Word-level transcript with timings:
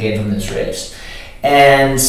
gave 0.00 0.18
him 0.18 0.30
this 0.30 0.50
race. 0.50 0.96
And 1.42 2.00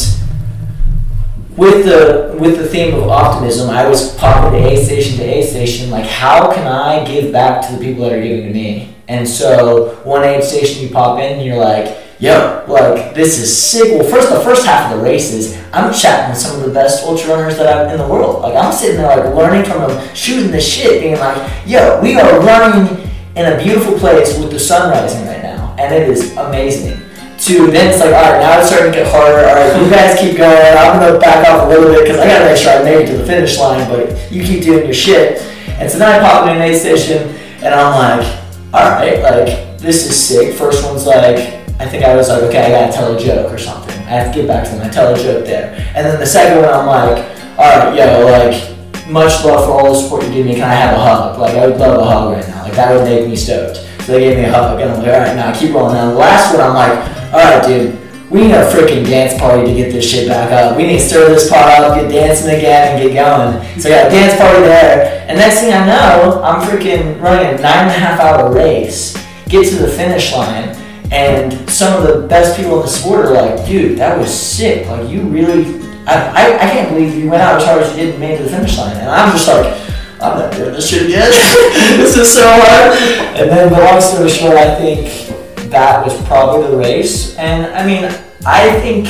with 1.56 1.84
the 1.84 2.36
with 2.38 2.56
the 2.56 2.66
theme 2.66 2.94
of 2.94 3.08
optimism, 3.08 3.70
I 3.70 3.86
was 3.86 4.16
popping 4.16 4.60
to 4.60 4.68
A 4.68 4.82
station 4.82 5.18
to 5.18 5.24
A 5.24 5.42
station, 5.42 5.90
like 5.90 6.06
how 6.06 6.52
can 6.52 6.66
I 6.66 7.04
give 7.04 7.32
back 7.32 7.66
to 7.66 7.76
the 7.76 7.78
people 7.78 8.04
that 8.04 8.12
are 8.12 8.22
giving 8.22 8.46
to 8.46 8.52
me? 8.52 8.94
And 9.08 9.28
so 9.28 9.96
one 10.04 10.24
aid 10.24 10.42
station 10.42 10.82
you 10.82 10.90
pop 10.90 11.18
in 11.18 11.34
and 11.34 11.44
you're 11.44 11.58
like, 11.58 11.98
yo, 12.18 12.64
like 12.68 13.14
this 13.14 13.38
is 13.38 13.54
sick. 13.54 13.92
Well, 13.92 14.08
first 14.08 14.30
the 14.30 14.40
first 14.40 14.64
half 14.64 14.90
of 14.90 14.98
the 14.98 15.04
race 15.04 15.32
is 15.32 15.62
I'm 15.72 15.92
chatting 15.92 16.30
with 16.30 16.38
some 16.38 16.58
of 16.58 16.66
the 16.66 16.72
best 16.72 17.04
ultra 17.04 17.34
runners 17.34 17.58
that 17.58 17.66
I've 17.66 17.92
in 17.92 17.98
the 17.98 18.08
world. 18.08 18.42
Like 18.42 18.54
I'm 18.54 18.72
sitting 18.72 18.96
there 18.96 19.08
like 19.08 19.34
learning 19.34 19.70
from 19.70 19.82
them, 19.82 20.14
shooting 20.14 20.50
the 20.50 20.60
shit, 20.60 21.02
being 21.02 21.18
like, 21.18 21.36
yo, 21.66 22.00
we 22.00 22.18
are 22.18 22.40
running 22.40 23.10
in 23.36 23.52
a 23.52 23.62
beautiful 23.62 23.98
place 23.98 24.38
with 24.38 24.50
the 24.50 24.58
sun 24.58 24.90
rising 24.90 25.26
right 25.26 25.42
now, 25.42 25.74
and 25.78 25.94
it 25.94 26.08
is 26.08 26.36
amazing 26.36 27.01
to 27.42 27.74
it's 27.74 27.98
like, 27.98 28.14
all 28.14 28.22
right, 28.22 28.38
now 28.38 28.60
it's 28.60 28.68
starting 28.68 28.92
to 28.92 28.98
get 28.98 29.10
harder. 29.10 29.42
All 29.42 29.54
right, 29.54 29.74
you 29.82 29.90
guys 29.90 30.18
keep 30.18 30.36
going. 30.36 30.78
I'm 30.78 31.00
gonna 31.00 31.18
back 31.18 31.48
off 31.48 31.66
a 31.66 31.68
little 31.68 31.90
bit 31.90 32.04
because 32.04 32.20
I 32.20 32.26
gotta 32.28 32.46
make 32.46 32.56
sure 32.56 32.70
I 32.70 32.82
make 32.84 33.08
it 33.08 33.10
to 33.10 33.18
the 33.18 33.26
finish 33.26 33.58
line. 33.58 33.88
But 33.90 34.30
you 34.30 34.44
keep 34.44 34.62
doing 34.62 34.84
your 34.84 34.94
shit. 34.94 35.42
And 35.78 35.90
so 35.90 35.98
then 35.98 36.08
I 36.08 36.22
pop 36.22 36.48
in 36.48 36.56
an 36.56 36.62
aid 36.62 36.78
station, 36.78 37.34
and 37.62 37.74
I'm 37.74 37.90
like, 37.98 38.26
all 38.72 38.88
right, 38.94 39.20
like 39.22 39.78
this 39.78 40.06
is 40.06 40.14
sick. 40.14 40.54
First 40.54 40.84
one's 40.84 41.04
like, 41.04 41.38
I 41.80 41.88
think 41.88 42.04
I 42.04 42.14
was 42.14 42.28
like, 42.28 42.42
okay, 42.44 42.62
I 42.62 42.70
gotta 42.70 42.92
tell 42.92 43.16
a 43.16 43.18
joke 43.18 43.52
or 43.52 43.58
something. 43.58 43.98
I 44.06 44.22
have 44.22 44.32
to 44.32 44.40
get 44.40 44.46
back 44.46 44.64
to 44.64 44.70
them. 44.70 44.86
I 44.86 44.88
tell 44.88 45.12
a 45.12 45.18
joke 45.18 45.44
there, 45.44 45.74
and 45.96 46.06
then 46.06 46.20
the 46.20 46.26
second 46.26 46.62
one, 46.62 46.70
I'm 46.72 46.86
like, 46.86 47.24
all 47.58 47.66
right, 47.66 47.96
yo, 47.96 48.26
like. 48.26 48.70
Much 49.10 49.44
love 49.44 49.66
for 49.66 49.72
all 49.72 49.92
the 49.92 49.98
support 49.98 50.22
you 50.22 50.30
give 50.32 50.46
me. 50.46 50.54
Can 50.54 50.62
I 50.62 50.74
have 50.74 50.94
a 50.96 50.98
hug? 50.98 51.38
Like 51.38 51.56
I 51.56 51.66
would 51.66 51.76
love 51.76 51.98
a 52.00 52.04
hug 52.04 52.32
right 52.32 52.48
now. 52.48 52.62
Like 52.62 52.72
that 52.74 52.94
would 52.94 53.04
make 53.04 53.26
me 53.28 53.34
stoked. 53.34 53.78
So 54.06 54.12
they 54.12 54.20
gave 54.20 54.38
me 54.38 54.44
a 54.44 54.50
hug, 54.50 54.80
and 54.80 54.90
I'm 54.90 54.98
like, 54.98 55.08
all 55.08 55.20
right, 55.20 55.34
now 55.36 55.50
I 55.50 55.58
keep 55.58 55.74
rolling. 55.74 55.96
And 55.96 56.12
the 56.12 56.14
last 56.14 56.54
one, 56.54 56.62
I'm 56.62 56.72
like, 56.72 57.21
all 57.32 57.38
right, 57.38 57.66
dude, 57.66 57.98
we 58.30 58.42
need 58.42 58.52
a 58.52 58.70
freaking 58.70 59.06
dance 59.06 59.40
party 59.40 59.66
to 59.66 59.74
get 59.74 59.90
this 59.90 60.10
shit 60.10 60.28
back 60.28 60.52
up. 60.52 60.76
We 60.76 60.84
need 60.84 60.98
to 60.98 61.00
stir 61.00 61.30
this 61.30 61.48
pot 61.48 61.82
up, 61.82 61.98
get 61.98 62.10
dancing 62.10 62.54
again, 62.54 62.92
and 62.92 63.02
get 63.02 63.14
going. 63.14 63.80
So 63.80 63.88
we 63.88 63.94
got 63.94 64.08
a 64.08 64.10
dance 64.10 64.38
party 64.38 64.60
there. 64.60 65.24
And 65.28 65.38
next 65.38 65.60
thing 65.60 65.72
I 65.72 65.86
know, 65.86 66.42
I'm 66.42 66.60
freaking 66.68 67.18
running 67.22 67.46
a 67.46 67.62
nine 67.62 67.88
and 67.88 67.88
a 67.88 67.98
half 67.98 68.20
hour 68.20 68.52
race, 68.52 69.16
get 69.48 69.66
to 69.70 69.76
the 69.76 69.88
finish 69.88 70.30
line, 70.34 70.76
and 71.10 71.70
some 71.70 72.02
of 72.02 72.06
the 72.06 72.26
best 72.28 72.54
people 72.54 72.76
in 72.76 72.82
the 72.82 72.88
sport 72.88 73.26
are 73.26 73.32
like, 73.32 73.66
dude, 73.66 73.98
that 73.98 74.18
was 74.18 74.32
sick. 74.32 74.86
Like, 74.86 75.08
you 75.08 75.22
really, 75.22 75.64
I, 76.06 76.32
I, 76.34 76.56
I 76.56 76.70
can't 76.70 76.90
believe 76.90 77.14
you 77.14 77.30
went 77.30 77.42
out 77.42 77.62
as 77.62 77.64
hard 77.64 77.82
as 77.82 77.96
you 77.96 78.04
did 78.04 78.10
and 78.10 78.20
made 78.20 78.34
it 78.34 78.38
to 78.38 78.42
the 78.44 78.50
finish 78.50 78.76
line. 78.76 78.96
And 78.98 79.10
I'm 79.10 79.32
just 79.32 79.48
like, 79.48 79.72
I'm 80.20 80.38
not 80.38 80.52
doing 80.52 80.72
this 80.72 80.88
shit 80.88 81.06
again. 81.06 81.30
this 81.96 82.14
is 82.14 82.32
so 82.32 82.44
hard. 82.44 82.96
And 83.40 83.50
then, 83.50 83.72
the 83.72 83.78
long 83.78 84.00
story 84.02 84.28
short, 84.28 84.56
I 84.56 84.74
think 84.76 85.31
that 85.72 86.04
was 86.04 86.20
probably 86.26 86.70
the 86.70 86.76
race. 86.76 87.36
And 87.36 87.66
I 87.74 87.84
mean, 87.84 88.04
I 88.46 88.78
think, 88.80 89.06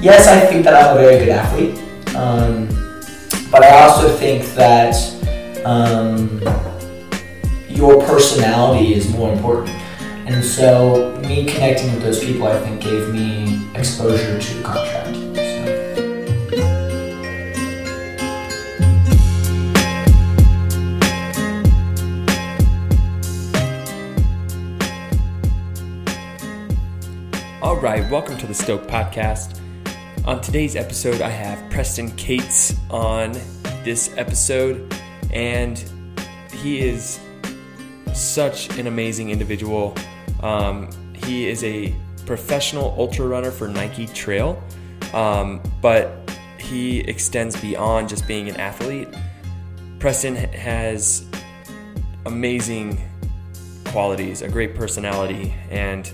yes, 0.00 0.28
I 0.28 0.40
think 0.40 0.64
that 0.64 0.74
I'm 0.74 0.96
a 0.96 1.00
very 1.00 1.18
good 1.18 1.28
athlete. 1.28 1.78
Um, 2.16 2.68
but 3.50 3.64
I 3.64 3.82
also 3.82 4.08
think 4.16 4.44
that 4.54 4.94
um, 5.64 6.40
your 7.68 8.02
personality 8.04 8.94
is 8.94 9.10
more 9.10 9.32
important. 9.32 9.70
And 10.26 10.44
so, 10.44 11.18
me 11.22 11.44
connecting 11.44 11.92
with 11.92 12.02
those 12.02 12.24
people, 12.24 12.46
I 12.46 12.58
think, 12.60 12.80
gave 12.80 13.12
me 13.12 13.68
exposure 13.74 14.38
to 14.40 14.54
the 14.54 14.62
contract. 14.62 15.29
Right, 27.80 28.10
welcome 28.10 28.36
to 28.36 28.46
the 28.46 28.52
Stoke 28.52 28.82
Podcast. 28.82 29.58
On 30.26 30.38
today's 30.42 30.76
episode, 30.76 31.22
I 31.22 31.30
have 31.30 31.70
Preston 31.70 32.10
Cates 32.16 32.74
on 32.90 33.32
this 33.84 34.12
episode, 34.18 34.94
and 35.32 35.82
he 36.52 36.80
is 36.80 37.18
such 38.12 38.68
an 38.78 38.86
amazing 38.86 39.30
individual. 39.30 39.94
Um, 40.42 40.90
he 41.14 41.48
is 41.48 41.64
a 41.64 41.94
professional 42.26 42.94
ultra 42.98 43.26
runner 43.26 43.50
for 43.50 43.66
Nike 43.66 44.06
Trail, 44.08 44.62
um, 45.14 45.62
but 45.80 46.30
he 46.58 46.98
extends 47.00 47.58
beyond 47.62 48.10
just 48.10 48.28
being 48.28 48.50
an 48.50 48.56
athlete. 48.56 49.08
Preston 49.98 50.36
has 50.36 51.24
amazing 52.26 53.00
qualities, 53.86 54.42
a 54.42 54.50
great 54.50 54.74
personality, 54.74 55.54
and 55.70 56.12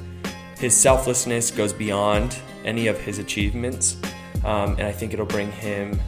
his 0.59 0.75
selflessness 0.77 1.51
goes 1.51 1.73
beyond 1.73 2.39
any 2.65 2.87
of 2.87 2.99
his 2.99 3.19
achievements, 3.19 3.97
um, 4.45 4.73
and 4.73 4.83
I 4.83 4.93
think 4.93 5.13
it'll 5.13 5.27
bring 5.27 5.53
him 5.53 6.01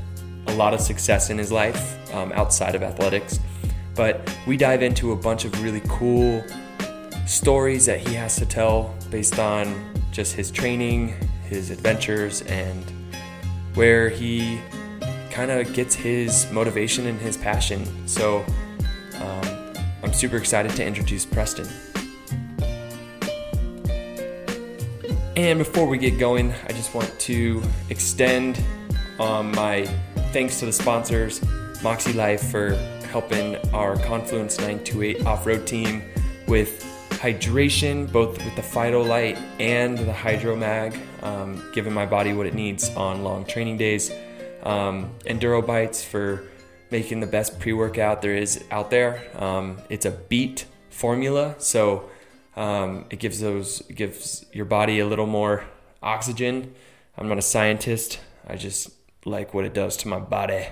a 0.46 0.54
lot 0.54 0.74
of 0.74 0.80
success 0.80 1.30
in 1.30 1.38
his 1.38 1.52
life 1.52 2.14
um, 2.14 2.32
outside 2.32 2.74
of 2.74 2.82
athletics. 2.82 3.40
But 3.94 4.34
we 4.46 4.56
dive 4.56 4.82
into 4.82 5.12
a 5.12 5.16
bunch 5.16 5.44
of 5.44 5.62
really 5.62 5.82
cool 5.88 6.42
stories 7.26 7.84
that 7.86 8.00
he 8.00 8.14
has 8.14 8.36
to 8.36 8.46
tell 8.46 8.94
based 9.10 9.38
on 9.38 9.92
just 10.12 10.34
his 10.34 10.50
training, 10.50 11.14
his 11.48 11.70
adventures, 11.70 12.42
and 12.42 12.84
where 13.74 14.08
he 14.08 14.60
kind 15.30 15.50
of 15.50 15.72
gets 15.74 15.94
his 15.94 16.50
motivation 16.50 17.06
and 17.06 17.20
his 17.20 17.36
passion. 17.36 17.84
So 18.08 18.44
um, 19.20 19.74
I'm 20.02 20.12
super 20.12 20.36
excited 20.36 20.72
to 20.72 20.84
introduce 20.84 21.26
Preston. 21.26 21.68
And 25.38 25.60
before 25.60 25.86
we 25.86 25.98
get 25.98 26.18
going, 26.18 26.52
I 26.66 26.72
just 26.72 26.92
want 26.96 27.16
to 27.20 27.62
extend 27.90 28.60
um, 29.20 29.52
my 29.52 29.84
thanks 30.32 30.58
to 30.58 30.66
the 30.66 30.72
sponsors, 30.72 31.40
Moxie 31.80 32.12
Life, 32.12 32.50
for 32.50 32.74
helping 33.12 33.54
our 33.72 33.96
Confluence 33.98 34.58
928 34.58 35.26
off 35.26 35.46
road 35.46 35.64
team 35.64 36.02
with 36.48 36.82
hydration, 37.10 38.10
both 38.10 38.44
with 38.44 38.56
the 38.56 38.62
Phytolite 38.62 39.40
and 39.60 39.96
the 39.96 40.12
Hydromag, 40.12 41.00
um, 41.22 41.62
giving 41.72 41.92
my 41.92 42.04
body 42.04 42.32
what 42.32 42.46
it 42.46 42.54
needs 42.54 42.88
on 42.96 43.22
long 43.22 43.44
training 43.44 43.76
days. 43.76 44.10
Um, 44.64 45.14
Enduro 45.24 45.64
Bites 45.64 46.02
for 46.02 46.48
making 46.90 47.20
the 47.20 47.28
best 47.28 47.60
pre 47.60 47.72
workout 47.72 48.22
there 48.22 48.34
is 48.34 48.64
out 48.72 48.90
there. 48.90 49.22
Um, 49.40 49.78
it's 49.88 50.04
a 50.04 50.10
beet 50.10 50.64
formula, 50.90 51.54
so 51.58 52.10
um, 52.56 53.06
it 53.10 53.18
gives 53.18 53.40
those 53.40 53.82
gives 53.82 54.44
your 54.52 54.64
body 54.64 54.98
a 54.98 55.06
little 55.06 55.26
more 55.26 55.64
oxygen. 56.02 56.74
I'm 57.16 57.28
not 57.28 57.38
a 57.38 57.42
scientist. 57.42 58.20
I 58.46 58.56
just 58.56 58.90
like 59.24 59.54
what 59.54 59.64
it 59.64 59.74
does 59.74 59.96
to 59.98 60.08
my 60.08 60.18
body. 60.18 60.66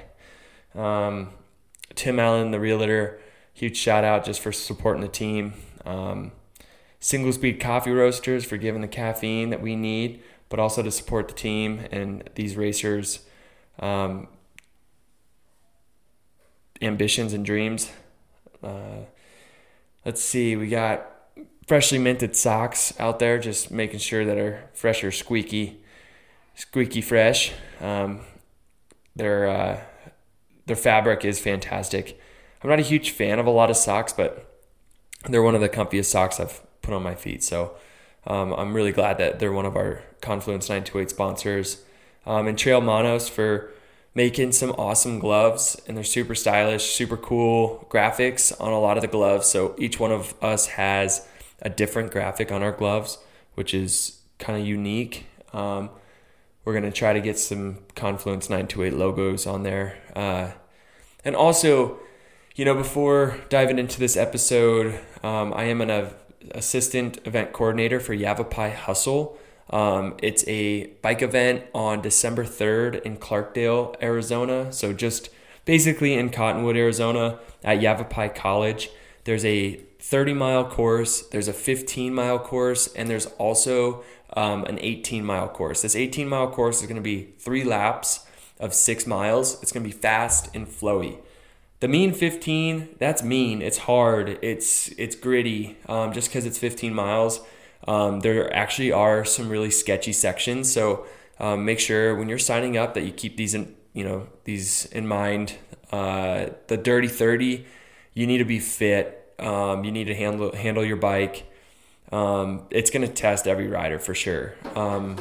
Um, 0.75 1.31
Tim 1.95 2.19
Allen, 2.21 2.51
the 2.51 2.61
realtor, 2.61 3.21
huge 3.53 3.77
shout 3.77 4.05
out 4.05 4.25
just 4.25 4.41
for 4.41 4.53
supporting 4.53 5.03
the 5.03 5.09
team. 5.09 5.55
Um, 5.85 6.33
Single 7.01 7.33
Speed 7.33 7.61
Coffee 7.61 7.91
Roasters 7.91 8.45
for 8.45 8.57
giving 8.57 8.81
the 8.81 8.89
caffeine 8.89 9.51
that 9.51 9.61
we 9.61 9.77
need, 9.77 10.23
but 10.49 10.59
also 10.59 10.83
to 10.83 10.91
support 10.91 11.29
the 11.29 11.35
team 11.35 11.87
and 11.91 12.29
these 12.35 12.57
racers' 12.57 13.21
um, 13.79 14.29
ambitions 16.83 17.33
and 17.33 17.45
dreams. 17.45 17.91
Uh, 18.63 19.05
let's 20.05 20.23
see, 20.23 20.57
we 20.57 20.69
got 20.69 21.16
freshly 21.67 21.99
minted 21.99 22.37
socks 22.37 22.93
out 22.99 23.19
there, 23.19 23.39
just 23.39 23.71
making 23.71 23.99
sure 23.99 24.25
that 24.25 24.39
are 24.39 24.69
fresh 24.73 25.03
or 25.03 25.11
squeaky, 25.11 25.81
squeaky 26.55 27.01
fresh. 27.01 27.53
Um, 27.81 28.21
their 29.15 29.49
uh, 29.49 29.81
their 30.67 30.77
fabric 30.77 31.25
is 31.25 31.39
fantastic. 31.39 32.21
I'm 32.63 32.71
not 32.71 32.79
a 32.79 32.83
huge 32.83 33.11
fan 33.11 33.39
of 33.39 33.47
a 33.47 33.51
lot 33.51 33.71
of 33.71 33.77
socks, 33.77 34.13
but 34.13 34.61
they're 35.29 35.43
one 35.43 35.55
of 35.55 35.61
the 35.61 35.69
comfiest 35.69 36.07
socks 36.07 36.41
I've 36.41 36.61
put 36.83 36.95
on 36.95 37.03
my 37.03 37.15
feet. 37.15 37.43
So 37.43 37.77
um, 38.27 38.53
I'm 38.55 38.75
really 38.75 38.93
glad 38.93 39.19
that 39.19 39.39
they're 39.39 39.53
one 39.53 39.67
of 39.67 39.77
our 39.77 40.03
Confluence 40.21 40.69
928 40.69 41.11
sponsors. 41.11 41.83
Um, 42.25 42.49
and 42.49 42.59
Trail 42.59 42.81
Manos 42.81 43.29
for 43.29 43.71
making 44.15 44.51
some 44.51 44.71
awesome 44.73 45.21
gloves, 45.21 45.81
and 45.87 45.97
they're 45.97 46.03
super 46.03 46.35
stylish, 46.35 46.93
super 46.93 47.17
cool 47.17 47.87
graphics 47.91 48.53
on 48.61 48.73
a 48.73 48.81
lot 48.81 48.97
of 48.97 49.03
the 49.03 49.09
gloves. 49.09 49.47
So 49.49 49.77
each 49.79 50.01
one 50.01 50.11
of 50.11 50.35
us 50.43 50.67
has 50.69 51.27
a 51.63 51.71
different 51.71 52.11
graphic 52.11 52.53
on 52.53 52.63
our 52.63 52.73
gloves, 52.73 53.19
which 53.55 53.75
is 53.75 54.21
kind 54.39 54.61
of 54.61 54.67
unique. 54.67 55.27
Um, 55.53 55.91
we're 56.65 56.73
going 56.73 56.85
to 56.85 56.91
try 56.91 57.13
to 57.13 57.21
get 57.21 57.39
some 57.39 57.79
Confluence 57.95 58.51
928 58.51 58.93
logos 58.99 59.47
on 59.47 59.63
there. 59.63 59.99
Uh, 60.15 60.51
and 61.25 61.37
also, 61.37 61.99
you 62.57 62.65
know, 62.65 62.75
before 62.75 63.39
diving 63.49 63.79
into 63.79 63.99
this 63.99 64.17
episode, 64.17 65.01
um, 65.23 65.55
I 65.55 65.65
am 65.65 65.81
an 65.81 66.11
assistant 66.51 67.19
event 67.25 67.53
coordinator 67.53 68.01
for 68.01 68.15
Yavapai 68.15 68.71
Hustle. 68.71 69.39
Um, 69.71 70.17
it's 70.23 70.47
a 70.47 70.87
bike 71.03 71.23
event 71.23 71.65
on 71.75 72.01
December 72.01 72.45
3rd 72.45 73.03
in 73.03 73.17
Clarkdale, 73.17 73.97
Arizona. 74.03 74.73
So 74.73 74.93
just 74.93 75.31
basically 75.65 76.15
in 76.15 76.31
Cottonwood, 76.31 76.77
Arizona 76.77 77.39
at 77.65 77.81
Yavapai 77.81 78.29
College. 78.31 78.91
There's 79.25 79.45
a 79.45 79.81
30 80.07 80.35
mile 80.35 80.65
course, 80.65 81.23
there's 81.33 81.49
a 81.49 81.53
15 81.53 82.15
mile 82.15 82.39
course, 82.39 82.87
and 82.95 83.11
there's 83.11 83.27
also 83.39 84.05
um, 84.35 84.65
an 84.67 84.79
18 84.81 85.25
mile 85.25 85.49
course. 85.49 85.83
This 85.83 85.97
18 85.97 86.29
mile 86.29 86.49
course 86.49 86.81
is 86.81 86.87
going 86.87 86.95
to 86.95 87.03
be 87.03 87.35
three 87.41 87.65
laps 87.65 88.25
of 88.61 88.73
six 88.73 89.05
miles. 89.05 89.61
It's 89.63 89.73
going 89.73 89.83
to 89.83 89.91
be 89.93 90.01
fast 90.01 90.55
and 90.55 90.69
flowy. 90.69 91.19
The 91.81 91.89
mean 91.89 92.13
15, 92.13 92.91
that's 93.01 93.25
mean. 93.25 93.61
It's 93.61 93.79
hard. 93.79 94.39
It's 94.43 94.89
it's 94.97 95.17
gritty. 95.17 95.77
Um, 95.89 96.13
just 96.13 96.29
because 96.29 96.47
it's 96.47 96.57
15 96.57 96.95
miles, 96.95 97.41
um, 97.89 98.21
there 98.21 98.55
actually 98.55 98.93
are 98.93 99.25
some 99.25 99.49
really 99.49 99.73
sketchy 99.73 100.13
sections. 100.13 100.73
So 100.73 101.05
um, 101.41 101.65
make 101.65 101.81
sure 101.81 102.15
when 102.15 102.29
you're 102.29 102.39
signing 102.39 102.77
up 102.77 102.95
that 102.95 103.03
you 103.03 103.11
keep 103.11 103.37
these 103.37 103.55
in 103.55 103.75
you 103.93 104.05
know 104.05 104.29
these 104.45 104.87
in 104.87 105.09
mind. 105.09 105.57
Uh, 105.91 106.51
the 106.69 106.77
dirty 106.77 107.09
30, 107.09 107.65
you 108.15 108.27
need 108.27 108.39
to 108.39 108.45
be 108.45 108.61
fit. 108.61 109.26
Um, 109.39 109.85
you 109.85 109.93
need 109.93 110.05
to 110.05 110.15
handle 110.15 110.55
handle 110.55 110.85
your 110.85 110.97
bike. 110.97 111.51
Um, 112.13 112.67
it's 112.71 112.91
going 112.91 113.07
to 113.07 113.13
test 113.13 113.47
every 113.47 113.69
rider 113.69 113.99
for 113.99 114.15
sure. 114.15 114.55
Um, 114.75 115.17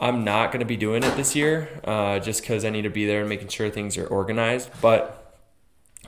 I'm 0.00 0.24
not 0.24 0.50
going 0.50 0.60
to 0.60 0.66
be 0.66 0.76
doing 0.76 1.04
it 1.04 1.16
this 1.16 1.36
year 1.36 1.68
uh, 1.84 2.18
just 2.18 2.40
because 2.40 2.64
I 2.64 2.70
need 2.70 2.82
to 2.82 2.90
be 2.90 3.06
there 3.06 3.20
and 3.20 3.28
making 3.28 3.48
sure 3.48 3.70
things 3.70 3.96
are 3.96 4.06
organized. 4.06 4.70
But 4.80 5.40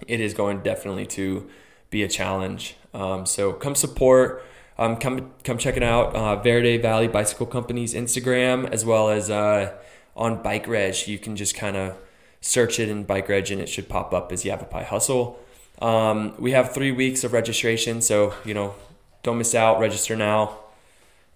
it 0.06 0.20
is 0.20 0.34
going 0.34 0.62
definitely 0.62 1.06
to 1.06 1.48
be 1.90 2.02
a 2.02 2.08
challenge. 2.08 2.76
Um, 2.92 3.26
so 3.26 3.52
come 3.52 3.74
support. 3.74 4.44
Um, 4.76 4.96
come 4.96 5.32
come 5.44 5.58
check 5.58 5.76
it 5.76 5.82
out. 5.82 6.14
Uh, 6.14 6.36
Verde 6.36 6.78
Valley 6.78 7.06
Bicycle 7.06 7.46
Company's 7.46 7.94
Instagram 7.94 8.68
as 8.70 8.84
well 8.84 9.08
as 9.08 9.30
uh, 9.30 9.72
on 10.16 10.42
Bike 10.42 10.66
Reg. 10.66 11.06
You 11.06 11.18
can 11.18 11.36
just 11.36 11.54
kind 11.54 11.76
of 11.76 11.96
search 12.40 12.80
it 12.80 12.88
in 12.88 13.04
Bike 13.04 13.28
Reg 13.28 13.50
and 13.50 13.60
it 13.60 13.68
should 13.68 13.88
pop 13.88 14.12
up 14.12 14.32
as 14.32 14.44
Yavapai 14.44 14.84
Hustle. 14.84 15.38
Um, 15.84 16.32
we 16.38 16.52
have 16.52 16.72
three 16.72 16.92
weeks 16.92 17.24
of 17.24 17.34
registration, 17.34 18.00
so 18.00 18.32
you 18.42 18.54
know 18.54 18.74
don't 19.22 19.36
miss 19.36 19.54
out. 19.54 19.80
Register 19.80 20.16
now. 20.16 20.56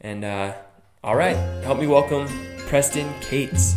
And 0.01 0.25
uh, 0.25 0.55
all 1.05 1.17
right, 1.17 1.37
help 1.65 1.79
me 1.79 1.87
welcome 1.87 2.27
Preston 2.67 3.13
Cates. 3.21 3.75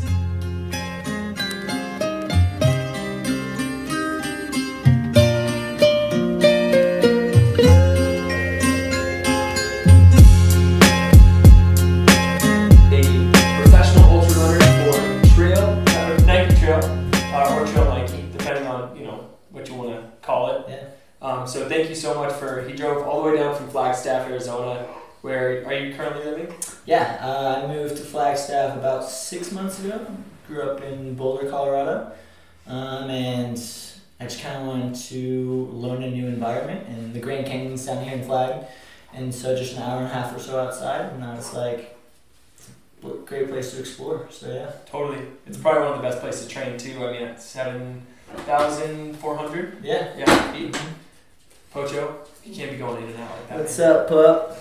Flagstaff, 24.01 24.31
Arizona. 24.31 24.87
Where 25.21 25.63
are 25.63 25.73
you 25.77 25.93
currently 25.93 26.25
living? 26.25 26.51
Yeah, 26.87 27.19
uh, 27.21 27.61
I 27.63 27.67
moved 27.67 27.97
to 27.97 28.03
Flagstaff 28.03 28.75
about 28.75 29.07
six 29.07 29.51
months 29.51 29.79
ago. 29.83 30.07
Grew 30.47 30.63
up 30.63 30.81
in 30.81 31.13
Boulder, 31.13 31.47
Colorado, 31.47 32.11
um, 32.65 33.11
and 33.11 33.55
I 34.19 34.23
just 34.23 34.41
kind 34.41 34.57
of 34.57 34.65
wanted 34.65 34.95
to 34.95 35.69
learn 35.71 36.01
a 36.01 36.09
new 36.09 36.25
environment. 36.25 36.87
And 36.87 37.13
the 37.13 37.19
Grand 37.19 37.45
Canyon's 37.45 37.85
down 37.85 38.03
here 38.03 38.17
in 38.17 38.23
Flag, 38.23 38.65
and 39.13 39.33
so 39.33 39.55
just 39.55 39.75
an 39.77 39.83
hour 39.83 39.97
and 39.99 40.07
a 40.07 40.13
half 40.13 40.35
or 40.35 40.39
so 40.39 40.59
outside, 40.59 41.13
and 41.13 41.23
I 41.23 41.35
was 41.35 41.53
like, 41.53 41.95
"It's 42.57 42.69
a 43.03 43.07
great 43.27 43.49
place 43.49 43.69
to 43.73 43.79
explore." 43.81 44.27
So 44.31 44.51
yeah, 44.51 44.71
Totally. 44.87 45.23
It's 45.45 45.57
probably 45.57 45.81
one 45.83 45.91
of 45.91 45.97
the 46.01 46.07
best 46.09 46.21
places 46.21 46.47
to 46.47 46.49
train 46.51 46.75
too. 46.79 47.05
I 47.05 47.11
mean, 47.11 47.21
at 47.21 47.39
seven 47.39 48.01
thousand 48.47 49.15
four 49.17 49.37
hundred. 49.37 49.83
yeah. 49.83 50.17
Yeah, 50.17 50.51
feet. 50.53 50.75
Pocho, 51.71 52.15
you 52.43 52.55
can't 52.55 52.71
be 52.71 52.77
going 52.77 53.03
in 53.03 53.09
and 53.09 53.19
out 53.19 53.31
like 53.31 53.49
that. 53.49 53.57
What's 53.59 53.79
up, 53.79 54.07
pup? 54.07 54.57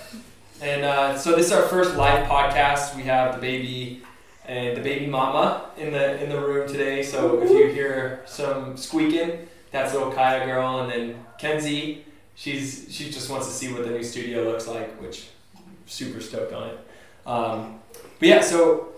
And 0.61 0.83
uh, 0.83 1.17
so 1.17 1.35
this 1.35 1.47
is 1.47 1.51
our 1.51 1.63
first 1.63 1.95
live 1.95 2.27
podcast. 2.27 2.95
We 2.95 3.03
have 3.03 3.35
the 3.35 3.41
baby 3.41 4.03
and 4.45 4.77
the 4.77 4.81
baby 4.81 5.07
mama 5.07 5.65
in 5.77 5.91
the 5.91 6.21
in 6.23 6.29
the 6.29 6.39
room 6.39 6.67
today. 6.67 7.01
So 7.01 7.41
if 7.41 7.49
you 7.49 7.67
hear 7.67 8.21
some 8.27 8.77
squeaking, 8.77 9.47
that's 9.71 9.93
little 9.93 10.11
Kaya 10.11 10.45
girl, 10.45 10.81
and 10.81 10.91
then 10.91 11.25
Kenzie. 11.39 12.05
She's 12.35 12.87
she 12.89 13.09
just 13.09 13.29
wants 13.29 13.47
to 13.47 13.53
see 13.53 13.73
what 13.73 13.83
the 13.83 13.89
new 13.89 14.03
studio 14.03 14.43
looks 14.43 14.67
like, 14.67 14.99
which 15.01 15.29
I'm 15.55 15.63
super 15.85 16.21
stoked 16.21 16.53
on 16.53 16.69
it. 16.69 16.79
Um, 17.25 17.79
but 18.19 18.27
yeah, 18.27 18.41
so 18.41 18.89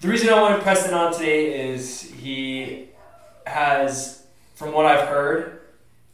the 0.00 0.08
reason 0.08 0.28
I 0.28 0.40
want 0.40 0.44
to 0.44 0.50
wanted 0.52 0.62
Preston 0.62 0.94
on 0.94 1.12
today 1.12 1.70
is 1.70 2.02
he 2.02 2.88
has, 3.46 4.22
from 4.54 4.72
what 4.72 4.86
I've 4.86 5.08
heard, 5.08 5.57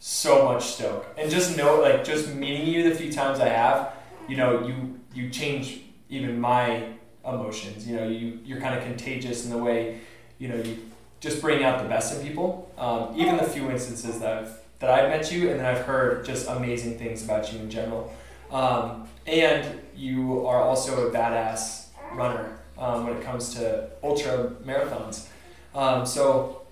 so 0.06 0.44
much 0.44 0.66
stoke, 0.66 1.06
and 1.16 1.30
just 1.30 1.56
know 1.56 1.80
like 1.80 2.04
just 2.04 2.28
meeting 2.34 2.66
you 2.66 2.86
the 2.86 2.94
few 2.94 3.10
times 3.10 3.40
I 3.40 3.48
have 3.48 3.94
you 4.28 4.36
know 4.36 4.66
you 4.66 5.00
you 5.14 5.30
change 5.30 5.80
even 6.10 6.38
my 6.38 6.88
emotions. 7.26 7.88
You 7.88 7.96
know 7.96 8.06
you 8.06 8.38
you're 8.44 8.60
kind 8.60 8.78
of 8.78 8.84
contagious 8.84 9.46
in 9.46 9.50
the 9.50 9.56
way 9.56 10.00
you 10.38 10.48
know 10.48 10.56
you 10.56 10.76
just 11.20 11.40
bring 11.40 11.64
out 11.64 11.82
the 11.82 11.88
best 11.88 12.14
in 12.14 12.26
people. 12.26 12.70
Um, 12.76 13.18
even 13.18 13.38
the 13.38 13.44
few 13.44 13.70
instances 13.70 14.20
that 14.20 14.42
I've 14.42 14.58
that 14.80 14.90
I've 14.90 15.08
met 15.08 15.32
you 15.32 15.48
and 15.48 15.58
then 15.58 15.64
I've 15.64 15.86
heard 15.86 16.26
just 16.26 16.48
amazing 16.48 16.98
things 16.98 17.24
about 17.24 17.50
you 17.50 17.60
in 17.60 17.70
general. 17.70 18.12
Um, 18.50 19.08
and 19.26 19.80
you 19.96 20.46
are 20.46 20.60
also 20.60 21.08
a 21.08 21.10
badass 21.10 21.86
runner 22.12 22.58
um, 22.76 23.06
when 23.06 23.16
it 23.16 23.22
comes 23.22 23.54
to 23.54 23.88
ultra 24.02 24.50
marathons. 24.66 25.28
Um, 25.74 26.04
so 26.04 26.63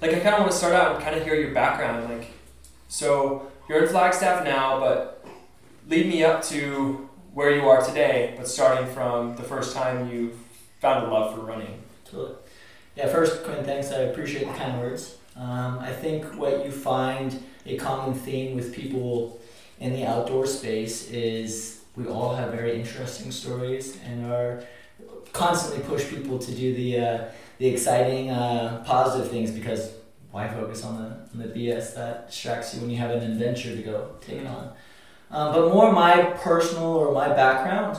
like 0.00 0.12
I 0.14 0.20
kind 0.20 0.34
of 0.34 0.40
want 0.40 0.52
to 0.52 0.56
start 0.56 0.74
out 0.74 0.94
and 0.94 1.04
kind 1.04 1.16
of 1.16 1.24
hear 1.24 1.34
your 1.34 1.52
background 1.52 2.08
like 2.08 2.30
so 2.88 3.50
you're 3.68 3.84
in 3.84 3.88
Flagstaff 3.88 4.44
now 4.44 4.80
but 4.80 5.24
lead 5.88 6.06
me 6.06 6.22
up 6.22 6.42
to 6.44 7.08
where 7.34 7.54
you 7.54 7.68
are 7.68 7.84
today, 7.84 8.34
but 8.36 8.48
starting 8.48 8.86
from 8.92 9.36
the 9.36 9.42
first 9.42 9.74
time 9.74 10.10
you 10.10 10.36
found 10.80 11.06
a 11.06 11.10
love 11.10 11.34
for 11.34 11.40
running. 11.40 11.82
Totally. 12.04 12.34
Yeah, 12.96 13.08
first, 13.08 13.44
Quinn, 13.44 13.64
thanks. 13.64 13.92
I 13.92 13.98
appreciate 14.00 14.46
the 14.46 14.54
kind 14.54 14.80
words. 14.80 15.16
Um, 15.36 15.78
I 15.78 15.92
think 15.92 16.24
what 16.36 16.64
you 16.64 16.72
find 16.72 17.42
a 17.66 17.76
common 17.76 18.14
theme 18.14 18.56
with 18.56 18.74
people 18.74 19.40
in 19.78 19.92
the 19.92 20.04
outdoor 20.04 20.46
space 20.46 21.08
is 21.10 21.82
we 21.96 22.06
all 22.06 22.34
have 22.34 22.50
very 22.50 22.78
interesting 22.78 23.30
stories 23.30 23.98
and 24.04 24.30
are 24.30 24.64
constantly 25.32 25.82
push 25.84 26.08
people 26.08 26.38
to 26.38 26.52
do 26.52 26.74
the 26.74 27.00
uh, 27.00 27.24
the 27.60 27.68
exciting, 27.68 28.30
uh, 28.30 28.82
positive 28.86 29.30
things 29.30 29.50
because 29.50 29.92
why 30.30 30.48
focus 30.48 30.82
on 30.82 30.96
the, 30.96 31.04
on 31.04 31.38
the 31.38 31.44
BS 31.44 31.94
that 31.94 32.28
distracts 32.28 32.74
you 32.74 32.80
when 32.80 32.88
you 32.88 32.96
have 32.96 33.10
an 33.10 33.22
adventure 33.22 33.76
to 33.76 33.82
go 33.82 34.12
take 34.22 34.46
on. 34.46 34.72
Um, 35.30 35.52
but 35.52 35.68
more 35.68 35.92
my 35.92 36.22
personal 36.42 36.84
or 36.84 37.12
my 37.12 37.28
background. 37.28 37.98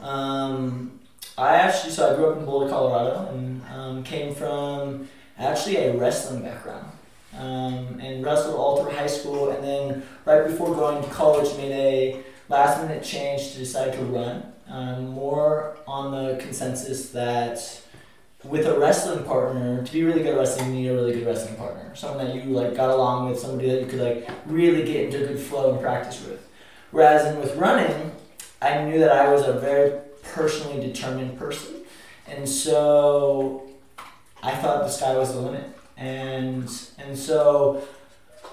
Um, 0.00 1.00
I 1.36 1.56
actually, 1.56 1.92
so 1.92 2.12
I 2.12 2.14
grew 2.14 2.30
up 2.30 2.38
in 2.38 2.44
Boulder, 2.44 2.70
Colorado, 2.70 3.28
and 3.32 3.62
um, 3.74 4.04
came 4.04 4.32
from 4.32 5.08
actually 5.36 5.76
a 5.76 5.96
wrestling 5.96 6.42
background. 6.42 6.86
Um, 7.36 8.00
and 8.00 8.24
wrestled 8.24 8.56
all 8.56 8.82
through 8.82 8.92
high 8.92 9.06
school, 9.06 9.50
and 9.50 9.62
then 9.62 10.02
right 10.24 10.46
before 10.46 10.74
going 10.74 11.02
to 11.02 11.08
college, 11.10 11.56
made 11.56 11.72
a 11.72 12.22
last 12.48 12.82
minute 12.82 13.02
change 13.02 13.52
to 13.52 13.58
decide 13.58 13.92
to 13.92 14.02
run. 14.04 14.52
Um, 14.68 15.10
more 15.10 15.76
on 15.86 16.12
the 16.12 16.36
consensus 16.42 17.10
that 17.10 17.82
with 18.44 18.66
a 18.66 18.78
wrestling 18.78 19.24
partner, 19.24 19.84
to 19.84 19.92
be 19.92 20.02
really 20.02 20.22
good 20.22 20.34
at 20.34 20.38
wrestling, 20.38 20.74
you 20.74 20.80
need 20.80 20.88
a 20.88 20.94
really 20.94 21.12
good 21.12 21.26
wrestling 21.26 21.56
partner. 21.56 21.94
Someone 21.94 22.26
that 22.26 22.34
you 22.34 22.50
like 22.50 22.74
got 22.74 22.90
along 22.90 23.28
with, 23.28 23.38
somebody 23.38 23.68
that 23.70 23.80
you 23.80 23.86
could 23.86 24.00
like 24.00 24.28
really 24.46 24.84
get 24.84 25.04
into 25.04 25.24
a 25.24 25.28
good 25.28 25.38
flow 25.38 25.72
and 25.72 25.80
practice 25.80 26.24
with. 26.26 26.46
Whereas 26.90 27.26
in 27.26 27.38
with 27.38 27.54
running, 27.56 28.12
I 28.62 28.84
knew 28.84 28.98
that 28.98 29.12
I 29.12 29.30
was 29.30 29.46
a 29.46 29.52
very 29.54 30.00
personally 30.22 30.80
determined 30.80 31.38
person. 31.38 31.74
And 32.26 32.48
so 32.48 33.68
I 34.42 34.52
thought 34.52 34.84
the 34.84 34.88
sky 34.88 35.16
was 35.16 35.32
the 35.34 35.40
limit. 35.40 35.64
And 35.96 36.70
and 36.98 37.18
so 37.18 37.86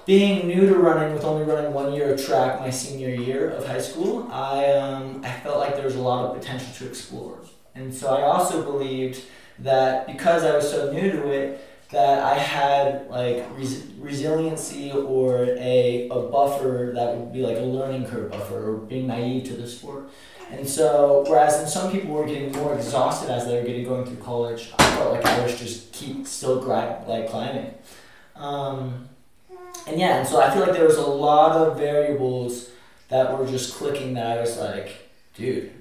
being 0.06 0.48
new 0.48 0.68
to 0.68 0.76
running 0.76 1.14
with 1.14 1.24
only 1.24 1.46
running 1.46 1.74
one 1.74 1.94
year 1.94 2.14
of 2.14 2.26
track 2.26 2.60
my 2.60 2.70
senior 2.70 3.10
year 3.10 3.52
of 3.52 3.66
high 3.66 3.82
school, 3.82 4.28
I 4.32 4.72
um, 4.72 5.22
I 5.24 5.32
felt 5.32 5.60
like 5.60 5.76
there 5.76 5.86
was 5.86 5.96
a 5.96 6.02
lot 6.02 6.26
of 6.26 6.38
potential 6.38 6.68
to 6.78 6.88
explore. 6.88 7.40
And 7.74 7.94
so 7.94 8.10
I 8.10 8.24
also 8.24 8.64
believed 8.64 9.22
that 9.60 10.08
because 10.08 10.44
I 10.44 10.56
was 10.56 10.70
so 10.70 10.92
new 10.92 11.12
to 11.12 11.32
it, 11.32 11.68
that 11.92 12.24
I 12.24 12.38
had 12.38 13.10
like 13.10 13.46
res- 13.58 13.86
resiliency 13.98 14.92
or 14.92 15.46
a, 15.58 16.10
a 16.10 16.22
buffer 16.24 16.92
that 16.96 17.16
would 17.16 17.32
be 17.32 17.42
like 17.42 17.58
a 17.58 17.62
learning 17.62 18.06
curve 18.06 18.32
buffer 18.32 18.72
or 18.72 18.78
being 18.78 19.08
naive 19.08 19.46
to 19.46 19.54
the 19.54 19.68
sport. 19.68 20.10
And 20.52 20.68
so, 20.68 21.26
whereas 21.28 21.74
some 21.74 21.92
people 21.92 22.14
were 22.14 22.26
getting 22.26 22.52
more 22.54 22.74
exhausted 22.74 23.30
as 23.30 23.46
they 23.46 23.60
were 23.60 23.66
getting 23.66 23.84
going 23.84 24.06
through 24.06 24.24
college, 24.24 24.72
I 24.80 24.84
felt 24.92 25.14
like 25.14 25.26
I 25.26 25.44
was 25.44 25.60
just 25.60 25.92
keep 25.92 26.26
still 26.26 26.62
grind, 26.62 27.06
like 27.08 27.30
climbing. 27.30 27.74
Um, 28.36 29.10
and 29.88 30.00
yeah, 30.00 30.18
and 30.18 30.28
so 30.28 30.42
I 30.42 30.54
feel 30.54 30.62
like 30.62 30.74
there 30.74 30.86
was 30.86 30.98
a 30.98 31.06
lot 31.06 31.52
of 31.52 31.78
variables 31.78 32.70
that 33.10 33.38
were 33.38 33.46
just 33.46 33.76
clicking 33.76 34.14
that 34.14 34.38
I 34.38 34.42
was 34.42 34.58
like, 34.58 35.10
dude, 35.36 35.72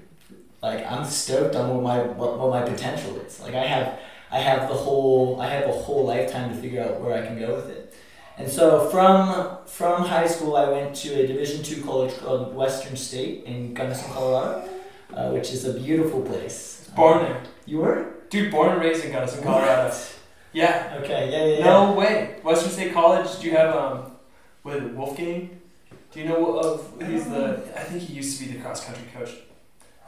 like 0.61 0.85
I'm 0.91 1.05
stoked 1.05 1.55
on 1.55 1.69
what 1.73 1.83
my 1.83 1.99
what, 2.03 2.39
what 2.39 2.49
my 2.49 2.61
potential 2.69 3.19
is. 3.21 3.39
Like 3.39 3.55
I 3.55 3.65
have 3.65 3.99
I 4.31 4.39
have 4.39 4.67
the 4.67 4.75
whole 4.75 5.39
I 5.41 5.47
have 5.49 5.65
a 5.69 5.71
whole 5.71 6.05
lifetime 6.05 6.49
to 6.49 6.55
figure 6.55 6.81
out 6.83 6.99
where 7.01 7.13
I 7.21 7.25
can 7.25 7.39
go 7.39 7.55
with 7.55 7.69
it. 7.69 7.93
And 8.37 8.49
so 8.49 8.89
from 8.89 9.57
from 9.65 10.03
high 10.03 10.27
school, 10.27 10.55
I 10.55 10.69
went 10.69 10.95
to 10.97 11.09
a 11.21 11.27
Division 11.27 11.63
two 11.63 11.83
college 11.83 12.15
called 12.17 12.55
Western 12.55 12.95
State 12.95 13.43
in 13.45 13.73
Gunnison, 13.73 14.11
Colorado. 14.11 14.69
uh, 15.13 15.29
which 15.31 15.51
is 15.51 15.65
a 15.65 15.73
beautiful 15.73 16.21
place. 16.21 16.89
Born 16.95 17.23
there. 17.23 17.41
You 17.65 17.79
were? 17.79 18.13
Dude, 18.29 18.51
born 18.51 18.71
and 18.71 18.81
raised 18.81 19.05
in 19.05 19.11
Gunnison, 19.11 19.43
Colorado. 19.43 19.95
Yeah. 20.53 20.99
Okay, 21.01 21.31
yeah, 21.31 21.45
yeah, 21.45 21.57
yeah. 21.59 21.63
No 21.65 21.93
way. 21.93 22.35
Western 22.43 22.71
State 22.71 22.93
College, 22.93 23.39
do 23.39 23.47
you 23.47 23.55
have, 23.55 23.75
um, 23.75 24.11
what 24.63 24.77
it, 24.77 24.93
Wolfgang? 24.95 25.59
Do 26.11 26.19
you 26.19 26.25
know 26.27 26.57
of, 26.57 26.93
he's 27.05 27.25
the, 27.29 27.63
I 27.75 27.83
think 27.83 28.01
he 28.03 28.13
used 28.13 28.39
to 28.39 28.45
be 28.45 28.53
the 28.53 28.59
cross 28.59 28.83
country 28.85 29.03
coach. 29.13 29.31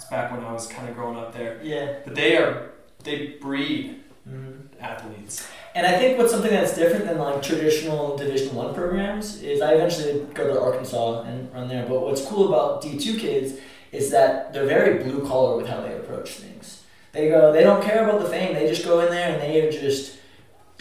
Back 0.09 0.31
when 0.31 0.43
I 0.43 0.51
was 0.51 0.67
kind 0.67 0.89
of 0.89 0.95
growing 0.95 1.17
up 1.17 1.33
there. 1.33 1.59
Yeah. 1.63 1.97
But 2.03 2.15
they 2.15 2.37
are, 2.37 2.69
they 3.03 3.35
breed 3.41 4.01
Mhm. 4.27 4.67
athletes. 4.79 5.47
And 5.75 5.85
I 5.87 5.97
think 5.97 6.17
what's 6.17 6.31
something 6.31 6.51
that's 6.51 6.75
different 6.75 7.05
than 7.05 7.17
like 7.19 7.41
traditional 7.41 8.17
Division 8.17 8.55
One 8.55 8.73
programs 8.73 9.41
is 9.41 9.61
I 9.61 9.73
eventually 9.73 10.25
go 10.33 10.47
to 10.47 10.59
Arkansas 10.59 11.21
and 11.23 11.51
run 11.53 11.67
there. 11.67 11.85
But 11.87 12.01
what's 12.01 12.25
cool 12.25 12.49
about 12.53 12.81
D 12.81 12.97
two 12.97 13.17
kids 13.17 13.53
is 13.91 14.11
that 14.11 14.51
they're 14.53 14.65
very 14.67 15.03
blue 15.03 15.25
collar 15.27 15.57
with 15.57 15.67
how 15.67 15.81
they 15.81 15.93
approach 15.93 16.31
things. 16.31 16.83
They 17.11 17.29
go, 17.29 17.51
they 17.51 17.63
don't 17.63 17.83
care 17.83 18.03
about 18.07 18.19
the 18.21 18.27
fame. 18.29 18.53
They 18.53 18.67
just 18.67 18.85
go 18.85 18.99
in 18.99 19.09
there 19.09 19.29
and 19.33 19.41
they 19.41 19.61
are 19.67 19.71
just 19.71 20.17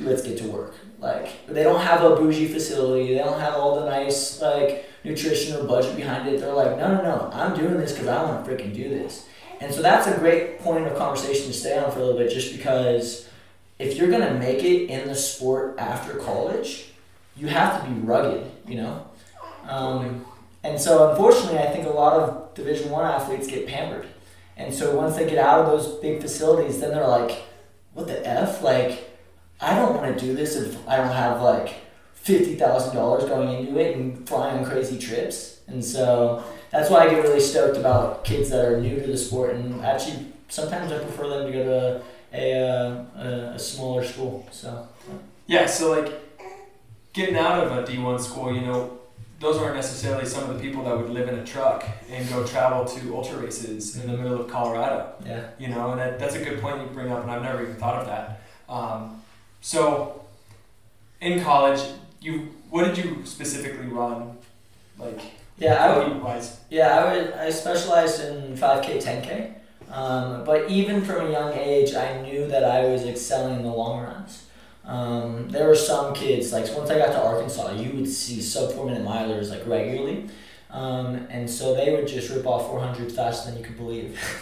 let's 0.01 0.23
get 0.23 0.39
to 0.39 0.45
work. 0.49 0.75
Like 0.99 1.47
they 1.47 1.63
don't 1.63 1.81
have 1.81 2.03
a 2.03 2.17
bougie 2.17 2.49
facility. 2.49 3.15
They 3.15 3.19
don't 3.23 3.41
have 3.41 3.55
all 3.55 3.81
the 3.81 3.87
nice 3.87 4.41
like 4.43 4.85
nutrition 5.09 5.57
or 5.57 5.65
budget 5.65 5.97
behind 5.97 6.29
it. 6.29 6.41
They're 6.41 6.53
like, 6.53 6.77
no, 6.79 6.95
no, 6.95 7.03
no. 7.03 7.31
I'm 7.33 7.57
doing 7.57 7.79
this 7.79 7.93
because 7.93 8.09
I 8.09 8.23
want 8.23 8.45
to 8.45 8.51
freaking 8.51 8.75
do 8.75 8.89
this. 8.89 9.27
And 9.61 9.75
so 9.75 9.83
that's 9.83 10.07
a 10.07 10.17
great 10.19 10.61
point 10.61 10.87
of 10.87 10.97
conversation 10.97 11.47
to 11.47 11.53
stay 11.53 11.79
on 11.79 11.91
for 11.91 11.99
a 11.99 12.05
little 12.05 12.19
bit, 12.19 12.31
just 12.31 12.57
because 12.57 13.29
if 13.79 13.97
you're 13.97 14.11
gonna 14.11 14.35
make 14.35 14.63
it 14.63 14.87
in 14.87 15.09
the 15.09 15.15
sport 15.15 15.77
after 15.79 16.15
college, 16.19 16.91
you 17.37 17.49
have 17.49 17.83
to 17.83 17.91
be 17.91 18.01
rugged, 18.01 18.51
you 18.67 18.77
know. 18.77 19.07
Um, 19.69 20.25
and 20.63 20.81
so, 20.81 21.11
unfortunately, 21.11 21.59
I 21.59 21.71
think 21.71 21.87
a 21.87 21.91
lot 21.91 22.15
of 22.15 22.55
Division 22.55 22.91
One 22.91 23.05
athletes 23.05 23.47
get 23.47 23.67
pampered, 23.67 24.07
and 24.57 24.75
so 24.75 24.97
once 24.97 25.17
they 25.17 25.29
get 25.29 25.39
out 25.39 25.61
of 25.61 25.67
those 25.67 25.99
big 26.01 26.21
facilities, 26.21 26.81
then 26.81 26.91
they're 26.91 27.07
like, 27.07 27.43
"What 27.95 28.09
the 28.09 28.27
f? 28.27 28.63
Like, 28.63 29.11
I 29.61 29.77
don't 29.77 29.95
want 29.95 30.19
to 30.19 30.25
do 30.25 30.35
this 30.35 30.57
if 30.57 30.87
I 30.89 30.97
don't 30.97 31.13
have 31.13 31.41
like 31.43 31.75
fifty 32.29 32.55
thousand 32.55 32.95
dollars 32.95 33.25
going 33.25 33.49
into 33.59 33.79
it 33.81 33.97
and 33.97 34.29
flying 34.29 34.59
on 34.59 34.65
crazy 34.71 34.99
trips." 34.99 35.61
And 35.67 35.85
so 35.85 36.45
that's 36.71 36.91
why 36.91 36.99
I 37.05 37.11
get 37.11 37.23
really 37.23 37.41
stoked 37.41 37.77
about 37.77 38.25
kids 38.25 38.51
that 38.51 38.65
are 38.65 38.81
new 38.81 39.01
to 39.01 39.07
the 39.07 39.19
sport, 39.19 39.55
and 39.55 39.85
actually 39.85 40.19
sometimes 40.49 40.93
I 40.93 40.99
prefer 40.99 41.29
them 41.29 41.47
to 41.47 41.53
go 41.53 41.65
to 41.65 42.03
a, 42.33 42.45
uh, 42.53 43.05
a, 43.17 43.29
a 43.55 43.59
smaller 43.59 44.05
school. 44.05 44.47
So 44.51 44.89
Yeah, 45.47 45.67
so 45.67 45.91
like 45.99 46.13
getting 47.13 47.37
out 47.37 47.65
of 47.65 47.73
a 47.73 47.91
D1 47.91 48.21
school, 48.21 48.55
you 48.55 48.63
know, 48.63 48.99
those 49.41 49.57
aren't 49.57 49.77
necessarily 49.77 50.27
some 50.27 50.49
of 50.49 50.57
the 50.57 50.63
people 50.63 50.85
that 50.85 50.97
would 50.97 51.11
live 51.11 51.29
in 51.29 51.37
a 51.37 51.45
truck 51.45 51.85
and 52.11 52.29
go 52.29 52.47
travel 52.47 52.85
to 52.85 53.15
ultra 53.15 53.39
races 53.39 53.97
in 53.97 54.11
the 54.11 54.17
middle 54.17 54.41
of 54.41 54.49
Colorado. 54.51 55.13
yeah, 55.25 55.49
You 55.59 55.69
know, 55.69 55.93
and 55.93 56.01
that, 56.01 56.19
that's 56.19 56.35
a 56.35 56.45
good 56.45 56.61
point 56.61 56.81
you 56.81 56.87
bring 56.89 57.11
up, 57.13 57.23
and 57.23 57.31
I've 57.31 57.43
never 57.43 57.63
even 57.63 57.77
thought 57.77 58.03
of 58.03 58.07
that. 58.07 58.43
Um, 58.69 59.23
so, 59.61 60.23
in 61.21 61.43
college, 61.43 61.81
you 62.21 62.55
what 62.71 62.85
did 62.85 63.05
you 63.05 63.25
specifically 63.25 63.87
run, 63.87 64.37
like 64.99 65.21
yeah, 65.59 65.85
I 65.85 65.99
would, 65.99 66.23
wise? 66.23 66.61
yeah, 66.71 66.99
I 66.99 67.17
would. 67.17 67.33
I 67.33 67.51
specialized 67.51 68.21
in 68.21 68.57
five 68.57 68.85
k, 68.85 69.01
ten 69.01 69.23
k. 69.23 69.55
Um, 69.91 70.45
but 70.45 70.71
even 70.71 71.01
from 71.03 71.27
a 71.27 71.31
young 71.31 71.53
age, 71.55 71.95
I 71.95 72.21
knew 72.23 72.47
that 72.49 72.63
I 72.63 72.85
was 72.85 73.05
excelling 73.05 73.57
in 73.57 73.63
the 73.63 73.73
long 73.73 74.03
runs. 74.03 74.45
Um, 74.85 75.49
there 75.49 75.67
were 75.67 75.75
some 75.75 76.15
kids 76.15 76.53
like 76.53 76.65
once 76.77 76.91
I 76.91 76.99
got 76.99 77.13
to 77.13 77.23
Arkansas, 77.23 77.73
you 77.73 77.91
would 77.93 78.09
see 78.09 78.41
sub 78.41 78.73
four 78.73 78.87
minute 78.87 79.05
milers 79.07 79.51
like 79.51 79.67
regularly, 79.67 80.29
um, 80.71 81.27
and 81.31 81.49
so 81.49 81.75
they 81.75 81.95
would 81.95 82.07
just 82.07 82.31
rip 82.31 82.47
off 82.47 82.67
four 82.69 82.81
hundred 82.81 83.11
faster 83.13 83.51
than 83.51 83.59
you 83.59 83.65
could 83.65 83.77
believe. 83.77 84.19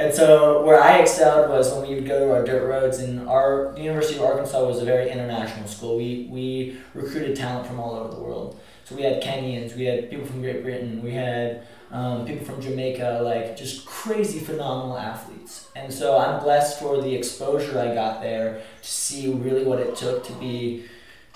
and 0.00 0.14
so 0.14 0.64
where 0.64 0.82
I 0.82 0.98
excelled 0.98 1.50
was 1.50 1.72
when 1.72 1.88
we 1.88 1.94
would 1.94 2.06
go 2.06 2.26
to 2.26 2.32
our 2.32 2.44
dirt 2.44 2.66
roads, 2.66 2.98
and 3.00 3.28
our 3.28 3.72
the 3.74 3.82
University 3.82 4.18
of 4.18 4.24
Arkansas 4.24 4.64
was 4.64 4.80
a 4.80 4.84
very 4.84 5.10
international 5.10 5.68
school. 5.68 5.96
We 5.96 6.26
we 6.30 6.78
recruited 6.94 7.36
talent 7.36 7.66
from 7.66 7.78
all 7.78 7.94
over 7.94 8.14
the 8.14 8.20
world. 8.20 8.58
So 8.84 8.96
we 8.96 9.02
had 9.02 9.22
Kenyans, 9.22 9.76
we 9.76 9.84
had 9.84 10.10
people 10.10 10.26
from 10.26 10.40
Great 10.40 10.64
Britain, 10.64 11.00
we 11.00 11.12
had 11.12 11.64
um, 11.92 12.24
people 12.26 12.44
from 12.44 12.60
Jamaica, 12.60 13.20
like 13.22 13.56
just 13.56 13.86
crazy 13.86 14.40
phenomenal 14.40 14.96
athletes. 14.96 15.68
And 15.76 15.92
so 15.92 16.18
I'm 16.18 16.42
blessed 16.42 16.80
for 16.80 17.00
the 17.00 17.14
exposure 17.14 17.78
I 17.78 17.94
got 17.94 18.20
there 18.20 18.62
to 18.82 18.88
see 18.88 19.32
really 19.32 19.64
what 19.64 19.78
it 19.78 19.94
took 19.94 20.24
to 20.24 20.32
be, 20.34 20.86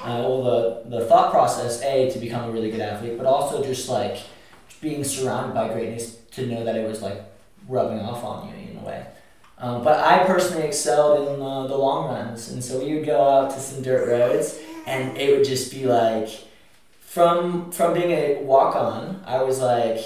uh, 0.01 0.23
the, 0.23 0.83
the 0.87 1.05
thought 1.05 1.31
process, 1.31 1.81
A, 1.83 2.11
to 2.11 2.19
become 2.19 2.49
a 2.49 2.53
really 2.53 2.71
good 2.71 2.81
athlete, 2.81 3.17
but 3.17 3.27
also 3.27 3.63
just 3.63 3.89
like 3.89 4.19
being 4.81 5.05
surrounded 5.05 5.55
by 5.55 5.73
greatness 5.73 6.17
to 6.33 6.47
know 6.47 6.65
that 6.65 6.75
it 6.75 6.89
was 6.89 7.03
like 7.03 7.23
rubbing 7.69 8.01
off 8.01 8.23
on 8.25 8.49
you 8.49 8.71
in 8.71 8.79
a 8.79 8.85
way. 8.85 9.07
Um, 9.59 9.85
but 9.85 10.01
I 10.01 10.25
personally 10.25 10.67
excelled 10.67 11.29
in 11.29 11.43
uh, 11.43 11.67
the 11.67 11.77
long 11.77 12.09
runs. 12.09 12.51
And 12.51 12.63
so 12.63 12.85
we 12.85 12.95
would 12.95 13.07
go 13.07 13.23
out 13.23 13.51
to 13.51 13.61
some 13.61 13.83
dirt 13.83 14.09
roads 14.09 14.59
and 14.87 15.17
it 15.17 15.37
would 15.37 15.47
just 15.47 15.71
be 15.73 15.87
like, 15.87 16.29
from 17.15 17.71
from 17.71 17.95
being 17.95 18.11
a 18.11 18.43
walk 18.43 18.75
on, 18.75 19.23
I 19.25 19.41
was 19.45 19.61
like, 19.61 20.01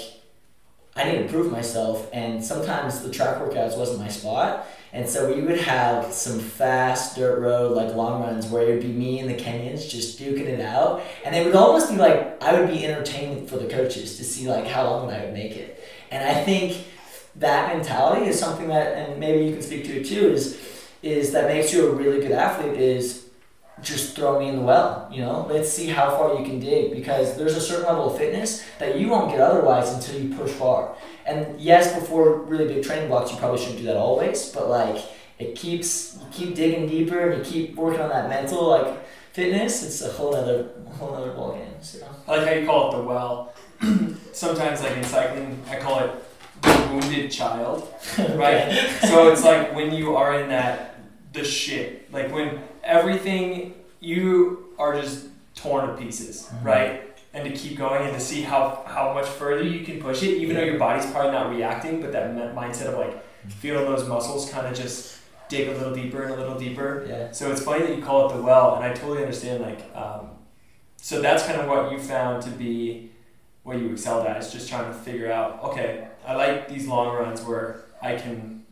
I 0.95 1.11
need 1.11 1.23
to 1.23 1.27
prove 1.27 1.51
myself, 1.51 2.07
and 2.13 2.43
sometimes 2.43 3.01
the 3.01 3.09
track 3.09 3.37
workouts 3.37 3.75
wasn't 3.75 3.99
my 3.99 4.09
spot, 4.09 4.67
and 4.93 5.09
so 5.09 5.33
we 5.33 5.41
would 5.41 5.59
have 5.61 6.13
some 6.13 6.39
fast 6.39 7.15
dirt 7.15 7.39
road 7.39 7.75
like 7.75 7.95
long 7.95 8.21
runs 8.21 8.45
where 8.45 8.63
it 8.63 8.73
would 8.73 8.81
be 8.81 8.93
me 8.93 9.19
and 9.19 9.27
the 9.27 9.33
Kenyans 9.33 9.89
just 9.89 10.19
duking 10.19 10.45
it 10.45 10.61
out, 10.61 11.01
and 11.25 11.35
it 11.35 11.45
would 11.45 11.55
almost 11.55 11.89
be 11.89 11.95
like 11.95 12.43
I 12.43 12.59
would 12.59 12.69
be 12.69 12.85
entertained 12.85 13.49
for 13.49 13.57
the 13.57 13.67
coaches 13.67 14.17
to 14.17 14.23
see 14.23 14.47
like 14.47 14.67
how 14.67 14.83
long 14.83 15.09
I 15.09 15.25
would 15.25 15.33
make 15.33 15.53
it, 15.53 15.83
and 16.11 16.23
I 16.23 16.43
think 16.43 16.85
that 17.35 17.75
mentality 17.75 18.25
is 18.27 18.39
something 18.39 18.67
that, 18.67 18.97
and 18.97 19.19
maybe 19.19 19.45
you 19.45 19.53
can 19.53 19.61
speak 19.61 19.85
to 19.85 20.01
it 20.01 20.05
too, 20.05 20.29
is 20.29 20.59
is 21.01 21.31
that 21.31 21.47
makes 21.47 21.71
you 21.73 21.87
a 21.87 21.91
really 21.91 22.19
good 22.19 22.33
athlete 22.33 22.77
is 22.77 23.29
just 23.81 24.15
throw 24.15 24.39
me 24.39 24.49
in 24.49 24.57
the 24.57 24.61
well. 24.61 25.07
You 25.11 25.21
know, 25.21 25.47
let's 25.49 25.71
see 25.71 25.87
how 25.87 26.09
far 26.11 26.37
you 26.37 26.45
can 26.45 26.59
dig 26.59 26.91
because 26.91 27.37
there's 27.37 27.55
a 27.55 27.61
certain 27.61 27.85
level 27.85 28.11
of 28.11 28.17
fitness 28.17 28.65
that 28.79 28.99
you 28.99 29.07
won't 29.07 29.31
get 29.31 29.39
otherwise 29.39 29.93
until 29.93 30.21
you 30.21 30.35
push 30.35 30.51
far. 30.51 30.95
And 31.25 31.59
yes, 31.59 31.97
before 31.97 32.39
really 32.41 32.67
big 32.67 32.83
training 32.83 33.07
blocks, 33.07 33.31
you 33.31 33.37
probably 33.37 33.59
shouldn't 33.59 33.79
do 33.79 33.85
that 33.85 33.95
always, 33.95 34.49
but 34.49 34.69
like 34.69 35.03
it 35.37 35.55
keeps 35.55 36.17
you 36.19 36.27
keep 36.31 36.55
digging 36.55 36.87
deeper 36.87 37.29
and 37.29 37.45
you 37.45 37.51
keep 37.51 37.75
working 37.75 38.01
on 38.01 38.09
that 38.09 38.29
mental 38.29 38.67
like 38.67 39.07
fitness. 39.33 39.83
It's 39.83 40.01
a 40.01 40.11
whole 40.11 40.35
other 40.35 40.69
whole 40.97 41.15
other 41.15 41.31
ball 41.31 41.53
game. 41.53 41.67
So 41.81 42.05
I 42.27 42.37
like 42.37 42.47
how 42.47 42.53
you 42.53 42.65
call 42.65 42.91
it 42.91 42.97
the 42.97 43.03
well. 43.03 43.53
Sometimes, 44.33 44.81
like 44.81 44.97
in 44.97 45.03
cycling, 45.03 45.61
I 45.69 45.77
call 45.77 45.99
it 45.99 46.11
wounded 46.63 47.31
child. 47.31 47.87
right? 48.35 48.71
so 49.01 49.31
it's 49.31 49.43
like 49.43 49.75
when 49.75 49.93
you 49.93 50.15
are 50.15 50.39
in 50.41 50.49
that 50.49 50.95
the 51.33 51.43
shit, 51.43 52.11
like 52.11 52.31
when 52.33 52.59
everything 52.83 53.73
you 53.99 54.69
are 54.79 54.99
just 54.99 55.27
torn 55.55 55.87
to 55.87 55.93
pieces, 55.95 56.49
Mhm. 56.51 56.65
right? 56.65 57.03
And 57.33 57.43
to 57.47 57.51
keep 57.51 57.77
going 57.77 58.03
and 58.07 58.13
to 58.13 58.19
see 58.19 58.41
how 58.41 58.83
how 58.87 59.13
much 59.13 59.27
further 59.27 59.61
you 59.63 59.85
can 59.85 60.01
push 60.01 60.23
it, 60.23 60.37
even 60.37 60.55
though 60.55 60.63
your 60.63 60.79
body's 60.79 61.05
probably 61.11 61.31
not 61.31 61.49
reacting, 61.51 62.01
but 62.01 62.11
that 62.11 62.33
mindset 62.55 62.87
of 62.87 62.97
like 62.97 63.23
feeling 63.47 63.85
those 63.85 64.07
muscles 64.07 64.49
kind 64.49 64.65
of 64.67 64.73
just 64.75 65.19
dig 65.47 65.67
a 65.67 65.71
little 65.71 65.93
deeper 65.93 66.23
and 66.23 66.33
a 66.33 66.37
little 66.37 66.57
deeper. 66.57 67.05
yeah. 67.07 67.31
So 67.31 67.51
it's 67.51 67.61
funny 67.61 67.85
that 67.85 67.95
you 67.95 68.03
call 68.03 68.29
it 68.29 68.35
the 68.35 68.41
well, 68.41 68.75
and 68.75 68.83
I 68.85 68.93
totally 68.93 69.19
understand. 69.21 69.61
Like, 69.61 69.81
um, 69.95 70.29
so 70.97 71.21
that's 71.21 71.43
kind 71.45 71.59
of 71.61 71.67
what 71.67 71.91
you 71.91 71.99
found 71.99 72.41
to 72.43 72.49
be 72.49 73.11
what 73.63 73.77
you 73.77 73.91
excelled 73.91 74.25
at 74.25 74.37
is 74.37 74.51
just 74.51 74.67
trying 74.69 74.85
to 74.91 74.93
figure 74.93 75.31
out. 75.31 75.63
Okay, 75.63 76.07
I 76.29 76.35
like 76.35 76.69
these 76.69 76.85
long 76.85 77.15
runs 77.15 77.41
where 77.41 77.85
I 78.03 78.15
can 78.15 78.63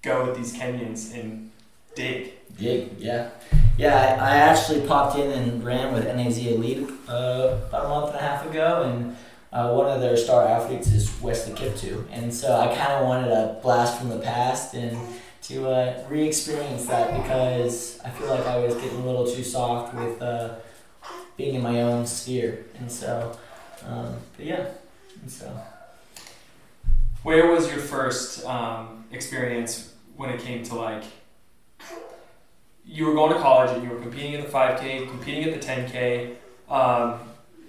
go 0.00 0.26
with 0.26 0.36
these 0.36 0.56
Kenyans 0.56 1.12
and 1.12 1.50
dig. 1.96 2.34
Dig, 2.56 3.00
yeah. 3.00 3.30
Yeah, 3.76 3.96
I, 3.96 4.34
I 4.34 4.36
actually 4.36 4.86
popped 4.86 5.18
in 5.18 5.28
and 5.32 5.64
ran 5.64 5.92
with 5.92 6.04
NAZ 6.04 6.38
Elite 6.38 6.88
uh, 7.08 7.58
about 7.68 7.86
a 7.86 7.88
month 7.88 8.06
and 8.10 8.16
a 8.16 8.20
half 8.20 8.46
ago, 8.48 8.84
and 8.84 9.16
uh, 9.52 9.74
one 9.74 9.90
of 9.90 10.00
their 10.00 10.16
star 10.16 10.46
athletes 10.46 10.86
is 10.92 11.10
Wesley 11.20 11.52
Kiptoo. 11.54 12.04
And 12.12 12.32
so 12.32 12.56
I 12.56 12.68
kind 12.68 12.92
of 12.92 13.08
wanted 13.08 13.32
a 13.32 13.58
blast 13.60 13.98
from 13.98 14.10
the 14.10 14.20
past 14.20 14.74
and 14.74 14.96
to 15.42 15.68
uh, 15.68 16.04
re 16.08 16.28
experience 16.28 16.86
that 16.86 17.20
because 17.20 17.98
I 18.04 18.10
feel 18.10 18.28
like 18.28 18.46
I 18.46 18.58
was 18.58 18.76
getting 18.76 19.00
a 19.00 19.04
little 19.04 19.26
too 19.26 19.42
soft 19.42 19.96
with 19.96 20.22
uh, 20.22 20.54
being 21.36 21.56
in 21.56 21.62
my 21.62 21.82
own 21.82 22.06
sphere. 22.06 22.66
And 22.78 22.92
so, 22.92 23.36
um, 23.84 24.14
but 24.36 24.46
yeah, 24.46 24.66
and 25.22 25.28
so. 25.28 25.60
Where 27.22 27.50
was 27.50 27.70
your 27.70 27.80
first 27.80 28.46
um, 28.46 29.04
experience 29.12 29.92
when 30.16 30.30
it 30.30 30.40
came 30.40 30.62
to 30.64 30.74
like? 30.74 31.04
You 32.86 33.06
were 33.06 33.14
going 33.14 33.34
to 33.34 33.38
college 33.38 33.70
and 33.76 33.84
you 33.84 33.90
were 33.90 34.00
competing 34.00 34.34
at 34.34 34.46
the 34.46 34.50
5K, 34.50 35.06
competing 35.08 35.44
at 35.44 35.60
the 35.60 35.66
10K, 35.66 36.34
um, 36.70 37.20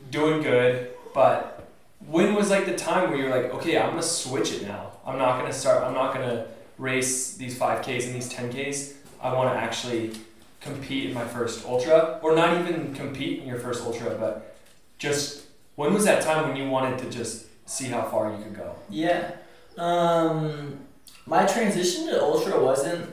doing 0.09 0.41
good, 0.41 0.91
but 1.13 1.67
when 2.07 2.33
was 2.33 2.49
like 2.49 2.65
the 2.65 2.75
time 2.75 3.09
where 3.09 3.19
you're 3.19 3.29
like, 3.29 3.53
okay, 3.53 3.77
I'm 3.77 3.91
gonna 3.91 4.03
switch 4.03 4.53
it 4.53 4.63
now. 4.63 4.93
I'm 5.05 5.17
not 5.17 5.39
gonna 5.39 5.53
start. 5.53 5.83
I'm 5.83 5.93
not 5.93 6.13
gonna 6.13 6.47
race 6.77 7.35
these 7.35 7.59
5Ks 7.59 8.05
and 8.05 8.15
these 8.15 8.33
10Ks. 8.33 8.93
I 9.21 9.33
want 9.33 9.53
to 9.53 9.59
actually 9.59 10.11
compete 10.61 11.09
in 11.09 11.13
my 11.13 11.25
first 11.25 11.65
ultra, 11.65 12.19
or 12.23 12.35
not 12.35 12.57
even 12.59 12.93
compete 12.95 13.39
in 13.39 13.47
your 13.47 13.59
first 13.59 13.83
ultra, 13.83 14.15
but 14.15 14.55
just 14.97 15.43
when 15.75 15.93
was 15.93 16.05
that 16.05 16.23
time 16.23 16.47
when 16.47 16.55
you 16.55 16.69
wanted 16.69 16.97
to 16.99 17.09
just 17.09 17.47
see 17.67 17.85
how 17.85 18.03
far 18.03 18.31
you 18.31 18.43
could 18.43 18.55
go? 18.55 18.75
Yeah. 18.89 19.31
Um, 19.77 20.79
my 21.25 21.45
transition 21.45 22.07
to 22.07 22.21
ultra 22.21 22.61
wasn't 22.61 23.09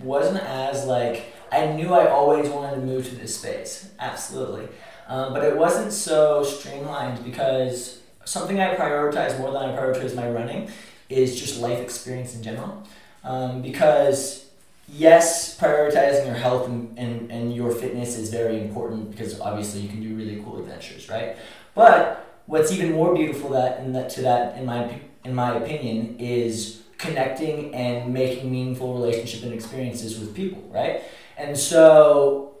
wasn't 0.00 0.42
as 0.44 0.86
like 0.86 1.32
I 1.50 1.66
knew 1.66 1.92
I 1.92 2.08
always 2.08 2.48
wanted 2.48 2.76
to 2.76 2.82
move 2.82 3.08
to 3.08 3.14
this 3.14 3.38
space, 3.38 3.90
absolutely, 3.98 4.68
um, 5.06 5.32
but 5.32 5.44
it 5.44 5.56
wasn't 5.56 5.92
so 5.92 6.42
streamlined 6.42 7.24
because 7.24 8.00
something 8.24 8.60
I 8.60 8.74
prioritize 8.74 9.38
more 9.38 9.52
than 9.52 9.62
I 9.62 9.76
prioritize 9.76 10.14
my 10.14 10.30
running 10.30 10.70
is 11.08 11.38
just 11.38 11.60
life 11.60 11.78
experience 11.78 12.34
in 12.34 12.42
general, 12.42 12.82
um, 13.24 13.62
because 13.62 14.46
yes, 14.88 15.58
prioritizing 15.58 16.26
your 16.26 16.34
health 16.34 16.68
and, 16.68 16.98
and, 16.98 17.30
and 17.30 17.54
your 17.54 17.70
fitness 17.70 18.16
is 18.16 18.30
very 18.30 18.60
important 18.60 19.10
because 19.10 19.40
obviously 19.40 19.80
you 19.80 19.88
can 19.88 20.02
do 20.02 20.14
really 20.14 20.42
cool 20.42 20.58
adventures, 20.58 21.08
right? 21.08 21.36
But 21.74 22.26
what's 22.46 22.72
even 22.72 22.92
more 22.92 23.14
beautiful 23.14 23.50
that 23.50 23.92
that 23.92 24.10
to 24.10 24.22
that 24.22 24.58
in 24.58 24.66
my 24.66 25.00
in 25.24 25.34
my 25.34 25.54
opinion 25.56 26.16
is 26.18 26.82
connecting 26.98 27.74
and 27.74 28.12
making 28.12 28.50
meaningful 28.50 28.94
relationship 28.94 29.42
and 29.42 29.52
experiences 29.52 30.18
with 30.18 30.34
people, 30.34 30.62
right? 30.70 31.02
And 31.36 31.56
so 31.56 32.54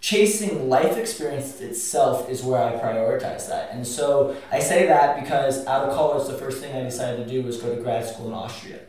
chasing 0.00 0.68
life 0.68 0.96
experience 0.96 1.60
itself 1.60 2.30
is 2.30 2.42
where 2.42 2.62
I 2.62 2.72
prioritize 2.78 3.48
that. 3.48 3.70
And 3.72 3.86
so 3.86 4.36
I 4.50 4.60
say 4.60 4.86
that 4.86 5.20
because 5.22 5.66
out 5.66 5.88
of 5.88 5.94
college, 5.94 6.28
the 6.28 6.38
first 6.38 6.62
thing 6.62 6.74
I 6.74 6.82
decided 6.82 7.26
to 7.26 7.30
do 7.30 7.42
was 7.42 7.58
go 7.58 7.74
to 7.74 7.80
grad 7.82 8.06
school 8.06 8.28
in 8.28 8.34
Austria. 8.34 8.80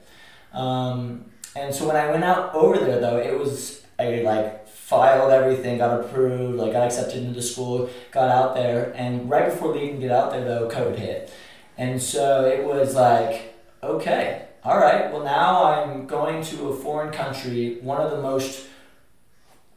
Um, 0.54 1.26
and 1.56 1.74
so 1.74 1.88
when 1.88 1.96
I 1.96 2.10
went 2.12 2.24
out 2.24 2.54
over 2.54 2.78
there, 2.78 3.00
though, 3.00 3.18
it 3.18 3.38
was 3.38 3.86
I 3.98 4.22
like 4.22 4.68
filed 4.68 5.32
everything, 5.32 5.78
got 5.78 6.00
approved, 6.00 6.58
like 6.58 6.72
got 6.72 6.86
accepted 6.86 7.18
into 7.22 7.34
the 7.34 7.42
school, 7.42 7.90
got 8.12 8.30
out 8.30 8.56
there, 8.56 8.94
and 8.96 9.30
right 9.30 9.46
before 9.46 9.74
leaving 9.74 9.96
to 9.96 10.08
get 10.08 10.12
out 10.12 10.32
there, 10.32 10.46
though, 10.46 10.70
COVID 10.70 10.98
hit, 10.98 11.34
and 11.80 12.02
so 12.02 12.46
it 12.46 12.66
was 12.66 12.94
like, 12.94 13.56
okay, 13.82 14.48
all 14.66 14.78
right, 14.78 15.10
well, 15.14 15.24
now 15.24 15.64
I'm 15.64 16.08
going 16.08 16.44
to 16.44 16.68
a 16.68 16.76
foreign 16.76 17.14
country, 17.14 17.80
one 17.80 18.02
of 18.02 18.12
the 18.12 18.22
most 18.22 18.68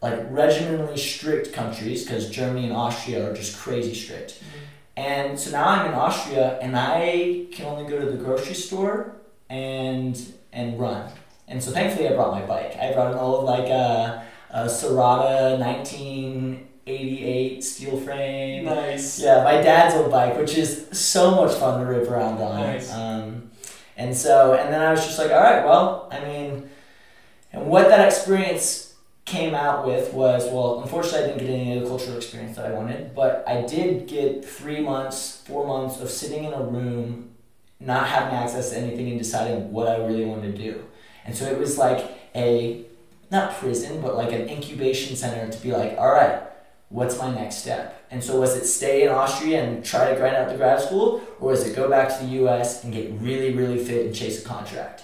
like 0.02 0.18
regimentally 0.30 0.98
strict 0.98 1.52
countries, 1.52 2.04
because 2.04 2.28
Germany 2.28 2.66
and 2.66 2.76
Austria 2.76 3.30
are 3.30 3.32
just 3.32 3.56
crazy 3.56 3.94
strict. 3.94 4.32
Mm-hmm. 4.32 4.64
And 4.96 5.38
so 5.38 5.52
now 5.52 5.64
I'm 5.64 5.86
in 5.86 5.94
Austria 5.94 6.58
and 6.60 6.76
I 6.76 7.46
can 7.52 7.66
only 7.66 7.88
go 7.88 8.00
to 8.00 8.10
the 8.10 8.18
grocery 8.18 8.54
store 8.54 9.14
and 9.48 10.20
and 10.52 10.80
run. 10.80 11.08
And 11.46 11.62
so 11.62 11.70
thankfully 11.70 12.08
I 12.08 12.14
brought 12.14 12.32
my 12.32 12.44
bike. 12.44 12.76
I 12.80 12.92
brought 12.92 13.12
an 13.12 13.18
old 13.18 13.44
like 13.44 13.70
uh, 13.70 14.22
a, 14.50 14.64
a 14.64 14.66
Serotta 14.66 15.56
19 15.60 16.66
88 16.86 17.62
steel 17.62 18.00
frame. 18.00 18.64
Nice. 18.64 19.20
Yeah, 19.20 19.44
my 19.44 19.60
dad's 19.60 19.94
old 19.94 20.10
bike, 20.10 20.36
which 20.36 20.56
is 20.56 20.88
so 20.92 21.32
much 21.32 21.54
fun 21.54 21.80
to 21.80 21.86
rip 21.86 22.10
around 22.10 22.40
on. 22.40 22.60
Nice. 22.60 22.92
Um, 22.92 23.50
and 23.96 24.16
so, 24.16 24.54
and 24.54 24.72
then 24.72 24.80
I 24.80 24.90
was 24.90 25.04
just 25.04 25.18
like, 25.18 25.30
all 25.30 25.40
right, 25.40 25.64
well, 25.64 26.08
I 26.10 26.20
mean, 26.24 26.68
and 27.52 27.66
what 27.66 27.88
that 27.88 28.06
experience 28.06 28.94
came 29.24 29.54
out 29.54 29.86
with 29.86 30.12
was, 30.12 30.44
well, 30.46 30.80
unfortunately, 30.80 31.20
I 31.20 31.26
didn't 31.28 31.46
get 31.46 31.50
any 31.50 31.76
of 31.76 31.82
the 31.82 31.88
cultural 31.88 32.16
experience 32.16 32.56
that 32.56 32.66
I 32.66 32.72
wanted, 32.72 33.14
but 33.14 33.44
I 33.46 33.62
did 33.62 34.08
get 34.08 34.44
three 34.44 34.80
months, 34.80 35.42
four 35.46 35.66
months 35.66 36.00
of 36.00 36.10
sitting 36.10 36.44
in 36.44 36.52
a 36.52 36.62
room, 36.62 37.30
not 37.78 38.08
having 38.08 38.34
access 38.34 38.70
to 38.70 38.78
anything, 38.78 39.10
and 39.10 39.18
deciding 39.18 39.70
what 39.70 39.88
I 39.88 39.98
really 39.98 40.24
wanted 40.24 40.56
to 40.56 40.62
do. 40.62 40.84
And 41.24 41.36
so 41.36 41.44
it 41.44 41.58
was 41.58 41.78
like 41.78 42.10
a, 42.34 42.84
not 43.30 43.54
prison, 43.54 44.00
but 44.00 44.16
like 44.16 44.32
an 44.32 44.48
incubation 44.48 45.14
center 45.14 45.50
to 45.50 45.62
be 45.62 45.70
like, 45.70 45.96
all 45.98 46.10
right, 46.10 46.42
what's 46.92 47.18
my 47.18 47.34
next 47.34 47.56
step? 47.56 48.06
And 48.10 48.22
so 48.22 48.38
was 48.38 48.54
it 48.54 48.66
stay 48.66 49.02
in 49.02 49.08
Austria 49.08 49.64
and 49.64 49.84
try 49.84 50.10
to 50.10 50.16
grind 50.16 50.36
out 50.36 50.50
the 50.50 50.56
grad 50.56 50.80
school, 50.80 51.22
or 51.40 51.50
was 51.50 51.66
it 51.66 51.74
go 51.74 51.88
back 51.88 52.08
to 52.18 52.24
the 52.24 52.32
US 52.44 52.84
and 52.84 52.92
get 52.92 53.10
really, 53.18 53.54
really 53.54 53.82
fit 53.82 54.06
and 54.06 54.14
chase 54.14 54.44
a 54.44 54.46
contract? 54.46 55.02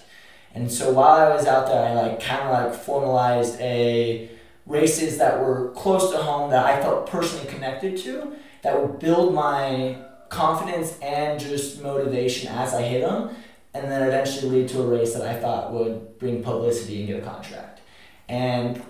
And 0.55 0.71
so 0.71 0.93
while 0.93 1.19
I 1.19 1.35
was 1.35 1.47
out 1.47 1.67
there, 1.67 1.83
I 1.83 1.95
like 1.95 2.21
kind 2.21 2.43
of 2.43 2.51
like 2.51 2.81
formalized 2.81 3.59
a 3.61 4.31
races 4.67 5.17
that 5.17 5.41
were 5.41 5.71
close 5.71 6.11
to 6.13 6.19
home 6.19 6.51
that 6.51 6.67
I 6.67 6.81
felt 6.83 7.07
personally 7.09 7.47
connected 7.47 7.97
to 7.99 8.35
that 8.63 8.79
would 8.79 8.99
build 8.99 9.35
my 9.35 9.97
confidence 10.29 10.99
and 11.01 11.41
just 11.41 11.83
motivation 11.83 12.51
as 12.53 12.75
I 12.75 12.83
hit 12.83 13.01
them 13.01 13.35
and 13.73 13.91
then 13.91 14.07
eventually 14.07 14.51
lead 14.51 14.69
to 14.71 14.83
a 14.83 14.87
race 14.87 15.15
that 15.15 15.23
I 15.23 15.41
thought 15.41 15.73
would 15.73 16.19
bring 16.19 16.43
publicity 16.43 16.99
and 16.99 17.07
get 17.07 17.23
a 17.23 17.25
contract. 17.25 17.81
And 18.29 18.83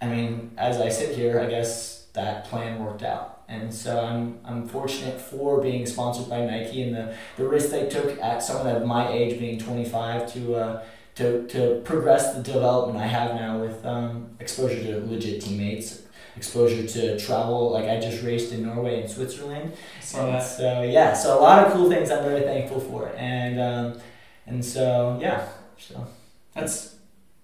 I 0.00 0.06
mean, 0.06 0.50
as 0.56 0.80
I 0.80 0.88
sit 0.88 1.14
here, 1.14 1.38
I 1.38 1.46
guess 1.46 2.01
that 2.12 2.44
plan 2.44 2.84
worked 2.84 3.02
out. 3.02 3.42
And 3.48 3.72
so 3.72 4.04
I'm, 4.04 4.38
I'm 4.44 4.66
fortunate 4.66 5.20
for 5.20 5.60
being 5.60 5.84
sponsored 5.86 6.28
by 6.28 6.44
Nike 6.44 6.82
and 6.82 6.94
the, 6.94 7.16
the 7.36 7.46
risk 7.46 7.70
they 7.70 7.88
took 7.88 8.18
at 8.20 8.42
someone 8.42 8.74
of 8.74 8.86
my 8.86 9.10
age, 9.10 9.38
being 9.38 9.58
25, 9.58 10.32
to, 10.34 10.54
uh, 10.54 10.84
to, 11.16 11.46
to 11.48 11.80
progress 11.84 12.34
the 12.34 12.42
development 12.42 12.98
I 12.98 13.06
have 13.06 13.34
now 13.34 13.58
with 13.58 13.84
um, 13.84 14.30
exposure 14.40 14.82
to 14.82 15.06
legit 15.06 15.42
teammates, 15.42 16.02
exposure 16.36 16.86
to 16.86 17.18
travel. 17.18 17.70
Like 17.70 17.86
I 17.86 18.00
just 18.00 18.22
raced 18.22 18.52
in 18.52 18.62
Norway 18.62 19.02
and 19.02 19.10
Switzerland. 19.10 19.74
So, 20.00 20.30
and 20.30 20.42
so 20.42 20.82
yeah, 20.82 21.12
so 21.12 21.38
a 21.38 21.40
lot 21.40 21.66
of 21.66 21.72
cool 21.72 21.90
things 21.90 22.10
I'm 22.10 22.24
very 22.24 22.42
thankful 22.42 22.80
for. 22.80 23.12
And 23.16 23.60
um, 23.60 24.00
and 24.46 24.64
so 24.64 25.18
yeah, 25.20 25.48
so 25.78 26.06
that's 26.54 26.96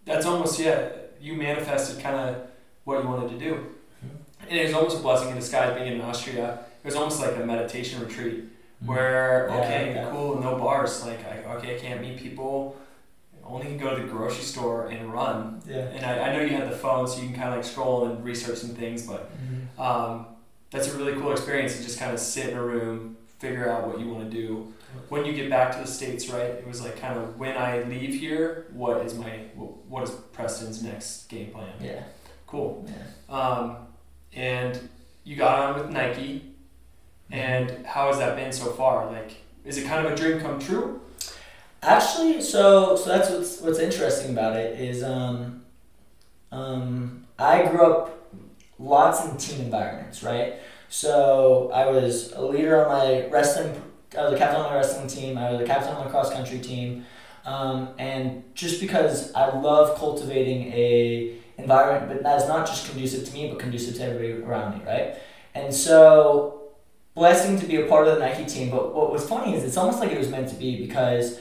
that's 0.05 0.27
almost 0.27 0.59
yeah. 0.59 0.89
You 1.21 1.35
manifested 1.35 2.01
kind 2.01 2.17
of 2.17 2.47
what 2.85 3.03
you 3.03 3.09
wanted 3.09 3.31
to 3.31 3.39
do. 3.39 3.75
And 4.43 4.59
it 4.59 4.65
was 4.65 4.75
almost 4.75 4.99
a 4.99 5.01
blessing 5.01 5.31
in 5.31 5.37
disguise 5.37 5.75
being 5.79 5.93
in 5.93 6.01
Austria. 6.01 6.61
It 6.83 6.87
was 6.87 6.95
almost 6.95 7.21
like 7.21 7.37
a 7.37 7.45
meditation 7.45 8.01
retreat 8.01 8.45
mm-hmm. 8.45 8.87
where 8.87 9.51
okay, 9.51 9.93
yeah, 9.95 10.11
cool, 10.11 10.41
no 10.41 10.57
bars. 10.57 11.05
Like 11.05 11.25
I, 11.27 11.45
okay, 11.57 11.77
I 11.77 11.79
can't 11.79 12.01
meet 12.01 12.19
people. 12.19 12.77
Only 13.45 13.67
can 13.67 13.79
go 13.79 13.97
to 13.97 14.03
the 14.03 14.09
grocery 14.09 14.45
store 14.45 14.89
and 14.89 15.11
run. 15.11 15.63
Yeah. 15.67 15.77
And 15.77 16.05
I, 16.05 16.29
I 16.29 16.33
know 16.35 16.43
you 16.43 16.55
had 16.55 16.71
the 16.71 16.77
phone, 16.77 17.09
so 17.09 17.21
you 17.23 17.29
can 17.29 17.37
kind 17.37 17.49
of 17.49 17.57
like 17.57 17.65
scroll 17.65 18.07
and 18.07 18.23
research 18.23 18.59
some 18.59 18.71
things, 18.71 19.07
but 19.07 19.31
mm-hmm. 19.33 19.81
um, 19.81 20.27
that's 20.71 20.93
a 20.93 20.99
really 20.99 21.15
cool 21.15 21.33
experience 21.33 21.77
to 21.79 21.83
just 21.83 21.99
kind 21.99 22.13
of 22.13 22.21
sit 22.21 22.51
in 22.51 22.59
a 22.59 22.63
room, 22.63 23.17
figure 23.39 23.71
out 23.71 23.87
what 23.87 23.99
you 23.99 24.07
want 24.07 24.31
to 24.31 24.37
do 24.37 24.71
when 25.09 25.25
you 25.25 25.33
get 25.33 25.51
back 25.51 25.73
to 25.73 25.79
the 25.79 25.87
states, 25.87 26.29
right? 26.29 26.43
It 26.43 26.67
was 26.67 26.83
like 26.83 26.99
kind 26.99 27.19
of 27.19 27.39
when 27.39 27.57
I 27.57 27.83
leave 27.83 28.19
here, 28.21 28.67
what 28.73 29.05
is 29.05 29.15
my 29.15 29.31
what 29.89 30.05
is 30.05 30.11
Preston's 30.33 30.83
next 30.83 31.29
game 31.29 31.51
plan? 31.51 31.73
Yeah. 31.81 32.03
Cool. 32.47 32.87
Yeah. 32.89 33.35
Um, 33.35 33.77
and 34.33 34.89
you 35.25 35.37
got 35.37 35.59
on 35.59 35.81
with 35.81 35.91
Nike, 35.93 36.55
and 37.31 37.87
how 37.87 38.09
has 38.09 38.19
that 38.19 38.37
been 38.37 38.53
so 38.53 38.71
far? 38.73 39.11
Like, 39.11 39.33
is 39.65 39.79
it 39.79 39.87
kind 39.87 40.07
of 40.07 40.13
a 40.13 40.17
dream 40.17 40.41
come 40.41 40.59
true? 40.59 41.01
Actually, 41.83 42.41
so 42.43 42.97
so 42.97 43.09
that's 43.09 43.31
what's 43.31 43.61
what's 43.61 43.79
interesting 43.79 44.33
about 44.33 44.57
it 44.57 44.81
is 44.81 45.03
um, 45.03 45.63
um, 46.51 47.25
I 47.39 47.67
grew 47.67 47.83
up 47.83 48.31
lots 48.79 49.25
in 49.25 49.37
team 49.37 49.67
environments, 49.67 50.23
right? 50.23 50.55
So 50.89 51.71
I 51.73 51.87
was 51.87 52.33
a 52.33 52.43
leader 52.43 52.85
on 52.85 52.89
my 52.89 53.27
wrestling 53.29 53.83
I 54.17 54.25
was 54.25 54.33
a 54.33 54.39
captain 54.39 54.61
on 54.61 54.71
my 54.71 54.77
wrestling 54.77 55.07
team. 55.07 55.37
I 55.37 55.51
was 55.51 55.61
a 55.61 55.65
captain 55.65 55.95
on 55.95 56.05
my 56.05 56.11
cross 56.11 56.33
country 56.33 56.59
team. 56.59 57.05
Um, 57.45 57.89
and 57.99 58.43
just 58.55 58.81
because 58.81 59.33
I 59.35 59.55
love 59.59 59.99
cultivating 59.99 60.73
a 60.73 61.38
environment, 61.59 62.09
but 62.09 62.23
that 62.23 62.41
is 62.41 62.49
not 62.49 62.67
just 62.67 62.89
conducive 62.89 63.27
to 63.27 63.35
me, 63.35 63.49
but 63.51 63.59
conducive 63.59 63.97
to 63.97 64.05
everybody 64.05 64.43
around 64.43 64.79
me, 64.79 64.85
right? 64.85 65.17
And 65.55 65.75
so, 65.75 66.59
blessing 67.15 67.59
to 67.59 67.67
be 67.67 67.77
a 67.77 67.87
part 67.87 68.07
of 68.07 68.15
the 68.15 68.21
Nike 68.21 68.45
team. 68.45 68.71
But 68.71 68.95
what 68.95 69.13
was 69.13 69.29
funny 69.29 69.55
is 69.55 69.65
it's 69.65 69.77
almost 69.77 69.99
like 69.99 70.13
it 70.13 70.19
was 70.19 70.29
meant 70.29 70.49
to 70.51 70.55
be 70.55 70.87
because 70.87 71.41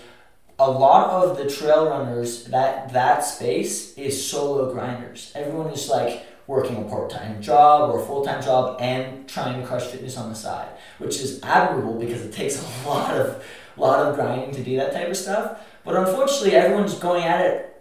a 0.60 0.70
lot 0.70 1.12
of 1.12 1.38
the 1.38 1.48
trail 1.50 1.88
runners 1.88 2.46
that 2.46 2.92
that 2.94 3.20
space 3.20 3.96
is 3.96 4.28
solo 4.28 4.74
grinders. 4.74 5.32
Everyone 5.36 5.68
is 5.68 5.88
like 5.88 6.26
working 6.48 6.78
a 6.78 6.84
part-time 6.84 7.42
job 7.42 7.90
or 7.90 8.00
a 8.00 8.06
full-time 8.06 8.42
job 8.42 8.82
and 8.82 9.28
trying 9.28 9.62
to 9.62 9.68
crush 9.68 9.84
fitness 9.84 10.18
on 10.18 10.30
the 10.30 10.36
side, 10.36 10.70
which 10.98 11.20
is 11.20 11.42
admirable 11.44 12.00
because 12.00 12.26
it 12.26 12.34
takes 12.34 12.64
a 12.86 12.90
lot 12.90 13.16
of 13.16 13.44
lot 13.76 14.00
of 14.08 14.16
grinding 14.16 14.52
to 14.52 14.64
do 14.64 14.76
that 14.78 14.92
type 14.92 15.08
of 15.08 15.16
stuff. 15.16 15.62
But 15.84 15.96
unfortunately, 15.96 16.56
everyone's 16.56 16.96
going 16.96 17.24
at 17.24 17.46
it 17.46 17.74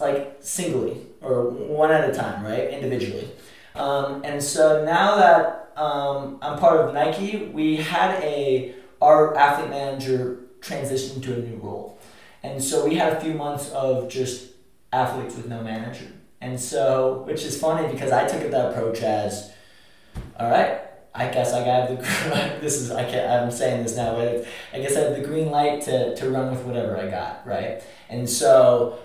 like 0.00 0.38
singly 0.40 1.07
or 1.20 1.50
one 1.50 1.90
at 1.90 2.08
a 2.08 2.12
time, 2.12 2.44
right? 2.44 2.70
Individually. 2.70 3.28
Um, 3.74 4.22
and 4.24 4.42
so 4.42 4.84
now 4.84 5.16
that 5.16 5.72
um, 5.76 6.38
I'm 6.42 6.58
part 6.58 6.80
of 6.80 6.94
Nike, 6.94 7.46
we 7.46 7.76
had 7.76 8.22
a 8.22 8.74
our 9.00 9.36
athlete 9.36 9.70
manager 9.70 10.40
transition 10.60 11.20
to 11.22 11.34
a 11.34 11.38
new 11.38 11.56
role, 11.56 11.98
and 12.42 12.62
so 12.62 12.86
we 12.86 12.96
had 12.96 13.12
a 13.12 13.20
few 13.20 13.34
months 13.34 13.70
of 13.70 14.08
just 14.08 14.50
athletes 14.92 15.36
with 15.36 15.46
no 15.48 15.62
manager. 15.62 16.08
And 16.40 16.58
so, 16.58 17.24
which 17.26 17.42
is 17.42 17.60
funny 17.60 17.92
because 17.92 18.12
I 18.12 18.26
took 18.26 18.50
that 18.50 18.70
approach 18.70 19.02
as, 19.02 19.52
all 20.38 20.50
right, 20.50 20.80
I 21.14 21.28
guess 21.28 21.52
I 21.52 21.64
got 21.64 21.88
the 21.88 21.96
this 22.60 22.80
is 22.80 22.90
I 22.90 23.04
can 23.04 23.44
I'm 23.44 23.50
saying 23.50 23.82
this 23.82 23.96
now, 23.96 24.14
but 24.14 24.46
I 24.72 24.80
guess 24.80 24.96
I 24.96 25.00
have 25.00 25.16
the 25.16 25.26
green 25.26 25.50
light 25.50 25.82
to 25.82 26.14
to 26.14 26.30
run 26.30 26.50
with 26.50 26.64
whatever 26.64 26.96
I 26.96 27.10
got, 27.10 27.46
right? 27.46 27.82
And 28.08 28.28
so 28.28 28.98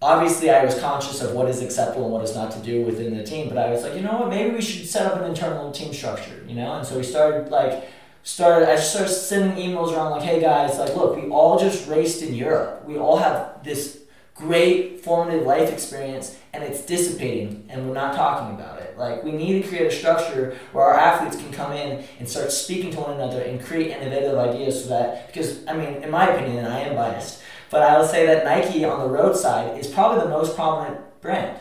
obviously 0.00 0.50
I 0.50 0.64
was 0.64 0.78
conscious 0.78 1.20
of 1.20 1.32
what 1.32 1.48
is 1.48 1.62
acceptable 1.62 2.04
and 2.04 2.12
what 2.12 2.24
is 2.24 2.34
not 2.34 2.50
to 2.52 2.60
do 2.60 2.82
within 2.82 3.16
the 3.16 3.24
team, 3.24 3.48
but 3.48 3.58
I 3.58 3.70
was 3.70 3.82
like, 3.82 3.94
you 3.94 4.02
know 4.02 4.18
what, 4.18 4.28
maybe 4.28 4.54
we 4.54 4.62
should 4.62 4.88
set 4.88 5.06
up 5.06 5.20
an 5.20 5.28
internal 5.28 5.72
team 5.72 5.92
structure, 5.92 6.44
you 6.46 6.54
know? 6.54 6.74
And 6.74 6.86
so 6.86 6.96
we 6.96 7.02
started 7.02 7.50
like 7.50 7.88
started 8.22 8.68
I 8.68 8.76
started 8.76 9.12
sending 9.12 9.56
emails 9.56 9.92
around 9.92 10.12
like, 10.12 10.22
hey 10.22 10.40
guys, 10.40 10.78
like 10.78 10.94
look, 10.94 11.16
we 11.16 11.28
all 11.30 11.58
just 11.58 11.88
raced 11.88 12.22
in 12.22 12.34
Europe. 12.34 12.84
We 12.86 12.96
all 12.98 13.16
have 13.16 13.64
this 13.64 14.02
great 14.34 15.00
formative 15.00 15.44
life 15.44 15.72
experience 15.72 16.38
and 16.52 16.62
it's 16.62 16.86
dissipating 16.86 17.66
and 17.68 17.88
we're 17.88 17.94
not 17.94 18.14
talking 18.14 18.54
about 18.54 18.80
it. 18.80 18.96
Like 18.96 19.24
we 19.24 19.32
need 19.32 19.62
to 19.62 19.68
create 19.68 19.86
a 19.86 19.90
structure 19.90 20.56
where 20.70 20.84
our 20.84 20.94
athletes 20.94 21.36
can 21.36 21.52
come 21.52 21.72
in 21.72 22.04
and 22.20 22.28
start 22.28 22.52
speaking 22.52 22.92
to 22.92 23.00
one 23.00 23.14
another 23.14 23.40
and 23.42 23.60
create 23.60 23.90
innovative 23.90 24.38
ideas 24.38 24.84
so 24.84 24.90
that 24.90 25.26
because 25.26 25.66
I 25.66 25.72
mean 25.76 26.04
in 26.04 26.10
my 26.10 26.28
opinion 26.28 26.64
and 26.64 26.72
I 26.72 26.80
am 26.80 26.94
biased, 26.94 27.42
but 27.70 27.82
I 27.82 27.98
will 27.98 28.06
say 28.06 28.26
that 28.26 28.44
Nike 28.44 28.84
on 28.84 29.00
the 29.00 29.08
road 29.08 29.36
side 29.36 29.78
is 29.78 29.86
probably 29.86 30.22
the 30.24 30.30
most 30.30 30.56
prominent 30.56 31.00
brand. 31.20 31.58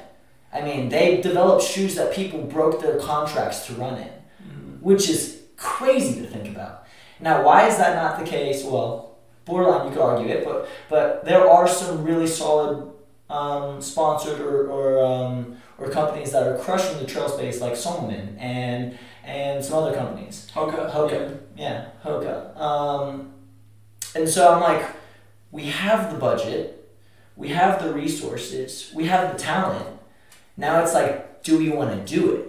I 0.54 0.62
mean, 0.62 0.89
they 0.89 1.22
developed 1.22 1.63
shoes 1.63 1.96
that 1.96 2.13
people 2.13 2.41
broke 2.41 2.82
their 2.82 2.98
contracts 3.00 3.65
to 3.67 3.74
run 3.74 3.98
in, 3.98 4.10
which 4.80 5.10
is 5.10 5.41
crazy 5.58 6.22
to 6.22 6.28
think 6.28 6.48
about. 6.48 6.86
Now, 7.20 7.43
why 7.43 7.67
is 7.67 7.78
that 7.78 7.96
not 7.96 8.20
the 8.20 8.26
case? 8.26 8.63
Well, 8.63 9.17
borderline, 9.46 9.88
you 9.88 9.93
could 9.93 10.02
argue 10.02 10.30
it, 10.30 10.46
but 10.46 10.70
but 10.89 11.26
there 11.26 11.50
are 11.50 11.67
some 11.67 12.04
really 12.04 12.28
solid 12.28 12.91
um, 13.30 13.82
sponsored 13.82 14.39
or 14.39 14.70
or, 14.70 15.04
um, 15.04 15.58
or 15.78 15.89
companies 15.89 16.32
that 16.32 16.48
are 16.48 16.58
crushing 16.58 16.98
the 17.00 17.06
trail 17.06 17.28
space, 17.28 17.60
like 17.60 17.76
Salomon 17.76 18.38
and 18.39 18.98
and 19.24 19.63
some 19.63 19.84
other 19.84 19.96
companies. 19.96 20.50
Hoka. 20.54 20.89
Hoka, 20.89 21.38
yeah, 21.56 21.89
Hoka. 22.04 22.56
Um, 22.58 23.34
and 24.15 24.28
so 24.30 24.54
I'm 24.54 24.62
like, 24.62 24.86
we 25.51 25.65
have 25.65 26.12
the 26.13 26.19
budget, 26.19 26.89
we 27.36 27.49
have 27.49 27.81
the 27.81 27.93
resources, 27.93 28.91
we 28.93 29.05
have 29.05 29.31
the 29.33 29.39
talent. 29.39 29.86
Now 30.55 30.81
it's 30.83 30.93
like, 30.93 31.43
do 31.43 31.57
we 31.57 31.69
want 31.69 31.91
to 32.05 32.15
do 32.15 32.36
it? 32.36 32.45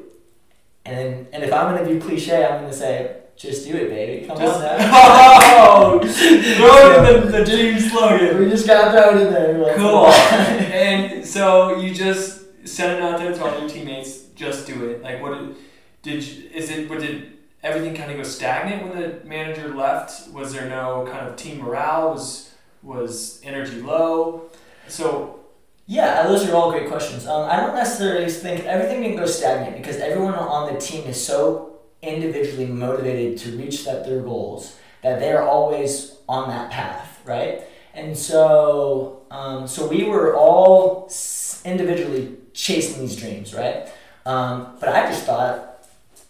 And 0.85 1.27
and 1.33 1.43
if 1.45 1.53
I'm 1.53 1.77
gonna 1.77 1.89
be 1.89 2.01
cliche, 2.01 2.45
I'm 2.45 2.63
gonna 2.63 2.73
say, 2.73 3.17
just 3.37 3.67
do 3.67 3.75
it, 3.77 3.89
baby. 3.91 4.27
Come 4.27 4.39
Just- 4.39 4.57
on 4.57 4.63
now. 4.63 4.89
Oh, 5.61 5.99
throw 6.03 7.05
in 7.05 7.31
the, 7.31 7.39
the 7.39 7.45
team 7.45 7.79
slogan. 7.79 8.39
we 8.39 8.49
just 8.51 8.67
gotta 8.67 8.91
throw 8.91 9.17
it 9.19 9.27
in 9.27 9.33
there. 9.33 9.59
like, 9.59 9.77
Cool. 9.77 10.07
and 10.07 11.25
so 11.27 11.77
you 11.77 11.95
just 11.95 12.45
sent 12.67 12.97
it 12.99 13.03
out 13.03 13.19
there 13.19 13.33
to 13.33 13.45
all 13.45 13.61
your 13.61 13.69
teammates. 13.69 14.25
Just 14.35 14.67
do 14.67 14.89
it. 14.89 15.03
Like 15.03 15.21
what 15.23 15.35
did, 15.39 15.57
did 16.03 16.53
is 16.53 16.71
it? 16.71 16.89
What 16.89 17.01
did 17.01 17.33
everything 17.63 17.95
kind 17.95 18.11
of 18.11 18.17
go 18.17 18.23
stagnant 18.23 18.83
when 18.89 19.01
the 19.01 19.21
manager 19.25 19.75
left? 19.75 20.31
Was 20.33 20.53
there 20.53 20.69
no 20.69 21.07
kind 21.11 21.27
of 21.29 21.37
team 21.37 21.59
morale? 21.59 22.13
Was 22.13 22.48
was 22.83 23.41
energy 23.45 23.81
low? 23.81 24.51
So 24.89 25.41
Yeah, 25.87 26.25
those 26.25 26.47
are 26.47 26.55
all 26.55 26.71
great 26.71 26.89
questions. 26.89 27.27
Um, 27.27 27.49
I 27.51 27.57
don't 27.57 27.75
necessarily 27.75 28.31
think 28.31 28.65
everything 28.65 29.03
can 29.03 29.17
go 29.17 29.27
stagnant 29.27 29.77
because 29.77 29.97
everyone 29.97 30.35
on 30.35 30.73
the 30.73 30.79
team 30.79 31.05
is 31.09 31.23
so 31.25 31.79
individually 32.03 32.67
motivated 32.67 33.39
to 33.39 33.57
reach 33.57 33.85
that 33.87 34.05
their 34.05 34.21
goals 34.21 34.77
that 35.03 35.21
they're 35.21 35.43
always 35.43 36.17
on 36.29 36.49
that 36.49 36.71
path, 36.71 37.21
right? 37.25 37.63
And 37.95 38.17
so, 38.17 39.23
um, 39.31 39.67
so 39.67 39.87
we 39.89 40.05
were 40.05 40.37
all 40.37 41.11
individually 41.65 42.37
chasing 42.53 43.01
these 43.01 43.17
dreams, 43.17 43.55
right? 43.55 43.89
Um, 44.27 44.77
but 44.81 44.89
I 44.89 45.07
just 45.07 45.25
thought, 45.25 45.87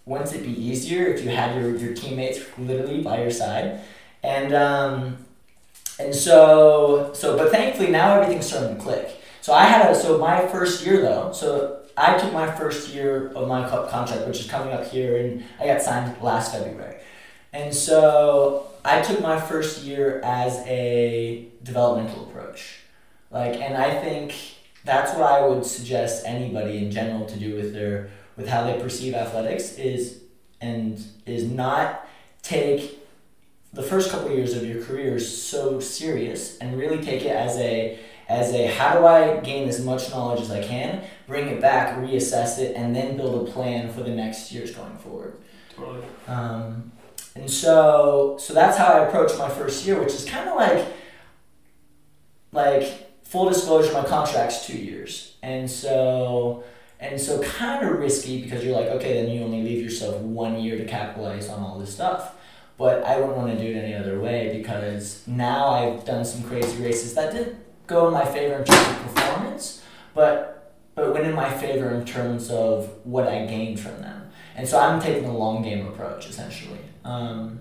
wouldn't 0.07 0.35
it 0.35 0.43
be 0.43 0.53
easier 0.53 1.07
if 1.07 1.23
you 1.23 1.31
had 1.31 1.57
your, 1.61 1.75
your 1.77 1.95
teammates 1.95 2.41
literally 2.59 3.03
by 3.03 3.21
your 3.23 3.31
side? 3.31 3.81
And 4.23 4.55
um, 4.55 5.27
and 5.99 6.15
so 6.15 7.13
so, 7.15 7.37
but 7.37 7.51
thankfully 7.51 7.91
now 7.91 8.15
everything's 8.15 8.47
starting 8.47 8.77
to 8.77 8.83
click. 8.83 9.21
So 9.41 9.53
I 9.53 9.65
had 9.65 9.91
a 9.91 9.95
so 9.95 10.19
my 10.19 10.47
first 10.47 10.85
year 10.85 11.01
though. 11.01 11.33
So 11.33 11.81
I 11.97 12.17
took 12.17 12.33
my 12.33 12.51
first 12.51 12.95
year 12.95 13.29
of 13.35 13.49
my 13.49 13.69
co- 13.69 13.87
contract, 13.89 14.27
which 14.27 14.41
is 14.41 14.47
coming 14.49 14.73
up 14.73 14.87
here, 14.87 15.17
and 15.17 15.45
I 15.61 15.67
got 15.67 15.83
signed 15.83 16.21
last 16.23 16.53
February. 16.53 16.97
And 17.53 17.75
so 17.75 18.69
I 18.85 19.01
took 19.03 19.21
my 19.21 19.41
first 19.41 19.83
year 19.83 20.21
as 20.23 20.59
a 20.67 21.49
developmental 21.63 22.29
approach, 22.29 22.81
like, 23.31 23.55
and 23.55 23.77
I 23.77 24.01
think 24.01 24.35
that's 24.85 25.13
what 25.15 25.23
I 25.23 25.47
would 25.47 25.67
suggest 25.67 26.25
anybody 26.25 26.79
in 26.79 26.91
general 26.91 27.27
to 27.27 27.37
do 27.37 27.57
with 27.57 27.73
their 27.73 28.11
with 28.37 28.49
how 28.49 28.65
they 28.65 28.79
perceive 28.79 29.15
athletics 29.15 29.75
is 29.75 30.23
and 30.61 31.03
is 31.27 31.45
not 31.45 32.07
take 32.43 32.98
the 33.79 33.85
first 33.85 34.11
couple 34.11 34.27
of 34.27 34.37
years 34.37 34.57
of 34.57 34.67
your 34.67 34.83
career 34.83 35.15
is 35.15 35.43
so 35.43 35.79
serious 35.79 36.59
and 36.59 36.77
really 36.77 37.01
take 37.01 37.23
it 37.23 37.31
as 37.31 37.57
a 37.59 37.97
as 38.29 38.53
a 38.53 38.67
how 38.67 38.99
do 38.99 39.07
I 39.07 39.39
gain 39.39 39.69
as 39.69 39.83
much 39.83 40.11
knowledge 40.11 40.41
as 40.41 40.51
I 40.51 40.61
can, 40.63 41.05
bring 41.29 41.47
it 41.47 41.61
back, 41.61 41.97
reassess 41.97 42.59
it, 42.59 42.75
and 42.77 42.95
then 42.95 43.17
build 43.17 43.49
a 43.49 43.53
plan 43.53 43.91
for 43.93 44.03
the 44.03 44.11
next 44.11 44.51
years 44.51 44.73
going 44.73 44.99
forward. 44.99 45.39
totally. 45.77 46.05
Um, 46.27 46.91
and 47.37 47.49
so 47.49 48.37
so 48.41 48.53
that's 48.53 48.77
how 48.77 48.95
I 48.95 49.07
approached 49.07 49.39
my 49.39 49.49
first 49.49 49.87
year, 49.87 50.01
which 50.01 50.13
is 50.13 50.25
kind 50.25 50.49
of 50.49 50.57
like 50.57 50.85
like 52.51 53.23
full 53.23 53.49
disclosure, 53.49 53.93
my 53.93 54.05
contract's 54.05 54.67
two 54.67 54.77
years, 54.77 55.37
and 55.41 55.71
so 55.71 56.65
and 56.99 57.21
so 57.21 57.41
kind 57.43 57.87
of 57.87 57.97
risky 58.01 58.43
because 58.43 58.65
you're 58.65 58.75
like, 58.75 58.89
okay, 58.89 59.23
then 59.23 59.33
you 59.33 59.45
only 59.45 59.63
leave 59.63 59.85
yourself 59.85 60.21
one 60.21 60.59
year 60.59 60.77
to 60.77 60.85
capitalize 60.85 61.49
on 61.49 61.63
all 61.63 61.79
this 61.79 61.95
stuff. 61.95 62.35
But 62.79 63.03
I 63.05 63.19
wouldn't 63.19 63.37
want 63.37 63.51
to 63.51 63.59
do 63.59 63.77
it 63.77 63.77
any 63.77 63.93
other 63.93 64.21
way 64.21 64.57
because 64.57 65.27
now 65.27 65.69
I've 65.69 66.05
done 66.05 66.25
some 66.25 66.45
crazy 66.45 66.83
races 66.83 67.13
that 67.15 67.33
didn't 67.33 67.57
go 67.89 68.07
in 68.07 68.15
my 68.15 68.25
favor 68.25 68.55
in 68.55 68.65
terms 68.65 68.89
of 68.89 69.15
performance, 69.15 69.83
but 70.15 70.55
but 70.95 71.13
went 71.13 71.27
in 71.27 71.35
my 71.35 71.53
favor 71.53 71.91
in 71.91 72.05
terms 72.05 72.51
of 72.51 72.91
what 73.05 73.29
I 73.29 73.47
gained 73.47 73.79
from 73.79 74.01
them. 74.01 74.31
And 74.57 74.67
so 74.67 74.79
I'm 74.79 75.01
taking 75.01 75.27
a 75.29 75.37
long 75.37 75.63
game 75.63 75.87
approach 75.87 76.29
essentially. 76.29 76.81
Um, 77.05 77.61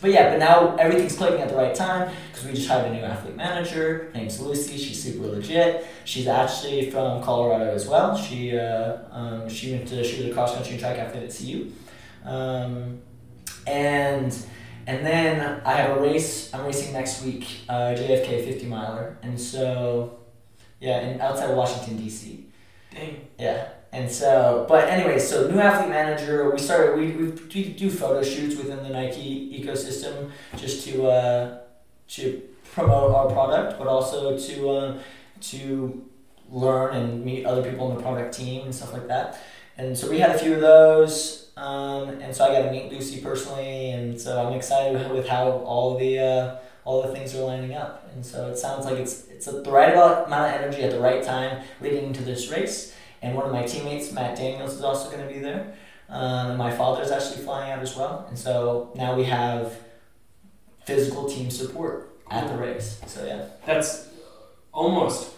but 0.00 0.10
yeah, 0.10 0.30
but 0.30 0.38
now 0.38 0.76
everything's 0.76 1.16
clicking 1.16 1.40
at 1.40 1.48
the 1.48 1.54
right 1.56 1.74
time 1.74 2.14
because 2.30 2.46
we 2.46 2.52
just 2.52 2.68
hired 2.68 2.90
a 2.90 2.94
new 2.94 3.00
athlete 3.00 3.36
manager. 3.36 4.10
Her 4.12 4.18
name's 4.18 4.40
Lucy. 4.40 4.76
She's 4.76 5.02
super 5.02 5.26
legit. 5.26 5.86
She's 6.04 6.26
actually 6.26 6.90
from 6.90 7.22
Colorado 7.22 7.72
as 7.72 7.88
well. 7.88 8.16
She 8.16 8.56
uh, 8.56 8.98
um, 9.10 9.48
she 9.48 9.72
went 9.72 9.88
to 9.88 10.04
she 10.04 10.22
was 10.22 10.30
a 10.30 10.34
cross 10.34 10.54
country 10.54 10.76
track 10.76 10.98
athlete 10.98 11.24
at 11.24 11.34
CU. 11.34 11.72
Um, 12.24 13.00
and 13.66 14.36
and 14.86 15.06
then 15.06 15.62
I 15.64 15.72
have 15.74 15.96
a 15.96 16.00
race. 16.00 16.52
I'm 16.52 16.64
racing 16.64 16.92
next 16.92 17.22
week, 17.22 17.60
uh, 17.68 17.94
JFK 17.96 18.44
50 18.44 18.66
miler, 18.66 19.16
and 19.22 19.40
so 19.40 20.18
yeah, 20.80 20.98
and 20.98 21.20
outside 21.20 21.50
of 21.50 21.56
Washington 21.56 21.96
D.C. 21.96 22.46
Dang. 22.92 23.28
Yeah. 23.38 23.68
And 23.92 24.10
so, 24.10 24.66
but 24.68 24.88
anyway, 24.88 25.20
so 25.20 25.48
new 25.48 25.60
athlete 25.60 25.88
manager. 25.88 26.50
We 26.50 26.58
started. 26.58 26.98
We, 26.98 27.12
we 27.12 27.30
do- 27.30 27.72
do 27.72 27.90
photo 27.90 28.22
shoots 28.24 28.56
within 28.56 28.82
the 28.82 28.88
Nike 28.88 29.62
ecosystem 29.62 30.32
just 30.56 30.84
to 30.88 31.06
uh, 31.06 31.58
to 32.08 32.42
promote 32.72 33.14
our 33.14 33.26
product, 33.28 33.78
but 33.78 33.86
also 33.86 34.36
to 34.36 34.70
um, 34.70 34.98
to 35.42 36.04
learn 36.50 36.94
and 36.96 37.24
meet 37.24 37.46
other 37.46 37.68
people 37.68 37.90
in 37.90 37.96
the 37.96 38.02
product 38.02 38.34
team 38.36 38.64
and 38.64 38.74
stuff 38.74 38.92
like 38.92 39.06
that. 39.06 39.40
And 39.78 39.96
so 39.96 40.10
we 40.10 40.18
had 40.18 40.30
a 40.34 40.38
few 40.38 40.54
of 40.54 40.60
those. 40.60 41.43
Um, 41.56 42.08
and 42.20 42.34
so 42.34 42.44
I 42.44 42.48
got 42.48 42.66
to 42.66 42.72
meet 42.72 42.90
Lucy 42.90 43.20
personally, 43.20 43.90
and 43.90 44.20
so 44.20 44.44
I'm 44.44 44.54
excited 44.54 45.10
with 45.12 45.28
how 45.28 45.50
all 45.50 45.96
the 45.96 46.18
uh, 46.18 46.56
all 46.84 47.02
the 47.02 47.12
things 47.14 47.34
are 47.34 47.44
lining 47.44 47.74
up. 47.74 48.10
And 48.12 48.24
so 48.26 48.48
it 48.48 48.58
sounds 48.58 48.86
like 48.86 48.98
it's 48.98 49.28
it's 49.28 49.46
the 49.46 49.70
right 49.70 49.92
amount 49.92 50.32
of 50.32 50.60
energy 50.60 50.82
at 50.82 50.90
the 50.90 51.00
right 51.00 51.22
time 51.22 51.62
leading 51.80 52.06
into 52.06 52.22
this 52.22 52.50
race. 52.50 52.94
And 53.22 53.34
one 53.34 53.46
of 53.46 53.52
my 53.52 53.62
teammates, 53.62 54.12
Matt 54.12 54.36
Daniels, 54.36 54.74
is 54.74 54.82
also 54.82 55.10
going 55.10 55.26
to 55.26 55.32
be 55.32 55.40
there. 55.40 55.74
Um, 56.08 56.58
my 56.58 56.70
father's 56.70 57.10
actually 57.10 57.42
flying 57.42 57.72
out 57.72 57.78
as 57.78 57.96
well. 57.96 58.26
And 58.28 58.38
so 58.38 58.92
now 58.94 59.16
we 59.16 59.24
have 59.24 59.78
physical 60.84 61.28
team 61.28 61.50
support 61.50 62.10
at 62.30 62.48
the 62.48 62.56
race. 62.56 63.00
So 63.06 63.24
yeah. 63.24 63.46
That's 63.64 64.08
almost 64.72 65.32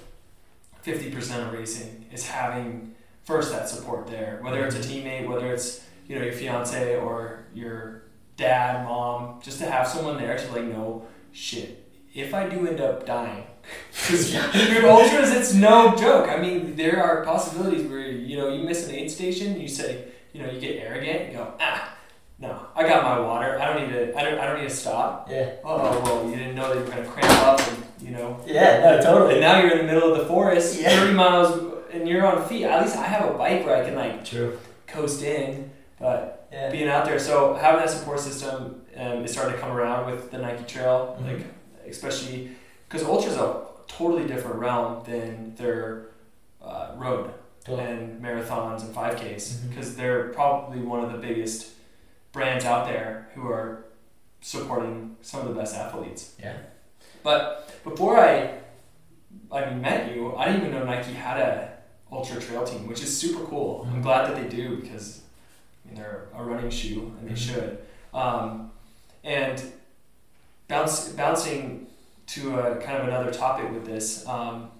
fifty 0.82 1.10
percent 1.10 1.46
of 1.46 1.52
racing 1.52 2.06
is 2.10 2.26
having 2.26 2.94
first 3.22 3.52
that 3.52 3.68
support 3.68 4.06
there. 4.08 4.40
Whether 4.42 4.64
it's 4.64 4.74
a 4.74 4.80
teammate, 4.80 5.28
whether 5.28 5.52
it's 5.52 5.85
you 6.06 6.16
know 6.18 6.24
your 6.24 6.32
fiance 6.32 6.96
or 6.96 7.44
your 7.54 8.02
dad, 8.36 8.84
mom, 8.84 9.40
just 9.42 9.58
to 9.60 9.66
have 9.70 9.86
someone 9.88 10.16
there 10.18 10.36
to 10.36 10.52
like 10.52 10.64
know 10.64 11.06
shit. 11.32 11.82
If 12.14 12.32
I 12.34 12.48
do 12.48 12.66
end 12.66 12.80
up 12.80 13.04
dying, 13.06 13.44
because 13.90 14.32
with 14.32 14.84
ultras, 14.84 15.32
it's 15.32 15.52
no 15.54 15.94
joke. 15.96 16.28
I 16.28 16.38
mean, 16.38 16.76
there 16.76 17.02
are 17.02 17.24
possibilities 17.24 17.86
where 17.88 18.00
you 18.00 18.36
know 18.38 18.48
you 18.48 18.64
miss 18.64 18.88
an 18.88 18.94
aid 18.94 19.10
station, 19.10 19.60
you 19.60 19.68
say, 19.68 20.04
you 20.32 20.42
know, 20.42 20.50
you 20.50 20.60
get 20.60 20.76
arrogant, 20.82 21.30
you 21.32 21.38
go, 21.38 21.52
ah, 21.60 21.92
no, 22.38 22.66
I 22.74 22.82
got 22.86 23.02
my 23.02 23.18
water. 23.20 23.58
I 23.60 23.66
don't 23.74 23.82
need 23.86 23.92
to. 23.94 24.16
I 24.18 24.22
don't. 24.22 24.38
I 24.38 24.46
don't 24.46 24.60
need 24.62 24.68
to 24.68 24.74
stop. 24.74 25.28
Yeah. 25.30 25.52
Oh 25.64 26.00
well, 26.04 26.28
you 26.30 26.36
didn't 26.36 26.54
know 26.54 26.68
that 26.68 26.78
you 26.78 26.84
were 26.84 26.90
gonna 26.90 27.06
cramp 27.08 27.42
up, 27.42 27.60
and 27.68 27.84
you 28.00 28.10
know. 28.12 28.38
Yeah, 28.46 28.80
no, 28.80 29.00
totally. 29.02 29.32
And 29.34 29.40
now 29.40 29.60
you're 29.60 29.72
in 29.72 29.78
the 29.86 29.92
middle 29.92 30.12
of 30.12 30.18
the 30.18 30.26
forest, 30.26 30.78
Yeah. 30.80 30.90
thirty 30.90 31.14
miles, 31.14 31.74
and 31.92 32.06
you're 32.08 32.26
on 32.26 32.46
feet. 32.48 32.64
At 32.64 32.82
least 32.82 32.96
I 32.96 33.04
have 33.06 33.28
a 33.34 33.36
bike 33.38 33.64
where 33.64 33.76
I 33.82 33.84
can 33.86 33.94
like 33.94 34.22
True. 34.24 34.58
coast 34.86 35.22
in, 35.22 35.70
but 35.98 36.48
Yeah. 36.52 36.70
being 36.70 36.88
out 36.88 37.04
there. 37.04 37.18
So 37.18 37.54
having 37.54 37.80
that 37.80 37.90
support 37.90 38.20
system 38.20 38.82
um, 38.96 39.24
is 39.24 39.32
starting 39.32 39.54
to 39.54 39.58
come 39.60 39.72
around 39.76 40.10
with 40.10 40.30
the 40.30 40.38
Nike 40.38 40.64
Trail, 40.64 41.16
Mhm. 41.20 41.26
like 41.38 41.46
especially 41.88 42.50
because 42.88 43.06
ultra's 43.06 43.36
a 43.36 43.62
totally 43.86 44.26
different 44.26 44.56
realm 44.56 45.02
than 45.04 45.54
their 45.56 46.08
uh, 46.62 46.92
road 46.96 47.30
Totally. 47.64 47.86
and 47.88 48.20
marathons 48.22 48.82
and 48.82 48.92
5Ks 48.94 49.52
Mhm. 49.52 49.68
because 49.68 49.94
they're 49.96 50.28
probably 50.30 50.80
one 50.80 51.04
of 51.04 51.12
the 51.12 51.18
biggest 51.18 51.68
brands 52.32 52.64
out 52.64 52.86
there 52.88 53.28
who 53.34 53.46
are 53.48 53.84
supporting 54.40 55.16
some 55.22 55.40
of 55.42 55.48
the 55.48 55.54
best 55.54 55.74
athletes. 55.76 56.34
Yeah. 56.42 56.54
But 57.22 57.70
before 57.84 58.18
I 58.18 58.50
I 59.52 59.66
met 59.70 60.12
you, 60.12 60.34
I 60.36 60.46
didn't 60.46 60.62
even 60.62 60.72
know 60.72 60.84
Nike 60.84 61.12
had 61.12 61.38
a 61.38 61.68
ultra 62.10 62.40
trail 62.40 62.64
team, 62.64 62.86
which 62.88 63.02
is 63.02 63.16
super 63.16 63.44
cool. 63.44 63.86
I'm 63.86 64.00
Mhm. 64.00 64.02
glad 64.02 64.26
that 64.26 64.36
they 64.36 64.48
do 64.48 64.76
because 64.76 65.20
Mean, 65.86 65.94
they're 65.94 66.28
a 66.36 66.42
running 66.42 66.70
shoe 66.70 67.14
and 67.18 67.28
they 67.28 67.32
Mhm. 67.34 67.36
should. 67.54 67.78
Um, 68.12 68.70
and 69.24 69.62
bounce, 70.68 71.08
bouncing 71.10 71.86
to 72.28 72.58
a 72.58 72.76
kind 72.76 72.98
of 72.98 73.08
another 73.08 73.30
topic 73.30 73.70
with 73.72 73.86
this, 73.86 74.26
um, 74.26 74.70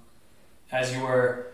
as 0.73 0.95
you 0.95 1.03
were 1.03 1.47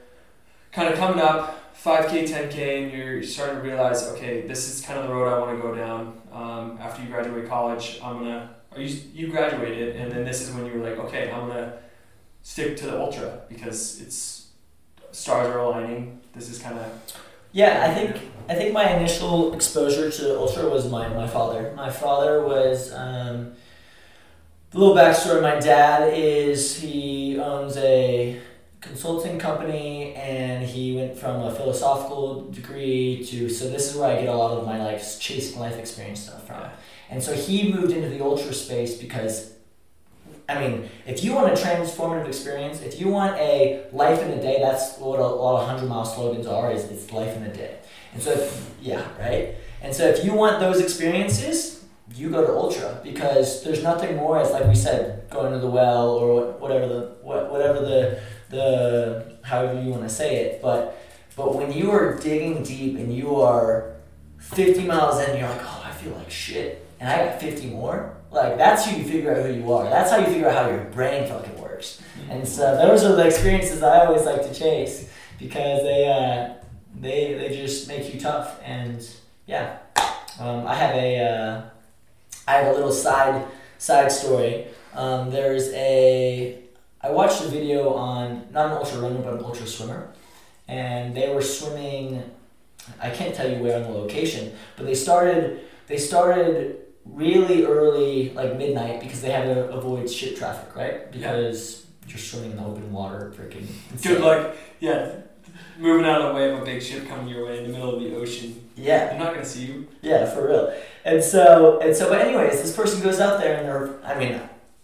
kind 0.73 0.88
of 0.88 0.99
coming 0.99 1.21
up 1.21 1.75
5K, 1.75 2.25
10K, 2.27 2.83
and 2.85 2.93
you're 2.93 3.23
starting 3.23 3.57
to 3.57 3.62
realize, 3.62 4.05
okay, 4.09 4.43
this 4.47 4.73
is 4.73 4.85
kind 4.85 4.99
of 4.99 5.09
the 5.09 5.12
road 5.15 5.29
I 5.33 5.38
want 5.38 5.57
to 5.57 5.62
go 5.62 5.75
down. 5.75 6.21
Um, 6.33 6.79
after 6.81 7.03
you 7.03 7.09
graduate 7.09 7.49
college, 7.49 8.01
I'm 8.03 8.19
gonna. 8.21 8.55
You 8.77 8.87
you 9.12 9.29
graduated, 9.29 9.97
and 9.97 10.11
then 10.11 10.25
this 10.25 10.41
is 10.41 10.51
when 10.55 10.65
you 10.65 10.79
were 10.79 10.88
like, 10.88 10.99
okay, 10.99 11.31
I'm 11.31 11.49
gonna 11.49 11.75
stick 12.43 12.75
to 12.79 12.87
the 12.87 12.99
ultra 12.99 13.43
because 13.49 14.01
it's 14.01 14.47
stars 15.11 15.49
are 15.49 15.59
aligning. 15.59 16.21
This 16.35 16.49
is 16.49 16.59
kind 16.59 16.79
of 16.79 16.87
Yeah, 17.53 17.87
I 17.88 17.95
think 17.95 18.17
I 18.49 18.55
think 18.55 18.73
my 18.73 18.91
initial 18.97 19.55
exposure 19.55 20.11
to 20.11 20.38
ultra 20.38 20.69
was 20.69 20.91
my, 20.91 21.09
my 21.09 21.27
father. 21.27 21.73
My 21.77 21.91
father 21.91 22.43
was 22.45 22.93
um, 22.93 23.53
the 24.71 24.79
little 24.79 24.97
backstory. 24.97 25.41
My 25.43 25.61
dad 25.61 26.12
is 26.15 26.77
he 26.77 27.38
owns 27.38 27.77
a 27.77 28.41
consulting 28.81 29.38
company 29.38 30.12
and 30.15 30.65
he 30.65 30.97
went 30.97 31.17
from 31.17 31.43
a 31.43 31.55
philosophical 31.55 32.51
degree 32.51 33.25
to 33.25 33.49
so 33.49 33.69
this 33.69 33.88
is 33.88 33.97
where 33.97 34.11
I 34.11 34.21
get 34.21 34.29
a 34.29 34.37
lot 34.37 34.59
of 34.59 34.67
my 34.67 34.83
like 34.83 35.01
chasing 35.21 35.61
life 35.61 35.77
experience 35.77 36.21
stuff 36.21 36.47
from. 36.47 36.65
And 37.11 37.23
so 37.23 37.33
he 37.35 37.73
moved 37.73 37.93
into 37.93 38.09
the 38.09 38.25
ultra 38.25 38.53
space 38.55 38.97
because 38.97 39.52
I 40.48 40.59
mean, 40.59 40.88
if 41.07 41.22
you 41.24 41.33
want 41.35 41.52
a 41.52 41.57
transformative 41.57 42.26
experience, 42.26 42.81
if 42.83 43.00
you 43.00 43.09
want 43.09 43.37
a 43.38 43.87
life 43.92 44.20
in 44.22 44.31
a 44.31 44.40
day, 44.40 44.59
that's 44.61 44.98
what 44.98 45.18
a 45.18 45.26
lot 45.26 45.62
of 45.62 45.68
hundred 45.68 45.88
mile 45.88 46.05
slogans 46.05 46.46
are. 46.46 46.72
Is 46.72 46.85
it's 46.85 47.11
life 47.12 47.37
in 47.37 47.44
a 47.44 47.52
day. 47.52 47.78
And 48.12 48.22
so, 48.22 48.33
if, 48.33 48.74
yeah, 48.81 49.07
right. 49.18 49.55
And 49.81 49.94
so, 49.94 50.07
if 50.09 50.24
you 50.24 50.35
want 50.35 50.61
those 50.61 50.81
experiences, 50.81 51.85
you 52.14 52.31
go 52.31 52.46
to 52.46 52.52
ultra 52.52 53.00
because 53.02 53.62
there's 53.64 53.83
nothing 53.83 54.16
more 54.16 54.38
as 54.38 54.50
like 54.50 54.66
we 54.66 54.74
said, 54.74 55.28
going 55.31 55.52
to 55.52 55.59
the 55.59 55.70
well 55.70 56.11
or 56.11 56.52
whatever 56.52 56.87
the 56.87 57.16
what 57.22 57.50
whatever 57.50 57.81
the 57.81 58.20
the 58.50 59.38
however 59.42 59.81
you 59.81 59.90
want 59.90 60.02
to 60.02 60.09
say 60.09 60.44
it. 60.44 60.62
But 60.62 60.98
but 61.37 61.55
when 61.55 61.72
you 61.72 61.90
are 61.90 62.18
digging 62.18 62.62
deep 62.62 62.98
and 62.98 63.14
you 63.14 63.40
are 63.40 63.94
50 64.38 64.85
miles 64.87 65.20
in, 65.20 65.38
you're 65.38 65.48
like, 65.48 65.62
oh, 65.62 65.83
I 65.85 65.92
feel 65.92 66.12
like 66.12 66.31
shit, 66.31 66.87
and 67.00 67.09
I 67.09 67.26
got 67.26 67.40
50 67.40 67.70
more. 67.70 68.12
Like 68.33 68.57
that's 68.57 68.87
who 68.87 68.97
you 68.97 69.05
figure 69.05 69.37
out 69.37 69.45
who 69.45 69.53
you 69.53 69.73
are. 69.73 69.85
That's 69.85 70.11
how 70.11 70.16
you 70.16 70.27
figure 70.27 70.49
out 70.49 70.64
how 70.64 70.71
your 70.71 70.85
brain 70.85 71.29
fucking 71.29 71.61
works. 71.61 72.01
And 72.31 72.49
so 72.49 72.77
those 72.77 73.05
are 73.05 73.14
the 73.14 73.27
experiences 73.27 73.83
I 73.83 74.07
always 74.07 74.25
like 74.25 74.42
to 74.42 74.55
chase 74.55 75.11
because 75.38 75.83
they 75.83 76.09
uh, 76.09 76.55
they 76.99 77.35
they 77.35 77.55
just 77.55 77.88
make 77.88 78.12
you 78.12 78.18
tough. 78.18 78.59
And 78.64 79.07
yeah, 79.47 79.79
um, 80.40 80.66
I 80.66 80.75
have 80.75 80.95
a 80.95 81.18
uh, 81.18 81.62
I 82.49 82.53
have 82.53 82.68
a 82.68 82.73
little 82.73 82.92
side 82.92 83.45
side 83.77 84.11
story. 84.11 84.66
Um, 84.95 85.31
there's 85.31 85.68
a 85.75 86.59
I 87.03 87.11
watched 87.11 87.42
a 87.42 87.49
video 87.49 87.92
on 87.92 88.47
not 88.51 88.66
an 88.68 88.73
ultra 88.73 89.01
runner 89.01 89.21
but 89.21 89.35
an 89.35 89.45
ultra 89.45 89.66
swimmer, 89.66 90.11
and 90.68 91.14
they 91.14 91.35
were 91.35 91.42
swimming. 91.42 92.23
I 93.01 93.11
can't 93.11 93.35
tell 93.35 93.49
you 93.49 93.62
where 93.62 93.77
on 93.77 93.83
the 93.83 93.90
location, 93.90 94.55
but 94.77 94.87
they 94.87 94.95
started 94.95 95.61
they 95.87 95.99
started 95.99 96.79
really 97.12 97.64
early, 97.64 98.31
like 98.31 98.57
midnight, 98.57 99.01
because 99.01 99.20
they 99.22 99.31
had 99.31 99.44
to 99.44 99.70
avoid 99.70 100.11
ship 100.11 100.37
traffic, 100.37 100.75
right? 100.75 101.11
Because 101.12 101.87
you're 102.09 102.18
swimming 102.18 102.53
in 102.53 102.57
the 102.57 102.64
open 102.64 102.92
water, 102.92 103.33
freaking. 103.37 103.66
Good 104.03 104.20
luck. 104.20 104.55
Yeah. 104.81 105.16
Moving 105.79 106.07
out 106.07 106.20
of 106.20 106.29
the 106.29 106.35
way 106.35 106.53
of 106.53 106.61
a 106.61 106.64
big 106.64 106.83
ship 106.83 107.09
coming 107.09 107.29
your 107.29 107.46
way 107.46 107.59
in 107.59 107.64
the 107.64 107.70
middle 107.70 107.94
of 107.96 108.03
the 108.03 108.14
ocean. 108.14 108.68
Yeah, 108.77 109.11
I'm 109.12 109.18
not 109.18 109.35
gonna 109.35 109.44
see 109.44 109.66
you. 109.66 109.88
yeah, 110.01 110.27
for 110.27 110.48
real. 110.48 110.75
And 111.05 111.22
so, 111.22 111.81
and 111.81 111.94
so, 111.94 112.09
but 112.09 112.20
anyways, 112.20 112.62
this 112.62 112.75
person 112.75 113.03
goes 113.03 113.20
out 113.20 113.40
there 113.40 113.57
and 113.59 113.66
they're, 113.68 114.05
I 114.05 114.18
mean, 114.18 114.40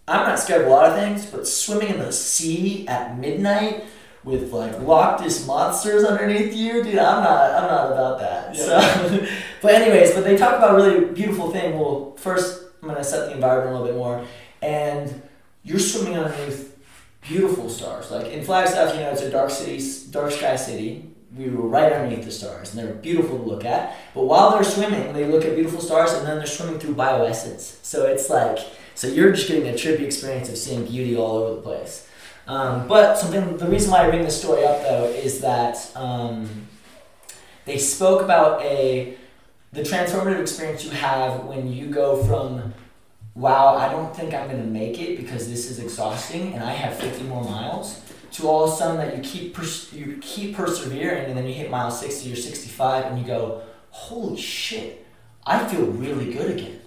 I'm 0.06 0.26
not 0.26 0.38
scared 0.38 0.62
of 0.62 0.68
a 0.68 0.70
lot 0.70 0.86
of 0.86 0.94
things, 0.96 1.26
but 1.26 1.46
swimming 1.46 1.88
in 1.88 1.98
the 1.98 2.12
sea 2.12 2.86
at 2.88 3.18
midnight 3.18 3.84
with 4.28 4.52
like 4.52 4.78
Loch 4.80 5.20
Ness 5.20 5.46
monsters 5.46 6.04
underneath 6.04 6.54
you, 6.54 6.82
dude, 6.82 6.98
I'm 6.98 7.24
not, 7.24 7.50
I'm 7.54 7.68
not 7.68 7.92
about 7.92 8.20
that. 8.20 8.56
So, 8.56 9.26
but 9.62 9.74
anyways, 9.74 10.14
but 10.14 10.24
they 10.24 10.36
talk 10.36 10.56
about 10.56 10.74
a 10.74 10.76
really 10.76 11.12
beautiful 11.12 11.50
thing. 11.50 11.78
Well, 11.78 12.14
first, 12.18 12.62
I'm 12.82 12.88
gonna 12.88 13.02
set 13.02 13.26
the 13.26 13.34
environment 13.34 13.74
a 13.74 13.78
little 13.78 13.86
bit 13.86 13.96
more, 13.96 14.24
and 14.62 15.22
you're 15.62 15.78
swimming 15.78 16.16
underneath 16.16 16.76
beautiful 17.22 17.68
stars. 17.68 18.10
Like 18.10 18.26
in 18.26 18.44
Flagstaff, 18.44 18.94
you 18.94 19.00
know, 19.00 19.10
it's 19.10 19.22
a 19.22 19.30
dark 19.30 19.50
city, 19.50 19.82
dark 20.10 20.32
sky 20.32 20.56
city. 20.56 21.10
We 21.36 21.50
were 21.50 21.68
right 21.68 21.92
underneath 21.92 22.24
the 22.24 22.30
stars, 22.30 22.74
and 22.74 22.78
they're 22.78 22.94
beautiful 22.94 23.38
to 23.38 23.44
look 23.44 23.64
at. 23.64 23.96
But 24.14 24.24
while 24.24 24.50
they're 24.50 24.64
swimming, 24.64 25.12
they 25.12 25.26
look 25.26 25.44
at 25.44 25.54
beautiful 25.54 25.80
stars, 25.80 26.12
and 26.12 26.26
then 26.26 26.38
they're 26.38 26.46
swimming 26.46 26.78
through 26.78 26.94
bioessence. 26.94 27.84
So 27.84 28.06
it's 28.06 28.30
like, 28.30 28.58
so 28.94 29.08
you're 29.08 29.32
just 29.32 29.46
getting 29.46 29.68
a 29.68 29.72
trippy 29.72 30.00
experience 30.00 30.48
of 30.48 30.56
seeing 30.56 30.86
beauty 30.86 31.16
all 31.16 31.36
over 31.36 31.56
the 31.56 31.60
place. 31.60 32.07
Um, 32.48 32.88
but 32.88 33.18
something, 33.18 33.58
the 33.58 33.66
reason 33.66 33.90
why 33.90 34.06
I 34.06 34.08
bring 34.08 34.22
this 34.22 34.40
story 34.40 34.64
up 34.64 34.82
though 34.82 35.04
is 35.04 35.40
that 35.42 35.92
um, 35.94 36.66
they 37.66 37.76
spoke 37.78 38.22
about 38.22 38.62
a 38.62 39.16
the 39.72 39.82
transformative 39.82 40.40
experience 40.40 40.82
you 40.82 40.90
have 40.92 41.44
when 41.44 41.70
you 41.70 41.88
go 41.88 42.22
from 42.24 42.72
wow, 43.34 43.76
I 43.76 43.88
don't 43.92 44.16
think 44.16 44.34
I'm 44.34 44.50
gonna 44.50 44.64
make 44.64 44.98
it 45.00 45.16
because 45.16 45.48
this 45.48 45.70
is 45.70 45.78
exhausting, 45.78 46.54
and 46.54 46.64
I 46.64 46.72
have 46.72 46.96
50 46.96 47.24
more 47.24 47.44
miles. 47.44 48.00
To 48.32 48.48
all 48.48 48.64
of 48.64 48.72
a 48.72 48.76
sudden 48.76 48.96
that 48.96 49.16
you 49.16 49.22
keep 49.22 49.54
pers- 49.54 49.92
you 49.92 50.18
keep 50.20 50.56
persevering, 50.56 51.26
and 51.26 51.36
then 51.36 51.46
you 51.46 51.54
hit 51.54 51.70
mile 51.70 51.90
60 51.90 52.32
or 52.32 52.36
65, 52.36 53.04
and 53.04 53.18
you 53.18 53.26
go, 53.26 53.62
holy 53.90 54.40
shit, 54.40 55.06
I 55.46 55.66
feel 55.68 55.86
really 55.86 56.32
good 56.32 56.50
again. 56.58 56.77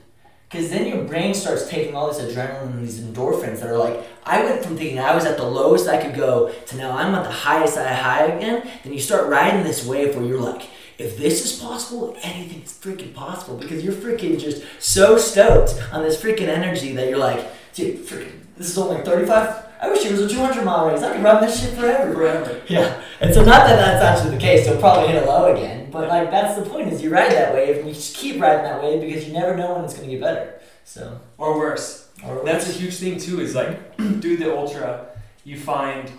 Because 0.51 0.69
then 0.69 0.85
your 0.85 1.05
brain 1.05 1.33
starts 1.33 1.69
taking 1.69 1.95
all 1.95 2.11
this 2.11 2.19
adrenaline 2.19 2.73
and 2.73 2.85
these 2.85 2.99
endorphins 2.99 3.61
that 3.61 3.69
are 3.69 3.77
like, 3.77 4.05
I 4.25 4.43
went 4.43 4.63
from 4.65 4.75
thinking 4.75 4.99
I 4.99 5.15
was 5.15 5.23
at 5.23 5.37
the 5.37 5.45
lowest 5.45 5.87
I 5.87 6.03
could 6.03 6.13
go 6.13 6.51
to 6.51 6.75
now 6.75 6.91
I'm 6.91 7.15
at 7.15 7.23
the 7.23 7.31
highest 7.31 7.77
I 7.77 7.93
high 7.93 8.25
again. 8.25 8.69
Then 8.83 8.91
you 8.91 8.99
start 8.99 9.29
riding 9.29 9.63
this 9.63 9.85
wave 9.85 10.13
where 10.15 10.25
you're 10.25 10.41
like, 10.41 10.63
if 10.97 11.17
this 11.17 11.45
is 11.45 11.57
possible, 11.57 12.17
anything's 12.21 12.77
freaking 12.77 13.13
possible 13.13 13.55
because 13.55 13.81
you're 13.81 13.93
freaking 13.93 14.37
just 14.37 14.63
so 14.79 15.17
stoked 15.17 15.81
on 15.93 16.03
this 16.03 16.21
freaking 16.21 16.49
energy 16.49 16.91
that 16.93 17.07
you're 17.07 17.17
like, 17.17 17.47
dude, 17.73 18.05
freaking, 18.05 18.33
this 18.57 18.69
is 18.69 18.77
only 18.77 19.01
35. 19.03 19.65
I 19.81 19.89
wish 19.89 20.05
it 20.05 20.11
was 20.11 20.21
a 20.21 20.29
200 20.29 20.65
mile 20.65 20.89
race. 20.89 21.01
I 21.01 21.15
could 21.15 21.23
run 21.23 21.41
this 21.41 21.59
shit 21.61 21.73
forever. 21.75 22.13
Forever. 22.13 22.61
Yeah, 22.67 23.01
and 23.21 23.34
so 23.34 23.43
not 23.43 23.67
that 23.67 23.75
that's 23.75 24.03
actually 24.03 24.36
the 24.36 24.41
case. 24.41 24.67
You'll 24.67 24.79
probably 24.79 25.12
hit 25.13 25.21
a 25.21 25.25
low 25.25 25.53
again, 25.53 25.91
but 25.91 26.07
like 26.10 26.31
that's 26.31 26.60
the 26.60 26.67
point 26.67 26.91
is 26.91 27.01
you 27.01 27.10
ride 27.12 27.31
that 27.31 27.53
wave 27.53 27.77
and 27.77 27.88
you 27.88 27.93
just 27.93 28.15
keep 28.15 28.41
riding 28.41 28.63
that 28.63 28.81
wave 28.81 29.01
because 29.01 29.27
you 29.27 29.34
never 29.34 29.55
know 29.55 29.75
when 29.75 29.86
it's 29.86 29.93
gonna 29.93 30.07
get 30.07 30.21
better. 30.21 30.60
So 30.84 31.19
Or 31.38 31.57
worse. 31.57 32.10
or 32.25 32.43
That's 32.43 32.67
a 32.67 32.71
huge 32.71 32.95
thing 32.95 33.19
too. 33.19 33.39
Is 33.39 33.55
like, 33.55 33.95
do 33.97 34.38
the 34.38 34.55
ultra, 34.55 35.07
you 35.43 35.57
find 35.57 36.12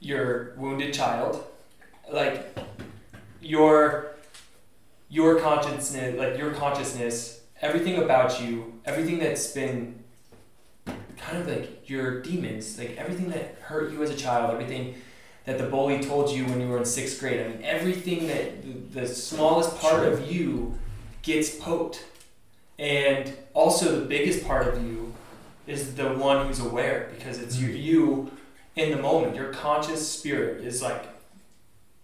your 0.00 0.54
wounded 0.56 0.94
child, 0.94 1.44
like 2.12 2.56
your 3.40 4.14
your 5.10 5.40
consciousness, 5.40 6.16
like 6.18 6.38
your 6.38 6.52
consciousness, 6.52 7.40
everything 7.60 7.96
about 7.96 8.40
you, 8.40 8.80
everything 8.84 9.18
that's 9.18 9.48
been 9.48 10.04
kind 11.16 11.38
of 11.38 11.48
like 11.48 11.88
your 11.88 12.22
demons, 12.22 12.78
like 12.78 12.96
everything 12.96 13.28
that 13.30 13.56
hurt 13.62 13.90
you 13.90 14.02
as 14.02 14.10
a 14.10 14.16
child, 14.16 14.52
everything 14.52 14.94
that 15.48 15.56
the 15.56 15.64
bully 15.64 15.98
told 15.98 16.30
you 16.30 16.44
when 16.44 16.60
you 16.60 16.68
were 16.68 16.76
in 16.76 16.84
sixth 16.84 17.18
grade. 17.20 17.40
I 17.40 17.48
mean, 17.48 17.60
everything 17.64 18.26
that 18.26 18.62
the, 18.62 19.00
the 19.00 19.06
smallest 19.08 19.78
part 19.78 20.02
Sure. 20.02 20.12
of 20.12 20.30
you 20.30 20.78
gets 21.22 21.56
poked. 21.56 22.04
And 22.78 23.32
also 23.54 23.98
the 23.98 24.04
biggest 24.04 24.46
part 24.46 24.68
of 24.68 24.84
you 24.84 25.14
is 25.66 25.94
the 25.94 26.10
one 26.10 26.46
who's 26.46 26.60
aware 26.60 27.10
because 27.16 27.38
it's 27.38 27.56
you, 27.56 27.68
you 27.68 28.30
in 28.76 28.90
the 28.90 28.98
moment. 28.98 29.36
Your 29.36 29.50
conscious 29.50 30.06
spirit 30.06 30.62
is 30.62 30.82
like 30.82 31.06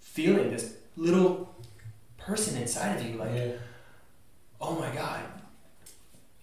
feeling 0.00 0.50
this 0.50 0.72
little 0.96 1.54
person 2.16 2.56
inside 2.56 2.96
of 2.98 3.04
you, 3.06 3.18
like, 3.18 3.34
yeah. 3.34 3.52
oh 4.58 4.74
my 4.80 4.88
god, 4.94 5.20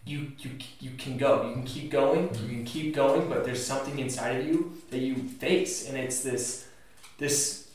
you 0.06 0.34
you 0.38 0.52
you 0.80 0.92
can 1.00 1.18
go, 1.18 1.48
you 1.48 1.54
can 1.54 1.64
keep 1.64 1.90
going, 1.90 2.30
you 2.44 2.48
can 2.50 2.64
keep 2.66 2.94
going, 2.94 3.28
but 3.28 3.44
there's 3.44 3.66
something 3.66 3.98
inside 3.98 4.40
of 4.40 4.46
you 4.46 4.80
that 4.92 5.00
you 5.00 5.16
face, 5.16 5.90
and 5.90 5.98
it's 5.98 6.22
this 6.22 6.68
this 7.22 7.70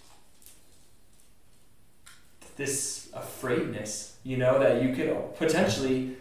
this 2.56 3.08
afraidness, 3.14 4.16
you 4.24 4.36
know, 4.36 4.58
that 4.58 4.82
you 4.82 4.94
could 4.94 5.14
potentially 5.36 6.16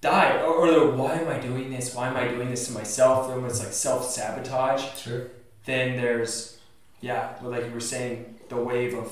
die, 0.00 0.42
or, 0.42 0.54
or 0.54 0.70
the, 0.70 0.96
why 0.96 1.14
am 1.14 1.28
I 1.28 1.38
doing 1.38 1.70
this? 1.70 1.94
Why 1.94 2.08
am 2.08 2.16
I 2.16 2.28
doing 2.28 2.50
this 2.50 2.66
to 2.66 2.72
myself? 2.72 3.28
Then 3.28 3.44
it's 3.44 3.60
like 3.60 3.72
self 3.72 4.04
sabotage. 4.04 4.84
Sure. 5.00 5.28
Then 5.64 5.96
there's 5.96 6.58
yeah, 7.00 7.32
well, 7.40 7.50
like 7.50 7.64
you 7.64 7.72
were 7.72 7.80
saying, 7.80 8.36
the 8.50 8.56
wave 8.56 8.94
of 8.94 9.10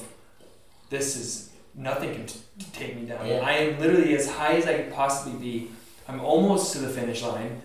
this 0.91 1.17
is 1.17 1.51
nothing 1.75 2.15
can 2.15 2.27
t- 2.27 2.41
take 2.73 2.97
me 2.97 3.07
down. 3.07 3.27
Yeah. 3.27 3.39
I 3.39 3.53
am 3.53 3.81
literally 3.81 4.15
as 4.15 4.29
high 4.29 4.55
as 4.57 4.67
I 4.67 4.75
could 4.75 4.93
possibly 4.93 5.39
be. 5.39 5.71
I'm 6.07 6.21
almost 6.21 6.73
to 6.73 6.81
the 6.81 6.89
finish 6.89 7.23
line. 7.23 7.63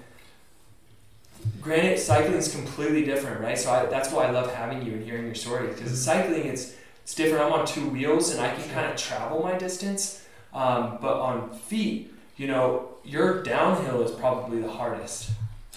Granted, 1.61 1.99
cycling 1.99 2.33
is 2.33 2.53
completely 2.53 3.05
different, 3.05 3.41
right? 3.41 3.57
So 3.57 3.71
I, 3.71 3.85
that's 3.85 4.11
why 4.11 4.25
I 4.25 4.31
love 4.31 4.53
having 4.53 4.85
you 4.85 4.93
and 4.93 5.03
hearing 5.03 5.25
your 5.25 5.35
story 5.35 5.67
because 5.67 6.03
cycling, 6.03 6.45
it's 6.45 6.75
it's 7.03 7.15
different. 7.15 7.43
I'm 7.43 7.53
on 7.53 7.65
two 7.65 7.87
wheels 7.89 8.31
and 8.31 8.39
I 8.41 8.53
can 8.53 8.69
kind 8.69 8.89
of 8.91 8.95
travel 8.97 9.41
my 9.43 9.57
distance, 9.57 10.25
um, 10.53 10.97
but 11.01 11.19
on 11.19 11.53
feet, 11.53 12.13
you 12.37 12.47
know, 12.47 12.89
your 13.03 13.43
downhill 13.43 14.01
is 14.03 14.11
probably 14.11 14.61
the 14.61 14.71
hardest, 14.71 15.31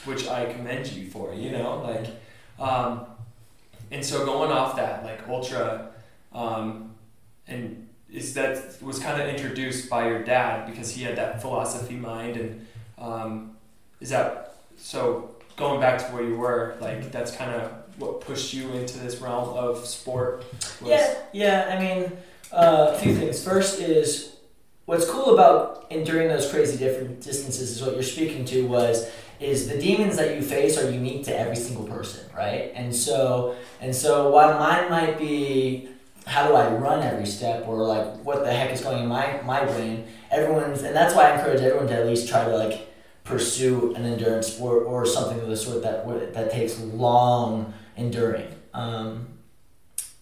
which 0.05 0.29
I 0.29 0.53
commend 0.53 0.93
you 0.93 1.09
for. 1.11 1.35
You 1.35 1.51
know, 1.51 1.83
like, 1.83 2.07
um, 2.61 3.07
and 3.91 4.05
so 4.05 4.25
going 4.25 4.53
off 4.53 4.77
that 4.77 5.05
like 5.05 5.29
ultra, 5.29 5.91
um, 6.33 6.95
and 7.49 7.87
is 8.13 8.35
that 8.35 8.81
was 8.83 8.99
kind 8.99 9.21
of 9.21 9.29
introduced 9.29 9.91
by 9.91 10.09
your 10.09 10.23
dad 10.23 10.67
because 10.71 10.93
he 10.95 11.03
had 11.03 11.17
that 11.17 11.43
philosophy 11.43 11.95
mind 11.95 12.37
and 12.37 12.67
um, 12.99 13.57
is 14.01 14.11
that 14.11 14.55
so 14.77 15.36
going 15.57 15.81
back 15.81 15.99
to 15.99 16.05
where 16.13 16.23
you 16.23 16.37
were 16.37 16.77
like 16.81 17.11
that's 17.11 17.35
kind 17.35 17.51
of 17.51 17.73
what 17.99 18.21
pushed 18.21 18.53
you 18.53 18.71
into 18.73 18.99
this 18.99 19.21
realm 19.21 19.49
of 19.57 19.85
sport 19.87 20.45
Yeah, 20.85 21.15
yeah. 21.33 21.77
I 21.77 21.81
mean, 21.81 22.13
uh, 22.53 22.93
a 22.95 22.99
few 22.99 23.15
things. 23.17 23.43
First 23.43 23.81
is 23.81 24.37
what's 24.85 25.09
cool 25.09 25.35
about 25.35 25.87
enduring 25.91 26.29
those 26.29 26.51
crazy 26.51 26.77
different 26.77 27.21
distances 27.21 27.71
is 27.71 27.83
what 27.83 27.95
you're 27.95 28.03
speaking 28.03 28.45
to 28.47 28.67
was 28.67 29.11
is 29.41 29.69
the 29.69 29.79
demons 29.79 30.17
that 30.17 30.35
you 30.35 30.43
face 30.43 30.79
are 30.79 30.91
unique 30.91 31.25
to 31.25 31.39
every 31.39 31.57
single 31.57 31.87
person, 31.87 32.29
right? 32.37 32.73
And 32.75 32.95
so 32.95 33.57
and 33.81 33.95
so 33.95 34.31
while 34.31 34.59
mine 34.59 34.91
might 34.91 35.19
be 35.19 35.89
how 36.27 36.49
do 36.49 36.55
I 36.55 36.69
run 36.75 37.03
every 37.03 37.27
step 37.27 37.67
or 37.69 37.77
like 37.79 38.17
what 38.25 38.45
the 38.45 38.53
heck 38.53 38.73
is 38.73 38.81
going 38.83 39.03
in 39.03 39.09
my 39.09 39.41
my 39.45 39.65
brain, 39.65 40.07
everyone's 40.31 40.83
and 40.83 40.95
that's 40.95 41.15
why 41.15 41.31
I 41.31 41.39
encourage 41.39 41.61
everyone 41.61 41.87
to 41.89 41.95
at 41.95 42.07
least 42.07 42.29
try 42.29 42.45
to 42.45 42.57
like 42.57 42.86
pursue 43.27 43.95
an 43.95 44.05
endurance 44.05 44.47
sport 44.47 44.85
or 44.87 45.05
something 45.05 45.39
of 45.41 45.49
the 45.49 45.57
sort 45.57 45.83
that 45.83 46.07
would 46.07 46.33
that 46.33 46.51
takes 46.51 46.81
long 46.81 47.75
enduring. 47.97 48.49
Um, 48.73 49.29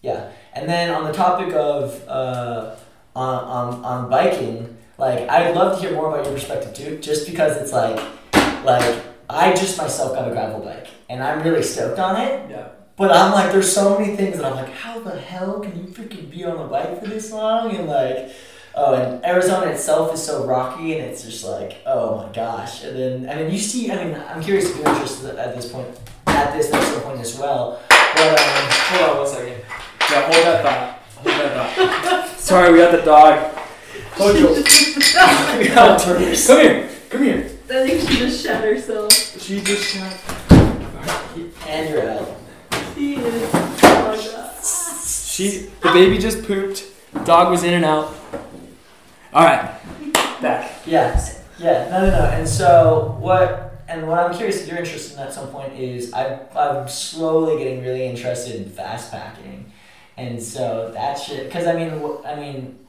yeah, 0.01 0.31
and 0.53 0.67
then 0.69 0.91
on 0.91 1.05
the 1.05 1.13
topic 1.13 1.53
of 1.53 2.03
uh, 2.07 2.75
on, 3.15 3.43
on 3.43 3.85
on 3.85 4.09
biking, 4.09 4.77
like 4.97 5.29
I'd 5.29 5.55
love 5.55 5.79
to 5.79 5.87
hear 5.87 5.95
more 5.95 6.09
about 6.09 6.25
your 6.25 6.33
perspective 6.33 6.73
too, 6.73 6.97
just 6.99 7.25
because 7.27 7.55
it's 7.57 7.71
like 7.71 7.97
like 8.65 9.03
I 9.29 9.53
just 9.53 9.77
myself 9.77 10.13
got 10.13 10.27
a 10.27 10.31
gravel 10.31 10.59
bike 10.59 10.87
and 11.09 11.23
I'm 11.23 11.41
really 11.43 11.63
stoked 11.63 11.99
on 11.99 12.19
it. 12.21 12.49
yeah 12.49 12.67
But 12.95 13.11
I'm 13.11 13.31
like, 13.31 13.51
there's 13.51 13.71
so 13.71 13.97
many 13.97 14.15
things 14.15 14.37
that 14.37 14.45
I'm 14.45 14.55
like, 14.55 14.71
how 14.71 14.99
the 14.99 15.19
hell 15.19 15.59
can 15.59 15.75
you 15.77 15.87
freaking 15.87 16.29
be 16.29 16.43
on 16.45 16.57
a 16.57 16.67
bike 16.67 16.99
for 16.99 17.07
this 17.07 17.31
long? 17.31 17.75
And 17.75 17.87
like, 17.87 18.31
oh, 18.75 18.93
and 18.93 19.25
Arizona 19.25 19.71
itself 19.71 20.13
is 20.13 20.23
so 20.23 20.45
rocky, 20.45 20.97
and 20.97 21.09
it's 21.09 21.23
just 21.23 21.43
like, 21.43 21.77
oh 21.85 22.17
my 22.17 22.31
gosh. 22.33 22.83
And 22.83 22.97
then, 22.97 23.29
I 23.29 23.41
mean, 23.41 23.51
you 23.51 23.59
see, 23.59 23.91
I 23.91 24.03
mean, 24.03 24.15
I'm 24.29 24.41
curious 24.41 24.69
if 24.69 24.77
you're 24.77 24.87
interested 24.89 25.35
at 25.37 25.55
this 25.55 25.71
point, 25.71 25.87
at 26.27 26.53
this 26.53 26.71
next 26.71 26.99
point 27.03 27.19
as 27.19 27.37
well. 27.37 27.81
But 27.89 28.39
um, 28.39 28.67
hold 28.69 29.09
on 29.09 29.17
one 29.17 29.27
second 29.27 29.61
yeah 30.11 30.21
hold 30.21 30.45
that 30.45 30.63
thought 30.63 30.99
hold 31.15 31.35
that 31.35 31.75
thought 31.75 32.29
sorry 32.37 32.71
we 32.71 32.77
got 32.79 32.91
the 32.91 33.01
dog 33.01 33.53
Hojo 34.11 34.53
come 35.99 36.61
here 36.61 36.89
come 37.09 37.23
here 37.23 37.51
I 37.67 37.87
think 37.87 38.09
she 38.09 38.17
just 38.17 38.45
shat 38.45 38.63
herself. 38.63 39.11
she 39.41 39.59
just 39.61 39.83
shot 39.83 40.13
and 41.67 41.89
you're 41.89 42.09
out. 42.09 42.37
She 42.93 43.15
is. 43.15 43.49
Oh 43.53 44.07
my 44.07 44.15
god. 44.15 44.63
She, 44.63 45.69
the 45.81 45.91
baby 45.91 46.17
just 46.17 46.43
pooped. 46.45 46.85
Dog 47.25 47.51
was 47.51 47.63
in 47.63 47.73
and 47.73 47.83
out. 47.83 48.15
All 49.35 49.43
right, 49.43 49.69
back. 50.41 50.71
Yeah, 50.85 51.21
yeah, 51.59 51.89
no, 51.89 52.05
no, 52.05 52.09
no. 52.09 52.25
And 52.29 52.47
so 52.47 53.17
what? 53.19 53.83
And 53.89 54.07
what 54.07 54.17
I'm 54.17 54.33
curious 54.33 54.61
if 54.61 54.69
you're 54.69 54.77
interested 54.77 55.17
in 55.17 55.27
at 55.27 55.33
some 55.33 55.49
point 55.49 55.73
is 55.73 56.13
I 56.13 56.39
I'm 56.55 56.87
slowly 56.87 57.61
getting 57.61 57.83
really 57.83 58.05
interested 58.05 58.55
in 58.55 58.69
fast 58.69 59.11
packing, 59.11 59.73
and 60.15 60.41
so 60.41 60.89
that 60.93 61.15
shit. 61.15 61.47
Because 61.47 61.67
I 61.67 61.75
mean, 61.75 62.01
I 62.25 62.35
mean, 62.35 62.79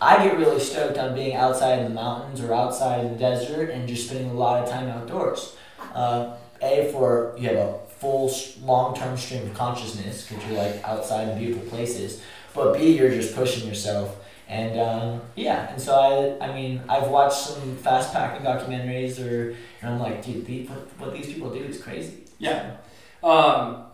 I 0.00 0.24
get 0.24 0.38
really 0.38 0.58
stoked 0.58 0.98
on 0.98 1.14
being 1.14 1.36
outside 1.36 1.78
in 1.78 1.84
the 1.84 1.94
mountains 1.94 2.40
or 2.40 2.52
outside 2.52 3.04
in 3.04 3.12
the 3.12 3.18
desert 3.20 3.70
and 3.70 3.86
just 3.86 4.08
spending 4.08 4.30
a 4.30 4.34
lot 4.34 4.60
of 4.60 4.68
time 4.68 4.88
outdoors. 4.88 5.54
Uh, 5.94 6.34
a 6.62 6.90
for 6.90 7.36
you 7.38 7.46
have 7.46 7.58
a 7.58 7.78
full 8.00 8.28
long 8.62 8.96
term 8.96 9.16
stream 9.16 9.44
of 9.44 9.54
consciousness 9.54 10.26
because 10.26 10.44
you're 10.46 10.58
like 10.58 10.82
outside 10.82 11.28
in 11.28 11.38
beautiful 11.38 11.68
places, 11.70 12.20
but 12.54 12.76
B 12.76 12.98
you're 12.98 13.10
just 13.10 13.36
pushing 13.36 13.68
yourself. 13.68 14.18
And 14.52 14.78
um, 14.78 15.22
yeah, 15.34 15.70
and 15.72 15.80
so 15.80 16.38
I, 16.38 16.46
I 16.46 16.54
mean, 16.54 16.82
I've 16.86 17.08
watched 17.08 17.38
some 17.38 17.74
fast 17.78 18.12
packing 18.12 18.44
documentaries, 18.44 19.18
or 19.18 19.56
and 19.80 19.94
I'm 19.94 19.98
like, 19.98 20.22
dude, 20.22 20.44
the, 20.44 20.66
what, 20.66 20.78
what 20.98 21.14
these 21.14 21.24
people 21.32 21.48
do 21.48 21.60
is 21.60 21.82
crazy. 21.82 22.24
Yeah. 22.38 22.76
Um, 23.24 23.84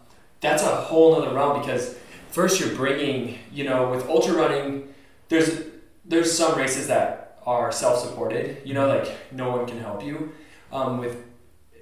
that's 0.41 0.65
a 0.65 0.67
whole 0.67 1.15
nother 1.15 1.33
realm 1.33 1.61
because 1.61 1.97
first 2.31 2.59
you're 2.59 2.75
bringing, 2.75 3.39
you 3.53 3.63
know, 3.63 3.89
with 3.89 4.09
ultra 4.09 4.35
running, 4.35 4.93
there's 5.29 5.63
there's 6.05 6.37
some 6.37 6.59
races 6.59 6.89
that 6.89 7.39
are 7.47 7.71
self-supported. 7.71 8.61
You 8.65 8.75
know, 8.75 8.89
like 8.89 9.09
no 9.31 9.51
one 9.57 9.65
can 9.65 9.79
help 9.79 10.03
you. 10.03 10.33
Um, 10.73 10.99
with 10.99 11.23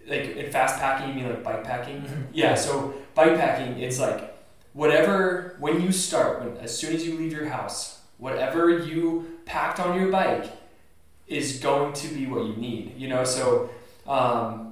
like 0.06 0.36
in 0.36 0.52
fast 0.52 0.78
packing, 0.78 1.08
you 1.08 1.14
mean 1.14 1.30
like 1.30 1.42
bike 1.42 1.64
packing? 1.64 2.04
Yeah. 2.34 2.54
So 2.54 2.94
bike 3.14 3.38
packing, 3.38 3.78
it's 3.78 3.98
like 3.98 4.36
whatever 4.74 5.56
when 5.60 5.80
you 5.80 5.92
start, 5.92 6.44
when 6.44 6.58
as 6.58 6.78
soon 6.78 6.94
as 6.94 7.06
you 7.06 7.16
leave 7.16 7.32
your 7.32 7.48
house, 7.48 7.95
whatever 8.18 8.78
you 8.78 9.38
packed 9.44 9.80
on 9.80 9.98
your 9.98 10.10
bike 10.10 10.50
is 11.26 11.58
going 11.58 11.92
to 11.92 12.08
be 12.08 12.26
what 12.26 12.44
you 12.44 12.56
need. 12.56 12.94
You 12.96 13.08
know, 13.08 13.24
so. 13.24 13.70
Um, 14.06 14.66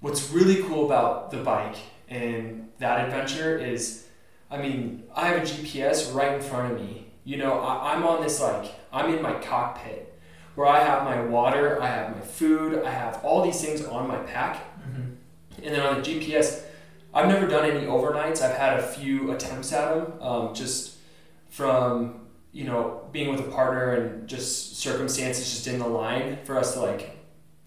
what's 0.00 0.30
really 0.30 0.62
cool 0.62 0.86
about 0.86 1.30
the 1.30 1.38
bike 1.38 1.76
and 2.08 2.68
that 2.78 3.06
adventure 3.06 3.58
is 3.58 4.06
i 4.50 4.56
mean 4.56 5.02
i 5.14 5.28
have 5.28 5.38
a 5.38 5.40
gps 5.40 6.14
right 6.14 6.34
in 6.34 6.40
front 6.40 6.72
of 6.72 6.80
me 6.80 7.06
you 7.24 7.36
know 7.36 7.58
I, 7.58 7.94
i'm 7.94 8.04
on 8.04 8.22
this 8.22 8.40
like 8.40 8.74
i'm 8.92 9.12
in 9.12 9.22
my 9.22 9.32
cockpit 9.40 10.14
where 10.54 10.66
i 10.66 10.80
have 10.80 11.04
my 11.04 11.22
water 11.22 11.82
i 11.82 11.86
have 11.86 12.14
my 12.14 12.22
food 12.22 12.84
i 12.84 12.90
have 12.90 13.24
all 13.24 13.42
these 13.42 13.60
things 13.60 13.84
on 13.84 14.06
my 14.06 14.18
pack 14.18 14.64
and 15.64 15.74
then 15.74 15.80
on 15.80 16.02
the 16.02 16.08
gps 16.08 16.62
i've 17.14 17.28
never 17.28 17.46
done 17.46 17.68
any 17.68 17.86
overnights 17.86 18.42
i've 18.42 18.56
had 18.56 18.78
a 18.78 18.82
few 18.82 19.32
attempts 19.32 19.72
at 19.72 19.94
them 19.94 20.12
um, 20.20 20.54
just 20.54 20.98
from 21.48 22.20
you 22.56 22.64
know 22.64 23.06
being 23.12 23.30
with 23.30 23.40
a 23.40 23.50
partner 23.50 23.92
and 23.92 24.26
just 24.26 24.78
circumstances 24.78 25.50
just 25.50 25.66
in 25.66 25.78
the 25.78 25.86
line 25.86 26.38
for 26.44 26.58
us 26.58 26.72
to 26.72 26.80
like 26.80 27.18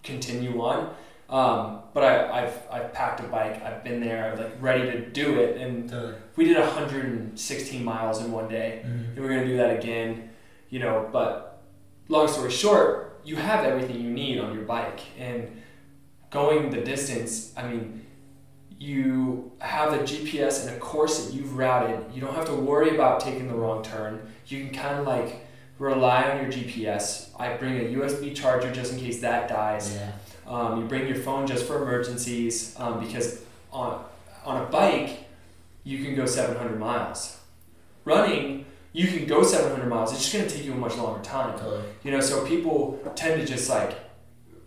continue 0.02 0.60
on 0.62 0.93
um, 1.30 1.84
but 1.93 2.04
I, 2.04 2.43
I've 2.43 2.58
I've 2.71 2.91
packed 2.91 3.19
a 3.19 3.23
bike. 3.23 3.62
I've 3.63 3.84
been 3.84 3.99
there, 3.99 4.25
I 4.25 4.32
was 4.32 4.39
like 4.39 4.54
ready 4.60 4.89
to 4.91 5.10
do 5.12 5.39
it, 5.39 5.58
and 5.58 5.91
we 6.36 6.45
did 6.45 6.58
116 6.58 7.84
miles 7.84 8.19
in 8.23 8.32
one 8.32 8.49
day, 8.49 8.82
and 9.15 9.23
we're 9.23 9.30
gonna 9.30 9.45
do 9.45 9.58
that 9.58 9.78
again. 9.78 10.30
You 10.69 10.80
know, 10.80 11.08
but 11.12 11.62
long 12.08 12.28
story 12.28 12.49
short, 12.49 13.21
you 13.23 13.36
have 13.36 13.63
everything 13.63 14.02
you 14.02 14.10
need 14.10 14.39
on 14.39 14.56
your 14.56 14.63
bike, 14.63 15.02
and 15.19 15.62
going 16.32 16.71
the 16.71 16.82
distance. 16.82 17.54
I 17.56 17.67
mean, 17.67 18.08
you 18.80 19.52
have 19.60 19.93
a 19.93 19.99
GPS 19.99 20.65
and 20.65 20.75
a 20.75 20.80
course 20.80 21.25
that 21.25 21.34
you've 21.34 21.58
routed. 21.58 22.12
You 22.12 22.21
don't 22.21 22.34
have 22.34 22.45
to 22.45 22.56
worry 22.56 22.95
about 22.95 23.19
taking 23.19 23.47
the 23.47 23.54
wrong 23.54 23.84
turn. 23.84 24.21
You 24.52 24.66
can 24.66 24.74
kind 24.74 25.00
of 25.00 25.06
like 25.06 25.46
rely 25.78 26.30
on 26.30 26.38
your 26.42 26.52
GPS. 26.52 27.30
I 27.40 27.56
bring 27.58 27.78
a 27.78 28.00
USB 28.00 28.36
charger 28.36 28.72
just 28.72 28.94
in 28.94 29.00
case 29.00 29.22
that 29.22 29.48
dies. 29.48 29.96
Yeah. 29.96 30.12
Um, 30.48 30.82
you 30.82 30.88
bring 30.88 31.08
your 31.08 31.18
phone 31.18 31.46
just 31.46 31.66
for 31.66 31.82
emergencies 31.82 32.76
um, 32.80 33.00
because 33.00 33.42
on 33.72 34.04
on 34.46 34.64
a 34.64 34.66
bike 34.66 35.26
you 35.84 36.04
can 36.04 36.16
go 36.16 36.26
700 36.26 36.80
miles. 36.80 37.40
Running 38.06 38.66
you 38.92 39.08
can 39.08 39.26
go 39.28 39.44
700 39.44 39.88
miles. 39.88 40.12
It's 40.12 40.22
just 40.22 40.34
gonna 40.34 40.50
take 40.50 40.66
you 40.66 40.74
a 40.74 40.76
much 40.76 40.98
longer 40.98 41.22
time. 41.22 41.58
Totally. 41.58 41.84
You 42.04 42.12
know, 42.12 42.22
so 42.22 42.46
people 42.46 43.00
tend 43.16 43.40
to 43.40 43.46
just 43.46 43.70
like 43.70 43.96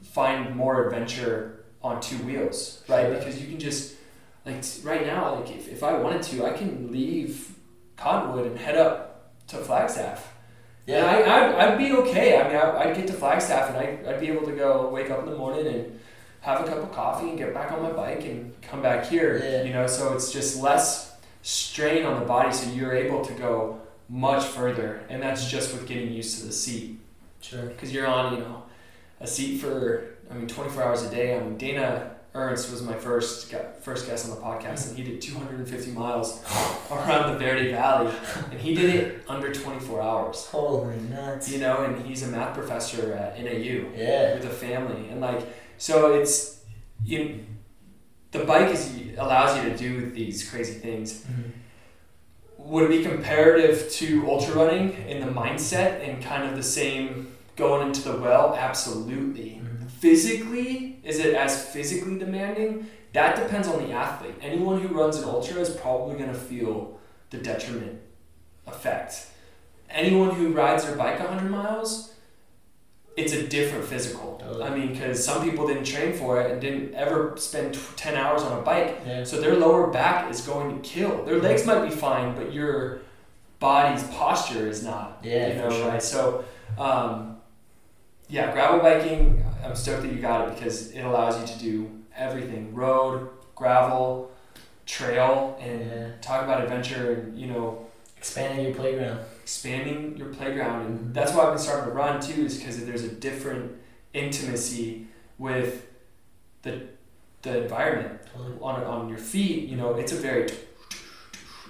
find 0.02 0.54
more 0.54 0.86
adventure 0.86 1.64
on 1.82 2.00
two 2.00 2.16
wheels, 2.18 2.84
right? 2.88 3.06
Sure. 3.06 3.14
Because 3.14 3.40
you 3.40 3.48
can 3.48 3.58
just 3.58 3.96
like 4.46 4.62
right 4.84 5.06
now, 5.06 5.34
like 5.36 5.50
if, 5.50 5.68
if 5.68 5.82
I 5.82 5.94
wanted 5.94 6.22
to, 6.24 6.46
I 6.46 6.52
can 6.52 6.92
leave 6.92 7.56
Cottonwood 7.96 8.46
and 8.46 8.58
head 8.58 8.76
up 8.76 9.11
to 9.52 9.58
Flagstaff. 9.58 10.32
Yeah, 10.86 11.04
I, 11.06 11.18
I'd, 11.20 11.54
I'd 11.54 11.78
be 11.78 11.92
okay. 11.92 12.40
I 12.40 12.48
mean, 12.48 12.56
I, 12.56 12.90
I'd 12.90 12.96
get 12.96 13.06
to 13.06 13.12
Flagstaff 13.12 13.68
and 13.70 13.78
I, 13.78 14.10
I'd 14.10 14.20
be 14.20 14.28
able 14.28 14.44
to 14.46 14.52
go 14.52 14.88
wake 14.88 15.10
up 15.10 15.20
in 15.20 15.30
the 15.30 15.36
morning 15.36 15.66
and 15.66 16.00
have 16.40 16.60
a 16.60 16.64
cup 16.68 16.78
of 16.78 16.90
coffee 16.92 17.28
and 17.28 17.38
get 17.38 17.54
back 17.54 17.70
on 17.70 17.82
my 17.82 17.92
bike 17.92 18.24
and 18.24 18.60
come 18.62 18.82
back 18.82 19.06
here. 19.06 19.38
Yeah. 19.42 19.62
You 19.62 19.72
know, 19.72 19.86
so 19.86 20.12
it's 20.14 20.32
just 20.32 20.60
less 20.60 21.16
strain 21.42 22.04
on 22.04 22.18
the 22.20 22.26
body, 22.26 22.52
so 22.52 22.68
you're 22.72 22.94
able 22.94 23.24
to 23.24 23.32
go 23.34 23.80
much 24.08 24.44
further, 24.44 25.02
and 25.08 25.22
that's 25.22 25.48
just 25.48 25.72
with 25.72 25.86
getting 25.86 26.12
used 26.12 26.38
to 26.40 26.46
the 26.46 26.52
seat 26.52 26.98
Sure. 27.40 27.62
because 27.66 27.92
you're 27.92 28.06
on, 28.06 28.34
you 28.34 28.40
know, 28.40 28.62
a 29.20 29.26
seat 29.26 29.58
for 29.58 30.16
I 30.30 30.34
mean 30.34 30.48
24 30.48 30.82
hours 30.82 31.02
a 31.02 31.10
day. 31.10 31.36
I 31.36 31.40
mean 31.40 31.56
Dana 31.56 32.11
Ernst 32.34 32.70
was 32.70 32.80
my 32.82 32.94
first 32.94 33.52
first 33.82 34.06
guest 34.06 34.24
on 34.30 34.34
the 34.34 34.40
podcast, 34.40 34.88
and 34.88 34.96
he 34.96 35.04
did 35.04 35.20
250 35.20 35.90
miles 35.90 36.42
around 36.90 37.32
the 37.32 37.38
Verde 37.38 37.70
Valley, 37.72 38.10
and 38.50 38.58
he 38.58 38.74
did 38.74 38.94
it 38.94 39.22
under 39.28 39.52
24 39.52 40.00
hours. 40.00 40.46
Holy 40.46 40.96
nuts. 40.96 41.50
You 41.50 41.58
know, 41.60 41.84
and 41.84 42.06
he's 42.06 42.22
a 42.22 42.28
math 42.28 42.54
professor 42.54 43.12
at 43.12 43.38
NAU 43.38 43.84
Yeah. 43.94 44.34
with 44.34 44.46
a 44.46 44.50
family, 44.50 45.08
and 45.10 45.20
like 45.20 45.46
so 45.76 46.14
it's 46.14 46.62
you. 47.04 47.44
The 48.30 48.44
bike 48.44 48.70
is 48.72 48.98
allows 49.18 49.62
you 49.62 49.70
to 49.70 49.76
do 49.76 50.10
these 50.10 50.48
crazy 50.48 50.74
things. 50.74 51.20
Mm-hmm. 51.24 51.50
Would 52.70 52.84
it 52.84 52.88
be 52.90 53.02
comparative 53.04 53.90
to 53.92 54.26
ultra 54.30 54.54
running 54.54 54.92
in 55.06 55.20
the 55.20 55.30
mindset 55.32 56.06
and 56.08 56.22
kind 56.22 56.48
of 56.48 56.56
the 56.56 56.62
same 56.62 57.34
going 57.56 57.88
into 57.88 58.02
the 58.08 58.16
well? 58.18 58.54
Absolutely. 58.54 59.60
Physically, 60.02 60.98
is 61.04 61.20
it 61.20 61.32
as 61.36 61.68
physically 61.68 62.18
demanding? 62.18 62.88
That 63.12 63.36
depends 63.36 63.68
on 63.68 63.86
the 63.86 63.92
athlete. 63.92 64.34
Anyone 64.42 64.80
who 64.80 64.88
runs 64.88 65.16
an 65.16 65.22
ultra 65.22 65.60
is 65.60 65.70
probably 65.70 66.16
going 66.16 66.32
to 66.32 66.36
feel 66.36 66.98
the 67.30 67.38
detriment 67.38 68.00
effect. 68.66 69.28
Anyone 69.88 70.34
who 70.34 70.52
rides 70.52 70.84
their 70.84 70.96
bike 70.96 71.20
100 71.20 71.48
miles, 71.48 72.14
it's 73.16 73.32
a 73.32 73.46
different 73.46 73.84
physical. 73.84 74.38
Totally. 74.42 74.64
I 74.64 74.76
mean, 74.76 74.88
because 74.88 75.24
some 75.24 75.48
people 75.48 75.68
didn't 75.68 75.84
train 75.84 76.14
for 76.14 76.40
it 76.40 76.50
and 76.50 76.60
didn't 76.60 76.94
ever 76.94 77.36
spend 77.36 77.74
t- 77.74 77.80
10 77.94 78.16
hours 78.16 78.42
on 78.42 78.58
a 78.58 78.62
bike. 78.62 79.02
Yeah. 79.06 79.22
So 79.22 79.40
their 79.40 79.54
lower 79.54 79.86
back 79.86 80.28
is 80.32 80.40
going 80.40 80.74
to 80.74 80.80
kill. 80.82 81.24
Their 81.24 81.38
legs 81.38 81.64
might 81.64 81.88
be 81.88 81.94
fine, 81.94 82.34
but 82.34 82.52
your 82.52 83.02
body's 83.60 84.02
posture 84.08 84.66
is 84.66 84.82
not. 84.82 85.20
Yeah, 85.22 85.46
you 85.46 85.54
know, 85.54 85.70
sure. 85.70 85.88
right? 85.90 86.02
So, 86.02 86.44
um, 86.76 87.31
yeah, 88.32 88.50
gravel 88.52 88.80
biking. 88.80 89.44
I'm 89.64 89.76
stoked 89.76 90.02
that 90.02 90.12
you 90.12 90.18
got 90.20 90.48
it 90.48 90.54
because 90.54 90.90
it 90.92 91.02
allows 91.02 91.38
you 91.38 91.46
to 91.54 91.58
do 91.62 91.90
everything: 92.16 92.74
road, 92.74 93.28
gravel, 93.54 94.30
trail, 94.86 95.58
and 95.60 95.80
Yeah. 95.90 96.08
talk 96.22 96.44
about 96.44 96.62
adventure 96.64 97.12
and 97.12 97.38
you 97.38 97.46
know 97.48 97.86
Expanding 98.16 98.64
your 98.66 98.74
playground. 98.74 99.20
expanding 99.42 100.16
your 100.16 100.28
playground. 100.28 100.86
And 100.86 100.98
Mhm. 101.10 101.14
that's 101.14 101.32
why 101.34 101.42
I've 101.44 101.50
been 101.50 101.58
starting 101.58 101.86
to 101.90 101.90
run 101.90 102.20
too, 102.20 102.44
is 102.46 102.56
because 102.58 102.84
there's 102.86 103.02
a 103.04 103.08
different 103.28 103.72
intimacy 104.14 105.08
with 105.38 105.86
the 106.62 106.74
the 107.42 107.62
environment 107.64 108.20
Totally. 108.32 108.56
on 108.62 108.84
on 108.84 109.08
your 109.08 109.18
feet, 109.18 109.68
you 109.68 109.76
know, 109.76 109.96
it's 109.96 110.12
a 110.12 110.20
very, 110.28 110.46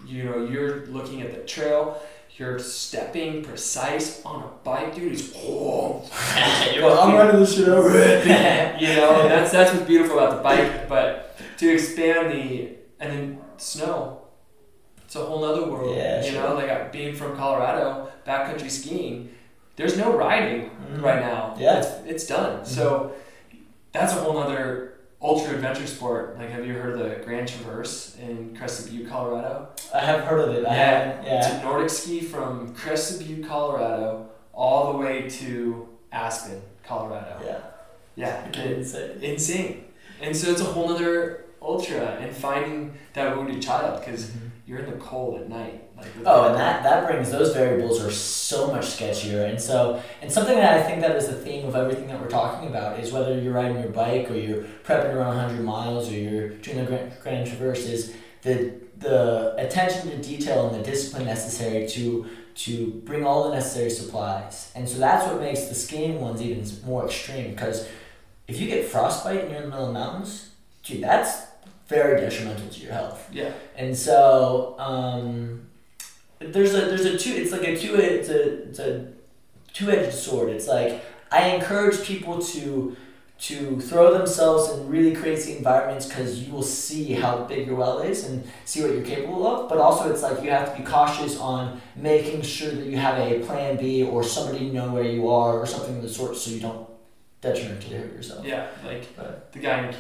you 0.07 0.25
know, 0.25 0.45
you're 0.45 0.85
looking 0.87 1.23
at 1.23 1.31
the 1.35 1.41
trail, 1.55 2.01
you're 2.37 2.59
stepping 2.59 3.43
precise 3.45 4.23
on 4.25 4.43
a 4.43 4.47
bike, 4.65 4.95
dude. 4.95 5.13
It's 5.13 5.33
oh, 5.37 6.03
Well, 6.81 7.01
I'm 7.01 7.15
running 7.15 7.41
this 7.41 7.57
shit 7.57 7.69
over 7.69 7.91
it. 7.95 8.27
you 8.81 8.89
know, 8.97 9.21
and 9.23 9.31
that's 9.31 9.53
that's 9.53 9.73
what's 9.75 9.87
beautiful 9.87 10.19
about 10.19 10.37
the 10.39 10.43
bike. 10.43 10.89
But 10.89 11.37
to 11.59 11.73
expand 11.73 12.33
the 12.33 12.71
and 13.01 13.13
then 13.13 13.39
snow, 13.59 14.23
it's 15.05 15.17
a 15.17 15.21
whole 15.25 15.41
nother 15.43 15.67
world. 15.71 15.97
Yeah, 15.97 16.25
you 16.25 16.33
sure. 16.33 16.43
know, 16.43 16.55
like 16.55 16.91
being 16.93 17.15
from 17.15 17.37
Colorado, 17.37 18.11
backcountry 18.27 18.71
skiing, 18.71 19.31
there's 19.77 19.97
no 19.99 20.17
riding 20.17 20.71
Mhm. 20.71 21.03
right 21.03 21.21
now. 21.21 21.55
Yeah. 21.59 21.79
it's, 21.81 21.89
it's 22.07 22.27
done. 22.27 22.65
So 22.65 23.13
that's 23.93 24.13
a 24.15 24.17
whole 24.17 24.35
nother 24.35 24.95
ultra 25.23 25.55
adventure 25.55 25.87
sport. 25.87 26.37
Like, 26.39 26.51
have 26.51 26.67
you 26.67 26.75
heard 26.75 26.99
of 26.99 27.09
the 27.09 27.25
Grand 27.25 27.49
Traverse 27.49 28.17
in 28.21 28.57
Crested 28.57 28.93
Butte, 28.93 29.09
Colorado? 29.09 29.69
I 29.95 30.01
have 30.01 30.23
heard 30.23 30.49
of 30.49 30.55
it. 30.57 30.67
I 30.67 30.75
Yeah. 30.75 31.23
Yeah. 31.25 31.39
It's 31.39 31.47
a 31.49 31.63
Nordic 31.63 31.91
ski 31.91 32.21
from 32.21 32.75
Crested 32.75 33.27
Butte, 33.27 33.47
Colorado, 33.47 34.29
all 34.53 34.93
the 34.93 34.99
way 34.99 35.29
to 35.29 35.89
Aspen, 36.11 36.61
Colorado. 36.85 37.41
Yeah. 37.45 37.61
Yeah, 38.15 38.47
It's 38.49 38.93
insane. 38.95 39.23
insane. 39.23 39.85
And 40.21 40.37
so 40.37 40.51
it's 40.51 40.61
a 40.61 40.65
whole 40.65 40.93
other 40.93 41.47
ultra 41.63 42.19
and 42.21 42.35
finding 42.35 42.93
that 43.15 43.37
wounded 43.37 43.63
child 43.63 44.05
because 44.05 44.27
mm-hmm. 44.27 44.49
You're 44.67 44.79
in 44.79 44.91
the 44.91 44.97
cold 44.97 45.41
at 45.41 45.49
night. 45.49 45.83
Like 45.97 46.07
Oh, 46.25 46.49
and 46.49 46.57
that, 46.57 46.83
that 46.83 47.07
brings 47.07 47.31
those 47.31 47.53
variables 47.53 48.03
are 48.03 48.11
so 48.11 48.69
much 48.69 48.85
sketchier. 48.87 49.49
And 49.49 49.61
so, 49.61 50.01
and 50.21 50.31
something 50.31 50.55
that 50.57 50.79
I 50.79 50.83
think 50.83 51.01
that 51.01 51.17
is 51.17 51.27
the 51.27 51.35
theme 51.35 51.67
of 51.67 51.75
everything 51.75 52.07
that 52.09 52.21
we're 52.21 52.29
talking 52.29 52.69
about 52.69 53.01
is 53.01 53.13
whether 53.13 53.39
you're 53.41 53.53
riding 53.53 53.81
your 53.81 53.91
bike 53.91 54.31
or 54.31 54.35
you're 54.35 54.65
prepping 54.85 55.15
around 55.15 55.37
run 55.37 55.37
100 55.37 55.65
miles 55.65 56.11
or 56.11 56.15
you're 56.15 56.51
doing 56.51 56.79
the 56.79 56.85
Grand, 56.85 57.13
Grand 57.23 57.47
Traverse 57.47 57.87
is 57.87 58.15
the 58.43 58.81
the 58.99 59.55
attention 59.59 60.09
to 60.11 60.17
detail 60.19 60.69
and 60.69 60.79
the 60.79 60.89
discipline 60.89 61.27
necessary 61.27 61.89
to 61.89 62.27
to 62.55 63.03
bring 63.05 63.25
all 63.25 63.49
the 63.49 63.55
necessary 63.55 63.91
supplies. 63.91 64.71
And 64.75 64.89
so 64.89 64.99
that's 64.99 65.27
what 65.27 65.41
makes 65.41 65.65
the 65.65 65.75
skiing 65.75 66.21
ones 66.21 66.43
even 66.43 66.65
more 66.87 67.07
extreme 67.07 67.51
because 67.51 67.89
if 68.47 68.61
you 68.61 68.67
get 68.69 68.87
frostbite 68.87 69.41
and 69.41 69.51
you're 69.51 69.63
in 69.63 69.65
the 69.65 69.71
middle 69.71 69.87
of 69.87 69.95
the 69.95 69.99
mountains, 69.99 70.51
dude, 70.83 71.03
that's 71.03 71.47
very 71.99 72.21
detrimental 72.21 72.69
to 72.69 72.81
your 72.85 72.93
health. 73.01 73.19
yeah, 73.33 73.53
And 73.77 73.97
so 73.97 74.75
um, 74.79 75.69
there's 76.55 76.75
a 76.75 76.83
there's 76.91 77.05
a 77.05 77.17
two 77.25 77.35
it's 77.41 77.53
like 77.57 77.67
a 77.73 77.75
two 77.83 77.95
it's 77.97 78.29
a 78.29 78.41
it's 78.69 78.79
a 78.79 78.93
two 79.77 79.91
edged 79.91 80.15
sword. 80.27 80.49
It's 80.57 80.69
like 80.77 80.93
I 81.31 81.41
encourage 81.57 81.99
people 82.13 82.37
to 82.55 82.97
to 83.49 83.81
throw 83.81 84.07
themselves 84.19 84.71
in 84.73 84.79
really 84.95 85.15
crazy 85.23 85.57
environments 85.57 86.07
because 86.07 86.31
you 86.43 86.53
will 86.55 86.63
see 86.85 87.07
how 87.23 87.33
big 87.53 87.67
your 87.67 87.75
well 87.83 87.99
is 88.13 88.19
and 88.29 88.37
see 88.65 88.83
what 88.83 88.93
you're 88.95 89.05
capable 89.17 89.45
of. 89.53 89.69
But 89.69 89.79
also 89.79 90.03
it's 90.13 90.23
like 90.23 90.37
you 90.45 90.51
have 90.51 90.67
to 90.73 90.79
be 90.81 90.87
cautious 90.97 91.35
on 91.41 91.81
making 91.97 92.43
sure 92.43 92.71
that 92.71 92.87
you 92.87 92.97
have 92.99 93.19
a 93.19 93.41
plan 93.47 93.77
B 93.83 94.05
or 94.05 94.23
somebody 94.23 94.71
know 94.71 94.93
where 94.93 95.03
you 95.17 95.29
are 95.29 95.59
or 95.61 95.67
something 95.67 95.97
of 95.97 96.03
the 96.03 96.09
sort 96.09 96.37
so 96.37 96.51
you 96.53 96.61
don't 96.61 96.89
detrimentally 97.41 97.97
hurt 97.97 98.13
yourself. 98.13 98.47
yeah. 98.47 98.69
Like 98.87 99.05
Right. 99.19 99.53
the 99.55 99.59
guy 99.59 99.77
in 99.87 99.93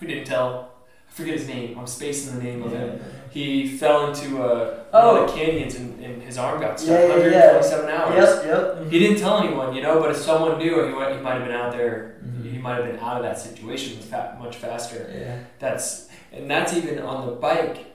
Who 0.00 0.06
didn't 0.06 0.26
tell. 0.26 0.72
I 1.08 1.12
forget 1.12 1.34
his 1.38 1.48
name. 1.48 1.78
I'm 1.78 1.86
spacing 1.86 2.36
the 2.36 2.42
name 2.44 2.62
of 2.62 2.72
him. 2.72 3.00
He 3.30 3.76
fell 3.76 4.08
into 4.08 4.42
a, 4.42 4.84
Oh. 4.92 5.14
one 5.14 5.24
of 5.24 5.30
the 5.30 5.36
canyons 5.36 5.74
and, 5.76 6.02
and 6.02 6.22
his 6.22 6.38
arm 6.38 6.60
got 6.60 6.78
stuck. 6.80 6.90
Yeah, 7.08 7.16
yeah, 7.16 7.26
yeah. 7.26 7.60
hours. 7.90 8.14
Yep, 8.44 8.44
yep. 8.46 8.90
He 8.90 8.98
didn't 8.98 9.18
tell 9.18 9.38
anyone, 9.38 9.74
you 9.74 9.82
know, 9.82 10.00
but 10.00 10.10
if 10.10 10.16
someone 10.16 10.58
knew, 10.58 10.82
he, 10.86 10.92
might- 10.94 11.14
he 11.16 11.20
might 11.20 11.34
have 11.34 11.44
been 11.44 11.54
out 11.54 11.72
there. 11.72 12.16
Mhm. 12.24 12.52
He 12.52 12.58
might 12.58 12.76
have 12.76 12.86
been 12.86 12.98
out 13.00 13.16
of 13.18 13.22
that 13.24 13.38
situation 13.38 13.98
much 14.38 14.56
faster. 14.56 15.10
Yeah. 15.14 15.36
That's 15.58 16.08
and 16.32 16.50
that's 16.50 16.72
even 16.74 16.98
on 17.00 17.26
the 17.26 17.32
bike, 17.32 17.86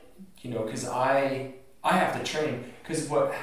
you 0.42 0.50
know, 0.52 0.64
because 0.64 0.88
I 0.88 1.54
I 1.84 1.94
have 1.98 2.18
to 2.18 2.24
train 2.24 2.64
because 2.82 3.08
what 3.10 3.34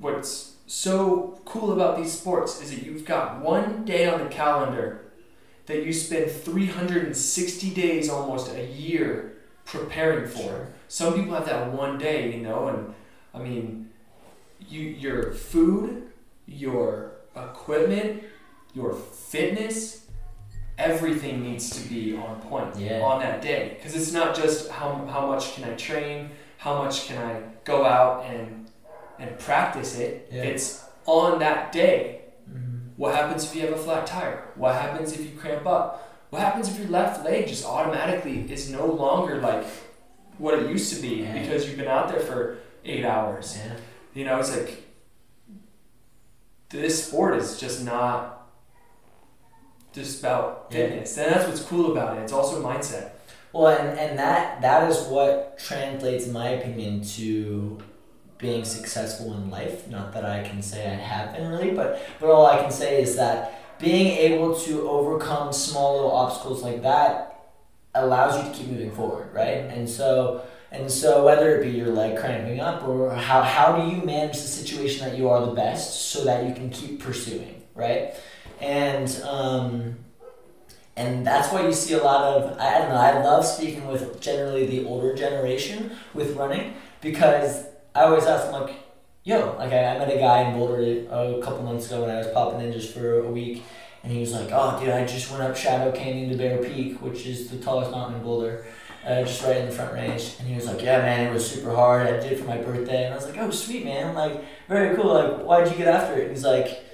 what's 0.00 0.54
so 0.66 1.40
cool 1.44 1.72
about 1.72 1.96
these 1.96 2.12
sports 2.12 2.60
is 2.62 2.70
that 2.70 2.82
you've 2.84 3.04
got 3.04 3.40
one 3.40 3.84
day 3.84 4.08
on 4.08 4.20
the 4.20 4.26
calendar 4.30 5.09
that 5.70 5.84
you 5.84 5.92
spend 5.92 6.28
360 6.28 7.70
days 7.70 8.10
almost 8.10 8.52
a 8.52 8.66
year 8.66 9.34
preparing 9.64 10.26
for. 10.28 10.66
Some 10.88 11.14
people 11.14 11.32
have 11.34 11.46
that 11.46 11.72
one 11.72 11.96
day, 11.96 12.34
you 12.34 12.40
know, 12.42 12.66
and 12.68 12.94
I 13.32 13.38
mean, 13.38 13.88
you 14.68 14.80
your 14.80 15.32
food, 15.32 16.10
your 16.46 17.12
equipment, 17.36 18.24
your 18.74 18.94
fitness, 18.94 20.06
everything 20.76 21.44
needs 21.44 21.70
to 21.80 21.88
be 21.88 22.16
on 22.16 22.40
point 22.40 22.74
Yeah. 22.76 23.02
on 23.02 23.20
that 23.20 23.40
day 23.40 23.76
because 23.76 23.94
it's 23.94 24.12
not 24.12 24.34
just 24.34 24.70
how, 24.70 25.06
how 25.06 25.28
much 25.28 25.54
can 25.54 25.64
I 25.70 25.74
train, 25.74 26.30
how 26.58 26.82
much 26.82 27.06
can 27.06 27.18
I 27.22 27.42
go 27.64 27.84
out 27.84 28.24
and 28.24 28.66
and 29.20 29.38
practice 29.38 29.98
it. 29.98 30.28
Yeah. 30.32 30.44
It's 30.44 30.82
on 31.06 31.38
that 31.40 31.70
day. 31.72 32.19
What 33.00 33.14
happens 33.14 33.44
if 33.44 33.54
you 33.54 33.62
have 33.62 33.72
a 33.72 33.78
flat 33.78 34.06
tire? 34.06 34.42
What 34.56 34.74
happens 34.74 35.14
if 35.14 35.20
you 35.24 35.30
cramp 35.30 35.66
up? 35.66 36.22
What 36.28 36.42
happens 36.42 36.68
if 36.68 36.78
your 36.78 36.88
left 36.88 37.24
leg 37.24 37.48
just 37.48 37.64
automatically 37.64 38.40
is 38.52 38.70
no 38.70 38.84
longer 38.84 39.40
like 39.40 39.64
what 40.36 40.58
it 40.58 40.68
used 40.68 40.92
to 40.94 41.00
be 41.00 41.22
Yeah. 41.22 41.32
because 41.40 41.66
you've 41.66 41.78
been 41.78 41.88
out 41.88 42.08
there 42.10 42.20
for 42.20 42.58
eight 42.84 43.06
hours? 43.06 43.56
Yeah. 43.56 43.72
You 44.12 44.26
know, 44.26 44.38
it's 44.38 44.54
like 44.54 44.86
this 46.68 47.06
sport 47.06 47.36
is 47.36 47.58
just 47.58 47.82
not 47.82 48.50
just 49.94 50.20
about 50.20 50.66
Yeah. 50.68 50.76
fitness. 50.88 51.16
And 51.16 51.32
that's 51.32 51.48
what's 51.48 51.62
cool 51.62 51.92
about 51.92 52.18
it. 52.18 52.20
It's 52.20 52.34
also 52.34 52.60
a 52.60 52.62
mindset. 52.62 53.12
Well, 53.54 53.68
and, 53.68 53.98
and 53.98 54.18
that 54.18 54.60
that 54.60 54.90
is 54.90 54.98
what 55.08 55.58
translates, 55.58 56.26
in 56.26 56.34
my 56.34 56.50
opinion, 56.50 57.02
to 57.16 57.78
being 58.40 58.64
successful 58.64 59.34
in 59.34 59.50
life. 59.50 59.86
Not 59.88 60.12
that 60.14 60.24
I 60.24 60.42
can 60.42 60.62
say 60.62 60.86
I 60.86 60.94
have 60.94 61.34
been 61.34 61.48
really, 61.48 61.70
but 61.70 62.00
but 62.18 62.30
all 62.30 62.46
I 62.46 62.60
can 62.60 62.70
say 62.70 63.02
is 63.02 63.16
that 63.16 63.78
being 63.78 64.08
able 64.08 64.54
to 64.60 64.88
overcome 64.88 65.52
small 65.52 65.94
little 65.94 66.12
obstacles 66.12 66.62
like 66.62 66.82
that 66.82 67.30
allows 67.94 68.36
you 68.36 68.50
to 68.50 68.56
keep 68.56 68.68
moving 68.68 68.92
forward, 68.92 69.32
right? 69.34 69.64
And 69.70 69.88
so 69.88 70.42
and 70.72 70.90
so 70.90 71.24
whether 71.24 71.56
it 71.56 71.62
be 71.62 71.70
your 71.70 71.88
leg 71.88 72.18
cramping 72.18 72.60
up 72.60 72.86
or 72.86 73.10
how 73.14 73.42
how 73.42 73.76
do 73.76 73.94
you 73.94 74.02
manage 74.02 74.34
the 74.34 74.48
situation 74.48 75.08
that 75.08 75.18
you 75.18 75.28
are 75.28 75.44
the 75.44 75.52
best 75.52 76.10
so 76.10 76.24
that 76.24 76.46
you 76.46 76.54
can 76.54 76.70
keep 76.70 77.00
pursuing, 77.00 77.62
right? 77.74 78.14
And 78.60 79.08
um, 79.22 79.96
and 80.96 81.26
that's 81.26 81.52
why 81.52 81.66
you 81.66 81.72
see 81.72 81.94
a 81.94 82.02
lot 82.02 82.24
of 82.24 82.58
I 82.58 82.78
don't 82.78 82.90
know 82.90 82.96
I 82.96 83.22
love 83.22 83.44
speaking 83.44 83.86
with 83.86 84.20
generally 84.20 84.66
the 84.66 84.84
older 84.86 85.14
generation 85.14 85.92
with 86.14 86.36
running 86.36 86.74
because 87.00 87.64
I 87.94 88.04
always 88.04 88.24
ask 88.24 88.50
them 88.50 88.62
like 88.62 88.76
yo 89.24 89.56
like 89.58 89.72
I, 89.72 89.94
I 89.94 89.98
met 89.98 90.14
a 90.14 90.18
guy 90.18 90.42
in 90.42 90.58
Boulder 90.58 90.80
a 91.10 91.40
couple 91.42 91.62
months 91.62 91.86
ago 91.86 92.02
when 92.02 92.10
I 92.10 92.18
was 92.18 92.28
popping 92.28 92.60
in 92.60 92.72
just 92.72 92.94
for 92.94 93.20
a 93.20 93.30
week 93.30 93.62
and 94.02 94.12
he 94.12 94.20
was 94.20 94.32
like 94.32 94.50
oh 94.52 94.78
dude 94.80 94.90
I 94.90 95.04
just 95.04 95.30
went 95.30 95.42
up 95.42 95.56
Shadow 95.56 95.92
Canyon 95.92 96.30
to 96.30 96.36
Bear 96.36 96.58
Peak 96.58 97.00
which 97.02 97.26
is 97.26 97.48
the 97.48 97.58
tallest 97.58 97.90
mountain 97.90 98.16
in 98.18 98.22
Boulder 98.22 98.64
uh, 99.04 99.22
just 99.22 99.42
right 99.42 99.56
in 99.56 99.66
the 99.66 99.72
front 99.72 99.92
range. 99.92 100.36
And 100.38 100.48
he 100.48 100.54
was 100.54 100.66
like, 100.66 100.82
"Yeah, 100.82 100.98
man, 100.98 101.26
it 101.26 101.32
was 101.32 101.48
super 101.48 101.74
hard. 101.74 102.06
I 102.06 102.20
did 102.20 102.32
it 102.32 102.38
for 102.38 102.44
my 102.44 102.58
birthday." 102.58 103.04
And 103.04 103.14
I 103.14 103.16
was 103.16 103.26
like, 103.26 103.38
"Oh, 103.38 103.50
sweet, 103.50 103.84
man. 103.84 104.14
Like, 104.14 104.44
very 104.68 104.96
cool. 104.96 105.14
Like, 105.14 105.38
why'd 105.42 105.70
you 105.70 105.76
get 105.76 105.88
after 105.88 106.14
it?" 106.14 106.24
And 106.24 106.30
he's 106.30 106.44
like, 106.44 106.84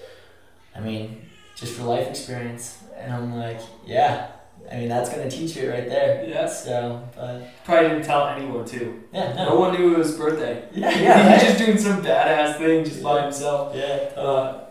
"I 0.74 0.80
mean, 0.80 1.28
just 1.54 1.74
for 1.74 1.82
life 1.82 2.08
experience." 2.08 2.84
And 2.96 3.12
I'm 3.12 3.34
like, 3.34 3.60
"Yeah." 3.84 4.30
I 4.72 4.76
mean, 4.78 4.88
that's 4.88 5.08
gonna 5.10 5.30
teach 5.30 5.56
you 5.56 5.70
right 5.70 5.88
there. 5.88 6.24
Yeah. 6.28 6.46
So, 6.48 7.08
but 7.14 7.42
Probably 7.64 7.88
didn't 7.90 8.04
tell 8.04 8.26
anyone 8.28 8.64
too. 8.64 9.02
yeah, 9.12 9.32
No, 9.34 9.50
no, 9.50 9.54
one 9.60 9.74
knew 9.78 9.94
it 9.94 9.98
was 9.98 10.08
his 10.08 10.16
birthday. 10.18 10.68
yeah, 10.74 10.90
He's 10.90 11.00
yeah, 11.02 11.28
right? 11.32 11.40
just 11.40 11.58
doing 11.58 11.78
some 11.78 12.02
badass 12.02 12.58
thing 12.58 12.84
just 12.84 13.02
by 13.02 13.22
himself. 13.22 13.74
yeah. 13.76 14.10
Uh, 14.20 14.64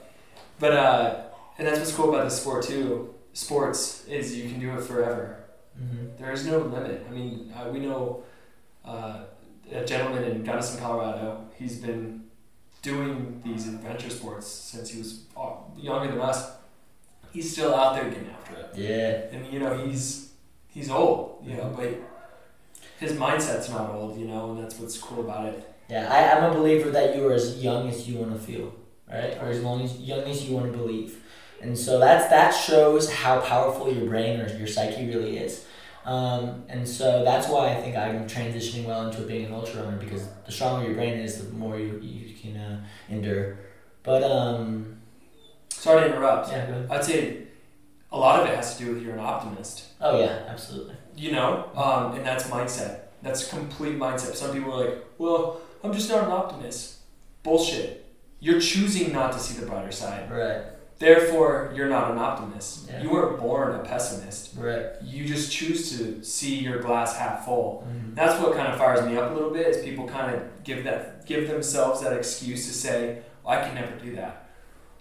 but 0.60 0.74
uh, 0.74 1.22
and 1.58 1.68
that's 1.68 1.80
what's 1.80 1.94
cool 1.94 2.10
about 2.14 2.26
the 2.26 2.30
sport 2.32 2.64
too. 2.66 3.14
Sports 3.34 4.06
is 4.08 4.36
you 4.38 4.50
can 4.50 4.60
do 4.60 4.72
it 4.78 4.82
forever. 4.82 5.44
Mhm. 5.82 6.18
There 6.18 6.32
is 6.32 6.46
no 6.46 6.60
limit. 6.60 7.06
I 7.08 7.12
mean, 7.12 7.54
uh, 7.56 7.70
we 7.70 7.80
know 7.80 8.24
uh, 8.86 9.20
a 9.72 9.84
gentleman 9.86 10.24
in 10.24 10.44
Gunnison, 10.44 10.80
Colorado. 10.80 11.46
He's 11.58 11.78
been 11.80 12.24
doing 12.82 13.42
these 13.44 13.68
adventure 13.68 14.10
sports 14.10 14.48
since 14.48 14.90
he 14.92 15.00
was 15.00 15.24
uh, 15.36 15.52
younger 15.78 16.12
than 16.12 16.22
us. 16.22 16.52
He's 17.36 17.52
still 17.52 17.74
out 17.76 17.96
there 17.96 18.06
getting 18.10 18.30
after 18.30 18.54
it, 18.62 18.70
Yeah, 18.76 19.38
and 19.38 19.42
you 19.54 19.60
know 19.60 19.72
he's 19.86 20.32
he's 20.76 20.90
old, 20.90 21.44
you 21.46 21.56
know, 21.58 21.68
but 21.78 21.90
his 23.00 23.12
mindset's 23.14 23.70
not 23.70 23.90
old, 23.92 24.18
you 24.18 24.26
know, 24.26 24.52
and 24.52 24.64
that's 24.64 24.80
what's 24.80 24.98
cool 24.98 25.20
about 25.28 25.46
it. 25.52 25.58
yeah. 25.90 26.08
I, 26.12 26.20
I'm 26.38 26.52
a 26.52 26.54
believer 26.54 26.90
that 26.92 27.16
you 27.16 27.28
are 27.28 27.34
as 27.34 27.62
young 27.64 27.90
as 27.90 28.08
you 28.08 28.18
want 28.20 28.32
to 28.34 28.40
feel, 28.40 28.74
right? 29.12 29.38
Or 29.42 29.48
as 29.56 29.62
long 29.62 29.82
as 29.84 29.92
young 30.00 30.22
as 30.22 30.38
you 30.48 30.56
want 30.56 30.72
to 30.72 30.78
believe. 30.78 31.22
And 31.62 31.78
so 31.78 32.00
that's 32.00 32.30
that 32.30 32.52
shows 32.52 33.12
how 33.12 33.42
powerful 33.42 33.92
your 33.94 34.08
brain 34.08 34.40
or 34.40 34.48
your 34.58 34.68
psyche 34.68 35.08
really 35.08 35.38
is. 35.38 35.66
Um, 36.06 36.64
and 36.70 36.88
so 36.88 37.24
that's 37.24 37.48
why 37.50 37.64
I 37.76 37.82
think 37.82 37.96
I'm 37.98 38.28
transitioning 38.28 38.86
well 38.86 39.08
into 39.08 39.22
being 39.22 39.46
an 39.48 39.54
ultra 39.54 39.82
runner 39.84 39.98
because 39.98 40.24
the 40.46 40.52
stronger 40.52 40.86
your 40.86 40.96
brain 40.96 41.14
is, 41.26 41.44
the 41.44 41.52
more 41.54 41.78
you, 41.80 42.00
you 42.02 42.36
can 42.36 42.56
uh, 42.58 42.84
endure. 43.10 43.58
But 44.04 44.22
um, 44.24 44.98
Sorry 45.86 46.02
to 46.02 46.08
interrupt. 46.16 46.50
yeah, 46.50 46.66
go 46.66 46.74
ahead. 46.74 46.88
I'd 46.90 47.04
say 47.04 47.38
a 48.12 48.18
lot 48.18 48.40
of 48.40 48.48
it 48.50 48.56
has 48.56 48.76
to 48.78 48.84
do 48.84 48.94
with 48.94 49.04
you're 49.04 49.14
an 49.14 49.20
optimist. 49.20 49.84
Oh 50.02 50.20
yeah, 50.20 50.44
absolutely. 50.48 50.96
You 51.16 51.32
know, 51.34 51.70
um, 51.76 52.16
and 52.16 52.26
that's 52.26 52.46
mindset. 52.46 53.02
That's 53.22 53.48
complete 53.48 53.98
mindset. 54.00 54.36
Some 54.36 54.52
people 54.52 54.74
are 54.74 54.86
like, 54.86 55.06
"Well, 55.20 55.62
I'm 55.84 55.94
just 55.94 56.10
not 56.10 56.24
an 56.24 56.32
optimist." 56.32 56.96
Bullshit. 57.44 58.04
You're 58.40 58.60
choosing 58.60 59.14
not 59.14 59.32
to 59.34 59.40
see 59.40 59.60
the 59.60 59.68
brighter 59.68 59.92
side. 59.92 60.32
Right, 60.32 60.64
Therefore, 60.98 61.72
you're 61.76 61.90
not 61.90 62.10
an 62.12 62.18
optimist. 62.18 62.90
Yeah. 62.90 63.04
You 63.04 63.12
weren't 63.12 63.40
born 63.40 63.76
a 63.76 63.80
pessimist. 63.80 64.54
right. 64.58 64.86
You 65.04 65.26
just 65.26 65.52
choose 65.52 65.96
to 65.98 66.24
see 66.24 66.56
your 66.56 66.80
glass 66.80 67.16
half 67.18 67.46
full. 67.46 67.86
Mhm. 67.88 68.16
That's 68.16 68.42
what 68.42 68.56
kind 68.56 68.70
of 68.72 68.80
fires 68.80 69.06
me 69.06 69.18
up 69.18 69.30
a 69.32 69.34
little 69.36 69.52
bit. 69.52 69.68
Is 69.68 69.84
people 69.84 70.08
kind 70.08 70.34
of 70.36 70.42
give 70.64 70.84
that 70.86 71.26
give 71.28 71.48
themselves 71.48 72.02
that 72.02 72.14
excuse 72.14 72.66
to 72.68 72.74
say, 72.74 73.20
"I 73.46 73.58
can 73.62 73.76
never 73.76 73.96
do 73.98 74.16
that." 74.16 74.45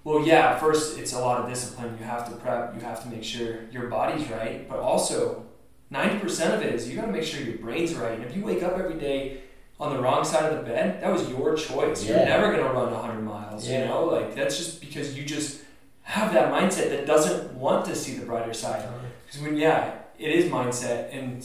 Well, 0.04 0.26
yeah. 0.26 0.58
First, 0.58 0.98
it's 0.98 1.14
a 1.14 1.18
lot 1.18 1.40
of 1.40 1.48
discipline. 1.48 1.96
You 1.98 2.04
have 2.04 2.28
to 2.28 2.36
prep. 2.36 2.74
You 2.74 2.80
have 2.82 3.02
to 3.02 3.08
make 3.08 3.24
sure 3.24 3.60
your 3.72 3.88
body's 3.88 4.28
right, 4.30 4.68
but 4.68 4.78
also 4.78 5.46
ninety 5.90 6.18
percent 6.18 6.54
of 6.54 6.62
it 6.62 6.74
is 6.74 6.88
you 6.88 6.96
got 6.96 7.06
to 7.06 7.12
make 7.12 7.24
sure 7.24 7.40
your 7.42 7.58
brain's 7.58 7.94
right. 7.94 8.12
And 8.12 8.24
if 8.24 8.36
you 8.36 8.44
wake 8.44 8.62
up 8.62 8.78
every 8.78 8.98
day 8.98 9.40
on 9.80 9.94
the 9.94 10.00
wrong 10.00 10.24
side 10.24 10.52
of 10.52 10.58
the 10.58 10.70
bed, 10.70 11.02
that 11.02 11.12
was 11.12 11.28
your 11.28 11.56
choice. 11.56 12.06
You're 12.06 12.18
never 12.18 12.52
gonna 12.52 12.72
run 12.72 12.92
hundred 12.92 13.22
miles. 13.22 13.66
You 13.68 13.78
know, 13.80 14.04
like 14.04 14.34
that's 14.34 14.56
just 14.56 14.80
because 14.80 15.16
you 15.16 15.24
just 15.24 15.62
have 16.02 16.32
that 16.34 16.52
mindset 16.52 16.90
that 16.90 17.06
doesn't 17.06 17.54
want 17.54 17.86
to 17.86 17.96
see 17.96 18.14
the 18.14 18.26
brighter 18.26 18.52
side. 18.52 18.86
Because 19.26 19.40
when 19.40 19.56
yeah, 19.56 19.94
it 20.18 20.30
is 20.30 20.50
mindset, 20.50 21.12
and 21.12 21.44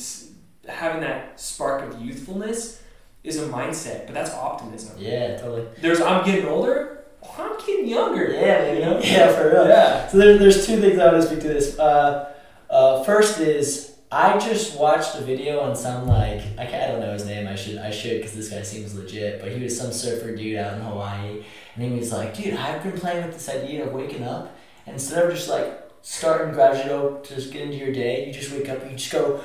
having 0.67 1.01
that 1.01 1.39
spark 1.39 1.81
of 1.81 2.01
youthfulness 2.01 2.81
is 3.23 3.41
a 3.41 3.47
mindset, 3.47 4.05
but 4.05 4.13
that's 4.13 4.31
optimism. 4.33 4.95
Yeah, 4.99 5.37
totally. 5.37 5.67
There's 5.79 6.01
I'm 6.01 6.25
getting 6.25 6.45
older, 6.45 6.98
I'm 7.41 7.57
getting 7.65 7.87
younger. 7.87 8.31
Yeah, 8.31 8.73
you 8.73 8.79
know? 8.81 8.99
Yeah, 9.03 9.31
for 9.31 9.49
real. 9.49 9.67
Yeah. 9.67 10.07
So 10.07 10.17
there, 10.17 10.37
there's 10.37 10.65
two 10.65 10.79
things 10.79 10.99
I 10.99 11.11
want 11.11 11.21
to 11.21 11.27
speak 11.27 11.41
to 11.41 11.47
this. 11.47 11.77
Uh, 11.79 12.33
uh, 12.69 13.03
first 13.03 13.39
is 13.39 13.95
I 14.11 14.39
just 14.39 14.79
watched 14.79 15.15
a 15.15 15.21
video 15.21 15.59
on 15.59 15.75
some 15.75 16.07
like 16.07 16.41
I, 16.57 16.65
can't, 16.65 16.83
I 16.83 16.87
don't 16.87 16.99
know 16.99 17.13
his 17.13 17.25
name. 17.25 17.47
I 17.47 17.55
should 17.55 17.77
I 17.77 17.91
should 17.91 18.17
because 18.17 18.33
this 18.33 18.49
guy 18.49 18.63
seems 18.63 18.95
legit. 18.95 19.39
But 19.41 19.51
he 19.51 19.63
was 19.63 19.77
some 19.77 19.91
surfer 19.91 20.35
dude 20.35 20.57
out 20.57 20.73
in 20.73 20.81
Hawaii, 20.81 21.43
and 21.75 21.83
he 21.83 21.97
was 21.97 22.11
like, 22.11 22.35
"Dude, 22.35 22.55
I've 22.55 22.81
been 22.81 22.93
playing 22.93 23.25
with 23.25 23.35
this 23.35 23.49
idea 23.49 23.85
of 23.85 23.93
waking 23.93 24.23
up, 24.23 24.55
and 24.85 24.95
instead 24.95 25.23
of 25.23 25.31
just 25.31 25.47
like 25.47 25.87
starting 26.01 26.53
gradual, 26.53 27.19
to 27.21 27.35
just 27.35 27.51
get 27.53 27.61
into 27.61 27.77
your 27.77 27.93
day, 27.93 28.25
you 28.25 28.33
just 28.33 28.51
wake 28.51 28.67
up 28.69 28.81
and 28.81 28.91
you 28.91 28.97
just 28.97 29.11
go." 29.11 29.43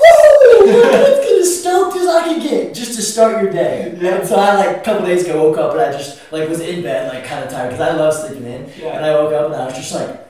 Woo! 0.00 0.66
Let's 0.66 1.26
get 1.26 1.40
as 1.40 1.60
stoked 1.60 1.96
as 1.96 2.06
I 2.06 2.22
can 2.24 2.40
get 2.40 2.74
just 2.74 2.94
to 2.96 3.02
start 3.02 3.42
your 3.42 3.52
day. 3.52 3.90
And 4.00 4.26
so 4.26 4.36
I 4.36 4.54
like 4.54 4.76
a 4.78 4.80
couple 4.80 5.06
days 5.06 5.24
ago 5.24 5.42
woke 5.48 5.58
up 5.58 5.72
and 5.72 5.80
I 5.80 5.92
just 5.92 6.20
like 6.32 6.48
was 6.48 6.60
in 6.60 6.82
bed 6.82 7.12
like 7.12 7.24
kind 7.24 7.44
of 7.44 7.50
tired 7.50 7.70
because 7.70 7.80
I 7.88 7.92
love 7.96 8.14
sleeping 8.14 8.44
in. 8.44 8.70
Yeah. 8.78 8.96
And 8.96 9.04
I 9.04 9.14
woke 9.14 9.32
up 9.32 9.46
and 9.46 9.54
I 9.56 9.64
was 9.66 9.74
just 9.74 9.92
like, 9.94 10.24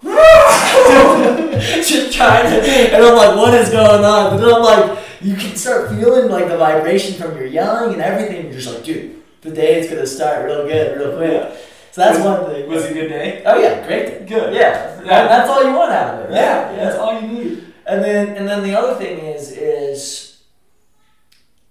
just 1.86 2.12
trying 2.16 2.44
to, 2.50 2.60
and 2.94 3.04
I'm 3.04 3.16
like, 3.16 3.36
what 3.36 3.54
is 3.54 3.70
going 3.70 4.04
on? 4.04 4.30
But 4.30 4.36
then 4.38 4.54
I'm 4.54 4.62
like, 4.62 4.98
you 5.20 5.34
can 5.34 5.56
start 5.56 5.90
feeling 5.90 6.30
like 6.30 6.46
the 6.48 6.56
vibration 6.56 7.14
from 7.20 7.36
your 7.36 7.46
yelling 7.46 7.92
and 7.94 8.02
everything. 8.02 8.44
You're 8.44 8.54
just 8.60 8.72
like, 8.72 8.84
dude, 8.84 9.20
the 9.40 9.50
day 9.50 9.80
is 9.80 9.88
gonna 9.90 10.06
start 10.06 10.44
real 10.46 10.66
good, 10.66 10.98
real 10.98 11.16
quick. 11.16 11.58
So 11.92 12.02
that's 12.02 12.18
Was- 12.18 12.24
one 12.26 12.50
thing. 12.54 12.68
Was 12.68 12.84
it 12.84 12.90
a 12.92 12.94
good 12.94 13.08
day? 13.08 13.42
Oh 13.44 13.58
yeah, 13.58 13.84
great. 13.86 14.26
Good. 14.26 14.54
Yeah, 14.54 14.60
Yeah. 15.00 15.02
That- 15.04 15.28
that's 15.28 15.50
all 15.50 15.64
you 15.64 15.72
want 15.74 15.90
out 15.92 16.14
of 16.14 16.20
it. 16.20 16.28
Right? 16.28 16.34
Yeah, 16.36 16.72
that's 16.76 16.96
all 16.96 17.20
you 17.20 17.26
need. 17.28 17.64
And 17.88 18.04
then 18.04 18.36
and 18.36 18.46
then 18.46 18.62
the 18.62 18.78
other 18.78 18.94
thing 18.94 19.18
is 19.18 19.50
is 19.50 20.42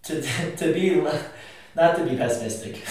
to 0.04 0.22
to 0.58 0.74
be 0.74 1.00
not 1.76 1.96
to 1.96 2.04
be 2.04 2.18
pessimistic, 2.18 2.84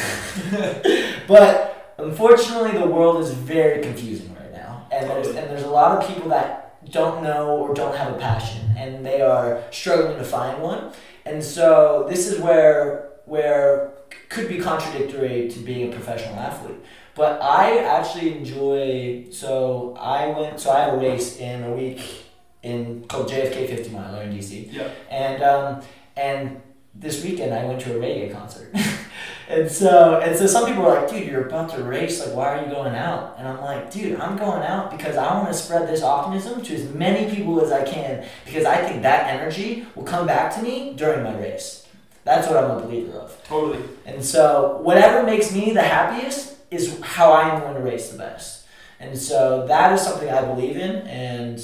but 1.27 1.95
unfortunately 1.99 2.79
the 2.79 2.87
world 2.87 3.21
is 3.21 3.33
very 3.33 3.83
confusing 3.83 4.33
right 4.37 4.53
now, 4.53 4.87
and 4.93 5.11
there's 5.11 5.27
and 5.27 5.51
there's 5.51 5.65
a 5.65 5.71
lot 5.71 6.01
of 6.01 6.09
people 6.09 6.29
that 6.29 6.89
don't 6.93 7.25
know 7.25 7.57
or 7.57 7.75
don't 7.75 7.97
have 7.97 8.15
a 8.15 8.19
passion, 8.19 8.63
and 8.79 9.05
they 9.05 9.21
are 9.21 9.61
struggling 9.73 10.17
to 10.19 10.25
find 10.25 10.63
one, 10.63 10.93
and 11.25 11.43
so 11.43 12.07
this 12.09 12.29
is 12.29 12.39
where 12.39 13.09
where 13.25 13.91
could 14.29 14.49
be 14.49 14.59
contradictory 14.59 15.49
to 15.49 15.59
being 15.59 15.93
a 15.93 15.93
professional 15.93 16.39
athlete. 16.39 16.79
But 17.17 17.43
I 17.43 17.79
actually 17.79 18.37
enjoy. 18.37 19.27
So 19.33 19.97
I 19.99 20.29
went. 20.29 20.61
So 20.61 20.71
I 20.71 20.81
have 20.83 20.95
a 20.95 20.99
race 20.99 21.39
in 21.39 21.65
a 21.65 21.73
week 21.73 22.26
in 22.67 23.07
called 23.07 23.31
JFK 23.31 23.69
50 23.69 23.91
Miler 23.91 24.23
in 24.23 24.37
DC. 24.37 24.73
Yeah. 24.73 24.91
And 25.09 25.43
um, 25.43 25.83
and 26.17 26.61
this 26.95 27.23
weekend 27.23 27.55
I 27.55 27.65
went 27.65 27.81
to 27.83 27.97
a 27.97 28.01
reggae 28.01 28.33
concert. 28.33 28.75
and 29.49 29.71
so 29.71 30.21
and 30.21 30.37
so 30.37 30.47
some 30.47 30.67
people 30.67 30.85
are 30.85 31.01
like, 31.01 31.11
dude, 31.11 31.29
you're 31.29 31.47
about 31.47 31.71
to 31.71 31.83
race. 31.85 32.25
Like, 32.25 32.35
why 32.35 32.57
are 32.57 32.65
you 32.65 32.71
going 32.71 32.95
out? 32.95 33.37
And 33.39 33.47
I'm 33.47 33.61
like, 33.61 33.91
dude, 33.91 34.19
I'm 34.19 34.37
going 34.37 34.63
out 34.63 34.91
because 34.91 35.17
I 35.17 35.33
want 35.35 35.49
to 35.49 35.55
spread 35.55 35.89
this 35.89 36.03
optimism 36.03 36.63
to 36.63 36.75
as 36.75 36.93
many 36.93 37.33
people 37.35 37.61
as 37.61 37.71
I 37.71 37.85
can 37.85 38.27
because 38.45 38.65
I 38.65 38.77
think 38.87 39.03
that 39.03 39.29
energy 39.33 39.87
will 39.95 40.05
come 40.05 40.27
back 40.27 40.55
to 40.57 40.63
me 40.63 40.95
during 40.95 41.23
my 41.23 41.37
race. 41.39 41.87
That's 42.25 42.49
what 42.49 42.57
I'm 42.57 42.71
a 42.73 42.81
believer 42.81 43.19
of. 43.19 43.45
Totally. 43.45 43.85
And 44.05 44.25
so 44.25 44.81
whatever 44.83 45.23
makes 45.23 45.53
me 45.53 45.73
the 45.73 45.83
happiest 45.83 46.57
is 46.73 46.99
how 47.01 47.33
I'm 47.33 47.61
going 47.61 47.75
to 47.75 47.81
race 47.81 48.11
the 48.11 48.19
best. 48.19 48.67
And 48.99 49.17
so 49.17 49.65
that 49.69 49.93
is 49.93 50.01
something 50.01 50.29
I 50.29 50.43
believe 50.43 50.77
in 50.77 51.07
and 51.07 51.61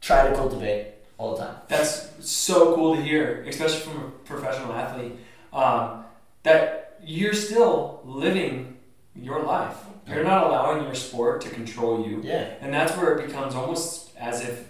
try 0.00 0.28
to 0.28 0.34
cultivate 0.34 0.94
all 1.18 1.36
the 1.36 1.44
time. 1.44 1.56
That's 1.68 2.08
so 2.20 2.74
cool 2.74 2.96
to 2.96 3.02
hear, 3.02 3.44
especially 3.46 3.80
from 3.80 3.96
a 3.98 4.10
professional 4.24 4.72
athlete. 4.72 5.12
Um, 5.52 6.04
that 6.42 6.98
you're 7.02 7.34
still 7.34 8.00
living 8.04 8.76
your 9.14 9.42
life. 9.42 9.76
You're 10.08 10.24
not 10.24 10.46
allowing 10.46 10.84
your 10.84 10.94
sport 10.94 11.42
to 11.42 11.50
control 11.50 12.06
you. 12.06 12.20
Yeah. 12.24 12.54
And 12.60 12.72
that's 12.72 12.96
where 12.96 13.16
it 13.16 13.26
becomes 13.26 13.54
almost 13.54 14.16
as 14.16 14.42
if 14.42 14.66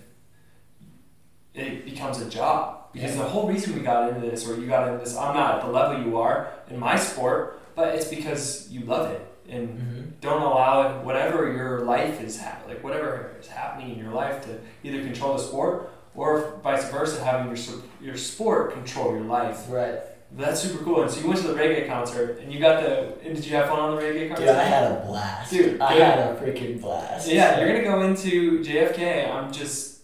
it 1.54 1.84
becomes 1.84 2.20
a 2.20 2.28
job. 2.28 2.92
Because 2.92 3.16
the 3.16 3.22
whole 3.22 3.48
reason 3.48 3.74
we 3.74 3.80
got 3.80 4.08
into 4.08 4.28
this, 4.28 4.48
or 4.48 4.58
you 4.58 4.66
got 4.66 4.88
into 4.88 4.98
this, 5.02 5.16
I'm 5.16 5.34
not 5.34 5.56
at 5.56 5.60
the 5.64 5.70
level 5.70 6.04
you 6.04 6.18
are 6.18 6.52
in 6.68 6.78
my 6.78 6.96
sport, 6.96 7.60
but 7.76 7.94
it's 7.94 8.08
because 8.08 8.68
you 8.70 8.80
love 8.80 9.12
it 9.12 9.29
and 9.50 9.68
Mm-hmm. 9.68 10.00
don't 10.20 10.42
allow 10.42 10.98
it, 10.98 11.04
whatever 11.04 11.52
your 11.52 11.80
life 11.80 12.22
is 12.22 12.38
hap- 12.38 12.66
like 12.68 12.82
whatever 12.84 13.34
is 13.40 13.46
happening 13.48 13.92
in 13.92 13.98
your 13.98 14.12
life 14.12 14.44
to 14.46 14.58
either 14.84 15.02
control 15.02 15.34
the 15.36 15.42
sport 15.42 15.90
or 16.14 16.58
vice 16.62 16.88
versa, 16.90 17.22
having 17.24 17.46
your 17.54 17.76
your 18.00 18.16
sport 18.16 18.72
control 18.72 19.12
your 19.12 19.22
life. 19.24 19.64
Right. 19.68 19.98
That's 20.32 20.60
super 20.60 20.84
cool. 20.84 21.02
And 21.02 21.10
so 21.10 21.20
you 21.20 21.26
went 21.26 21.40
to 21.40 21.48
the 21.48 21.54
reggae 21.54 21.88
concert, 21.88 22.38
and 22.40 22.52
you 22.52 22.60
got 22.60 22.82
the. 22.82 23.18
And 23.24 23.34
did 23.34 23.44
you 23.44 23.56
have 23.56 23.68
fun 23.68 23.80
on 23.80 23.96
the 23.96 24.02
reggae 24.02 24.28
concert? 24.28 24.46
Dude, 24.46 24.54
I 24.54 24.62
had 24.62 24.92
a 24.92 25.04
blast. 25.06 25.50
Dude, 25.52 25.80
I 25.80 25.92
had 25.94 26.18
a 26.20 26.40
freaking 26.40 26.80
blast. 26.80 27.26
Yeah, 27.28 27.58
you're 27.58 27.68
gonna 27.72 27.82
go 27.82 28.02
into 28.02 28.60
JFK. 28.60 29.28
I'm 29.28 29.50
just, 29.52 30.02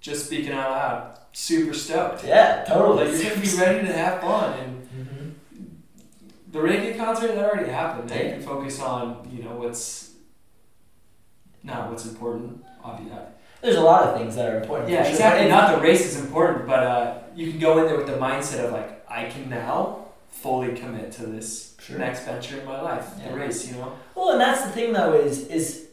just 0.00 0.26
speaking 0.26 0.52
out 0.52 0.70
loud, 0.70 1.18
super 1.32 1.72
stoked. 1.72 2.24
Yeah, 2.24 2.64
totally. 2.68 3.08
Like 3.10 3.22
you're 3.22 3.30
gonna 3.34 3.46
be 3.46 3.56
ready 3.56 3.86
to 3.86 3.92
have 3.94 4.20
fun, 4.20 4.58
and. 4.58 4.85
The 6.56 6.62
reggae 6.62 6.96
concert 6.96 7.34
that 7.34 7.44
already 7.44 7.70
happened. 7.70 8.08
Now 8.10 8.16
you 8.16 8.30
can 8.30 8.42
focus 8.42 8.80
on 8.80 9.28
you 9.32 9.42
know 9.44 9.56
what's, 9.56 10.12
not 11.62 11.90
what's 11.90 12.06
important. 12.06 12.64
Obviously, 12.82 13.18
There's 13.60 13.76
a 13.76 13.80
lot 13.82 14.04
of 14.04 14.16
things 14.18 14.36
that 14.36 14.48
are 14.48 14.60
important. 14.60 14.88
Yeah, 14.90 15.02
sure. 15.02 15.10
exactly. 15.12 15.48
Not 15.48 15.74
the 15.74 15.82
race 15.82 16.06
is 16.06 16.24
important, 16.24 16.66
but 16.66 16.82
uh, 16.84 17.18
you 17.34 17.50
can 17.50 17.60
go 17.60 17.78
in 17.78 17.86
there 17.86 17.96
with 17.96 18.06
the 18.06 18.14
mindset 18.14 18.64
of 18.64 18.72
like, 18.72 19.04
I 19.08 19.24
can 19.28 19.50
now 19.50 20.06
fully 20.28 20.74
commit 20.74 21.12
to 21.12 21.26
this 21.26 21.74
Sure. 21.80 21.98
next 21.98 22.24
venture 22.24 22.58
in 22.60 22.64
my 22.66 22.80
life, 22.80 23.06
Yeah. 23.18 23.30
the 23.30 23.36
race. 23.38 23.66
You 23.68 23.76
know. 23.78 23.92
Well, 24.14 24.30
and 24.30 24.40
that's 24.40 24.62
the 24.64 24.70
thing 24.70 24.92
though 24.92 25.14
is 25.14 25.46
is 25.48 25.88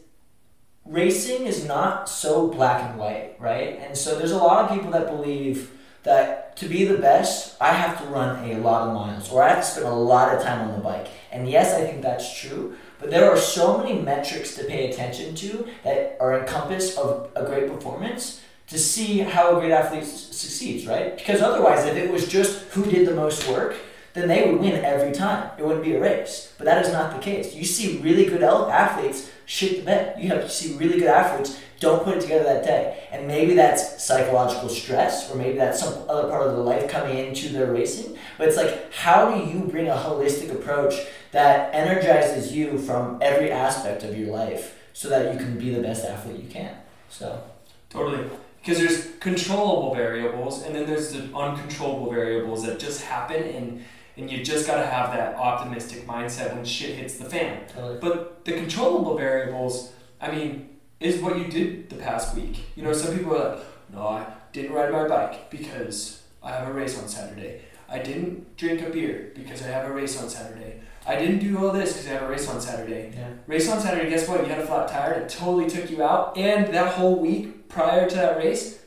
racing 0.84 1.46
is 1.46 1.64
not 1.66 2.08
so 2.08 2.48
black 2.48 2.82
and 2.90 2.98
white, 2.98 3.36
right? 3.38 3.78
And 3.80 3.96
so 3.96 4.16
there's 4.18 4.32
a 4.32 4.38
lot 4.38 4.64
of 4.64 4.76
people 4.76 4.90
that 4.92 5.06
believe 5.06 5.70
that 6.04 6.56
to 6.56 6.68
be 6.68 6.84
the 6.84 6.98
best, 6.98 7.56
I 7.60 7.72
have 7.72 7.98
to 7.98 8.04
run 8.04 8.50
a 8.50 8.58
lot 8.58 8.88
of 8.88 8.94
miles 8.94 9.30
or 9.30 9.42
I 9.42 9.48
have 9.48 9.58
to 9.58 9.64
spend 9.64 9.86
a 9.86 9.92
lot 9.92 10.34
of 10.34 10.42
time 10.42 10.68
on 10.68 10.76
the 10.76 10.82
bike. 10.82 11.08
And 11.32 11.48
yes, 11.48 11.74
I 11.74 11.84
think 11.84 12.02
that's 12.02 12.38
true, 12.38 12.76
but 13.00 13.10
there 13.10 13.30
are 13.30 13.36
so 13.36 13.78
many 13.78 14.00
metrics 14.00 14.54
to 14.56 14.64
pay 14.64 14.90
attention 14.90 15.34
to 15.36 15.66
that 15.82 16.16
are 16.20 16.38
encompassed 16.38 16.96
of 16.98 17.30
a 17.34 17.44
great 17.44 17.68
performance 17.68 18.40
to 18.68 18.78
see 18.78 19.18
how 19.18 19.56
a 19.56 19.60
great 19.60 19.72
athlete 19.72 20.04
succeeds, 20.04 20.86
right? 20.86 21.16
Because 21.16 21.42
otherwise, 21.42 21.84
if 21.84 21.96
it 21.96 22.10
was 22.10 22.28
just 22.28 22.62
who 22.72 22.84
did 22.84 23.06
the 23.06 23.14
most 23.14 23.48
work, 23.48 23.76
then 24.14 24.28
they 24.28 24.48
would 24.48 24.60
win 24.60 24.84
every 24.84 25.12
time. 25.12 25.50
It 25.58 25.66
wouldn't 25.66 25.84
be 25.84 25.94
a 25.94 26.00
race. 26.00 26.54
But 26.56 26.66
that 26.66 26.84
is 26.84 26.92
not 26.92 27.14
the 27.14 27.20
case. 27.20 27.54
You 27.54 27.64
see 27.64 27.98
really 27.98 28.26
good 28.26 28.42
athletes 28.42 29.30
shit 29.44 29.78
the 29.78 29.82
bed. 29.84 30.22
You 30.22 30.28
have 30.30 30.42
to 30.42 30.48
see 30.48 30.76
really 30.76 30.98
good 30.98 31.08
athletes 31.08 31.60
don't 31.84 32.02
put 32.02 32.16
it 32.16 32.20
together 32.22 32.44
that 32.44 32.64
day. 32.64 33.06
And 33.12 33.28
maybe 33.28 33.54
that's 33.54 34.02
psychological 34.02 34.68
stress, 34.68 35.30
or 35.30 35.36
maybe 35.36 35.56
that's 35.56 35.80
some 35.80 36.08
other 36.08 36.28
part 36.28 36.46
of 36.48 36.54
their 36.54 36.64
life 36.64 36.90
coming 36.90 37.18
into 37.18 37.50
their 37.50 37.70
racing. 37.72 38.16
But 38.38 38.48
it's 38.48 38.56
like, 38.56 38.92
how 38.92 39.30
do 39.30 39.50
you 39.50 39.60
bring 39.66 39.88
a 39.88 39.94
holistic 39.94 40.50
approach 40.50 40.94
that 41.32 41.74
energizes 41.74 42.52
you 42.52 42.78
from 42.78 43.18
every 43.20 43.50
aspect 43.50 44.02
of 44.02 44.16
your 44.18 44.34
life 44.34 44.78
so 44.92 45.08
that 45.08 45.32
you 45.32 45.38
can 45.38 45.58
be 45.58 45.70
the 45.70 45.82
best 45.82 46.04
athlete 46.04 46.42
you 46.42 46.48
can? 46.48 46.74
So, 47.08 47.42
Totally. 47.90 48.28
Because 48.60 48.78
there's 48.78 49.16
controllable 49.20 49.94
variables 49.94 50.62
and 50.64 50.74
then 50.74 50.86
there's 50.86 51.12
the 51.12 51.22
uncontrollable 51.36 52.10
variables 52.10 52.64
that 52.64 52.78
just 52.78 53.02
happen 53.02 53.42
and 53.42 53.84
and 54.16 54.30
you 54.30 54.44
just 54.44 54.66
gotta 54.66 54.86
have 54.86 55.12
that 55.12 55.34
optimistic 55.36 56.06
mindset 56.06 56.54
when 56.54 56.64
shit 56.64 56.96
hits 56.96 57.16
the 57.18 57.24
fan. 57.24 57.66
totally. 57.68 57.98
But 58.00 58.44
the 58.44 58.52
controllable 58.52 59.16
variables, 59.16 59.92
I 60.20 60.30
mean, 60.30 60.68
is 61.00 61.20
what 61.20 61.38
you 61.38 61.44
did 61.48 61.90
the 61.90 61.96
past 61.96 62.34
week. 62.34 62.60
You 62.76 62.82
know, 62.84 62.92
some 62.92 63.16
people 63.16 63.36
are 63.36 63.56
like, 63.56 63.64
no, 63.92 64.06
I 64.08 64.26
didn't 64.52 64.72
ride 64.72 64.92
my 64.92 65.06
bike 65.08 65.50
because 65.50 66.22
I 66.42 66.50
have 66.52 66.68
a 66.68 66.72
race 66.72 66.98
on 67.00 67.08
Saturday. 67.08 67.60
I 67.88 67.98
didn't 67.98 68.56
drink 68.56 68.80
a 68.82 68.90
beer 68.90 69.32
because 69.34 69.62
I 69.62 69.66
have 69.66 69.88
a 69.88 69.92
race 69.92 70.20
on 70.20 70.28
Saturday. 70.28 70.80
I 71.06 71.16
didn't 71.16 71.40
do 71.40 71.58
all 71.58 71.70
this 71.70 71.92
because 71.92 72.06
I 72.08 72.10
have 72.14 72.22
a 72.22 72.28
race 72.28 72.48
on 72.48 72.60
Saturday. 72.60 73.12
Yeah. 73.14 73.28
Race 73.46 73.68
on 73.70 73.78
Saturday, 73.80 74.08
guess 74.08 74.26
what? 74.26 74.40
You 74.40 74.46
had 74.46 74.60
a 74.60 74.66
flat 74.66 74.88
tire. 74.88 75.12
It 75.12 75.28
totally 75.28 75.68
took 75.68 75.90
you 75.90 76.02
out. 76.02 76.36
And 76.38 76.72
that 76.72 76.94
whole 76.94 77.16
week 77.20 77.68
prior 77.68 78.08
to 78.08 78.16
that 78.16 78.38
race, 78.38 78.80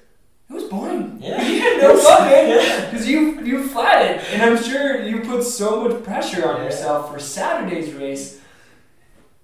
it 0.49 0.53
was 0.53 0.64
boring. 0.64 1.20
Yeah. 1.22 1.41
You 1.47 1.60
had 1.62 1.82
no 1.82 1.97
fun, 1.97 2.24
man. 2.24 2.86
Because 2.91 3.08
you 3.08 3.41
you 3.41 3.68
flatted, 3.68 4.24
and 4.34 4.41
I'm 4.41 4.62
sure 4.64 5.03
you 5.05 5.20
put 5.22 5.43
so 5.43 5.84
much 5.88 6.03
pressure 6.03 6.47
on 6.49 6.58
Yeah. 6.58 6.64
yourself 6.66 7.12
for 7.14 7.20
Saturday's 7.20 7.93
race 7.93 8.37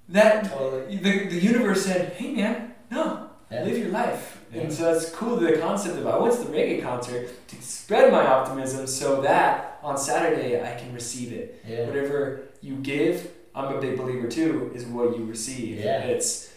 that 0.09 0.45
Totally. 0.51 0.97
the, 0.97 1.27
the 1.29 1.39
universe 1.39 1.85
said, 1.85 2.13
"Hey, 2.13 2.31
man, 2.33 2.73
no, 2.91 3.29
Yeah. 3.51 3.63
live 3.63 3.77
your 3.77 3.89
life." 3.89 4.39
Yeah. 4.53 4.61
And 4.61 4.73
so 4.73 4.83
that's 4.93 5.09
cool. 5.11 5.37
The 5.37 5.57
concept 5.57 5.97
of 5.97 6.05
I 6.07 6.17
went 6.17 6.33
to 6.35 6.43
the 6.43 6.51
reggae 6.53 6.81
concert 6.83 7.29
to 7.47 7.61
spread 7.61 8.11
my 8.11 8.25
optimism, 8.25 8.85
so 8.87 9.21
that 9.21 9.79
on 9.81 9.97
Saturday 9.97 10.61
I 10.61 10.75
can 10.79 10.93
receive 10.93 11.31
it. 11.33 11.61
Yeah. 11.67 11.87
Whatever 11.87 12.41
you 12.61 12.75
give, 12.75 13.31
I'm 13.55 13.75
a 13.75 13.81
big 13.81 13.97
believer 13.97 14.27
too, 14.27 14.71
is 14.75 14.85
what 14.85 15.17
you 15.17 15.25
receive. 15.25 15.79
Yeah. 15.79 15.99
It's 16.01 16.53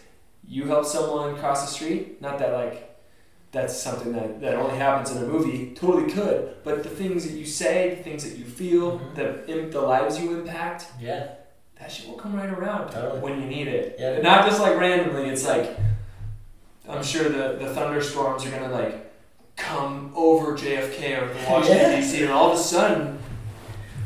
you 0.47 0.65
help 0.65 0.85
someone 0.85 1.35
cross 1.37 1.61
the 1.61 1.67
street. 1.73 2.21
Not 2.21 2.37
that 2.39 2.53
like 2.53 2.83
that's 3.51 3.75
something 3.75 4.11
that, 4.13 4.41
that 4.41 4.55
only 4.55 4.77
happens 4.77 5.09
in 5.11 5.23
a 5.23 5.25
movie. 5.25 5.73
Totally 5.73 6.11
could, 6.11 6.57
but 6.63 6.83
the 6.83 6.89
things 6.89 7.25
that 7.25 7.33
you 7.33 7.45
say, 7.45 7.95
the 7.95 8.03
things 8.03 8.23
that 8.29 8.37
you 8.37 8.45
feel, 8.45 8.99
Mhm. 8.99 9.15
the 9.15 9.69
the 9.71 9.81
lives 9.81 10.19
you 10.19 10.37
impact, 10.39 10.87
Yeah. 11.01 11.29
That 11.87 11.93
shit 11.93 12.09
will 12.09 12.17
come 12.17 12.35
right 12.35 12.49
around 12.49 12.91
Totally. 12.91 13.21
when 13.21 13.41
you 13.41 13.47
need 13.47 13.69
it. 13.69 13.95
Yeah. 13.97 14.19
Not 14.19 14.45
just 14.45 14.59
like 14.59 14.77
randomly. 14.77 15.29
It's 15.29 15.45
like 15.47 15.77
I'm 16.89 17.01
sure 17.01 17.29
the 17.29 17.63
the 17.63 17.73
thunderstorms 17.73 18.45
are 18.45 18.51
gonna 18.51 18.69
like 18.69 19.13
come 19.55 20.11
over 20.13 20.51
JFK 20.57 21.21
or 21.21 21.27
Washington 21.49 21.91
Yeah. 21.91 22.01
D.C. 22.01 22.23
and 22.23 22.31
all 22.31 22.51
of 22.51 22.59
a 22.59 22.61
sudden 22.61 23.19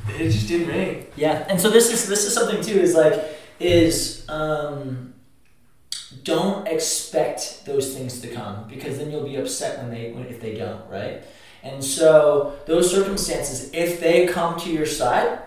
it 0.10 0.30
just 0.30 0.48
didn't 0.48 0.68
rain. 0.68 1.08
Yeah, 1.16 1.44
and 1.50 1.60
so 1.60 1.72
this 1.72 1.92
is 1.92 2.08
this 2.08 2.24
is 2.24 2.36
something 2.36 2.62
too. 2.62 2.80
Is 2.80 2.94
like 2.94 3.20
is 3.60 4.30
um, 4.30 5.16
don't 6.24 6.68
expect 6.68 7.66
those 7.66 7.96
things 7.96 8.22
to 8.22 8.28
come 8.28 8.68
because 8.68 9.00
then 9.00 9.10
you'll 9.10 9.26
be 9.26 9.38
upset 9.38 9.80
when 9.80 9.90
they 9.90 10.12
when, 10.12 10.28
if 10.28 10.40
they 10.40 10.54
don't, 10.54 10.88
right? 10.88 11.24
And 11.64 11.84
so 11.84 12.60
those 12.68 12.92
circumstances, 12.92 13.72
if 13.74 14.00
they 14.00 14.28
come 14.28 14.60
to 14.60 14.72
your 14.72 14.86
side, 14.86 15.40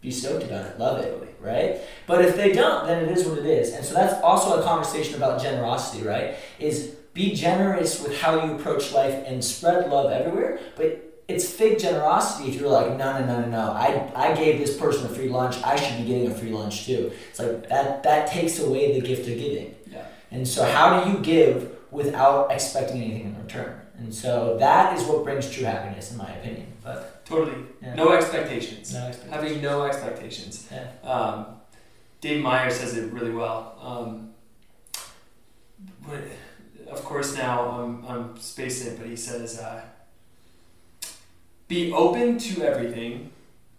be 0.00 0.12
stoked 0.12 0.44
about 0.44 0.66
it, 0.66 0.78
love 0.78 1.00
it, 1.04 1.29
right? 1.40 1.80
But 2.06 2.24
if 2.24 2.36
they 2.36 2.52
don't, 2.52 2.86
then 2.86 3.04
it 3.04 3.16
is 3.16 3.26
what 3.26 3.38
it 3.38 3.46
is. 3.46 3.72
And 3.72 3.84
so 3.84 3.94
that's 3.94 4.20
also 4.22 4.60
a 4.60 4.62
conversation 4.62 5.14
about 5.14 5.42
generosity, 5.42 6.06
right? 6.06 6.36
Is 6.58 6.96
be 7.12 7.34
generous 7.34 8.02
with 8.02 8.20
how 8.20 8.44
you 8.44 8.54
approach 8.54 8.92
life 8.92 9.24
and 9.26 9.44
spread 9.44 9.90
love 9.90 10.12
everywhere, 10.12 10.60
but 10.76 11.10
it's 11.26 11.48
fake 11.48 11.78
generosity 11.78 12.50
if 12.50 12.60
you're 12.60 12.70
like, 12.70 12.96
no, 12.96 13.18
no, 13.18 13.26
no, 13.26 13.40
no, 13.40 13.48
no. 13.48 13.72
I, 13.72 14.10
I 14.14 14.34
gave 14.34 14.58
this 14.58 14.76
person 14.76 15.06
a 15.06 15.08
free 15.08 15.28
lunch. 15.28 15.62
I 15.62 15.76
should 15.76 15.98
be 15.98 16.04
getting 16.04 16.30
a 16.30 16.34
free 16.34 16.50
lunch 16.50 16.86
too. 16.86 17.12
It's 17.30 17.38
like 17.38 17.68
that 17.68 18.02
that 18.02 18.30
takes 18.30 18.58
away 18.58 18.98
the 19.00 19.06
gift 19.06 19.28
of 19.28 19.38
giving. 19.38 19.74
Yeah. 19.90 20.06
And 20.30 20.46
so 20.46 20.64
how 20.64 21.02
do 21.02 21.10
you 21.10 21.18
give 21.18 21.76
without 21.90 22.50
expecting 22.52 23.02
anything 23.02 23.26
in 23.26 23.42
return? 23.42 23.80
And 23.98 24.14
so 24.14 24.56
that 24.58 24.98
is 24.98 25.04
what 25.04 25.24
brings 25.24 25.50
true 25.50 25.64
happiness, 25.64 26.10
in 26.10 26.18
my 26.18 26.30
opinion. 26.32 26.72
But 26.82 27.19
Totally. 27.30 27.64
yeah. 27.80 27.94
No 27.94 28.12
expectations. 28.12 28.92
no 28.92 29.06
expectations. 29.06 29.32
Having 29.34 29.62
no 29.62 29.82
expectations. 29.84 30.68
Yeah. 30.70 31.08
Um, 31.08 31.46
Dave 32.20 32.42
Meyer 32.42 32.70
says 32.70 32.96
it 32.96 33.12
really 33.12 33.30
well. 33.30 33.78
Um, 33.80 34.30
but 36.06 36.20
of 36.90 37.04
course, 37.04 37.34
now 37.36 37.70
I'm, 37.70 38.04
I'm 38.06 38.36
spacing 38.38 38.92
it, 38.92 38.98
but 38.98 39.06
he 39.06 39.16
says, 39.16 39.58
uh, 39.58 39.82
be 41.68 41.92
open 41.92 42.36
to 42.38 42.62
everything 42.64 43.30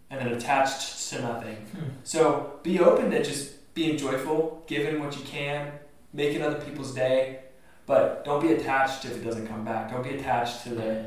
and 0.10 0.20
then 0.22 0.28
attached 0.30 1.10
to 1.10 1.22
nothing. 1.22 1.56
Hmm. 1.56 1.90
So 2.04 2.60
be 2.64 2.80
open 2.80 3.12
to 3.12 3.22
just 3.24 3.74
being 3.74 3.98
joyful, 3.98 4.64
giving 4.68 5.00
what 5.02 5.18
you 5.18 5.24
can, 5.26 5.72
making 6.14 6.42
other 6.42 6.60
people's 6.62 6.94
day, 6.94 7.40
but 7.86 8.24
don't 8.24 8.42
be 8.42 8.54
attached 8.54 9.06
if 9.06 9.18
it 9.18 9.24
doesn't 9.24 9.48
come 9.48 9.66
back. 9.66 9.92
Don't 9.92 10.04
be 10.04 10.12
attached 10.16 10.64
to 10.64 10.70
the 10.70 11.06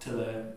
to 0.00 0.10
the 0.10 0.52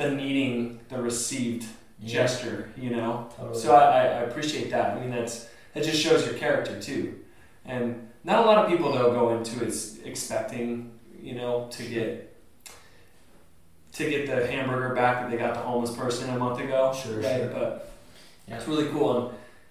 the 0.00 0.10
needing 0.10 0.80
the 0.88 1.00
received 1.00 1.66
Yeah, 2.02 2.26
gesture, 2.26 2.70
you 2.76 2.90
know. 2.90 3.28
totally. 3.36 3.58
So 3.60 3.74
I, 3.74 3.82
I 3.84 4.02
I 4.02 4.20
appreciate 4.28 4.70
that. 4.70 4.96
I 4.96 5.00
mean, 5.00 5.10
that's 5.10 5.46
that 5.74 5.84
just 5.84 6.00
shows 6.02 6.24
your 6.26 6.34
character 6.34 6.80
too. 6.80 7.18
And 7.66 8.08
not 8.24 8.38
a 8.44 8.46
lot 8.46 8.58
of 8.64 8.70
people 8.70 8.92
though 8.92 9.12
go 9.12 9.36
into 9.36 9.62
it 9.64 9.74
expecting, 10.04 10.92
you 11.22 11.34
know, 11.34 11.68
to 11.72 11.82
get 11.84 12.34
to 13.92 14.08
get 14.08 14.26
the 14.26 14.46
hamburger 14.46 14.94
back 14.94 15.20
that 15.20 15.30
they 15.30 15.36
got 15.36 15.54
the 15.54 15.60
homeless 15.60 15.94
person 15.94 16.30
a 16.30 16.38
month 16.38 16.60
ago. 16.60 16.94
Sure, 16.94 17.16
right? 17.20 17.36
sure. 17.36 17.48
But 17.48 17.92
Yeah. 18.48 18.56
it's 18.56 18.66
really 18.68 18.88
cool, 18.88 19.10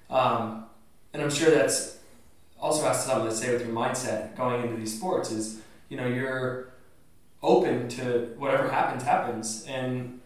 and 0.09 0.15
um, 0.17 0.65
and 1.13 1.21
I'm 1.23 1.29
sure 1.31 1.49
that's 1.51 1.97
also 2.59 2.83
has 2.87 3.03
something 3.05 3.29
to 3.29 3.35
say 3.35 3.51
with 3.53 3.65
your 3.65 3.73
mindset 3.73 4.35
going 4.35 4.61
into 4.63 4.75
these 4.77 4.95
sports. 4.97 5.31
Is 5.31 5.59
you 5.89 5.97
know 5.97 6.05
you're 6.07 6.69
open 7.41 7.87
to 7.97 8.35
whatever 8.37 8.69
happens 8.69 9.03
happens, 9.03 9.65
and 9.67 10.18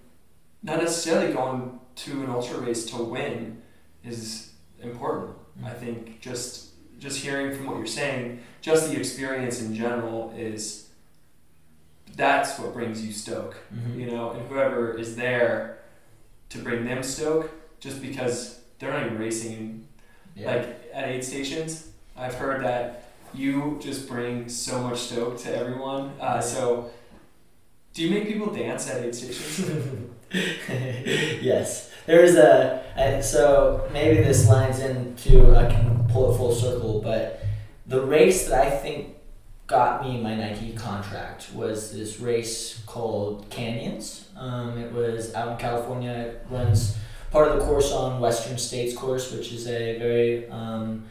not 0.63 0.79
necessarily 0.79 1.33
going 1.33 1.79
to 1.95 2.23
an 2.23 2.29
ultra 2.29 2.57
race 2.59 2.85
to 2.91 2.97
win 3.03 3.61
is 4.03 4.51
important. 4.81 5.35
I 5.63 5.71
think 5.71 6.19
just 6.21 6.69
just 6.99 7.19
hearing 7.21 7.53
from 7.55 7.65
what 7.67 7.77
you're 7.77 7.85
saying, 7.85 8.39
just 8.61 8.89
the 8.89 8.97
experience 8.97 9.61
in 9.61 9.75
general 9.75 10.33
is 10.37 10.87
that's 12.15 12.57
what 12.59 12.73
brings 12.73 13.05
you 13.05 13.11
stoke, 13.11 13.57
Mhm. 13.75 13.97
you 13.97 14.05
know, 14.11 14.31
and 14.31 14.47
whoever 14.47 14.93
is 14.97 15.15
there 15.17 15.79
to 16.49 16.59
bring 16.59 16.85
them 16.85 17.03
stoke, 17.03 17.49
just 17.79 18.01
because 18.01 18.59
they're 18.79 18.91
not 18.91 19.05
even 19.05 19.17
racing 19.17 19.85
Yeah. 20.35 20.55
like 20.55 20.89
at 20.93 21.09
aid 21.09 21.23
stations. 21.25 21.89
I've 22.15 22.35
heard 22.35 22.63
that 22.63 23.09
you 23.33 23.79
just 23.81 24.07
bring 24.07 24.47
so 24.47 24.81
much 24.81 24.99
stoke 24.99 25.39
to 25.39 25.55
everyone. 25.55 26.13
Uh, 26.21 26.39
so, 26.39 26.91
do 27.93 28.03
you 28.03 28.11
make 28.11 28.27
people 28.27 28.53
dance 28.53 28.89
at 28.89 29.03
aid 29.03 29.13
stations? 29.15 29.69
yes, 31.41 31.91
there 32.05 32.23
is 32.23 32.35
a. 32.35 32.81
So 33.21 33.87
maybe 33.93 34.21
this 34.21 34.47
lines 34.47 34.79
into 34.79 35.55
I 35.55 35.71
can 35.71 36.07
pull 36.09 36.33
it 36.33 36.37
full 36.37 36.53
circle, 36.53 37.01
but 37.01 37.43
the 37.85 38.01
race 38.01 38.47
that 38.47 38.65
I 38.65 38.69
think 38.69 39.15
got 39.67 40.03
me 40.03 40.19
my 40.19 40.35
Nike 40.35 40.73
contract 40.73 41.51
was 41.53 41.91
this 41.91 42.19
race 42.19 42.83
called 42.85 43.49
Canyons. 43.49 44.27
Um, 44.35 44.77
it 44.77 44.91
was 44.91 45.33
out 45.33 45.51
in 45.53 45.57
California. 45.57 46.11
It 46.11 46.45
runs 46.49 46.97
part 47.31 47.47
of 47.49 47.59
the 47.59 47.65
course 47.65 47.91
on 47.91 48.19
Western 48.19 48.57
States 48.57 48.95
course, 48.95 49.31
which 49.31 49.51
is 49.51 49.67
a 49.67 49.97
very 49.99 50.49
um, 50.49 51.05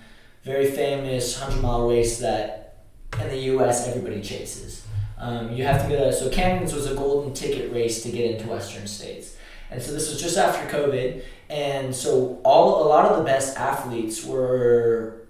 very 0.44 0.70
famous 0.70 1.38
hundred 1.38 1.62
mile 1.62 1.88
race 1.88 2.18
that 2.18 2.84
in 3.20 3.28
the 3.28 3.38
U.S. 3.54 3.86
everybody 3.88 4.20
chases. 4.20 4.84
Um, 5.22 5.52
you 5.52 5.64
have 5.64 5.82
to 5.82 5.88
go 5.88 5.96
to 5.96 6.12
so 6.12 6.28
Canyons 6.28 6.74
was 6.74 6.90
a 6.90 6.94
golden 6.96 7.32
ticket 7.32 7.72
race 7.72 8.02
to 8.02 8.10
get 8.10 8.32
into 8.32 8.48
Western 8.48 8.88
states, 8.88 9.36
and 9.70 9.80
so 9.80 9.92
this 9.92 10.10
was 10.10 10.20
just 10.20 10.36
after 10.36 10.68
COVID, 10.76 11.22
and 11.48 11.94
so 11.94 12.40
all 12.42 12.84
a 12.84 12.88
lot 12.88 13.06
of 13.06 13.18
the 13.18 13.24
best 13.24 13.56
athletes 13.56 14.24
were 14.24 15.22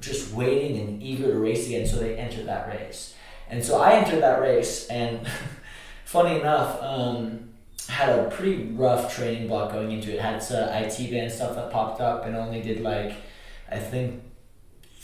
just 0.00 0.34
waiting 0.34 0.78
and 0.78 1.02
eager 1.02 1.32
to 1.32 1.38
race 1.38 1.66
again, 1.66 1.86
so 1.86 1.96
they 1.96 2.16
entered 2.16 2.46
that 2.46 2.68
race, 2.68 3.14
and 3.48 3.64
so 3.64 3.80
I 3.80 3.94
entered 3.94 4.20
that 4.20 4.40
race, 4.42 4.86
and 4.88 5.26
funny 6.04 6.38
enough. 6.38 6.82
Um, 6.82 7.42
had 7.88 8.18
a 8.18 8.28
pretty 8.30 8.64
rough 8.72 9.14
training 9.14 9.46
block 9.46 9.72
going 9.72 9.92
into 9.92 10.12
it. 10.12 10.20
Had 10.20 10.42
some 10.42 10.68
IT 10.68 11.08
band 11.08 11.30
stuff 11.30 11.54
that 11.54 11.70
popped 11.70 12.00
up 12.00 12.26
and 12.26 12.34
only 12.34 12.60
did 12.60 12.80
like, 12.80 13.12
I 13.70 13.78
think, 13.78 14.22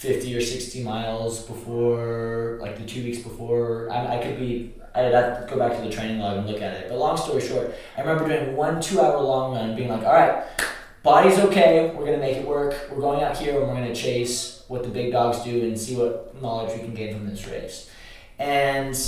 50 0.02 0.36
or 0.36 0.40
60 0.40 0.82
miles 0.82 1.44
before, 1.44 2.58
like 2.60 2.76
the 2.76 2.84
two 2.84 3.04
weeks 3.04 3.18
before. 3.18 3.88
I, 3.88 4.18
I 4.18 4.22
could 4.22 4.36
be, 4.36 4.74
I'd 4.96 5.14
have 5.14 5.46
to 5.46 5.54
go 5.54 5.56
back 5.56 5.76
to 5.76 5.82
the 5.82 5.94
training 5.94 6.18
log 6.18 6.38
and 6.38 6.46
look 6.48 6.60
at 6.60 6.74
it. 6.74 6.88
But 6.88 6.98
long 6.98 7.16
story 7.16 7.40
short, 7.40 7.72
I 7.96 8.00
remember 8.00 8.26
doing 8.26 8.56
one 8.56 8.80
two 8.80 9.00
hour 9.00 9.20
long 9.20 9.54
run, 9.54 9.76
being 9.76 9.90
like, 9.90 10.02
all 10.04 10.12
right, 10.12 10.42
body's 11.04 11.38
okay, 11.38 11.94
we're 11.94 12.04
going 12.04 12.18
to 12.18 12.26
make 12.26 12.38
it 12.38 12.44
work. 12.44 12.88
We're 12.90 13.00
going 13.00 13.22
out 13.22 13.36
here 13.36 13.60
and 13.60 13.68
we're 13.68 13.76
going 13.76 13.86
to 13.86 13.94
chase 13.94 14.64
what 14.66 14.82
the 14.82 14.88
big 14.88 15.12
dogs 15.12 15.44
do 15.44 15.62
and 15.62 15.78
see 15.78 15.94
what 15.94 16.34
knowledge 16.42 16.76
we 16.76 16.84
can 16.84 16.94
gain 16.94 17.14
from 17.14 17.28
this 17.28 17.46
race. 17.46 17.88
And 18.40 19.00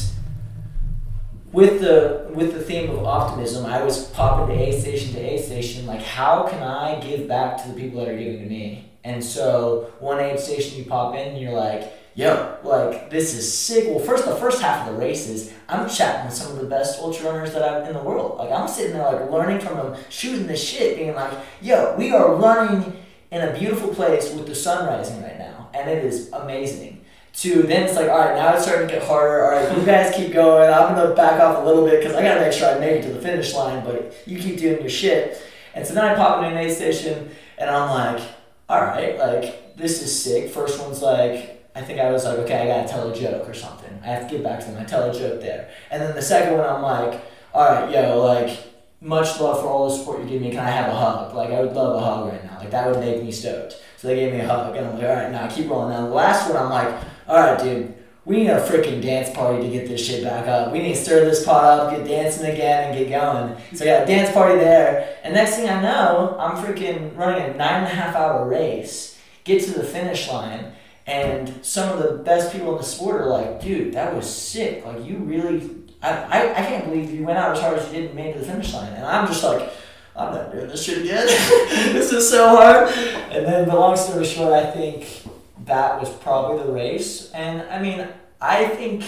with 1.51 1.81
the 1.81 2.31
with 2.33 2.55
the 2.55 2.61
theme 2.61 2.91
of 2.91 3.05
optimism, 3.05 3.67
I 3.67 3.83
was 3.83 4.11
popping 4.11 4.57
to 4.57 4.63
aid 4.63 4.81
station 4.81 5.13
to 5.15 5.19
aid 5.19 5.45
station, 5.45 5.87
like 5.87 6.03
how 6.03 6.45
can 6.45 6.63
I 6.63 7.01
give 7.01 7.27
back 7.27 7.61
to 7.65 7.69
the 7.69 7.75
people 7.75 7.99
that 7.99 8.09
are 8.09 8.17
giving 8.17 8.45
to 8.45 8.49
me? 8.49 8.93
And 9.05 9.23
so 9.23 9.93
one 10.01 10.19
aid 10.19 10.41
station 10.41 10.79
you 10.79 10.85
pop 10.85 11.15
in 11.15 11.29
and 11.29 11.39
you're 11.39 11.53
like, 11.53 11.93
yo, 12.15 12.57
like 12.65 13.11
this 13.11 13.35
is 13.35 13.57
sick. 13.57 13.87
Well 13.87 13.99
first 13.99 14.25
the 14.25 14.37
first 14.37 14.63
half 14.63 14.89
of 14.89 14.95
the 14.95 15.01
races, 15.01 15.53
I'm 15.69 15.89
chatting 15.89 16.27
with 16.27 16.35
some 16.35 16.53
of 16.53 16.59
the 16.59 16.67
best 16.67 17.01
ultra 17.01 17.31
runners 17.31 17.53
that 17.53 17.63
I've 17.63 17.87
in 17.87 17.95
the 17.95 18.03
world. 18.03 18.39
Like 18.39 18.51
I'm 18.51 18.67
sitting 18.67 18.95
there 18.95 19.05
like 19.05 19.31
learning 19.31 19.61
from 19.61 19.77
them, 19.77 19.97
shooting 20.09 20.47
the 20.47 20.57
shit, 20.57 20.97
being 20.97 21.15
like, 21.15 21.33
yo, 21.61 21.95
we 21.97 22.13
are 22.13 22.35
running 22.35 22.97
in 23.31 23.43
a 23.43 23.59
beautiful 23.59 23.89
place 23.89 24.33
with 24.33 24.47
the 24.47 24.55
sun 24.55 24.87
rising 24.87 25.23
right 25.23 25.39
now. 25.39 25.69
And 25.75 25.91
it 25.91 26.05
is 26.05 26.31
amazing 26.33 27.05
to 27.35 27.65
then 27.65 27.83
it's 27.83 27.97
like, 27.97 28.09
all 28.09 28.19
right, 28.19 28.37
now 28.37 28.55
it's 28.55 28.63
starting 28.63 28.87
to 28.87 28.95
get 28.95 29.03
harder. 29.03 29.45
All 29.45 29.51
right, 29.51 29.77
you 29.77 29.85
guys 29.85 30.15
keep 30.15 30.33
going. 30.33 30.73
I'm 30.73 30.95
gonna 30.95 31.15
back 31.15 31.41
off 31.41 31.63
a 31.63 31.67
little 31.67 31.85
bit 31.85 32.01
because 32.01 32.15
I 32.15 32.23
gotta 32.23 32.41
make 32.41 32.53
sure 32.53 32.75
I 32.75 32.79
make 32.79 33.03
it 33.03 33.09
to 33.09 33.13
the 33.13 33.21
finish 33.21 33.53
line. 33.55 33.85
But 33.85 34.15
you 34.27 34.39
keep 34.39 34.59
doing 34.59 34.81
your 34.81 34.89
shit. 34.89 35.43
And 35.75 35.85
so 35.85 35.95
then 35.95 36.05
I 36.05 36.15
pop 36.15 36.39
into 36.39 36.57
an 36.57 36.57
aid 36.57 36.73
station 36.73 37.31
and 37.59 37.69
I'm 37.69 37.91
like, 37.91 38.23
all 38.69 38.81
right, 38.81 39.19
like 39.19 39.77
this 39.77 40.03
is 40.03 40.23
sick. 40.23 40.51
First 40.51 40.81
one's 40.81 41.03
like, 41.03 41.69
I 41.75 41.83
think 41.83 42.01
I 42.01 42.11
was 42.11 42.25
like, 42.25 42.39
okay, 42.41 42.63
I 42.63 42.67
gotta 42.67 42.89
tell 42.89 43.11
a 43.11 43.15
joke 43.15 43.49
or 43.49 43.55
something. 43.55 43.99
I 44.03 44.07
have 44.07 44.29
to 44.29 44.37
get 44.37 44.45
back 44.45 44.61
to 44.61 44.67
them. 44.67 44.81
I 44.81 44.85
tell 44.85 45.11
a 45.11 45.13
joke 45.13 45.41
there. 45.41 45.71
And 45.91 46.01
then 46.01 46.15
the 46.15 46.23
second 46.23 46.57
one, 46.57 46.69
I'm 46.69 46.83
like, 46.83 47.23
all 47.53 47.69
right, 47.69 47.91
yo, 47.91 48.23
like 48.23 48.59
much 49.01 49.39
love 49.41 49.61
for 49.61 49.67
all 49.67 49.89
the 49.89 49.97
support 49.97 50.23
you 50.23 50.29
give 50.29 50.43
me. 50.43 50.51
Can 50.51 50.61
I 50.61 50.71
have 50.71 50.89
a 50.91 50.95
hug? 50.95 51.35
Like 51.35 51.51
I 51.51 51.61
would 51.61 51.75
love 51.75 51.97
a 51.97 52.05
hug 52.05 52.33
right 52.33 52.45
now. 52.45 52.59
Like 52.59 52.71
that 52.71 52.89
would 52.89 53.01
make 53.01 53.23
me 53.23 53.31
stoked. 53.33 53.77
So 53.97 54.09
they 54.09 54.17
gave 54.17 54.33
me 54.33 54.41
a 54.41 54.47
hug, 54.47 54.77
and 54.77 54.87
I'm 54.87 54.95
like, 54.95 55.05
all 55.05 55.15
right, 55.15 55.31
now 55.31 55.49
keep 55.49 55.69
rolling. 55.69 55.91
Now 55.91 56.07
the 56.07 56.15
last 56.15 56.49
one, 56.49 56.59
I'm 56.59 56.71
like 56.71 56.95
all 57.27 57.39
right, 57.39 57.59
dude, 57.59 57.95
we 58.25 58.37
need 58.39 58.49
a 58.49 58.67
freaking 58.67 59.03
dance 59.03 59.35
party 59.35 59.63
to 59.63 59.71
get 59.71 59.87
this 59.87 60.05
shit 60.05 60.25
back 60.25 60.49
up. 60.49 60.73
We 60.73 60.79
need 60.79 60.95
to 60.95 61.03
stir 61.05 61.25
this 61.25 61.45
pot 61.45 61.65
up, 61.65 61.91
get 61.91 62.07
dancing 62.07 62.47
again, 62.47 62.91
and 62.91 62.99
get 62.99 63.11
going. 63.11 63.57
So 63.75 63.85
yeah, 63.85 64.05
dance 64.05 64.33
party 64.33 64.59
there. 64.59 65.19
And 65.23 65.35
next 65.35 65.57
thing 65.57 65.69
I 65.69 65.83
know, 65.83 66.37
I'm 66.39 66.57
freaking 66.65 67.17
running 67.17 67.43
a 67.43 67.57
nine 67.57 67.85
and 67.85 67.87
a 67.87 67.95
half 67.95 68.15
hour 68.15 68.49
race, 68.49 69.19
get 69.45 69.63
to 69.65 69.73
the 69.73 69.85
finish 69.85 70.29
line, 70.29 70.73
and 71.07 71.63
some 71.63 71.93
of 71.93 72.03
the 72.03 72.23
best 72.25 72.51
people 72.51 72.73
in 72.73 72.79
the 72.79 72.85
sport 72.85 73.21
are 73.21 73.27
like, 73.27 73.61
dude, 73.61 73.93
that 73.93 74.15
was 74.15 74.33
sick. 74.33 74.87
Like, 74.87 75.05
you 75.05 75.19
really, 75.19 75.71
I, 76.03 76.11
I, 76.11 76.53
I 76.53 76.67
can't 76.67 76.87
believe 76.87 77.11
you 77.11 77.25
went 77.25 77.37
out 77.37 77.55
as 77.55 77.61
hard 77.61 77.79
as 77.79 77.87
you 77.89 78.01
did 78.01 78.07
and 78.07 78.15
made 78.15 78.31
it 78.31 78.33
to 78.35 78.39
the 78.39 78.47
finish 78.47 78.73
line. 78.73 78.93
And 78.95 79.05
I'm 79.05 79.27
just 79.27 79.45
like, 79.45 79.71
I'm 80.17 80.33
not 80.33 80.51
doing 80.51 80.69
this 80.69 80.83
shit 80.83 81.03
again. 81.03 81.27
this 81.93 82.11
is 82.11 82.31
so 82.31 82.57
hard. 82.57 82.89
And 83.33 83.45
then, 83.45 83.69
the 83.69 83.75
long 83.75 83.97
story 83.97 84.25
short, 84.25 84.53
I 84.53 84.71
think 84.71 85.24
that 85.65 86.01
was 86.01 86.11
probably 86.11 86.65
the 86.65 86.73
race. 86.73 87.31
And 87.33 87.63
I 87.63 87.81
mean, 87.81 88.07
I 88.41 88.67
think, 88.67 89.05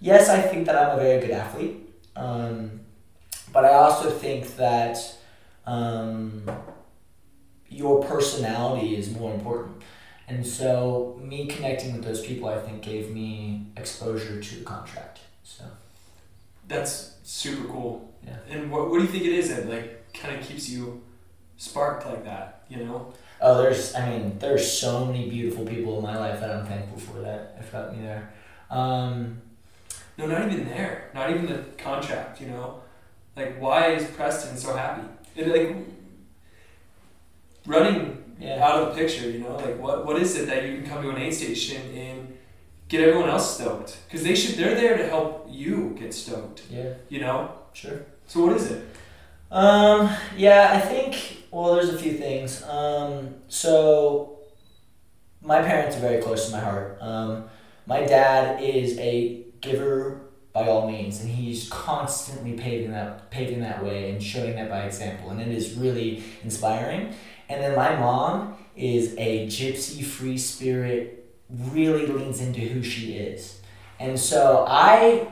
yes, 0.00 0.28
I 0.28 0.40
think 0.40 0.66
that 0.66 0.76
I'm 0.76 0.98
a 0.98 1.00
very 1.00 1.20
good 1.20 1.30
athlete. 1.30 1.76
Um, 2.16 2.80
but 3.52 3.64
I 3.64 3.74
also 3.74 4.10
think 4.10 4.56
that 4.56 4.98
um, 5.66 6.42
your 7.68 8.02
personality 8.04 8.96
is 8.96 9.10
more 9.10 9.32
important. 9.32 9.82
And 10.26 10.46
so, 10.46 11.18
me 11.22 11.46
connecting 11.46 11.94
with 11.94 12.04
those 12.04 12.20
people, 12.20 12.48
I 12.50 12.58
think, 12.58 12.82
gave 12.82 13.10
me 13.10 13.66
exposure 13.78 14.42
to 14.42 14.54
the 14.56 14.64
contract. 14.64 15.20
So, 15.42 15.64
That's 16.66 17.14
super 17.24 17.66
cool. 17.66 18.12
Yeah. 18.26 18.36
And 18.50 18.70
what, 18.70 18.90
what 18.90 18.98
do 18.98 19.04
you 19.04 19.10
think 19.10 19.24
it 19.24 19.32
is 19.32 19.48
that 19.48 19.68
like 19.68 20.12
kind 20.12 20.38
of 20.38 20.46
keeps 20.46 20.68
you 20.68 21.02
sparked 21.56 22.04
like 22.04 22.24
that? 22.24 22.64
You 22.68 22.84
know. 22.84 23.14
Oh, 23.40 23.62
there's, 23.62 23.94
I 23.94 24.08
mean, 24.10 24.38
there's 24.38 24.70
so 24.70 25.04
many 25.04 25.28
beautiful 25.30 25.64
people 25.64 25.96
in 25.98 26.02
my 26.02 26.16
life 26.18 26.40
that 26.40 26.50
I'm 26.50 26.66
thankful 26.66 26.98
for 26.98 27.20
that 27.20 27.54
have 27.56 27.72
got 27.72 27.96
me 27.96 28.02
there. 28.02 28.32
Um, 28.70 29.40
No, 30.16 30.26
not 30.26 30.50
even 30.52 30.68
there. 30.68 31.10
Not 31.14 31.30
even 31.30 31.46
the 31.46 31.64
contract. 31.78 32.40
You 32.40 32.48
know, 32.48 32.80
like 33.36 33.60
why 33.60 33.92
is 33.92 34.04
Preston 34.10 34.56
so 34.56 34.74
happy? 34.76 35.06
And 35.36 35.52
like 35.52 35.76
running 37.66 38.24
yeah. 38.40 38.64
out 38.64 38.82
of 38.82 38.88
the 38.88 39.00
picture. 39.00 39.30
You 39.30 39.38
know, 39.40 39.54
like 39.56 39.78
what 39.78 40.04
what 40.06 40.20
is 40.20 40.36
it 40.36 40.46
that 40.46 40.64
you 40.64 40.78
can 40.78 40.86
come 40.90 41.02
to 41.02 41.10
an 41.10 41.18
aid 41.18 41.32
station 41.34 41.82
and 41.94 42.36
get 42.88 43.00
everyone 43.06 43.28
else 43.28 43.54
stoked? 43.54 43.98
Because 44.06 44.24
they 44.24 44.34
should. 44.34 44.56
They're 44.56 44.74
there 44.74 44.96
to 44.98 45.06
help 45.06 45.46
you 45.48 45.96
get 45.98 46.12
stoked. 46.14 46.62
Yeah, 46.70 46.94
You 47.08 47.20
know. 47.20 47.52
sure. 47.72 48.02
So 48.26 48.44
what 48.46 48.56
is 48.56 48.70
it? 48.70 48.84
Um, 49.50 50.10
yeah, 50.36 50.72
I 50.74 50.80
think, 50.80 51.37
well, 51.50 51.74
there's 51.74 51.88
a 51.88 51.98
few 51.98 52.12
things. 52.12 52.62
Um, 52.64 53.36
so, 53.48 54.38
my 55.42 55.62
parents 55.62 55.96
are 55.96 56.00
very 56.00 56.20
close 56.22 56.46
to 56.46 56.52
my 56.52 56.60
heart. 56.60 56.98
Um, 57.00 57.44
my 57.86 58.04
dad 58.04 58.62
is 58.62 58.98
a 58.98 59.44
giver 59.60 60.20
by 60.52 60.68
all 60.68 60.90
means, 60.90 61.20
and 61.20 61.30
he's 61.30 61.68
constantly 61.68 62.52
paving 62.52 62.90
that, 62.92 63.30
paving 63.30 63.60
that 63.60 63.84
way 63.84 64.10
and 64.10 64.22
showing 64.22 64.56
that 64.56 64.68
by 64.68 64.82
example, 64.82 65.30
and 65.30 65.40
it 65.40 65.48
is 65.48 65.74
really 65.74 66.22
inspiring. 66.42 67.14
And 67.48 67.62
then 67.62 67.76
my 67.76 67.96
mom 67.96 68.56
is 68.76 69.14
a 69.18 69.46
gypsy 69.46 70.04
free 70.04 70.38
spirit, 70.38 71.34
really 71.48 72.06
leans 72.06 72.40
into 72.40 72.60
who 72.60 72.82
she 72.82 73.14
is. 73.14 73.60
And 74.00 74.18
so 74.18 74.64
I 74.68 75.28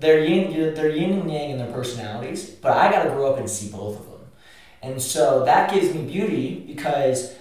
they're 0.00 0.24
yin, 0.24 0.74
they're 0.74 0.88
yin 0.88 1.20
and 1.20 1.30
yang 1.30 1.50
in 1.50 1.58
their 1.58 1.70
personalities, 1.72 2.48
but 2.48 2.72
I 2.72 2.90
got 2.90 3.04
to 3.04 3.10
grow 3.10 3.32
up 3.32 3.38
and 3.38 3.48
see 3.48 3.70
both 3.70 4.00
of 4.00 4.06
them. 4.06 4.09
And 4.82 5.00
so 5.00 5.44
that 5.44 5.72
gives 5.72 5.94
me 5.94 6.02
beauty 6.02 6.64
because 6.66 7.36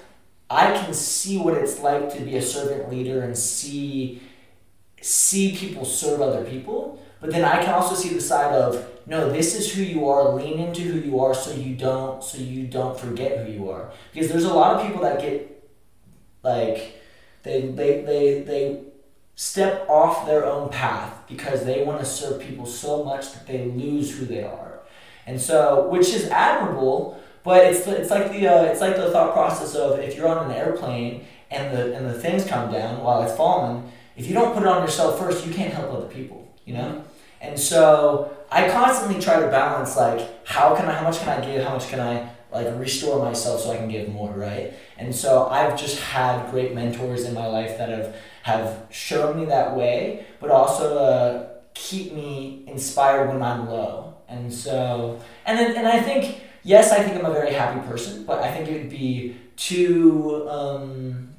I 0.50 0.74
can 0.74 0.94
see 0.94 1.38
what 1.38 1.54
it's 1.54 1.80
like 1.80 2.14
to 2.16 2.22
be 2.22 2.36
a 2.36 2.42
servant 2.42 2.90
leader 2.90 3.22
and 3.22 3.38
see 3.38 4.22
see 5.02 5.56
people 5.56 5.86
serve 5.86 6.22
other 6.22 6.44
people, 6.44 7.02
but 7.22 7.32
then 7.32 7.46
I 7.46 7.64
can 7.64 7.74
also 7.74 7.96
see 7.96 8.10
the 8.10 8.22
side 8.22 8.54
of 8.54 8.86
no, 9.06 9.32
this 9.32 9.56
is 9.56 9.74
who 9.74 9.82
you 9.82 10.08
are, 10.08 10.34
lean 10.34 10.60
into 10.60 10.82
who 10.82 11.00
you 11.00 11.20
are 11.20 11.34
so 11.34 11.52
you 11.52 11.76
don't 11.76 12.24
so 12.24 12.38
you 12.38 12.68
don't 12.68 13.00
forget 13.00 13.46
who 13.46 13.52
you 13.52 13.70
are. 13.70 13.92
Because 14.14 14.30
there's 14.30 14.44
a 14.44 14.54
lot 14.54 14.76
of 14.76 14.86
people 14.86 15.02
that 15.04 15.22
get 15.22 15.70
like 16.44 17.02
they 17.44 17.62
they 17.62 18.02
they, 18.02 18.42
they 18.42 18.82
step 19.36 19.88
off 19.88 20.26
their 20.26 20.46
own 20.46 20.70
path 20.70 21.14
because 21.28 21.64
they 21.64 21.84
want 21.84 22.00
to 22.00 22.06
serve 22.06 22.42
people 22.42 22.66
so 22.66 23.04
much 23.04 23.32
that 23.32 23.48
they 23.48 23.66
lose 23.66 24.18
who 24.18 24.26
they 24.26 24.44
are. 24.44 24.80
And 25.26 25.40
so, 25.40 25.88
which 25.90 26.10
is 26.10 26.28
admirable, 26.30 27.22
but 27.50 27.66
it's 27.66 27.88
it's 27.88 28.12
like 28.12 28.32
the 28.32 28.48
uh, 28.48 28.64
it's 28.66 28.80
like 28.80 28.96
the 28.96 29.10
thought 29.10 29.34
process 29.34 29.74
of 29.74 29.98
if 29.98 30.16
you're 30.16 30.28
on 30.28 30.52
an 30.52 30.56
airplane 30.56 31.26
and 31.50 31.76
the 31.76 31.96
and 31.96 32.06
the 32.06 32.14
things 32.14 32.46
come 32.46 32.72
down 32.72 33.02
while 33.04 33.24
it's 33.24 33.36
falling, 33.36 33.92
if 34.16 34.28
you 34.28 34.36
don't 34.36 34.54
put 34.54 34.62
it 34.62 34.70
on 34.70 34.84
yourself 34.84 35.18
first, 35.18 35.48
you 35.48 35.52
can't 35.52 35.74
help 35.74 35.92
other 35.92 36.06
people, 36.06 36.48
you 36.66 36.76
know? 36.76 37.04
And 37.42 37.60
so 37.60 38.38
I 38.52 38.70
constantly 38.70 39.20
try 39.20 39.40
to 39.40 39.48
balance 39.48 39.98
like 39.98 40.22
how 40.46 40.76
can 40.76 40.86
I 40.86 40.94
how 40.94 41.06
much 41.06 41.20
can 41.22 41.42
I 41.42 41.44
give, 41.44 41.64
how 41.64 41.74
much 41.74 41.88
can 41.90 42.00
I 42.00 42.30
like 42.54 42.68
restore 42.78 43.18
myself 43.26 43.62
so 43.62 43.72
I 43.72 43.78
can 43.78 43.90
give 43.90 44.10
more, 44.10 44.32
right? 44.32 44.72
And 45.00 45.16
so 45.16 45.48
I've 45.48 45.76
just 45.76 46.00
had 46.00 46.52
great 46.52 46.76
mentors 46.76 47.24
in 47.26 47.34
my 47.34 47.48
life 47.48 47.80
that 47.80 47.90
have 47.90 48.16
have 48.44 48.86
shown 48.92 49.40
me 49.40 49.46
that 49.46 49.76
way, 49.76 50.28
but 50.40 50.52
also 50.52 51.00
uh, 51.00 51.50
keep 51.74 52.14
me 52.14 52.64
inspired 52.68 53.30
when 53.30 53.42
I'm 53.42 53.68
low. 53.68 54.18
And 54.28 54.54
so, 54.54 55.20
and 55.48 55.58
then, 55.58 55.76
and 55.76 55.88
I 55.88 56.00
think, 56.00 56.44
yes, 56.64 56.92
I 56.92 57.04
think 57.04 57.18
I'm 57.18 57.30
a 57.30 57.34
very 57.34 57.54
happy 57.54 57.86
person, 57.88 58.24
but 58.26 58.44
I 58.44 58.52
think 58.52 58.70
it 58.70 58.82
would 58.82 58.90
be 58.90 59.36
too, 59.56 60.48
um, 60.50 61.30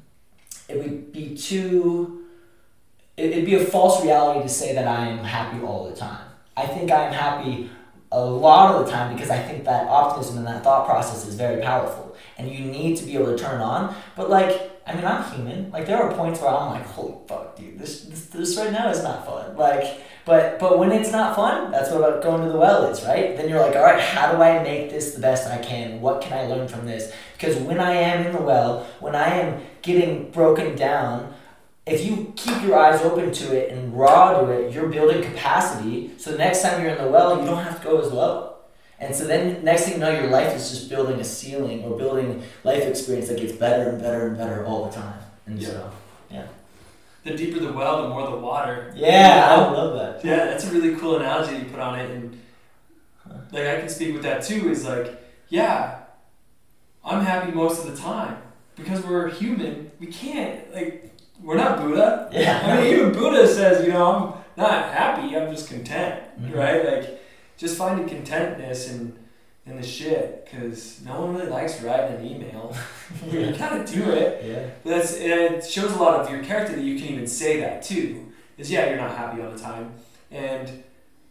it 0.67 0.77
would 0.77 1.11
be 1.11 1.35
too, 1.35 2.25
it, 3.17 3.31
it'd 3.31 3.45
be 3.45 3.55
a 3.55 3.65
false 3.65 4.03
reality 4.03 4.41
to 4.41 4.49
say 4.49 4.73
that 4.75 4.87
I 4.87 5.07
am 5.07 5.23
happy 5.23 5.63
all 5.63 5.89
the 5.89 5.95
time. 5.95 6.25
I 6.55 6.65
think 6.65 6.91
I'm 6.91 7.13
happy 7.13 7.69
a 8.11 8.23
lot 8.23 8.75
of 8.75 8.85
the 8.85 8.91
time 8.91 9.13
because 9.15 9.29
I 9.29 9.41
think 9.41 9.63
that 9.65 9.87
optimism 9.87 10.39
and 10.39 10.47
that 10.47 10.63
thought 10.63 10.85
process 10.85 11.25
is 11.25 11.35
very 11.35 11.61
powerful 11.61 12.15
and 12.37 12.49
you 12.49 12.65
need 12.65 12.97
to 12.97 13.05
be 13.05 13.15
able 13.15 13.27
to 13.27 13.37
turn 13.37 13.61
on. 13.61 13.95
But 14.15 14.29
like, 14.29 14.70
I 14.91 14.95
mean, 14.95 15.05
I'm 15.05 15.31
human. 15.31 15.71
Like 15.71 15.85
there 15.85 16.01
are 16.01 16.13
points 16.13 16.41
where 16.41 16.49
I'm 16.49 16.71
like, 16.71 16.85
holy 16.85 17.15
fuck, 17.27 17.55
dude, 17.55 17.79
this 17.79 18.03
this, 18.03 18.25
this 18.25 18.57
right 18.57 18.71
now 18.71 18.89
is 18.89 19.01
not 19.03 19.25
fun. 19.25 19.55
Like, 19.55 20.01
but 20.25 20.59
but 20.59 20.77
when 20.79 20.91
it's 20.91 21.11
not 21.11 21.35
fun, 21.35 21.71
that's 21.71 21.89
what 21.89 21.99
about 21.99 22.21
going 22.21 22.43
to 22.43 22.51
the 22.51 22.57
well 22.57 22.85
is, 22.87 23.03
right? 23.05 23.37
Then 23.37 23.47
you're 23.47 23.61
like, 23.61 23.75
all 23.75 23.83
right, 23.83 24.01
how 24.01 24.33
do 24.33 24.41
I 24.41 24.61
make 24.61 24.89
this 24.89 25.13
the 25.15 25.21
best 25.21 25.49
I 25.49 25.59
can? 25.59 26.01
What 26.01 26.21
can 26.21 26.33
I 26.33 26.45
learn 26.47 26.67
from 26.67 26.85
this? 26.85 27.13
Because 27.33 27.55
when 27.55 27.79
I 27.79 27.93
am 27.93 28.25
in 28.25 28.33
the 28.33 28.41
well, 28.41 28.85
when 28.99 29.15
I 29.15 29.29
am 29.29 29.61
getting 29.81 30.29
broken 30.31 30.75
down, 30.75 31.33
if 31.85 32.05
you 32.05 32.33
keep 32.35 32.61
your 32.61 32.77
eyes 32.77 33.01
open 33.01 33.31
to 33.31 33.57
it 33.57 33.71
and 33.71 33.97
raw 33.97 34.41
to 34.41 34.49
it, 34.51 34.73
you're 34.73 34.89
building 34.89 35.23
capacity. 35.23 36.11
So 36.17 36.33
the 36.33 36.37
next 36.37 36.63
time 36.63 36.81
you're 36.81 36.91
in 36.91 37.03
the 37.03 37.09
well, 37.09 37.39
you 37.39 37.45
don't 37.45 37.63
have 37.63 37.81
to 37.81 37.83
go 37.87 38.01
as 38.01 38.11
low. 38.11 38.50
And 39.01 39.15
so 39.15 39.25
then 39.25 39.63
next 39.65 39.83
thing 39.85 39.93
you 39.95 39.99
know, 39.99 40.11
your 40.11 40.29
life 40.29 40.55
is 40.55 40.69
just 40.69 40.87
building 40.89 41.19
a 41.19 41.23
ceiling 41.23 41.83
or 41.83 41.97
building 41.97 42.43
life 42.63 42.83
experience 42.83 43.27
that 43.29 43.39
gets 43.39 43.53
better 43.53 43.89
and 43.89 43.99
better 44.01 44.27
and 44.27 44.37
better 44.37 44.63
all 44.65 44.85
the 44.85 44.91
time. 44.95 45.19
And 45.47 45.61
so, 45.61 45.91
yeah. 46.29 46.45
The 47.23 47.35
deeper 47.35 47.59
the 47.59 47.73
well, 47.73 48.03
the 48.03 48.09
more 48.09 48.29
the 48.29 48.37
water. 48.37 48.93
yeah, 48.95 49.47
I 49.49 49.55
love 49.71 49.95
that. 49.97 50.23
Yeah, 50.23 50.45
that's 50.45 50.65
a 50.67 50.71
really 50.71 50.95
cool 50.95 51.17
analogy 51.17 51.55
you 51.57 51.65
put 51.65 51.79
on 51.79 51.99
it, 51.99 52.09
and 52.11 52.39
like 53.51 53.65
I 53.65 53.79
can 53.79 53.89
speak 53.89 54.13
with 54.13 54.23
that 54.23 54.43
too. 54.43 54.69
Is 54.71 54.85
like, 54.87 55.21
yeah, 55.49 55.99
I'm 57.05 57.23
happy 57.23 57.51
most 57.51 57.85
of 57.85 57.91
the 57.91 57.97
time 58.01 58.37
because 58.75 59.03
we're 59.05 59.29
human. 59.29 59.91
We 59.99 60.07
can't 60.07 60.73
like 60.73 61.11
we're 61.43 61.57
not 61.57 61.79
Buddha. 61.79 62.29
Yeah. 62.31 62.59
I 62.65 62.81
mean, 62.81 62.93
even 62.93 63.11
Buddha 63.13 63.47
says, 63.47 63.85
you 63.85 63.91
know, 63.93 64.05
I'm 64.57 64.61
not 64.63 64.85
happy. 64.93 65.35
I'm 65.37 65.51
just 65.51 65.67
content, 65.69 66.21
Mhm. 66.41 66.55
right? 66.55 66.85
Like, 66.85 67.20
just 67.61 67.77
finding 67.77 68.09
contentness 68.09 68.89
in 68.89 69.13
in 69.67 69.79
the 69.79 69.83
shit, 69.83 70.43
because 70.43 70.99
no 71.05 71.21
one 71.21 71.35
really 71.35 71.47
likes 71.47 71.79
writing 71.83 72.17
an 72.17 72.25
email. 72.25 72.75
you 73.31 73.55
gotta 73.55 73.85
do 73.85 74.09
it. 74.09 74.43
Yeah. 74.43 74.69
That's 74.83 75.13
it 75.13 75.63
shows 75.63 75.91
a 75.91 75.97
lot 75.97 76.19
of 76.19 76.31
your 76.31 76.43
character 76.43 76.75
that 76.75 76.81
you 76.81 76.97
can 76.99 77.09
even 77.09 77.27
say 77.27 77.59
that 77.59 77.83
too. 77.83 78.33
Is 78.57 78.71
yeah, 78.71 78.89
you're 78.89 78.97
not 78.97 79.15
happy 79.15 79.41
all 79.41 79.51
the 79.51 79.59
time, 79.59 79.93
and 80.31 80.83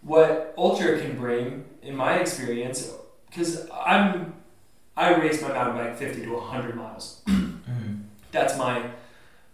what 0.03 0.55
ultra 0.57 1.01
can 1.01 1.19
bring, 1.19 1.65
in 1.83 1.97
my 1.97 2.19
experience, 2.19 2.93
because 3.29 3.69
I'm 3.69 4.35
I 4.97 5.17
race 5.17 5.43
my 5.43 5.49
mountain 5.49 5.85
bike 5.85 5.97
fifty 5.97 6.23
to 6.23 6.39
hundred 6.39 6.77
miles. 6.77 7.23
That's 8.31 8.57
my 8.57 8.91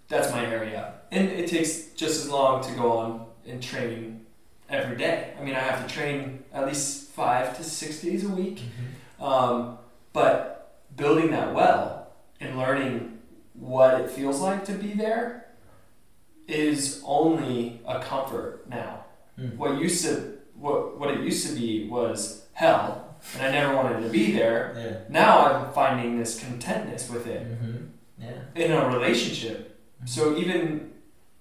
that's 0.08 0.30
my 0.30 0.44
area, 0.44 0.92
and 1.10 1.30
it 1.30 1.48
takes 1.48 1.92
just 1.94 2.22
as 2.22 2.30
long 2.30 2.62
to 2.62 2.72
go 2.72 2.92
on 2.98 3.26
and 3.46 3.62
train 3.62 4.25
every 4.68 4.96
day. 4.96 5.32
I 5.38 5.44
mean, 5.44 5.54
I 5.54 5.60
have 5.60 5.86
to 5.86 5.92
train 5.94 6.44
at 6.52 6.66
least 6.66 7.10
five 7.10 7.56
to 7.56 7.64
six 7.64 8.00
days 8.00 8.24
a 8.24 8.28
week. 8.28 8.62
Um, 9.20 9.78
but 10.12 10.80
building 10.96 11.30
that 11.30 11.54
well 11.54 12.08
and 12.40 12.58
learning 12.58 13.18
what 13.54 14.00
it 14.00 14.10
feels 14.10 14.40
like 14.40 14.64
to 14.66 14.72
be 14.72 14.92
there 14.92 15.46
is 16.48 17.02
only 17.04 17.80
a 17.86 18.00
comfort 18.00 18.68
now. 18.68 19.04
Mm. 19.38 19.56
What 19.56 19.78
used 19.80 20.04
to 20.04 20.34
what 20.54 20.98
what 20.98 21.10
it 21.10 21.20
used 21.20 21.46
to 21.48 21.54
be 21.54 21.88
was 21.88 22.46
hell, 22.52 23.16
and 23.34 23.42
I 23.46 23.50
never 23.50 23.74
wanted 23.74 24.02
to 24.02 24.08
be 24.08 24.32
there. 24.32 24.74
Yeah. 24.76 24.98
Now 25.12 25.38
I'm 25.46 25.72
finding 25.72 26.18
this 26.18 26.38
contentness 26.38 27.10
with 27.10 27.26
it 27.26 27.46
Mhm. 27.46 27.88
Yeah. 28.18 28.30
in 28.54 28.72
a 28.72 28.88
relationship. 28.88 29.78
So 30.06 30.36
even 30.36 30.92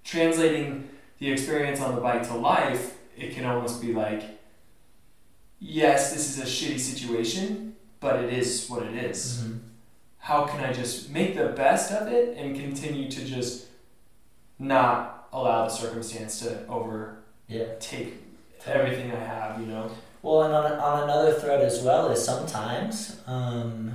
translating 0.03 0.89
the 1.19 1.31
experience 1.31 1.79
on 1.79 1.95
the 1.95 2.01
bike 2.01 2.23
to 2.27 2.35
life, 2.35 2.95
it 3.17 3.33
can 3.33 3.45
almost 3.45 3.81
be 3.81 3.93
like, 3.93 4.23
yes, 5.59 6.13
this 6.13 6.37
is 6.37 6.39
a 6.39 6.45
shitty 6.45 6.79
situation, 6.79 7.75
but 7.99 8.23
it 8.23 8.33
is 8.33 8.67
what 8.69 8.83
it 8.83 8.93
is. 8.95 9.41
Mhm. 9.43 9.59
How 10.19 10.45
can 10.45 10.63
I 10.63 10.73
just 10.73 11.09
make 11.09 11.35
the 11.35 11.47
best 11.49 11.91
of 11.91 12.11
it 12.11 12.35
and 12.37 12.55
continue 12.55 13.09
to 13.11 13.23
just 13.25 13.65
not 14.59 15.27
allow 15.31 15.65
the 15.65 15.69
circumstance 15.73 16.39
to 16.39 16.65
overtake 16.67 17.19
Yeah. 17.47 18.73
everything 18.73 19.11
I 19.11 19.19
have, 19.19 19.59
you 19.59 19.67
know? 19.67 19.91
Well, 20.23 20.43
and 20.43 20.53
on, 20.55 20.71
on 20.73 21.03
another 21.03 21.33
thread 21.33 21.61
as 21.61 21.83
well 21.83 22.09
is 22.09 22.23
sometimes, 22.23 23.17
um, 23.27 23.91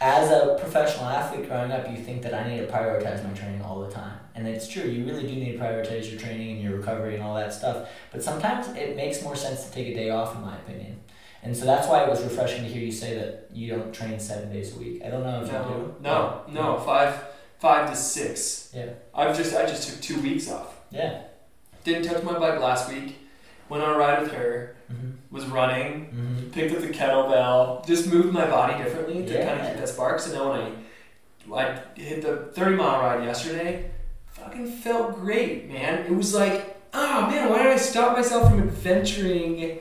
as 0.00 0.30
a 0.30 0.56
professional 0.60 1.06
athlete 1.06 1.48
growing 1.48 1.72
up, 1.72 1.90
you 1.90 1.96
think 1.96 2.22
that 2.22 2.34
I 2.34 2.48
need 2.48 2.58
to 2.58 2.66
prioritize 2.66 3.24
my 3.26 3.32
training 3.32 3.62
all 3.62 3.80
the 3.80 3.90
time. 3.90 4.18
And 4.34 4.46
it's 4.46 4.68
true, 4.68 4.84
you 4.84 5.04
really 5.04 5.22
do 5.26 5.34
need 5.34 5.52
to 5.52 5.58
prioritize 5.58 6.10
your 6.10 6.20
training 6.20 6.52
and 6.52 6.62
your 6.62 6.76
recovery 6.78 7.14
and 7.14 7.22
all 7.24 7.34
that 7.34 7.52
stuff. 7.52 7.88
But 8.12 8.22
sometimes 8.22 8.68
it 8.76 8.94
makes 8.96 9.22
more 9.22 9.34
sense 9.34 9.64
to 9.66 9.72
take 9.72 9.88
a 9.88 9.94
day 9.94 10.10
off, 10.10 10.36
in 10.36 10.42
my 10.42 10.56
opinion. 10.56 11.00
And 11.42 11.56
so 11.56 11.64
that's 11.64 11.88
why 11.88 12.02
it 12.04 12.08
was 12.08 12.22
refreshing 12.22 12.62
to 12.62 12.68
hear 12.68 12.82
you 12.82 12.92
say 12.92 13.14
that 13.16 13.48
you 13.52 13.70
don't 13.70 13.92
train 13.92 14.18
seven 14.20 14.52
days 14.52 14.74
a 14.76 14.78
week. 14.78 15.02
I 15.04 15.08
don't 15.10 15.22
know 15.24 15.40
if 15.42 15.46
you 15.48 15.52
No, 15.52 15.64
do. 15.68 16.02
no, 16.02 16.42
no, 16.48 16.78
five, 16.80 17.14
five 17.58 17.90
to 17.90 17.96
six. 17.96 18.72
Yeah. 18.74 18.90
I've 19.14 19.36
just, 19.36 19.54
I 19.56 19.62
just 19.66 19.88
took 19.88 20.00
two 20.00 20.20
weeks 20.20 20.50
off. 20.50 20.74
Yeah. 20.90 21.22
Didn't 21.84 22.04
touch 22.04 22.22
my 22.22 22.38
bike 22.38 22.60
last 22.60 22.92
week. 22.92 23.18
Went 23.68 23.82
on 23.82 23.94
a 23.94 23.98
ride 23.98 24.22
with 24.22 24.32
her. 24.32 24.76
Mm-hmm. 24.92 25.34
Was 25.34 25.44
running. 25.46 26.06
Mm-hmm. 26.06 26.50
Picked 26.50 26.74
up 26.74 26.80
the 26.80 26.88
kettlebell. 26.88 27.86
Just 27.86 28.06
moved 28.12 28.32
my 28.32 28.46
body 28.46 28.82
differently 28.82 29.24
to 29.26 29.32
kind 29.34 29.50
of 29.50 29.58
Yeah. 29.58 29.70
keep 29.70 29.80
that 29.80 29.88
spark. 29.88 30.18
So 30.20 30.32
now 30.32 30.50
when 30.52 30.60
I, 31.60 31.66
I 31.66 31.82
hit 32.00 32.22
the 32.22 32.50
thirty 32.54 32.74
mile 32.76 33.00
ride 33.00 33.24
yesterday, 33.24 33.90
fucking 34.32 34.66
felt 34.68 35.14
great, 35.16 35.68
man. 35.70 36.06
It 36.06 36.14
was 36.14 36.34
like, 36.34 36.76
oh 36.94 37.26
man, 37.30 37.50
why 37.50 37.62
did 37.64 37.72
I 37.72 37.76
stop 37.76 38.16
myself 38.16 38.48
from 38.50 38.60
adventuring 38.62 39.78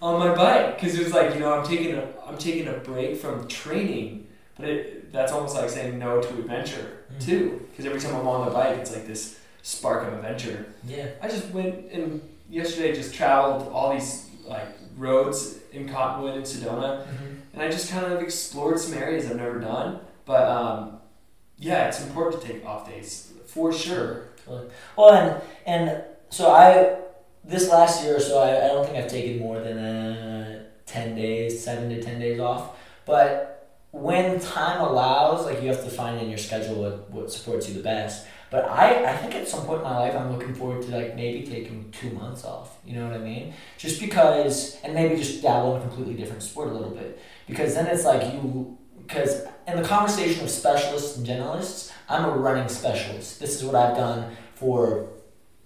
on 0.00 0.18
my 0.20 0.34
bike? 0.34 0.76
Because 0.80 0.98
it 0.98 1.04
was 1.04 1.12
like, 1.12 1.34
you 1.34 1.40
know, 1.40 1.52
I'm 1.58 1.66
taking 1.66 1.94
a, 1.96 2.06
I'm 2.26 2.38
taking 2.38 2.68
a 2.68 2.74
break 2.74 3.16
from 3.16 3.48
training, 3.48 4.28
but 4.56 4.68
it, 4.68 5.12
that's 5.12 5.32
almost 5.32 5.56
like 5.56 5.68
saying 5.70 5.98
no 5.98 6.20
to 6.20 6.28
adventure 6.28 6.94
Mm. 7.12 7.24
too. 7.24 7.66
Because 7.70 7.86
every 7.86 7.98
time 7.98 8.14
I'm 8.14 8.28
on 8.28 8.44
the 8.44 8.52
bike, 8.52 8.76
it's 8.78 8.92
like 8.92 9.06
this 9.06 9.40
spark 9.62 10.06
of 10.06 10.12
adventure. 10.12 10.66
Yeah. 10.86 11.06
I 11.22 11.28
just 11.28 11.48
went 11.50 11.90
and 11.90 12.20
yesterday 12.50 12.94
just 12.94 13.14
traveled 13.14 13.72
all 13.72 13.94
these 13.94 14.27
like 14.48 14.66
roads 14.96 15.58
in 15.72 15.88
Cottonwood 15.88 16.34
and 16.36 16.44
Sedona, 16.44 17.02
Mm-hmm. 17.06 17.34
and 17.52 17.62
I 17.62 17.68
just 17.68 17.90
kind 17.90 18.06
of 18.12 18.20
explored 18.22 18.78
some 18.78 18.94
areas 18.94 19.26
I've 19.30 19.36
never 19.36 19.58
done. 19.60 20.00
But 20.24 20.48
um, 20.48 20.98
yeah, 21.58 21.88
it's 21.88 22.00
important 22.04 22.42
to 22.42 22.48
take 22.48 22.64
off 22.64 22.88
days 22.88 23.32
for 23.46 23.72
sure. 23.72 24.28
Well, 24.96 25.12
and 25.12 25.42
and 25.66 26.02
so 26.30 26.50
I 26.50 26.96
this 27.44 27.68
last 27.70 28.02
year 28.04 28.16
or 28.16 28.20
so, 28.20 28.40
I, 28.40 28.64
I 28.64 28.68
don't 28.68 28.84
think 28.86 28.98
I've 28.98 29.10
taken 29.10 29.38
more 29.38 29.60
than 29.60 29.78
uh, 29.78 30.64
ten 30.86 31.14
days, 31.14 31.62
seven 31.62 31.88
to 31.90 32.02
ten 32.02 32.18
days 32.18 32.40
off. 32.40 32.76
But 33.06 33.68
when 33.90 34.38
time 34.40 34.80
allows, 34.80 35.44
like 35.46 35.62
you 35.62 35.68
have 35.68 35.82
to 35.84 35.90
find 35.90 36.20
in 36.20 36.28
your 36.28 36.38
schedule 36.38 36.76
what, 36.82 37.10
what 37.10 37.32
supports 37.32 37.68
you 37.68 37.74
the 37.74 37.82
best. 37.82 38.26
But 38.50 38.64
I, 38.64 39.04
I 39.04 39.16
think 39.16 39.34
at 39.34 39.46
some 39.46 39.66
point 39.66 39.78
in 39.78 39.84
my 39.84 39.98
life, 39.98 40.14
I'm 40.14 40.32
looking 40.32 40.54
forward 40.54 40.82
to 40.82 40.96
like 40.96 41.14
maybe 41.14 41.46
taking 41.46 41.90
two 41.90 42.10
months 42.10 42.44
off. 42.44 42.78
You 42.84 42.96
know 42.96 43.06
what 43.06 43.14
I 43.14 43.18
mean? 43.18 43.52
Just 43.76 44.00
because, 44.00 44.78
and 44.82 44.94
maybe 44.94 45.16
just 45.16 45.42
dabble 45.42 45.76
in 45.76 45.82
a 45.82 45.84
completely 45.84 46.14
different 46.14 46.42
sport 46.42 46.68
a 46.68 46.72
little 46.72 46.90
bit. 46.90 47.20
Because 47.46 47.74
then 47.74 47.86
it's 47.86 48.04
like 48.04 48.32
you, 48.32 48.78
because 49.06 49.44
in 49.66 49.76
the 49.76 49.86
conversation 49.86 50.44
of 50.44 50.50
specialists 50.50 51.18
and 51.18 51.26
generalists, 51.26 51.92
I'm 52.08 52.24
a 52.24 52.30
running 52.30 52.68
specialist. 52.68 53.38
This 53.38 53.54
is 53.54 53.64
what 53.64 53.74
I've 53.74 53.96
done 53.96 54.34
for 54.54 55.08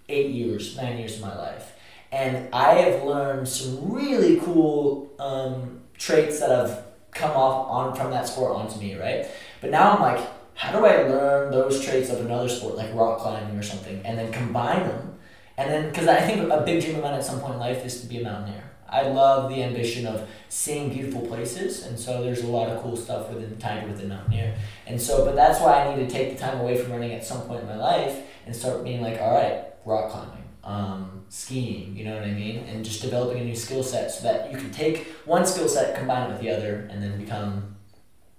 eight 0.09 0.31
years, 0.31 0.75
nine 0.75 0.97
years 0.97 1.15
of 1.15 1.21
my 1.21 1.35
life. 1.37 1.71
And 2.11 2.53
I 2.53 2.75
have 2.75 3.03
learned 3.03 3.47
some 3.47 3.91
really 3.91 4.39
cool 4.41 5.11
um, 5.19 5.81
traits 5.97 6.39
that 6.41 6.49
have 6.49 6.85
come 7.11 7.31
off 7.31 7.69
on 7.69 7.95
from 7.95 8.11
that 8.11 8.27
sport 8.27 8.55
onto 8.55 8.79
me, 8.79 8.95
right? 8.95 9.27
But 9.61 9.71
now 9.71 9.93
I'm 9.93 10.01
like, 10.01 10.27
how 10.55 10.71
do 10.71 10.85
I 10.85 11.03
learn 11.03 11.51
those 11.51 11.83
traits 11.83 12.09
of 12.09 12.25
another 12.25 12.49
sport 12.49 12.75
like 12.75 12.93
rock 12.93 13.19
climbing 13.19 13.57
or 13.57 13.63
something, 13.63 14.01
and 14.05 14.17
then 14.17 14.31
combine 14.31 14.87
them? 14.87 15.19
And 15.57 15.71
then, 15.71 15.89
because 15.89 16.07
I 16.07 16.21
think 16.21 16.51
a 16.51 16.61
big 16.61 16.83
dream 16.83 16.97
of 16.97 17.03
mine 17.03 17.13
at 17.13 17.23
some 17.23 17.39
point 17.39 17.53
in 17.53 17.59
life 17.59 17.85
is 17.85 18.01
to 18.01 18.07
be 18.07 18.19
a 18.19 18.23
mountaineer. 18.23 18.63
I 18.89 19.07
love 19.07 19.49
the 19.49 19.63
ambition 19.63 20.05
of 20.05 20.27
seeing 20.49 20.93
beautiful 20.93 21.21
places, 21.21 21.85
and 21.85 21.99
so 21.99 22.23
there's 22.23 22.41
a 22.41 22.47
lot 22.47 22.69
of 22.69 22.81
cool 22.83 22.95
stuff 22.95 23.29
within 23.29 23.57
tied 23.57 23.87
with 23.87 23.99
the 23.99 24.07
mountaineer. 24.07 24.55
And 24.85 25.01
so, 25.01 25.25
but 25.25 25.35
that's 25.35 25.59
why 25.59 25.83
I 25.83 25.95
need 25.95 26.07
to 26.07 26.13
take 26.13 26.37
the 26.37 26.39
time 26.39 26.59
away 26.59 26.77
from 26.77 26.91
running 26.91 27.11
at 27.13 27.25
some 27.25 27.41
point 27.41 27.61
in 27.61 27.67
my 27.67 27.75
life 27.75 28.21
and 28.45 28.55
start 28.55 28.83
being 28.83 29.01
like, 29.01 29.19
all 29.19 29.33
right, 29.33 29.65
rock 29.85 30.11
climbing, 30.11 30.43
um, 30.63 31.25
skiing, 31.29 31.95
you 31.95 32.05
know 32.05 32.15
what 32.15 32.23
I 32.23 32.33
mean? 32.33 32.65
And 32.65 32.85
just 32.85 33.01
developing 33.01 33.41
a 33.41 33.45
new 33.45 33.55
skill 33.55 33.83
set 33.83 34.11
so 34.11 34.23
that 34.23 34.51
you 34.51 34.57
can 34.57 34.69
take 34.69 35.07
one 35.25 35.45
skill 35.45 35.67
set, 35.67 35.95
combine 35.95 36.29
it 36.29 36.33
with 36.33 36.41
the 36.41 36.51
other, 36.51 36.87
and 36.91 37.01
then 37.01 37.19
become 37.19 37.75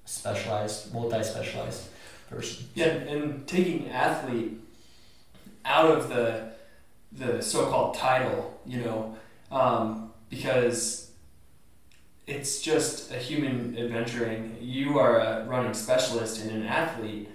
specialized, 0.05 0.95
multi 0.95 1.23
specialized 1.25 1.89
person. 2.35 2.66
Yeah, 2.74 2.87
and 2.87 3.47
taking 3.47 3.89
athlete 3.91 4.61
out 5.64 5.91
of 5.91 6.09
the 6.09 6.53
the 7.12 7.41
so-called 7.41 7.95
title, 7.95 8.61
you 8.66 8.80
know, 8.80 9.16
um, 9.53 10.12
because 10.28 11.12
it's 12.26 12.61
just 12.61 13.12
a 13.12 13.16
human 13.16 13.76
adventuring. 13.78 14.57
You 14.61 14.99
are 14.99 15.20
a 15.20 15.45
running 15.45 15.74
specialist 15.74 16.43
and 16.43 16.51
an 16.51 16.66
athlete, 16.66 17.28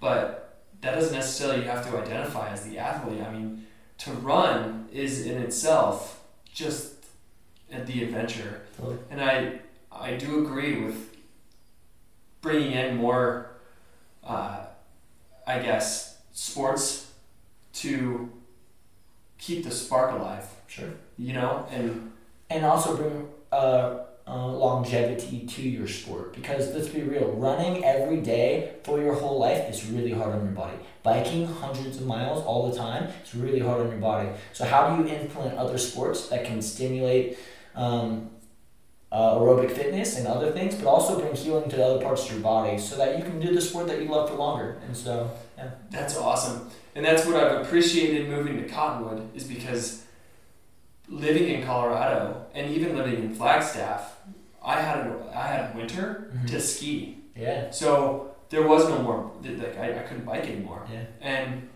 but 0.00 0.58
that 0.80 0.94
doesn't 0.94 1.14
necessarily 1.14 1.62
have 1.64 1.88
to 1.88 1.96
identify 1.96 2.50
as 2.50 2.64
the 2.64 2.78
athlete. 2.78 3.22
I 3.22 3.32
mean, 3.32 3.66
to 3.98 4.10
run 4.12 4.88
is 4.92 5.26
in 5.26 5.40
itself 5.40 6.20
just 6.52 7.04
the 7.70 8.04
adventure, 8.04 8.62
and 9.10 9.22
I 9.22 9.60
I 9.90 10.16
do 10.16 10.44
agree 10.44 10.84
with 10.84 11.16
bringing 12.40 12.72
in 12.72 12.96
more 12.96 13.51
uh, 14.24 14.64
I 15.46 15.58
guess, 15.58 16.18
sports 16.32 17.10
to 17.74 18.30
keep 19.38 19.64
the 19.64 19.70
spark 19.70 20.12
alive. 20.12 20.46
Sure. 20.66 20.90
You 21.18 21.34
know, 21.34 21.66
and 21.70 22.12
and 22.50 22.64
also 22.64 22.96
bring 22.96 23.28
uh, 23.50 24.04
uh, 24.26 24.46
longevity 24.46 25.46
to 25.46 25.62
your 25.62 25.88
sport 25.88 26.32
because 26.32 26.72
let's 26.74 26.88
be 26.88 27.02
real 27.02 27.32
running 27.32 27.84
every 27.84 28.20
day 28.20 28.72
for 28.84 29.00
your 29.00 29.14
whole 29.14 29.38
life 29.38 29.68
is 29.68 29.84
really 29.90 30.12
hard 30.12 30.32
on 30.32 30.44
your 30.44 30.52
body 30.52 30.76
biking 31.02 31.44
hundreds 31.44 31.96
of 31.96 32.06
miles 32.06 32.44
all 32.44 32.70
the 32.70 32.76
time 32.76 33.10
is 33.24 33.34
really 33.34 33.58
hard 33.58 33.80
on 33.80 33.88
your 33.88 33.98
body 33.98 34.28
so 34.52 34.64
how 34.64 34.94
do 34.94 35.02
you 35.02 35.08
implement 35.12 35.58
other 35.58 35.76
sports 35.76 36.28
that 36.28 36.44
can 36.44 36.62
stimulate 36.62 37.36
um, 37.74 38.30
uh, 39.12 39.34
aerobic 39.38 39.70
fitness 39.70 40.16
and 40.18 40.26
other 40.26 40.50
things 40.52 40.74
but 40.74 40.86
also 40.94 41.20
bring 41.20 41.34
healing 41.34 41.68
to 41.70 41.76
other 41.86 42.02
parts 42.02 42.24
of 42.26 42.32
your 42.32 42.40
body 42.40 42.74
so 42.78 42.96
that 42.96 43.10
you 43.18 43.22
can 43.28 43.38
do 43.46 43.54
the 43.54 43.60
sport 43.60 43.86
that 43.86 44.00
you 44.02 44.08
love 44.08 44.28
for 44.30 44.36
longer 44.36 44.68
and 44.86 44.96
so 44.96 45.14
yeah 45.58 45.70
That's 45.90 46.16
awesome. 46.16 46.58
And 46.94 47.04
that's 47.06 47.24
what 47.26 47.36
I've 47.36 47.54
appreciated 47.62 48.28
moving 48.34 48.54
to 48.62 48.64
Cottonwood 48.76 49.20
is 49.38 49.44
because 49.44 50.04
living 51.08 51.46
in 51.54 51.58
Colorado 51.70 52.46
and 52.54 52.64
even 52.74 52.96
living 52.96 53.16
in 53.26 53.34
Flagstaff, 53.34 54.02
I 54.64 54.76
had 54.80 54.98
a, 55.06 55.32
I 55.34 55.46
had 55.52 55.60
a 55.74 55.76
winter 55.76 56.32
to 56.48 56.60
ski. 56.60 57.18
yeah 57.36 57.70
So 57.70 57.90
there 58.50 58.66
was 58.72 58.82
no 58.88 58.98
more 59.06 59.18
like 59.42 59.76
I, 59.78 59.86
I 60.00 60.02
couldn't 60.06 60.26
bike 60.32 60.46
anymore. 60.54 60.82
yeah 60.92 61.04
And 61.20 61.68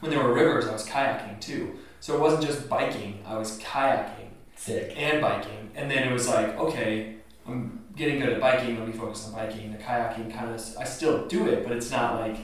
when 0.00 0.10
there 0.12 0.22
were 0.22 0.34
rivers, 0.40 0.64
I 0.70 0.72
was 0.78 0.86
kayaking 0.86 1.40
too. 1.40 1.62
So 2.00 2.08
it 2.16 2.20
wasn't 2.26 2.42
just 2.50 2.60
biking, 2.68 3.12
I 3.26 3.34
was 3.42 3.50
kayaking 3.60 4.30
sick 4.56 4.86
and 4.96 5.20
biking. 5.28 5.59
And 5.74 5.90
then 5.90 6.08
it 6.08 6.12
was 6.12 6.28
like, 6.28 6.58
okay, 6.58 7.16
I'm 7.46 7.84
getting 7.96 8.20
good 8.20 8.30
at 8.30 8.40
biking, 8.40 8.78
let 8.78 8.86
me 8.86 8.94
focus 8.94 9.26
on 9.26 9.32
biking. 9.34 9.72
The 9.72 9.78
kayaking 9.78 10.32
kind 10.34 10.54
of, 10.54 10.62
I 10.78 10.84
still 10.84 11.26
do 11.26 11.48
it, 11.48 11.64
but 11.64 11.72
it's 11.76 11.90
not 11.90 12.20
like 12.20 12.36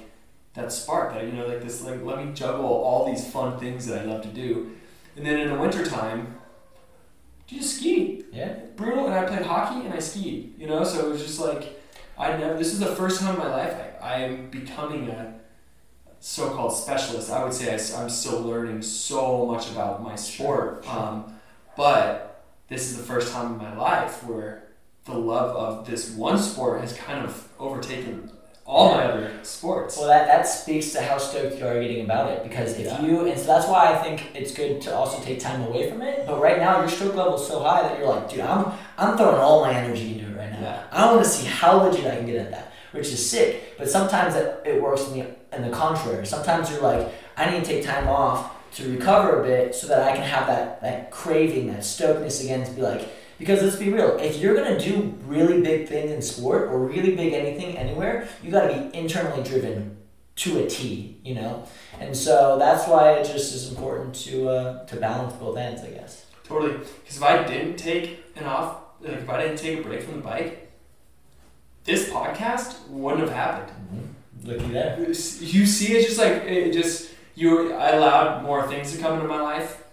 that 0.54 0.72
spark 0.72 1.14
that, 1.14 1.24
you 1.24 1.32
know, 1.32 1.46
like 1.46 1.62
this, 1.62 1.82
like, 1.82 2.02
let 2.02 2.24
me 2.24 2.32
juggle 2.32 2.66
all 2.66 3.06
these 3.06 3.30
fun 3.30 3.58
things 3.58 3.86
that 3.86 4.02
I 4.02 4.04
love 4.04 4.22
to 4.22 4.28
do. 4.28 4.72
And 5.16 5.24
then 5.24 5.40
in 5.40 5.48
the 5.48 5.58
wintertime, 5.58 6.36
you 7.48 7.60
just 7.60 7.76
ski. 7.76 8.24
yeah 8.32 8.54
Brutal, 8.74 9.06
and 9.06 9.14
I 9.14 9.24
played 9.24 9.46
hockey 9.46 9.86
and 9.86 9.94
I 9.94 10.00
skied, 10.00 10.54
you 10.58 10.66
know, 10.66 10.82
so 10.84 11.06
it 11.06 11.10
was 11.10 11.22
just 11.22 11.38
like, 11.38 11.80
I 12.18 12.36
never, 12.36 12.56
this 12.56 12.72
is 12.72 12.80
the 12.80 12.86
first 12.86 13.20
time 13.20 13.34
in 13.34 13.40
my 13.40 13.48
life 13.48 13.74
I, 14.02 14.14
I 14.14 14.14
am 14.20 14.50
becoming 14.50 15.08
a 15.08 15.34
so 16.18 16.50
called 16.50 16.74
specialist. 16.74 17.30
I 17.30 17.44
would 17.44 17.52
say 17.52 17.70
I, 17.70 18.02
am 18.02 18.08
still 18.08 18.40
learning 18.40 18.82
so 18.82 19.46
much 19.46 19.70
about 19.70 20.02
my 20.02 20.16
sport. 20.16 20.82
Sure, 20.84 20.92
sure. 20.92 21.02
Um, 21.02 21.34
but 21.76 22.35
this 22.68 22.90
is 22.90 22.96
the 22.96 23.02
first 23.02 23.32
time 23.32 23.52
in 23.52 23.58
my 23.58 23.76
life 23.76 24.24
where 24.24 24.64
the 25.04 25.14
love 25.14 25.54
of 25.56 25.86
this 25.86 26.10
one 26.10 26.38
sport 26.38 26.80
has 26.80 26.92
kind 26.96 27.24
of 27.24 27.48
overtaken 27.58 28.30
all 28.64 28.92
my 28.96 29.04
other 29.04 29.30
sports. 29.44 29.96
Well, 29.96 30.08
that, 30.08 30.26
that 30.26 30.42
speaks 30.42 30.90
to 30.90 31.00
how 31.00 31.18
stoked 31.18 31.56
you 31.60 31.64
are 31.66 31.80
getting 31.80 32.04
about 32.04 32.32
it 32.32 32.42
because 32.42 32.76
if 32.76 32.86
Yeah. 32.86 33.00
you, 33.00 33.24
and 33.26 33.38
so 33.38 33.46
that's 33.46 33.68
why 33.68 33.94
I 33.94 34.02
think 34.02 34.34
it's 34.34 34.52
good 34.52 34.80
to 34.82 34.94
also 34.94 35.22
take 35.22 35.38
time 35.38 35.62
away 35.62 35.88
from 35.88 36.02
it. 36.02 36.26
But 36.26 36.40
right 36.40 36.58
now, 36.58 36.80
your 36.80 36.88
stoke 36.88 37.14
level 37.14 37.36
is 37.40 37.46
so 37.46 37.62
high 37.62 37.82
that 37.82 37.96
you're 38.00 38.08
like, 38.08 38.28
dude, 38.28 38.40
I'm, 38.40 38.72
I'm 38.98 39.16
throwing 39.16 39.36
all 39.36 39.60
my 39.60 39.72
energy 39.72 40.18
into 40.18 40.32
it 40.32 40.36
right 40.36 40.50
now. 40.50 40.60
Yeah. 40.60 40.82
I 40.90 41.12
want 41.12 41.22
to 41.24 41.30
see 41.30 41.46
how 41.46 41.76
legit 41.84 42.06
I 42.06 42.16
can 42.16 42.26
get 42.26 42.36
at 42.36 42.50
that, 42.50 42.72
which 42.90 43.06
is 43.06 43.30
sick. 43.30 43.78
But 43.78 43.88
sometimes 43.88 44.34
it, 44.34 44.60
it 44.64 44.82
works 44.82 45.06
in 45.06 45.20
the, 45.20 45.56
in 45.56 45.62
the 45.62 45.70
contrary. 45.70 46.26
Sometimes 46.26 46.68
you're 46.68 46.80
like, 46.82 47.06
I 47.36 47.48
need 47.48 47.64
to 47.64 47.70
take 47.70 47.84
time 47.84 48.08
off 48.08 48.52
to 48.76 48.90
recover 48.90 49.40
a 49.40 49.42
bit 49.42 49.74
so 49.74 49.86
that 49.86 50.06
I 50.06 50.14
can 50.14 50.22
have 50.22 50.46
that, 50.48 50.82
that 50.82 51.10
craving, 51.10 51.68
that 51.68 51.80
stokedness 51.80 52.44
again 52.44 52.66
to 52.66 52.70
be 52.72 52.82
like, 52.82 53.08
because 53.38 53.62
let's 53.62 53.76
be 53.76 53.90
real, 53.90 54.18
if 54.18 54.36
you're 54.36 54.54
gonna 54.54 54.78
do 54.78 55.14
really 55.24 55.62
big 55.62 55.88
things 55.88 56.10
in 56.10 56.20
sport 56.20 56.68
or 56.68 56.80
really 56.80 57.16
big 57.16 57.32
anything 57.32 57.78
anywhere, 57.78 58.28
you 58.42 58.50
gotta 58.50 58.74
be 58.74 58.94
internally 58.96 59.42
driven 59.42 59.96
to 60.36 60.62
a 60.62 60.68
T, 60.68 61.18
you 61.24 61.34
know? 61.34 61.66
And 61.98 62.14
so 62.14 62.58
that's 62.58 62.86
why 62.86 63.12
it 63.12 63.24
just 63.24 63.54
is 63.54 63.70
important 63.70 64.14
to 64.26 64.48
uh, 64.50 64.86
to 64.86 64.96
balance 64.96 65.32
both 65.34 65.56
ends, 65.56 65.82
I 65.82 65.90
guess. 65.90 66.26
Totally. 66.44 66.72
Because 66.74 67.16
if 67.16 67.22
I 67.22 67.44
didn't 67.44 67.76
take 67.76 68.24
an 68.36 68.44
off, 68.44 68.76
like 69.00 69.14
if 69.14 69.28
I 69.30 69.42
didn't 69.42 69.58
take 69.58 69.78
a 69.78 69.82
break 69.82 70.02
from 70.02 70.16
the 70.16 70.22
bike, 70.22 70.70
this 71.84 72.10
podcast 72.10 72.86
wouldn't 72.88 73.22
have 73.22 73.32
happened. 73.32 74.14
Looky 74.44 74.68
there. 74.68 74.98
You 74.98 75.14
see, 75.14 75.94
it's 75.94 76.06
just 76.06 76.18
like 76.18 76.42
it 76.44 76.72
just 76.72 77.10
you. 77.36 77.72
I 77.74 77.90
allowed 77.90 78.42
more 78.42 78.66
things 78.66 78.92
to 78.92 78.98
come 78.98 79.14
into 79.14 79.28
my 79.28 79.40
life 79.40 79.84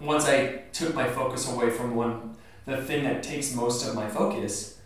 once 0.00 0.26
I 0.26 0.62
took 0.72 0.94
my 0.94 1.08
focus 1.08 1.50
away 1.52 1.70
from 1.70 1.94
one, 1.94 2.36
the 2.66 2.78
thing 2.78 3.04
that 3.04 3.22
takes 3.22 3.54
most 3.54 3.86
of 3.86 3.94
my 3.94 4.08
focus. 4.08 4.78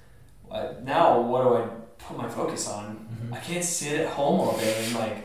Uh, 0.51 0.74
now, 0.82 1.20
what 1.20 1.43
do 1.43 1.55
I 1.55 1.66
put 1.99 2.16
my 2.18 2.28
focus 2.28 2.68
on? 2.68 3.30
I 3.32 3.39
can't 3.39 3.64
sit 3.64 4.01
at 4.01 4.09
home 4.09 4.41
all 4.41 4.57
day 4.59 4.84
and 4.84 4.95
like 4.95 5.16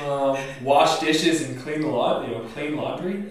um, 0.00 0.36
wash 0.62 1.00
dishes 1.00 1.42
and 1.42 1.60
clean 1.60 1.80
the 1.80 1.88
laundry. 1.88 2.32
You 2.34 2.42
know, 2.42 2.48
clean 2.48 2.76
laundry. 2.76 3.14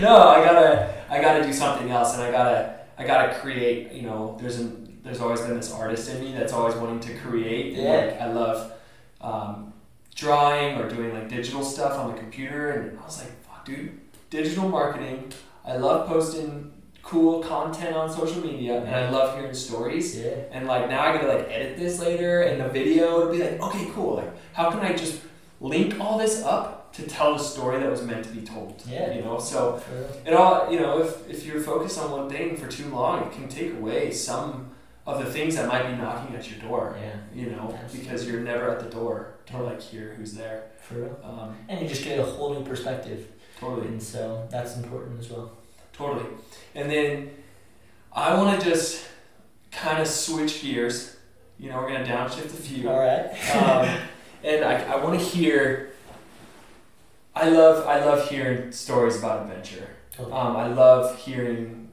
no, 0.00 0.16
I 0.16 0.44
gotta 0.44 1.04
I 1.08 1.20
gotta 1.20 1.44
do 1.44 1.52
something 1.52 1.90
else, 1.90 2.14
and 2.14 2.22
I 2.22 2.30
gotta 2.30 2.80
I 2.98 3.06
gotta 3.06 3.34
create. 3.38 3.92
You 3.92 4.02
know, 4.02 4.36
there's 4.40 4.58
an 4.58 4.98
there's 5.02 5.20
always 5.20 5.40
been 5.40 5.56
this 5.56 5.72
artist 5.72 6.10
in 6.10 6.22
me 6.22 6.32
that's 6.32 6.52
always 6.52 6.74
wanting 6.74 7.00
to 7.00 7.14
create. 7.20 7.74
and, 7.74 7.82
Yeah. 7.82 7.96
Like, 7.96 8.20
I 8.20 8.32
love 8.32 8.72
um, 9.20 9.69
drawing 10.20 10.76
or 10.76 10.88
doing 10.88 11.14
like 11.14 11.28
digital 11.28 11.64
stuff 11.64 11.98
on 11.98 12.12
the 12.12 12.18
computer, 12.18 12.70
and 12.72 12.98
I 12.98 13.04
was 13.04 13.18
like, 13.18 13.42
fuck, 13.42 13.64
dude, 13.64 13.98
digital 14.28 14.68
marketing. 14.68 15.32
I 15.64 15.76
love 15.76 16.06
posting 16.08 16.72
cool 17.02 17.42
content 17.42 17.96
on 17.96 18.12
social 18.12 18.42
media, 18.42 18.82
and 18.82 18.94
I 18.94 19.08
love 19.10 19.36
hearing 19.36 19.54
stories. 19.54 20.16
Yeah. 20.18 20.36
And 20.52 20.66
like 20.66 20.88
now 20.88 21.02
I 21.02 21.16
gotta 21.16 21.28
like 21.28 21.48
edit 21.50 21.78
this 21.78 21.98
later 21.98 22.42
and 22.42 22.60
the 22.60 22.68
video 22.68 23.18
would 23.18 23.32
be 23.32 23.42
like, 23.42 23.60
okay, 23.60 23.88
cool. 23.94 24.16
Like 24.16 24.32
how 24.52 24.70
can 24.70 24.80
I 24.80 24.92
just 24.92 25.22
link 25.60 25.98
all 25.98 26.18
this 26.18 26.42
up 26.42 26.92
to 26.92 27.02
tell 27.04 27.34
the 27.34 27.42
story 27.42 27.80
that 27.80 27.90
was 27.90 28.02
meant 28.02 28.24
to 28.26 28.30
be 28.30 28.42
told? 28.42 28.82
Yeah. 28.86 29.14
You 29.14 29.22
know, 29.22 29.38
so 29.38 29.82
it 30.26 30.34
all 30.34 30.70
you 30.70 30.78
know, 30.78 31.00
if 31.00 31.28
if 31.28 31.46
you're 31.46 31.60
focused 31.60 31.98
on 31.98 32.10
one 32.10 32.28
thing 32.28 32.56
for 32.56 32.68
too 32.68 32.88
long, 32.90 33.24
it 33.24 33.32
can 33.32 33.48
take 33.48 33.72
away 33.72 34.10
some 34.10 34.69
of 35.14 35.24
the 35.24 35.30
things 35.32 35.56
that 35.56 35.68
might 35.68 35.90
be 35.90 35.96
knocking 35.96 36.34
at 36.36 36.50
your 36.50 36.60
door. 36.60 36.96
Yeah. 37.00 37.16
You 37.34 37.50
know, 37.50 37.74
Absolutely. 37.82 38.00
because 38.00 38.26
you're 38.28 38.40
never 38.40 38.70
at 38.70 38.80
the 38.80 38.90
door 38.90 39.34
to 39.46 39.58
like 39.62 39.80
hear 39.80 40.14
who's 40.16 40.34
there. 40.34 40.64
For 40.82 40.94
real. 40.94 41.18
Um, 41.22 41.56
And 41.68 41.80
you 41.82 41.88
just 41.88 42.04
get 42.04 42.18
a 42.18 42.24
whole 42.24 42.54
new 42.54 42.64
perspective. 42.64 43.28
totally. 43.58 43.88
And 43.88 44.02
so 44.02 44.46
that's 44.50 44.76
important 44.76 45.18
as 45.20 45.28
well. 45.30 45.52
Totally. 45.92 46.26
And 46.74 46.90
then 46.90 47.30
I 48.12 48.34
want 48.34 48.60
to 48.60 48.68
just 48.68 49.04
kind 49.70 50.00
of 50.00 50.06
switch 50.08 50.62
gears. 50.62 51.16
You 51.58 51.68
know, 51.70 51.76
we're 51.76 51.92
gonna 51.92 52.04
downshift 52.06 52.46
a 52.46 52.48
few. 52.48 52.88
All 52.88 52.98
right. 52.98 53.26
um, 53.56 53.98
and 54.44 54.64
I, 54.64 54.82
I 54.94 54.96
want 55.04 55.18
to 55.20 55.24
hear. 55.24 55.90
I 57.34 57.48
love 57.48 57.86
I 57.86 58.04
love 58.04 58.28
hearing 58.28 58.72
stories 58.72 59.18
about 59.18 59.42
adventure. 59.42 59.88
Totally. 60.12 60.34
Um, 60.34 60.56
I 60.56 60.66
love 60.68 61.16
hearing. 61.18 61.90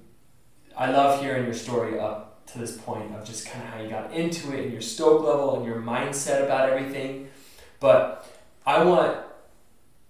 I 0.75 0.91
love 0.91 1.21
hearing 1.21 1.45
your 1.45 1.53
story 1.53 1.99
up 1.99 2.26
to 2.47 2.59
this 2.59 2.77
point 2.77 3.13
of 3.15 3.25
just 3.25 3.47
kind 3.47 3.63
of 3.63 3.73
how 3.73 3.81
you 3.81 3.89
got 3.89 4.11
into 4.13 4.53
it 4.53 4.63
and 4.63 4.71
your 4.71 4.81
stoke 4.81 5.23
level 5.23 5.57
and 5.57 5.65
your 5.65 5.81
mindset 5.81 6.43
about 6.43 6.69
everything. 6.69 7.29
But 7.79 8.25
I 8.65 8.83
want 8.83 9.17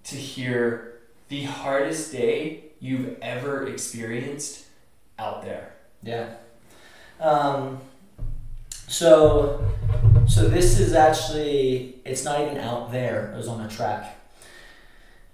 to 0.05 0.15
hear 0.15 0.99
the 1.27 1.43
hardest 1.43 2.11
day 2.11 2.63
you've 2.79 3.17
ever 3.21 3.67
experienced 3.67 4.65
out 5.19 5.43
there. 5.43 5.73
Yeah. 6.03 6.35
Um, 7.19 7.79
so, 8.87 9.65
so 10.27 10.47
this 10.47 10.79
is 10.79 10.93
actually 10.93 11.99
it's 12.05 12.23
not 12.23 12.39
even 12.41 12.57
out 12.57 12.91
there. 12.91 13.31
It 13.33 13.37
was 13.37 13.47
on 13.47 13.61
a 13.61 13.69
track. 13.69 14.15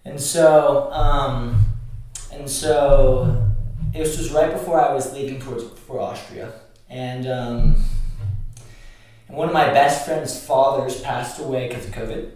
And 0.06 0.20
so, 0.20 0.92
um, 0.92 1.66
and 2.32 2.50
so, 2.50 3.52
it 3.94 4.00
was 4.00 4.18
just 4.18 4.34
right 4.34 4.52
before 4.52 4.82
I 4.82 4.94
was 4.94 5.14
leaving 5.14 5.40
towards 5.40 5.64
for 5.64 6.00
Austria, 6.00 6.52
and 6.94 7.28
um, 7.28 7.76
one 9.28 9.48
of 9.48 9.54
my 9.54 9.66
best 9.66 10.06
friend's 10.06 10.40
fathers 10.40 11.02
passed 11.02 11.40
away 11.40 11.68
because 11.68 11.88
of 11.88 11.92
COVID, 11.92 12.30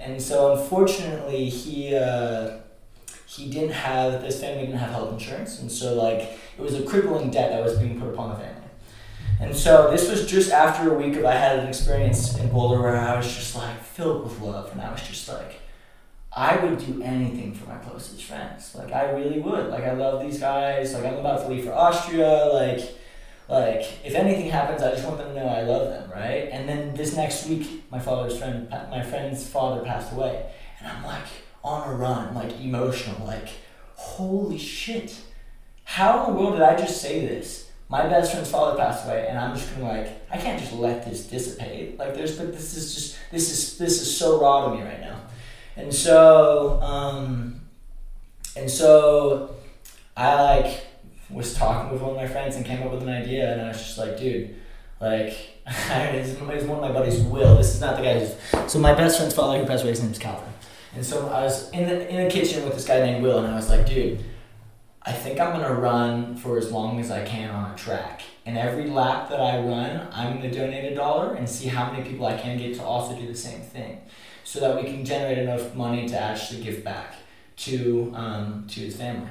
and 0.00 0.20
so 0.20 0.54
unfortunately 0.54 1.48
he 1.48 1.94
uh, 1.94 2.58
he 3.26 3.48
didn't 3.48 3.70
have 3.70 4.24
his 4.24 4.40
family 4.40 4.66
didn't 4.66 4.80
have 4.80 4.90
health 4.90 5.12
insurance, 5.12 5.60
and 5.60 5.70
so 5.70 5.94
like 5.94 6.18
it 6.18 6.60
was 6.60 6.74
a 6.74 6.82
crippling 6.82 7.30
debt 7.30 7.52
that 7.52 7.62
was 7.62 7.78
being 7.78 8.00
put 8.00 8.12
upon 8.12 8.30
the 8.30 8.36
family. 8.36 8.58
And 9.40 9.56
so 9.56 9.90
this 9.90 10.10
was 10.10 10.26
just 10.26 10.50
after 10.50 10.92
a 10.92 10.94
week 10.94 11.16
of 11.16 11.24
I 11.24 11.34
had 11.34 11.60
an 11.60 11.68
experience 11.68 12.36
in 12.38 12.48
Boulder 12.50 12.82
where 12.82 12.96
I 12.96 13.16
was 13.16 13.26
just 13.32 13.54
like 13.54 13.80
filled 13.82 14.24
with 14.24 14.40
love, 14.40 14.72
and 14.72 14.80
I 14.80 14.90
was 14.90 15.02
just 15.02 15.28
like, 15.28 15.60
I 16.32 16.56
would 16.56 16.78
do 16.78 17.02
anything 17.02 17.54
for 17.54 17.68
my 17.68 17.76
closest 17.76 18.24
friends. 18.24 18.74
Like 18.74 18.92
I 18.92 19.12
really 19.12 19.38
would. 19.38 19.68
Like 19.68 19.84
I 19.84 19.92
love 19.92 20.22
these 20.22 20.40
guys. 20.40 20.92
Like 20.92 21.04
I'm 21.04 21.18
about 21.18 21.42
to 21.42 21.48
leave 21.48 21.64
for 21.66 21.72
Austria. 21.72 22.50
Like, 22.52 22.96
like 23.52 24.04
if 24.04 24.14
anything 24.14 24.50
happens, 24.50 24.82
I 24.82 24.92
just 24.92 25.06
want 25.06 25.18
them 25.18 25.34
to 25.34 25.34
know 25.34 25.46
I 25.46 25.62
love 25.62 25.88
them, 25.90 26.10
right? 26.10 26.48
And 26.50 26.68
then 26.68 26.94
this 26.94 27.14
next 27.16 27.46
week, 27.46 27.84
my 27.90 27.98
father's 27.98 28.38
friend, 28.38 28.68
my 28.70 29.02
friend's 29.02 29.46
father 29.46 29.84
passed 29.84 30.12
away, 30.12 30.50
and 30.80 30.88
I'm 30.88 31.04
like 31.04 31.26
on 31.62 31.88
a 31.88 31.94
run, 31.94 32.34
like 32.34 32.60
emotional, 32.60 33.26
like 33.26 33.48
holy 33.94 34.58
shit. 34.58 35.14
How 35.84 36.26
in 36.26 36.32
the 36.32 36.40
world 36.40 36.54
did 36.54 36.62
I 36.62 36.76
just 36.76 37.00
say 37.00 37.26
this? 37.26 37.68
my 37.92 38.08
best 38.08 38.32
friend's 38.32 38.50
father 38.50 38.74
passed 38.78 39.04
away, 39.04 39.26
and 39.28 39.38
I'm 39.38 39.54
just 39.54 39.70
gonna 39.74 39.86
like, 39.86 40.08
I 40.30 40.38
can't 40.38 40.58
just 40.58 40.72
let 40.72 41.04
this 41.04 41.26
dissipate. 41.26 41.98
Like, 41.98 42.14
there's, 42.14 42.38
but 42.38 42.50
this 42.50 42.74
is 42.74 42.94
just, 42.94 43.18
this 43.30 43.50
is, 43.52 43.76
this 43.76 44.00
is 44.00 44.16
so 44.16 44.40
raw 44.40 44.70
to 44.70 44.74
me 44.74 44.82
right 44.82 44.98
now, 44.98 45.20
and 45.76 45.92
so, 45.92 46.80
um, 46.80 47.60
and 48.56 48.70
so, 48.70 49.54
I 50.16 50.42
like 50.42 50.86
was 51.32 51.54
talking 51.54 51.92
with 51.92 52.02
one 52.02 52.10
of 52.12 52.16
my 52.16 52.26
friends 52.26 52.56
and 52.56 52.64
came 52.64 52.82
up 52.82 52.92
with 52.92 53.02
an 53.02 53.08
idea, 53.08 53.52
and 53.52 53.60
I 53.62 53.68
was 53.68 53.78
just 53.78 53.98
like, 53.98 54.16
dude, 54.18 54.54
like, 55.00 55.36
it's 55.66 56.38
one 56.40 56.78
of 56.78 56.80
my 56.80 56.92
buddies, 56.92 57.20
Will. 57.20 57.56
This 57.56 57.74
is 57.74 57.80
not 57.80 57.96
the 57.96 58.02
guy 58.02 58.20
who's, 58.20 58.70
so 58.70 58.78
my 58.78 58.94
best 58.94 59.18
friend's 59.18 59.34
father 59.34 59.58
who 59.58 59.66
passed 59.66 59.82
away, 59.82 59.90
his 59.90 60.02
name's 60.02 60.18
Calvin, 60.18 60.52
and 60.94 61.04
so 61.04 61.28
I 61.28 61.42
was 61.42 61.70
in 61.70 61.88
the 61.88 62.08
in 62.08 62.24
the 62.24 62.30
kitchen 62.30 62.64
with 62.64 62.74
this 62.74 62.86
guy 62.86 63.00
named 63.00 63.22
Will, 63.22 63.38
and 63.38 63.48
I 63.48 63.56
was 63.56 63.68
like, 63.68 63.86
dude. 63.86 64.24
I 65.04 65.10
think 65.10 65.40
I'm 65.40 65.50
gonna 65.60 65.74
run 65.74 66.36
for 66.36 66.58
as 66.58 66.70
long 66.70 67.00
as 67.00 67.10
I 67.10 67.24
can 67.24 67.50
on 67.50 67.72
a 67.72 67.74
track. 67.74 68.22
And 68.46 68.56
every 68.56 68.88
lap 68.88 69.30
that 69.30 69.40
I 69.40 69.58
run, 69.58 70.06
I'm 70.12 70.36
gonna 70.36 70.48
donate 70.48 70.92
a 70.92 70.94
dollar 70.94 71.34
and 71.34 71.48
see 71.48 71.66
how 71.66 71.90
many 71.90 72.08
people 72.08 72.24
I 72.24 72.36
can 72.36 72.56
get 72.56 72.76
to 72.76 72.84
also 72.84 73.16
do 73.16 73.26
the 73.26 73.34
same 73.34 73.62
thing, 73.62 74.00
so 74.44 74.60
that 74.60 74.76
we 74.76 74.84
can 74.84 75.04
generate 75.04 75.38
enough 75.38 75.74
money 75.74 76.08
to 76.08 76.16
actually 76.16 76.62
give 76.62 76.84
back 76.84 77.16
to 77.56 78.12
um, 78.14 78.64
to 78.68 78.80
his 78.80 78.96
family. 78.96 79.30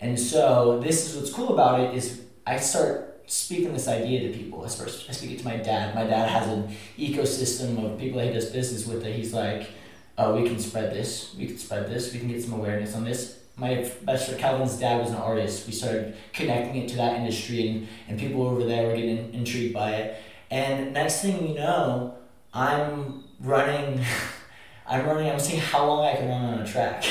And 0.00 0.18
so 0.18 0.80
this 0.80 1.08
is 1.08 1.16
what's 1.16 1.32
cool 1.32 1.54
about 1.54 1.80
it 1.80 1.94
is 1.94 2.22
I 2.46 2.58
start 2.58 3.22
speaking 3.26 3.72
this 3.72 3.88
idea 3.88 4.30
to 4.30 4.38
people. 4.38 4.64
I 4.64 4.68
first 4.68 5.08
I 5.08 5.12
speak 5.12 5.32
it 5.32 5.38
to 5.40 5.44
my 5.44 5.56
dad. 5.56 5.94
My 5.94 6.04
dad 6.04 6.28
has 6.28 6.48
an 6.48 6.74
ecosystem 6.98 7.84
of 7.84 7.98
people 7.98 8.18
that 8.20 8.26
he 8.26 8.32
does 8.32 8.50
business 8.50 8.86
with 8.86 9.02
that 9.02 9.12
he's 9.12 9.32
like, 9.32 9.70
oh, 10.18 10.40
we 10.40 10.48
can 10.48 10.58
spread 10.58 10.92
this, 10.92 11.34
we 11.36 11.46
can 11.46 11.58
spread 11.58 11.88
this, 11.88 12.12
we 12.12 12.20
can 12.20 12.28
get 12.28 12.42
some 12.42 12.54
awareness 12.54 12.94
on 12.94 13.04
this 13.04 13.36
my 13.56 13.90
best 14.02 14.26
friend 14.26 14.40
Calvin's 14.40 14.78
dad 14.78 15.00
was 15.00 15.10
an 15.10 15.16
artist. 15.16 15.66
We 15.66 15.72
started 15.72 16.14
connecting 16.32 16.82
it 16.82 16.88
to 16.90 16.96
that 16.96 17.16
industry, 17.16 17.68
and, 17.68 17.88
and 18.08 18.18
people 18.18 18.42
over 18.42 18.64
there 18.64 18.86
were 18.86 18.96
getting 18.96 19.32
intrigued 19.32 19.74
by 19.74 19.92
it. 19.92 20.22
And 20.50 20.92
next 20.92 21.22
thing 21.22 21.48
you 21.48 21.54
know, 21.54 22.14
I'm 22.52 23.24
running. 23.40 24.04
I'm 24.86 25.06
running. 25.06 25.30
I'm 25.30 25.40
seeing 25.40 25.60
how 25.60 25.86
long 25.86 26.04
I 26.04 26.14
can 26.14 26.28
run 26.28 26.44
on 26.44 26.58
a 26.60 26.66
track, 26.66 27.04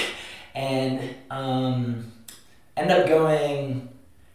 and 0.54 1.16
um, 1.30 2.12
end 2.78 2.92
up 2.92 3.08
going. 3.08 3.90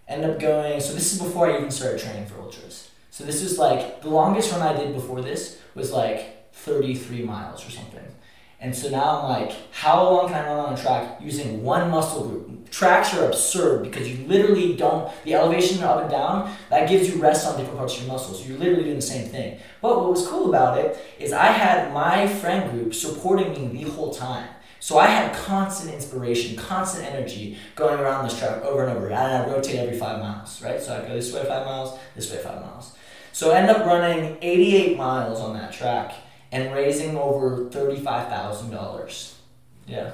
End 0.08 0.24
up 0.24 0.40
going. 0.40 0.80
So 0.80 0.92
this 0.92 1.12
is 1.12 1.20
before 1.20 1.48
I 1.48 1.56
even 1.56 1.70
started 1.70 2.00
training 2.00 2.26
for 2.26 2.40
ultras. 2.40 2.90
So 3.10 3.24
this 3.24 3.42
is 3.42 3.58
like 3.58 4.02
the 4.02 4.10
longest 4.10 4.52
run 4.52 4.62
I 4.62 4.76
did 4.76 4.94
before 4.94 5.20
this 5.20 5.60
was 5.74 5.92
like 5.92 6.52
thirty 6.52 6.94
three 6.94 7.22
miles 7.22 7.66
or 7.66 7.70
something. 7.70 8.04
And 8.62 8.76
so 8.76 8.90
now 8.90 9.22
I'm 9.22 9.28
like, 9.28 9.56
how 9.72 10.02
long 10.02 10.28
can 10.28 10.44
I 10.44 10.48
run 10.48 10.58
on 10.58 10.74
a 10.74 10.76
track 10.76 11.18
using 11.22 11.62
one 11.62 11.90
muscle 11.90 12.28
group? 12.28 12.70
Tracks 12.70 13.14
are 13.14 13.24
absurd 13.24 13.82
because 13.82 14.06
you 14.06 14.26
literally 14.26 14.76
don't, 14.76 15.10
the 15.24 15.34
elevation 15.34 15.82
up 15.82 16.02
and 16.02 16.10
down, 16.10 16.54
that 16.68 16.86
gives 16.86 17.08
you 17.08 17.20
rest 17.22 17.46
on 17.46 17.56
different 17.56 17.78
parts 17.78 17.96
of 17.96 18.02
your 18.02 18.12
muscles. 18.12 18.46
You're 18.46 18.58
literally 18.58 18.84
doing 18.84 18.96
the 18.96 19.02
same 19.02 19.28
thing. 19.28 19.58
But 19.80 19.96
what 19.96 20.10
was 20.10 20.26
cool 20.26 20.50
about 20.50 20.76
it 20.76 20.98
is 21.18 21.32
I 21.32 21.46
had 21.46 21.92
my 21.94 22.28
friend 22.28 22.70
group 22.70 22.94
supporting 22.94 23.72
me 23.72 23.84
the 23.84 23.90
whole 23.90 24.12
time. 24.12 24.48
So 24.80 24.98
I 24.98 25.06
had 25.06 25.34
constant 25.34 25.94
inspiration, 25.94 26.56
constant 26.56 27.04
energy 27.04 27.58
going 27.76 28.00
around 28.00 28.24
this 28.24 28.38
track 28.38 28.62
over 28.62 28.84
and 28.84 28.96
over. 28.96 29.06
And 29.06 29.14
I 29.14 29.46
rotate 29.46 29.76
every 29.76 29.98
five 29.98 30.20
miles, 30.20 30.60
right? 30.62 30.80
So 30.80 30.96
I 30.96 31.06
go 31.06 31.14
this 31.14 31.32
way 31.32 31.44
five 31.44 31.66
miles, 31.66 31.98
this 32.16 32.32
way 32.32 32.38
five 32.42 32.60
miles. 32.62 32.96
So 33.32 33.52
I 33.52 33.58
end 33.58 33.70
up 33.70 33.84
running 33.86 34.38
88 34.40 34.96
miles 34.96 35.38
on 35.40 35.54
that 35.54 35.72
track 35.72 36.14
and 36.50 36.72
raising 36.74 37.16
over 37.16 37.68
thirty-five 37.70 38.28
thousand 38.28 38.70
dollars. 38.70 39.36
Yeah. 39.86 40.10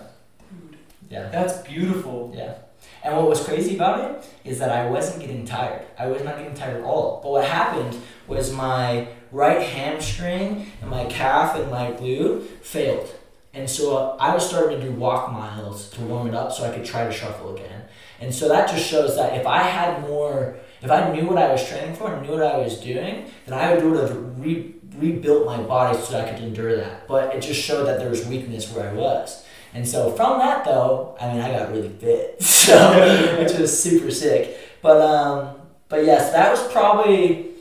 Yeah. 1.09 1.29
That's 1.31 1.59
beautiful. 1.67 2.35
Yeah. 2.37 2.55
And 3.03 3.17
what 3.17 3.29
was 3.29 3.43
crazy 3.45 3.77
about 3.77 4.11
it 4.11 4.29
is 4.45 4.59
that 4.59 4.71
I 4.71 4.91
wasn't 4.91 5.21
getting 5.21 5.47
tired. 5.47 5.87
I 5.99 6.09
was 6.09 6.23
not 6.25 6.39
getting 6.39 6.55
tired 6.55 6.79
at 6.79 6.83
all. 6.85 7.21
But 7.23 7.31
what 7.31 7.45
happened 7.45 7.97
was 8.27 8.53
my 8.53 9.09
right 9.31 9.63
hamstring 9.63 10.67
and 10.81 10.91
my 10.91 11.05
calf 11.07 11.57
and 11.57 11.71
my 11.71 11.93
glute 11.93 12.43
failed. 12.63 13.09
And 13.57 13.69
so 13.69 14.19
I 14.21 14.35
was 14.35 14.47
starting 14.47 14.79
to 14.79 14.87
do 14.87 14.93
walk 14.93 15.33
miles 15.33 15.89
to 15.93 16.03
warm 16.03 16.29
it 16.29 16.35
up 16.35 16.53
so 16.53 16.71
I 16.71 16.77
could 16.77 16.85
try 16.85 17.07
to 17.07 17.13
shuffle 17.13 17.55
again. 17.55 17.85
And 18.21 18.33
so 18.33 18.49
that 18.51 18.69
just 18.69 18.87
shows 18.87 19.17
that 19.17 19.35
if 19.41 19.47
I 19.47 19.63
had 19.63 20.03
more, 20.03 20.57
if 20.83 20.91
I 20.91 21.11
knew 21.11 21.27
what 21.27 21.39
I 21.39 21.51
was 21.51 21.67
training 21.67 21.97
for 21.97 22.13
and 22.13 22.23
knew 22.27 22.35
what 22.35 22.43
I 22.43 22.59
was 22.59 22.79
doing, 22.79 23.31
then 23.47 23.59
I 23.59 23.75
would 23.75 23.97
have 23.99 24.39
re- 24.39 24.75
rebuilt 24.97 25.47
my 25.47 25.59
body 25.63 25.99
so 25.99 26.21
I 26.21 26.31
could 26.31 26.43
endure 26.43 26.77
that. 26.77 27.09
But 27.09 27.35
it 27.35 27.41
just 27.41 27.61
showed 27.61 27.85
that 27.85 27.99
there 27.99 28.11
was 28.11 28.27
weakness 28.27 28.71
where 28.71 28.91
I 28.91 28.93
was. 28.93 29.43
And 29.73 29.89
so 29.89 30.13
from 30.13 30.39
that 30.39 30.67
though, 30.67 31.17
I 31.19 31.33
mean 31.33 31.41
I 31.41 31.53
got 31.59 31.73
really 31.73 31.89
fit. 31.89 32.43
So 32.67 33.39
which 33.39 33.53
was 33.59 33.83
super 33.83 34.11
sick. 34.11 34.59
But 34.83 35.01
um 35.01 35.57
but 35.89 36.05
yes, 36.05 36.33
that 36.33 36.51
was 36.51 36.63
probably 36.73 37.53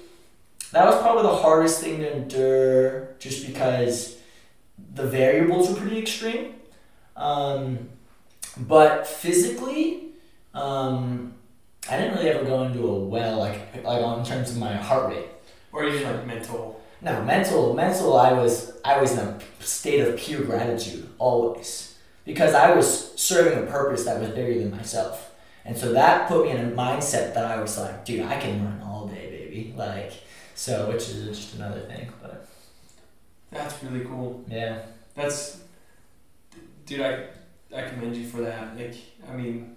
that 0.72 0.86
was 0.86 1.00
probably 1.02 1.24
the 1.24 1.36
hardest 1.38 1.80
thing 1.82 2.00
to 2.00 2.18
endure 2.18 3.16
just 3.20 3.48
because 3.48 4.15
the 4.96 5.06
variables 5.06 5.70
were 5.70 5.76
pretty 5.76 6.00
extreme. 6.00 6.56
Um, 7.16 7.90
but 8.58 9.06
physically, 9.06 10.10
um, 10.54 11.34
I 11.90 11.98
didn't 11.98 12.16
really 12.16 12.30
ever 12.30 12.46
go 12.46 12.64
into 12.64 12.88
a 12.88 13.00
well 13.00 13.38
like 13.38 13.84
like 13.84 14.02
on 14.02 14.26
terms 14.26 14.52
of 14.52 14.58
my 14.58 14.76
heart 14.76 15.10
rate. 15.10 15.28
Or 15.72 15.84
even 15.84 16.04
like 16.04 16.26
mental. 16.26 16.82
No, 17.02 17.22
mental, 17.24 17.74
mental. 17.74 18.18
I 18.18 18.32
was, 18.32 18.72
I 18.84 19.00
was 19.00 19.12
in 19.12 19.20
a 19.20 19.40
state 19.60 20.00
of 20.00 20.18
pure 20.18 20.42
gratitude 20.42 21.08
always 21.20 21.98
because 22.24 22.56
I 22.56 22.74
was 22.74 23.14
serving 23.20 23.62
a 23.62 23.70
purpose 23.70 24.06
that 24.06 24.20
was 24.20 24.30
bigger 24.30 24.58
than 24.60 24.72
myself, 24.72 25.36
and 25.66 25.78
so 25.78 25.92
that 25.94 26.30
put 26.30 26.46
me 26.46 26.52
in 26.52 26.58
a 26.58 26.72
mindset 26.72 27.34
that 27.34 27.46
I 27.46 27.62
was 27.62 27.78
like, 27.78 28.06
dude, 28.06 28.26
I 28.26 28.40
can 28.40 28.64
run 28.64 28.82
all 28.82 29.08
day, 29.08 29.30
baby. 29.30 29.74
Like, 29.78 30.14
so 30.56 30.90
which 30.90 31.10
is 31.10 31.38
just 31.38 31.56
another 31.56 31.82
thing, 31.82 32.10
but 32.22 32.48
That's 33.56 33.82
really 33.84 34.04
cool. 34.06 34.44
yeah, 34.50 34.82
That's, 35.16 35.62
dude. 36.86 37.02
I 37.02 37.28
I 37.76 37.82
commend 37.84 38.16
you 38.16 38.28
for 38.28 38.42
that. 38.42 38.78
Like, 38.78 38.96
I 39.30 39.34
mean, 39.34 39.76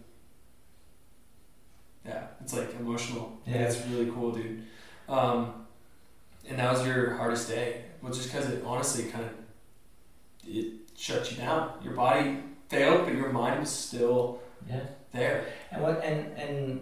yeah, 2.04 2.26
it's 2.40 2.54
like 2.54 2.74
emotional. 2.78 3.38
Yeah, 3.46 3.62
it's 3.62 3.84
really 3.86 4.10
cool, 4.10 4.32
dude. 4.32 4.64
Um, 5.08 5.66
and 6.48 6.58
that 6.58 6.72
was 6.72 6.86
your 6.86 7.14
hardest 7.14 7.48
day. 7.48 7.84
Well, 8.02 8.12
just 8.12 8.32
because 8.32 8.50
it 8.50 8.64
honestly 8.64 9.04
kind 9.04 9.24
of 9.24 9.30
it 10.44 10.72
shut 10.96 11.30
you 11.30 11.36
down. 11.36 11.72
Your 11.82 11.94
body 11.94 12.38
failed, 12.68 13.04
but 13.04 13.14
your 13.14 13.30
mind 13.30 13.60
was 13.60 13.70
still 13.70 14.40
yeah. 14.68 14.80
there. 15.12 15.44
And 15.70 15.82
what 15.82 16.02
and 16.04 16.36
and 16.36 16.80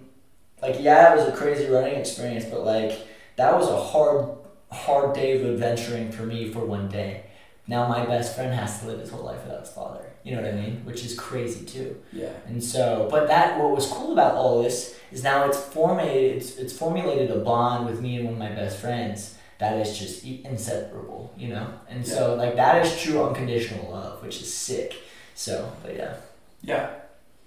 like 0.63 0.77
yeah, 0.81 1.13
it 1.13 1.17
was 1.17 1.29
a 1.29 1.37
crazy 1.37 1.67
running 1.67 1.97
experience, 1.97 2.47
but 2.47 2.65
like 2.65 3.07
that 3.37 3.55
was 3.55 3.69
a 3.69 3.81
hard 3.81 4.29
hard 4.75 5.15
day 5.15 5.39
of 5.41 5.45
adventuring 5.47 6.11
for 6.11 6.23
me 6.23 6.51
for 6.51 6.61
one 6.61 6.89
day. 6.89 7.25
Now 7.69 7.89
my 7.89 8.07
best 8.07 8.37
friend 8.37 8.55
has 8.55 8.81
to 8.81 8.87
live 8.87 9.01
his 9.01 9.11
whole 9.11 9.25
life 9.25 9.43
without 9.45 9.61
his 9.61 9.71
father. 9.71 10.13
You 10.23 10.35
know 10.35 10.43
what 10.43 10.53
I 10.53 10.57
mean? 10.57 10.85
Which 10.85 11.05
is 11.05 11.19
crazy 11.19 11.65
too. 11.65 12.01
Yeah. 12.13 12.33
And 12.47 12.63
so, 12.63 13.09
but 13.11 13.27
that 13.29 13.59
what 13.59 13.71
was 13.71 13.87
cool 13.89 14.13
about 14.13 14.35
all 14.35 14.63
this 14.63 14.99
is 15.11 15.23
now 15.23 15.47
it's 15.47 15.59
formulated. 15.59 16.37
It's, 16.37 16.57
it's 16.57 16.77
formulated 16.77 17.31
a 17.31 17.39
bond 17.39 17.87
with 17.87 18.01
me 18.01 18.17
and 18.17 18.25
one 18.25 18.35
of 18.35 18.39
my 18.41 18.51
best 18.51 18.79
friends 18.79 19.37
that 19.59 19.79
is 19.85 19.99
just 19.99 20.25
inseparable. 20.25 21.33
You 21.37 21.49
know, 21.49 21.73
and 21.89 22.07
so 22.07 22.35
like 22.35 22.57
that 22.57 22.85
is 22.85 23.01
true 23.01 23.23
unconditional 23.25 23.91
love, 23.91 24.23
which 24.23 24.41
is 24.41 24.53
sick. 24.53 24.95
So, 25.35 25.73
but 25.83 25.97
yeah, 25.97 26.17
Yeah, 26.63 26.91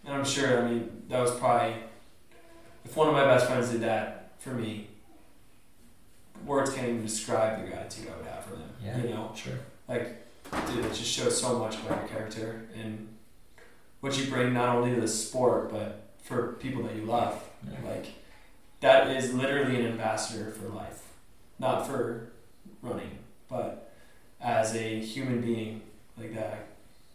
and 0.05 0.13
I'm 0.13 0.25
sure. 0.25 0.61
I 0.61 0.69
mean, 0.69 1.03
that 1.09 1.19
was 1.21 1.31
probably 1.31 1.75
if 2.85 2.95
one 2.95 3.07
of 3.07 3.13
my 3.13 3.25
best 3.25 3.47
friends 3.47 3.69
did 3.69 3.81
that 3.81 4.31
for 4.39 4.51
me. 4.51 4.87
Words 6.49 6.73
can't 6.73 6.87
even 6.87 7.03
describe 7.03 7.61
the 7.61 7.69
gratitude 7.69 8.07
I 8.11 8.17
would 8.17 8.25
have 8.25 8.43
for 8.43 8.55
them. 8.55 8.71
Yeah. 8.83 8.97
You 8.97 9.09
know, 9.09 9.31
sure. 9.35 9.59
like, 9.87 10.25
dude, 10.65 10.83
it 10.83 10.95
just 10.95 11.05
shows 11.05 11.39
so 11.39 11.59
much 11.59 11.75
about 11.75 11.99
your 11.99 12.07
character 12.07 12.65
and 12.75 13.07
what 13.99 14.17
you 14.17 14.31
bring 14.31 14.51
not 14.51 14.75
only 14.75 14.95
to 14.95 14.99
the 14.99 15.07
sport 15.07 15.69
but 15.71 16.09
for 16.23 16.53
people 16.53 16.81
that 16.81 16.95
you 16.95 17.03
love. 17.03 17.39
Yeah. 17.63 17.87
Like, 17.87 18.07
that 18.79 19.15
is 19.15 19.31
literally 19.31 19.79
an 19.79 19.91
ambassador 19.91 20.49
for 20.49 20.69
life, 20.69 21.03
not 21.59 21.85
for 21.85 22.31
running, 22.81 23.19
but 23.47 23.93
as 24.41 24.75
a 24.75 24.99
human 25.01 25.41
being 25.41 25.83
like 26.17 26.33
that. 26.33 26.65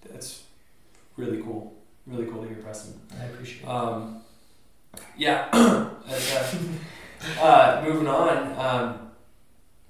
That's 0.09 0.45
really 1.17 1.43
cool. 1.43 1.75
Really 2.07 2.27
cool 2.27 2.43
to 2.43 2.49
hear, 2.49 2.59
Preston. 2.59 3.01
I 3.21 3.25
appreciate 3.25 3.63
it. 3.63 3.69
Um, 3.69 4.23
yeah. 5.17 5.49
uh, 5.53 5.91
uh, 7.41 7.83
moving 7.85 8.07
on. 8.07 8.53
Um, 8.57 9.04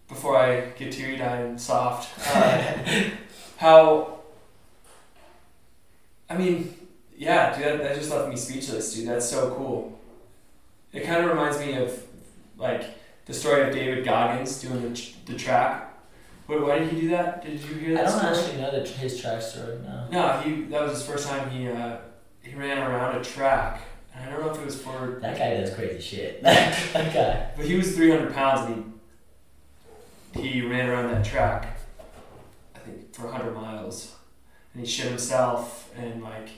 before 0.09 0.37
I 0.37 0.67
get 0.79 0.93
teary 0.93 1.21
eyed 1.21 1.45
and 1.45 1.61
soft, 1.61 2.11
uh, 2.35 2.75
how? 3.57 4.21
I 6.29 6.37
mean, 6.37 6.75
yeah, 7.17 7.55
dude, 7.55 7.65
that, 7.65 7.83
that 7.83 7.97
just 7.97 8.11
left 8.11 8.29
me 8.29 8.37
speechless, 8.37 8.95
dude. 8.95 9.09
That's 9.09 9.29
so 9.29 9.55
cool. 9.55 9.99
It 10.93 11.05
kind 11.05 11.25
of 11.25 11.31
reminds 11.31 11.59
me 11.59 11.75
of 11.77 12.03
like 12.57 12.85
the 13.27 13.35
story 13.35 13.67
of 13.67 13.73
David 13.75 14.05
Goggins 14.05 14.61
doing 14.61 14.83
the, 14.83 15.11
the 15.27 15.39
track. 15.39 15.91
Wait, 16.47 16.61
why 16.61 16.79
did 16.79 16.89
he 16.89 17.01
do 17.03 17.09
that? 17.09 17.43
Did 17.43 17.61
you 17.61 17.75
hear 17.77 17.95
that? 17.95 18.07
I 18.07 18.11
don't 18.11 18.19
story? 18.19 18.35
actually 18.37 18.61
know 18.61 18.71
the, 18.83 18.89
his 18.89 19.21
track 19.21 19.41
story. 19.41 19.79
No. 19.83 20.09
No, 20.11 20.41
he 20.41 20.63
that 20.65 20.83
was 20.83 20.99
his 20.99 21.07
first 21.07 21.29
time 21.29 21.49
he 21.51 21.69
uh, 21.69 21.97
he 22.43 22.55
ran 22.55 22.79
around 22.79 23.17
a 23.17 23.25
track 23.25 23.81
And 24.15 24.29
I 24.29 24.33
don't 24.33 24.45
know 24.45 24.53
if 24.53 24.59
it 24.61 24.67
was 24.67 24.81
for, 24.81 25.19
That 25.23 25.39
guy 25.39 25.55
does 25.55 25.75
crazy 25.75 26.01
shit. 26.01 26.43
that 26.43 27.15
guy. 27.15 27.51
but 27.57 27.65
he 27.65 27.75
was 27.77 27.95
300 27.97 28.35
pounds 28.35 28.71
and 28.71 28.77
he, 28.77 28.91
he 30.35 30.63
ran 30.63 30.89
around 30.89 31.11
that 31.13 31.25
track, 31.25 31.79
I 32.75 32.79
think, 32.81 33.15
for 33.15 33.25
100 33.27 33.55
miles. 33.55 34.15
And 34.73 34.85
he 34.85 34.91
shit 34.91 35.07
himself 35.07 35.91
and 35.97 36.23
like 36.23 36.49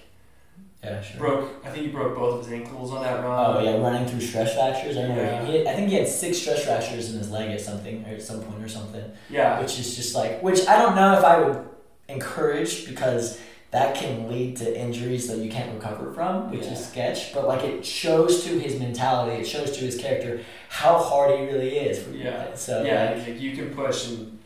Yeah, 0.83 1.03
sure. 1.03 1.19
broke, 1.19 1.67
I 1.67 1.69
think 1.71 1.87
he 1.87 1.93
broke 1.93 2.17
both 2.17 2.41
of 2.41 2.45
his 2.47 2.53
ankles 2.55 2.91
on 2.93 3.03
that 3.03 3.23
run. 3.23 3.57
Oh 3.57 3.61
yeah, 3.63 3.77
running 3.77 4.09
through 4.09 4.21
stress 4.23 4.55
fractures. 4.55 4.97
I 4.97 5.03
remember. 5.03 5.23
Yeah. 5.23 5.45
He 5.45 5.59
had, 5.59 5.67
I 5.67 5.75
think 5.75 5.91
he 5.91 5.97
had 5.97 6.09
six 6.09 6.39
stress 6.39 6.65
fractures 6.65 7.13
in 7.13 7.19
his 7.19 7.31
leg 7.31 7.51
at 7.51 7.61
something 7.61 8.05
or 8.07 8.15
at 8.15 8.23
some 8.23 8.41
point 8.43 8.63
or 8.65 8.69
something. 8.69 9.05
Yeah. 9.29 9.61
Which 9.61 9.79
is 9.79 9.95
just 9.97 10.15
like, 10.15 10.43
which 10.43 10.67
I 10.67 10.77
don't 10.81 10.97
know 10.97 11.19
if 11.19 11.25
I 11.25 11.41
would 11.41 11.69
encourage 12.09 12.87
because 12.89 13.39
that 13.77 13.95
can 13.95 14.27
lead 14.33 14.57
to 14.57 14.67
injuries 14.87 15.29
that 15.29 15.37
you 15.45 15.51
can't 15.51 15.71
recover 15.75 16.11
from, 16.15 16.51
which 16.51 16.65
Yeah. 16.65 16.73
is 16.73 16.89
sketch. 16.89 17.35
But 17.35 17.47
like 17.47 17.63
it 17.63 17.85
shows 17.85 18.43
to 18.45 18.59
his 18.59 18.79
mentality, 18.81 19.35
it 19.43 19.47
shows 19.47 19.71
to 19.77 19.81
his 19.89 19.97
character 20.05 20.41
how 20.71 20.95
hard 20.97 21.39
he 21.39 21.45
really 21.45 21.73
is. 21.89 22.03
For 22.03 22.11
Yeah. 22.11 22.55
So 22.55 22.83
yeah, 22.83 23.13
like, 23.13 23.27
like, 23.29 23.41
you 23.45 23.55
can 23.55 23.75
push 23.75 24.09
and 24.09 24.39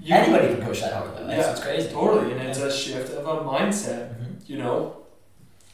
you 0.00 0.14
anybody 0.14 0.46
can 0.54 0.62
push 0.64 0.82
that 0.82 0.92
hard 0.92 1.10
though. 1.16 1.26
That's 1.26 1.40
Yeah, 1.42 1.48
what's 1.48 1.62
crazy. 1.62 1.88
Totally, 1.90 2.30
and 2.32 2.40
it's 2.48 2.60
a 2.60 2.70
shift 2.72 3.10
of 3.18 3.26
a 3.26 3.36
mindset. 3.52 4.02
Mhm. 4.20 4.48
you 4.50 4.58
know. 4.58 4.76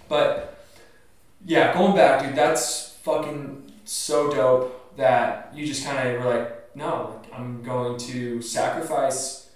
But 0.08 0.56
yeah, 1.44 1.74
going 1.76 1.94
back, 1.94 2.22
dude, 2.22 2.34
that's 2.34 2.64
fucking 3.02 3.72
so 3.84 4.30
dope 4.30 4.96
that 4.96 5.50
you 5.54 5.66
just 5.66 5.84
kind 5.86 5.98
of 6.08 6.24
were 6.24 6.30
like, 6.34 6.74
no, 6.74 7.20
I'm 7.36 7.62
going 7.62 7.98
to 8.10 8.40
sacrifice 8.40 9.50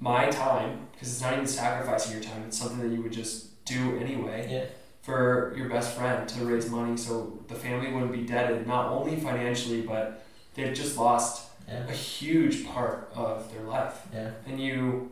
my 0.00 0.26
time 0.30 0.88
because 1.02 1.14
it's 1.14 1.22
not 1.22 1.32
even 1.32 1.46
sacrificing 1.48 2.12
your 2.12 2.22
time; 2.22 2.44
it's 2.46 2.56
something 2.56 2.78
that 2.78 2.94
you 2.94 3.02
would 3.02 3.12
just 3.12 3.64
do 3.64 3.98
anyway 3.98 4.46
Yeah. 4.48 4.64
for 5.02 5.52
your 5.56 5.68
best 5.68 5.96
friend 5.96 6.28
to 6.28 6.44
raise 6.44 6.70
money 6.70 6.96
so 6.96 7.40
the 7.48 7.56
family 7.56 7.92
wouldn't 7.92 8.12
be 8.12 8.22
deaded, 8.24 8.68
not 8.68 8.86
only 8.92 9.16
financially, 9.16 9.80
but 9.80 10.24
they've 10.54 10.72
just 10.72 10.96
lost 10.96 11.48
Yeah. 11.68 11.88
a 11.88 11.92
huge 11.92 12.64
part 12.68 13.10
of 13.16 13.52
their 13.52 13.64
life, 13.64 14.06
Yeah. 14.14 14.30
and 14.46 14.60
you 14.60 15.10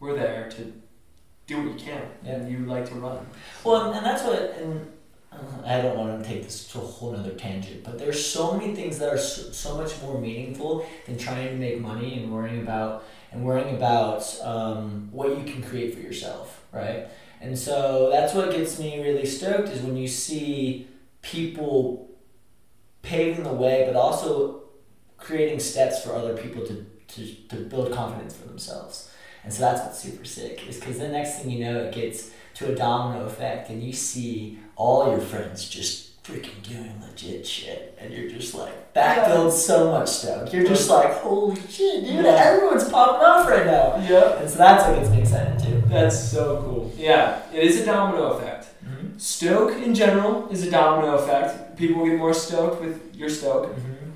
were 0.00 0.14
there 0.14 0.48
to 0.50 0.72
do 1.46 1.56
what 1.58 1.66
you 1.78 1.86
can, 1.86 2.02
and 2.24 2.50
you 2.50 2.60
like 2.64 2.88
to 2.88 2.94
run. 2.94 3.26
Well, 3.64 3.82
and, 3.86 3.96
and 3.96 4.06
that's 4.06 4.22
what, 4.24 4.54
and 4.58 4.90
uh, 5.30 5.36
I 5.66 5.82
don't 5.82 5.98
want 5.98 6.22
to 6.22 6.28
take 6.28 6.42
this 6.42 6.68
to 6.72 6.78
a 6.78 6.86
whole 6.86 7.14
other 7.14 7.32
tangent, 7.32 7.84
but 7.84 7.98
there's 7.98 8.24
so 8.24 8.52
many 8.52 8.74
things 8.74 8.98
that 8.98 9.10
are 9.12 9.18
so, 9.18 9.50
so 9.52 9.76
much 9.76 9.92
more 10.02 10.18
meaningful 10.18 10.86
than 11.06 11.18
trying 11.18 11.48
to 11.48 11.54
make 11.56 11.80
money 11.80 12.22
and 12.22 12.32
worrying 12.32 12.60
about 12.62 13.04
and 13.30 13.44
worrying 13.44 13.76
about 13.76 14.22
um, 14.42 15.08
what 15.12 15.30
you 15.30 15.44
can 15.44 15.62
create 15.62 15.94
for 15.94 16.00
yourself, 16.00 16.64
right? 16.72 17.08
And 17.40 17.58
so 17.58 18.10
that's 18.10 18.34
what 18.34 18.50
gets 18.50 18.78
me 18.78 19.02
really 19.02 19.26
stoked 19.26 19.68
is 19.68 19.82
when 19.82 19.96
you 19.96 20.08
see 20.08 20.88
people 21.22 22.10
paving 23.02 23.44
the 23.44 23.52
way, 23.52 23.84
but 23.86 23.96
also 23.96 24.62
creating 25.16 25.60
steps 25.60 26.02
for 26.02 26.14
other 26.14 26.36
people 26.36 26.66
to, 26.66 26.84
to, 27.08 27.34
to 27.48 27.56
build 27.56 27.92
confidence 27.92 28.34
for 28.36 28.48
themselves. 28.48 29.10
And 29.44 29.52
so 29.52 29.62
that's 29.62 29.82
what's 29.82 29.98
super 29.98 30.24
sick, 30.24 30.68
is 30.68 30.78
because 30.78 30.98
the 30.98 31.08
next 31.08 31.38
thing 31.38 31.50
you 31.50 31.64
know, 31.64 31.78
it 31.84 31.94
gets 31.94 32.30
to 32.54 32.72
a 32.72 32.74
domino 32.74 33.24
effect, 33.24 33.70
and 33.70 33.82
you 33.82 33.92
see 33.92 34.58
all 34.74 35.10
your 35.10 35.20
friends 35.20 35.68
just 35.68 36.07
freaking 36.28 36.62
doing 36.62 36.92
legit 37.00 37.46
shit, 37.46 37.96
and 38.00 38.12
you're 38.12 38.28
just 38.30 38.54
like, 38.54 38.92
that 38.92 39.16
Yeah. 39.16 39.28
builds 39.34 39.64
so 39.64 39.90
much 39.92 40.08
stoke. 40.08 40.52
You're 40.52 40.64
just 40.66 40.90
like, 40.90 41.10
holy 41.14 41.56
shit, 41.68 42.04
dude, 42.04 42.24
Yeah. 42.24 42.34
everyone's 42.46 42.88
popping 42.88 43.24
off 43.26 43.48
right 43.48 43.64
now. 43.66 43.96
Yeah. 44.08 44.38
And 44.40 44.50
so 44.50 44.58
that's 44.58 44.86
what 44.86 44.96
gets 44.98 45.10
me 45.10 45.20
excited 45.22 45.58
too. 45.58 45.82
That's 45.88 46.18
so 46.32 46.62
cool. 46.62 46.92
Yeah, 46.96 47.40
it 47.52 47.62
is 47.62 47.80
a 47.80 47.86
domino 47.86 48.24
effect. 48.32 48.66
Mm-hmm. 48.84 49.18
Stoke 49.18 49.72
in 49.82 49.94
general 49.94 50.48
is 50.50 50.66
a 50.66 50.70
domino 50.70 51.14
effect. 51.14 51.76
People 51.76 52.04
get 52.04 52.18
more 52.18 52.34
stoked 52.34 52.80
with 52.82 53.00
your 53.14 53.30
stoke, 53.30 53.66
Mm-hmm. 53.74 54.10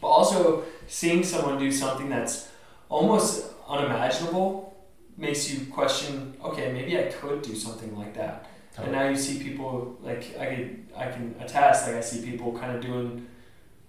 but 0.00 0.06
also 0.08 0.64
seeing 0.86 1.22
someone 1.22 1.58
do 1.58 1.70
something 1.70 2.08
that's 2.08 2.48
almost 2.88 3.44
unimaginable 3.68 4.74
makes 5.18 5.50
you 5.50 5.66
question. 5.66 6.34
Okay, 6.44 6.72
maybe 6.72 6.98
I 6.98 7.02
could 7.04 7.42
do 7.42 7.54
something 7.54 7.96
like 7.98 8.14
that. 8.14 8.46
And 8.82 8.92
now 8.92 9.08
you 9.08 9.16
see 9.16 9.42
people 9.42 9.96
like 10.02 10.36
I 10.38 10.46
could 10.54 10.86
I 10.96 11.06
can 11.10 11.34
attest 11.40 11.86
like 11.86 11.96
I 11.96 12.00
see 12.00 12.24
people 12.28 12.52
kind 12.58 12.74
of 12.76 12.82
doing 12.82 13.26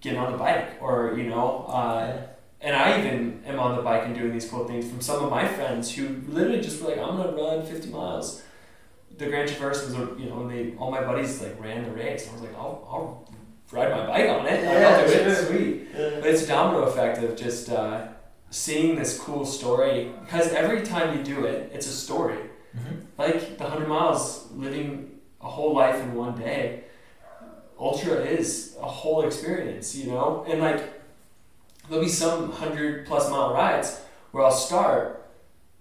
getting 0.00 0.18
on 0.18 0.32
the 0.32 0.38
bike 0.38 0.78
or 0.80 1.14
you 1.16 1.24
know 1.28 1.66
uh, 1.68 2.16
and 2.60 2.74
I 2.76 2.98
even 2.98 3.42
am 3.46 3.58
on 3.60 3.76
the 3.76 3.82
bike 3.82 4.04
and 4.06 4.14
doing 4.14 4.32
these 4.32 4.48
cool 4.48 4.66
things 4.66 4.88
from 4.88 5.00
some 5.00 5.22
of 5.24 5.30
my 5.30 5.46
friends 5.46 5.94
who 5.94 6.20
literally 6.28 6.60
just 6.60 6.82
were 6.82 6.90
like, 6.90 6.98
I'm 6.98 7.16
gonna 7.16 7.32
run 7.32 7.64
50 7.64 7.88
miles. 7.90 8.42
The 9.16 9.26
Grand 9.26 9.48
Traverse 9.48 9.84
was, 9.86 9.94
a- 9.94 10.14
you 10.18 10.28
know, 10.28 10.40
and 10.42 10.50
they 10.50 10.74
all 10.76 10.90
my 10.90 11.02
buddies 11.02 11.40
like 11.42 11.58
ran 11.60 11.84
the 11.84 11.90
race. 11.92 12.28
I 12.28 12.32
was 12.32 12.42
like, 12.42 12.54
I'll, 12.54 12.86
I'll 12.90 13.28
ride 13.72 13.90
my 13.90 14.06
bike 14.06 14.28
on 14.28 14.46
it. 14.46 14.62
Yeah, 14.62 14.88
I'll 14.88 15.06
do 15.06 15.12
it. 15.30 15.46
Sweet. 15.46 15.92
But 16.20 16.26
it's 16.30 16.42
a 16.42 16.46
domino 16.46 16.82
effect 16.82 17.22
of 17.22 17.36
just 17.36 17.70
uh, 17.70 18.08
seeing 18.50 18.94
this 18.96 19.18
cool 19.18 19.44
story 19.46 20.12
because 20.24 20.48
every 20.52 20.82
time 20.82 21.16
you 21.16 21.22
do 21.24 21.44
it, 21.44 21.70
it's 21.74 21.86
a 21.86 21.92
story. 21.92 22.38
Mm-hmm. 22.76 22.96
Like 23.18 23.58
the 23.58 23.64
100 23.64 23.88
miles, 23.88 24.50
living 24.52 25.18
a 25.40 25.48
whole 25.48 25.74
life 25.74 25.96
in 25.96 26.14
one 26.14 26.38
day. 26.38 26.84
Ultra 27.78 28.16
is 28.24 28.76
a 28.80 28.86
whole 28.86 29.24
experience, 29.24 29.96
you 29.96 30.10
know? 30.10 30.44
And 30.48 30.60
like, 30.60 31.02
there'll 31.88 32.04
be 32.04 32.10
some 32.10 32.50
100 32.50 33.06
plus 33.06 33.30
mile 33.30 33.54
rides 33.54 34.00
where 34.32 34.44
I'll 34.44 34.50
start 34.50 35.20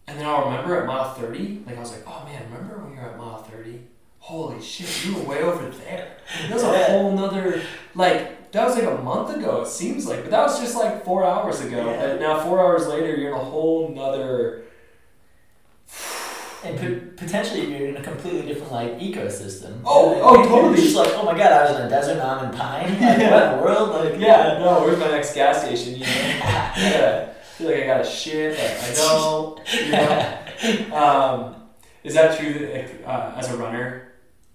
and 0.08 0.18
then 0.18 0.26
I'll 0.26 0.46
remember 0.46 0.80
at 0.80 0.88
mile 0.88 1.14
30, 1.14 1.66
like 1.68 1.78
I 1.78 1.80
was 1.80 1.92
like, 1.92 2.02
oh 2.08 2.26
man, 2.26 2.44
remember 2.52 2.80
when 2.80 2.94
you 2.94 3.00
were 3.00 3.06
at 3.06 3.18
mile 3.18 3.44
30? 3.44 3.80
Holy 4.18 4.60
shit, 4.62 5.06
you 5.06 5.16
were 5.16 5.22
way 5.22 5.44
over 5.44 5.70
there. 5.70 6.18
That 6.42 6.54
was 6.54 6.64
a 6.64 6.84
whole 6.86 7.16
nother, 7.16 7.62
like, 7.94 8.52
that 8.52 8.66
was 8.66 8.76
like 8.76 8.86
a 8.86 9.02
month 9.04 9.36
ago, 9.36 9.62
it 9.62 9.68
seems 9.68 10.08
like, 10.08 10.22
but 10.22 10.32
that 10.32 10.42
was 10.42 10.60
just 10.60 10.76
like 10.76 11.06
four 11.06 11.24
hours 11.24 11.62
ago. 11.62 11.86
Yeah. 11.86 12.04
And 12.04 12.20
now, 12.20 12.44
four 12.44 12.60
hours 12.60 12.88
later, 12.88 13.16
you're 13.16 13.30
in 13.30 13.40
a 13.40 13.44
whole 13.44 13.90
nother. 13.90 14.64
And 16.64 16.78
pot- 16.78 17.16
potentially 17.18 17.72
you're 17.78 17.88
in 17.90 17.96
a 17.98 18.02
completely 18.02 18.42
different 18.42 18.72
like 18.74 19.00
ecosystem. 19.00 19.80
Oh, 19.86 20.08
Like, 20.12 20.20
oh, 20.24 20.44
totally. 20.48 20.82
Just 20.82 20.96
like, 20.96 21.12
oh 21.14 21.24
my 21.24 21.38
god, 21.38 21.52
I 21.54 21.72
was 21.72 21.80
in 21.80 21.86
a 21.86 21.90
desert, 21.90 22.18
now 22.18 22.38
I'm 22.40 22.52
in 22.52 22.58
pine. 22.58 22.90
Like, 22.92 23.00
Yeah. 23.00 23.32
what 23.32 23.44
in 23.44 23.58
the 23.58 23.64
world? 23.64 23.90
Like, 23.92 24.20
Yeah, 24.20 24.60
no, 24.60 24.82
where's 24.82 25.00
my 25.00 25.08
next 25.10 25.34
gas 25.36 25.62
station? 25.64 25.94
You 25.94 26.00
know? 26.02 26.06
yeah, 26.08 27.30
I 27.32 27.44
feel 27.58 27.68
like 27.72 27.84
I 27.84 27.86
got 27.88 28.02
a 28.02 28.06
shit, 28.06 28.58
but 28.58 28.90
I 28.90 28.94
don't. 28.94 29.60
You 29.74 29.92
know? 29.92 30.36
Um, 30.94 31.56
is 32.04 32.14
that 32.16 32.38
true 32.38 32.52
that 32.54 32.74
like, 32.74 33.04
uh, 33.08 33.32
as 33.38 33.50
a 33.50 33.56
runner, 33.56 34.12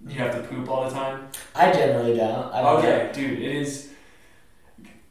you 0.07 0.17
have 0.17 0.35
to 0.35 0.43
poop 0.47 0.69
all 0.69 0.85
the 0.85 0.91
time? 0.95 1.29
I 1.55 1.73
generally 1.73 2.15
don't. 2.15 2.53
I 2.53 2.61
don't 2.61 2.77
Okay, 2.81 3.11
dude, 3.15 3.39
it 3.41 3.57
is. 3.57 3.89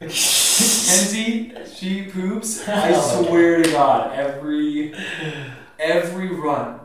Kenzie, 0.00 1.52
she 1.74 2.02
poops. 2.04 2.68
I 2.68 2.92
swear 2.92 3.60
to 3.62 3.70
God, 3.72 4.12
every 4.12 4.94
every 5.80 6.28
run, 6.28 6.80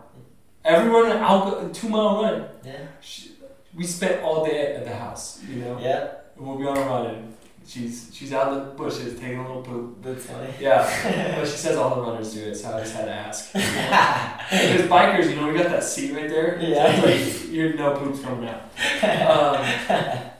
every 0.65 0.89
run, 0.89 1.11
I'll 1.17 1.69
two 1.69 1.89
mile 1.89 2.21
run. 2.23 2.45
Yeah. 2.63 2.87
She, 3.01 3.31
we 3.75 3.83
spent 3.85 4.23
all 4.23 4.45
day 4.45 4.75
at 4.75 4.85
the 4.85 4.93
house, 4.95 5.41
you 5.47 5.57
know. 5.61 5.79
Yeah, 5.79 6.09
And 6.37 6.45
we'll 6.47 6.57
be 6.57 6.65
on 6.65 6.77
a 6.77 6.81
run, 6.81 7.05
and 7.07 7.37
she's 7.65 8.09
she's 8.13 8.33
out 8.33 8.51
in 8.53 8.59
the 8.59 8.65
bushes 8.71 9.19
taking 9.19 9.37
a 9.39 9.47
little 9.47 9.61
poop. 9.61 10.01
that's 10.01 10.25
funny. 10.25 10.51
Yeah, 10.59 11.35
but 11.39 11.45
she 11.47 11.55
says 11.57 11.77
all 11.77 11.95
the 11.95 12.01
runners 12.01 12.33
do 12.33 12.41
it, 12.45 12.55
so 12.55 12.75
I 12.75 12.79
just 12.81 12.95
had 12.95 13.05
to 13.05 13.11
ask. 13.11 13.51
Because 14.49 14.87
bikers, 14.89 15.29
you 15.29 15.35
know, 15.35 15.47
we 15.47 15.53
got 15.57 15.69
that 15.69 15.83
seat 15.83 16.11
right 16.11 16.27
there. 16.27 16.57
Yeah. 16.59 17.01
Like, 17.05 17.51
you're 17.51 17.75
no 17.75 17.95
poops 17.95 18.19
coming 18.21 18.49
out. 18.49 18.63
Um, 19.03 20.31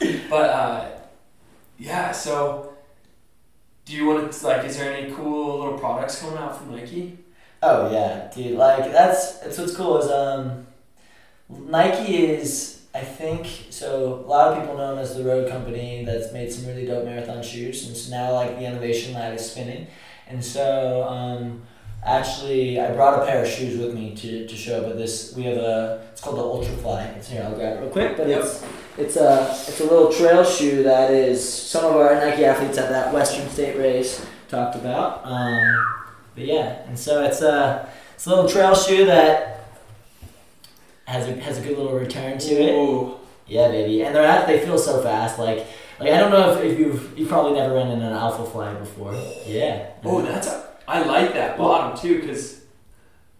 but 0.30 0.50
uh, 0.50 0.88
yeah, 1.76 2.12
so 2.12 2.72
do 3.84 3.94
you 3.96 4.06
want 4.06 4.30
to 4.32 4.46
like? 4.46 4.64
Is 4.64 4.76
there 4.78 4.94
any 4.94 5.12
cool 5.12 5.58
little 5.58 5.78
products 5.78 6.20
coming 6.20 6.38
out 6.38 6.56
from 6.56 6.70
Nike? 6.76 7.18
Oh 7.62 7.90
yeah, 7.92 8.30
dude. 8.34 8.56
Like 8.58 8.90
that's 8.92 9.38
that's 9.38 9.58
what's 9.58 9.74
cool 9.76 9.98
is 9.98 10.10
um, 10.10 10.66
Nike 11.48 12.26
is 12.26 12.82
I 12.94 13.00
think 13.00 13.46
so. 13.70 14.22
A 14.24 14.26
lot 14.26 14.52
of 14.52 14.60
people 14.60 14.76
know 14.76 14.90
them 14.94 14.98
as 14.98 15.16
the 15.16 15.24
road 15.24 15.50
company 15.50 16.04
that's 16.04 16.32
made 16.32 16.52
some 16.52 16.66
really 16.66 16.86
dope 16.86 17.04
marathon 17.04 17.42
shoes, 17.42 17.86
and 17.86 17.96
so 17.96 18.10
now 18.10 18.32
like 18.32 18.58
the 18.58 18.64
innovation 18.64 19.14
lab 19.14 19.34
is 19.34 19.50
spinning, 19.50 19.86
and 20.28 20.44
so 20.44 21.04
um, 21.04 21.62
actually 22.04 22.80
I 22.80 22.92
brought 22.92 23.22
a 23.22 23.26
pair 23.26 23.42
of 23.42 23.48
shoes 23.48 23.78
with 23.78 23.94
me 23.94 24.14
to, 24.16 24.46
to 24.46 24.54
show. 24.56 24.82
But 24.82 24.96
this 24.98 25.34
we 25.36 25.42
have 25.44 25.56
a 25.58 26.06
it's 26.12 26.20
called 26.20 26.36
the 26.38 26.42
Ultrafly. 26.42 27.16
It's 27.16 27.28
here. 27.28 27.42
I'll 27.42 27.54
grab 27.54 27.76
it 27.76 27.80
real 27.80 27.90
quick. 27.90 28.16
But 28.16 28.28
Yep. 28.28 28.40
it's 28.40 28.64
it's 28.98 29.16
a 29.16 29.48
it's 29.68 29.80
a 29.80 29.84
little 29.84 30.10
trail 30.12 30.44
shoe 30.44 30.82
that 30.84 31.10
is 31.10 31.46
some 31.46 31.84
of 31.84 31.96
our 31.96 32.14
Nike 32.14 32.44
athletes 32.44 32.78
at 32.78 32.88
that 32.90 33.12
Western 33.12 33.48
State 33.50 33.76
race 33.78 34.24
talked 34.48 34.74
about. 34.76 35.20
Um, 35.24 35.84
but 36.36 36.44
yeah, 36.44 36.82
and 36.86 36.96
so 36.96 37.24
it's 37.24 37.42
a 37.42 37.88
it's 38.14 38.26
a 38.26 38.30
little 38.30 38.48
trail 38.48 38.74
shoe 38.74 39.06
that 39.06 39.64
has 41.06 41.26
a 41.26 41.32
has 41.40 41.58
a 41.58 41.62
good 41.62 41.76
little 41.76 41.98
return 41.98 42.38
to 42.38 42.54
it. 42.54 42.74
Ooh. 42.74 43.16
Yeah, 43.48 43.68
baby, 43.68 44.02
and 44.02 44.14
they're 44.14 44.24
at, 44.24 44.46
they 44.46 44.58
feel 44.58 44.78
so 44.78 45.02
fast. 45.02 45.38
Like 45.38 45.66
like 45.98 46.12
I 46.12 46.18
don't 46.18 46.30
know 46.30 46.52
if, 46.52 46.64
if 46.64 46.78
you've 46.78 47.18
you've 47.18 47.28
probably 47.28 47.58
never 47.58 47.74
run 47.74 47.88
in 47.88 48.02
an 48.02 48.12
Alphafly 48.12 48.78
before. 48.78 49.14
Yeah. 49.46 49.90
Oh, 50.04 50.20
that's 50.20 50.46
a. 50.46 50.66
I 50.86 51.02
like 51.02 51.32
that 51.32 51.58
bottom 51.58 51.98
too, 51.98 52.26
cause 52.26 52.60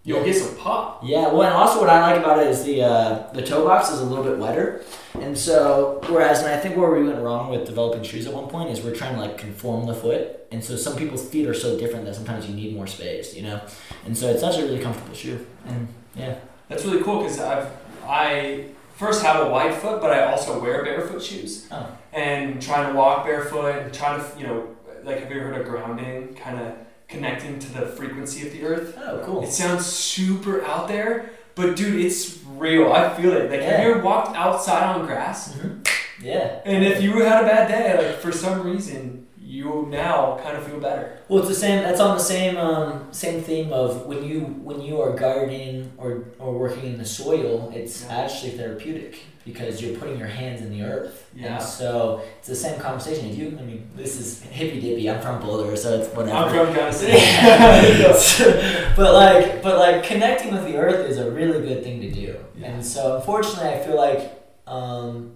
You'll 0.06 0.24
get 0.24 0.36
some 0.36 0.56
pop. 0.56 1.02
Yeah, 1.02 1.32
well, 1.32 1.42
and 1.42 1.52
also 1.52 1.80
what 1.80 1.90
I 1.90 2.00
like 2.00 2.22
about 2.22 2.38
it 2.38 2.46
is 2.46 2.62
the 2.62 2.80
uh, 2.80 3.32
the 3.32 3.42
toe 3.42 3.64
box 3.64 3.90
is 3.90 3.98
a 3.98 4.04
little 4.04 4.22
bit 4.22 4.38
wetter, 4.38 4.84
and 5.14 5.36
so 5.36 6.00
whereas 6.06 6.38
and 6.38 6.48
I 6.48 6.58
think 6.58 6.76
where 6.76 6.92
we 6.92 7.02
went 7.02 7.20
wrong 7.20 7.50
with 7.50 7.66
developing 7.66 8.04
shoes 8.04 8.24
at 8.24 8.32
one 8.32 8.46
point 8.46 8.70
is 8.70 8.82
we're 8.82 8.94
trying 8.94 9.16
to 9.16 9.20
like 9.20 9.36
conform 9.36 9.86
the 9.86 9.94
foot, 9.94 10.46
and 10.52 10.62
so 10.62 10.76
some 10.76 10.94
people's 10.94 11.28
feet 11.28 11.48
are 11.48 11.54
so 11.54 11.76
different 11.76 12.04
that 12.04 12.14
sometimes 12.14 12.48
you 12.48 12.54
need 12.54 12.76
more 12.76 12.86
space, 12.86 13.34
you 13.34 13.42
know, 13.42 13.60
and 14.04 14.16
so 14.16 14.28
it's 14.30 14.44
actually 14.44 14.62
a 14.62 14.66
really 14.66 14.80
comfortable 14.80 15.12
shoe, 15.12 15.44
and 15.66 15.88
yeah, 16.14 16.36
That's 16.68 16.84
really 16.84 17.02
cool 17.02 17.22
because 17.24 17.40
I've 17.40 17.68
I 18.06 18.66
first 18.94 19.24
have 19.24 19.44
a 19.44 19.50
wide 19.50 19.74
foot, 19.74 20.00
but 20.00 20.12
I 20.12 20.30
also 20.30 20.60
wear 20.60 20.84
barefoot 20.84 21.20
shoes. 21.20 21.66
Oh. 21.72 21.98
And 22.12 22.62
trying 22.62 22.92
to 22.92 22.96
walk 22.96 23.26
barefoot 23.26 23.74
and 23.74 23.92
trying 23.92 24.20
to 24.20 24.38
you 24.38 24.46
know 24.46 24.68
like 25.02 25.18
have 25.18 25.32
you 25.32 25.40
ever 25.40 25.48
heard 25.48 25.60
of 25.62 25.66
grounding? 25.66 26.34
Kind 26.34 26.60
of 26.60 26.85
connecting 27.08 27.58
to 27.58 27.72
the 27.72 27.86
frequency 27.86 28.46
of 28.46 28.52
the 28.52 28.64
earth. 28.64 28.98
oh 28.98 29.22
cool, 29.24 29.42
It 29.44 29.50
sounds 29.52 29.86
super 29.86 30.64
out 30.64 30.88
there, 30.88 31.30
but 31.54 31.76
dude, 31.76 32.00
it's 32.04 32.38
real. 32.56 32.92
I 32.92 33.14
feel 33.14 33.32
it. 33.32 33.50
Like 33.50 33.60
have 33.62 33.84
you 33.84 33.92
ever 33.92 34.00
walked 34.02 34.36
outside 34.36 34.82
on 34.82 35.06
grass? 35.06 35.54
hmm 35.54 35.78
yeah. 36.22 36.60
And 36.64 36.82
if 36.84 37.02
you 37.02 37.20
had 37.20 37.44
a 37.44 37.46
bad 37.46 37.68
day, 37.68 38.08
like 38.08 38.20
for 38.20 38.32
some 38.32 38.62
reason, 38.66 39.26
you 39.38 39.86
now 39.90 40.38
kind 40.42 40.56
of 40.56 40.66
feel 40.66 40.80
better. 40.80 41.18
Well, 41.28 41.40
it's 41.40 41.48
the 41.48 41.54
same. 41.54 41.82
That's 41.82 42.00
on 42.00 42.16
the 42.16 42.22
same 42.22 42.56
um, 42.56 43.08
same 43.12 43.42
theme 43.42 43.70
of 43.72 44.06
when 44.06 44.24
you 44.24 44.40
when 44.40 44.80
you 44.80 44.98
are 45.02 45.12
gardening 45.12 45.92
or, 45.98 46.24
or 46.38 46.58
working 46.58 46.84
in 46.86 46.98
the 46.98 47.04
soil. 47.04 47.70
It's 47.74 48.02
Yeah. 48.04 48.16
actually 48.16 48.52
therapeutic 48.52 49.18
because 49.46 49.80
you're 49.80 49.96
putting 49.98 50.18
your 50.18 50.26
hands 50.26 50.60
in 50.60 50.70
the 50.70 50.82
earth. 50.82 51.30
Yeah. 51.34 51.54
And 51.54 51.62
so 51.64 52.20
it's 52.38 52.48
the 52.48 52.54
same 52.56 52.78
conversation. 52.80 53.30
If 53.30 53.38
you, 53.38 53.56
I 53.58 53.62
mean, 53.62 53.88
this 53.96 54.20
is 54.20 54.42
hippy 54.42 54.80
dippy. 54.80 55.08
I'm 55.08 55.22
from 55.22 55.40
Boulder, 55.40 55.74
so 55.76 55.98
it's 55.98 56.08
whatever. 56.14 56.36
I'm 56.36 56.66
from 56.66 56.74
Gunnison. 56.74 57.10
but 58.96 59.14
like, 59.14 59.62
but 59.62 59.78
like, 59.78 60.02
connecting 60.04 60.52
with 60.52 60.64
the 60.64 60.76
earth 60.76 61.08
is 61.08 61.16
a 61.18 61.30
really 61.30 61.66
good 61.66 61.82
thing 61.84 62.00
to 62.02 62.10
do. 62.10 62.36
Yeah. 62.56 62.66
And 62.72 62.84
so, 62.84 63.16
unfortunately, 63.16 63.70
I 63.70 63.78
feel 63.78 63.96
like 63.96 64.32
um, 64.66 65.32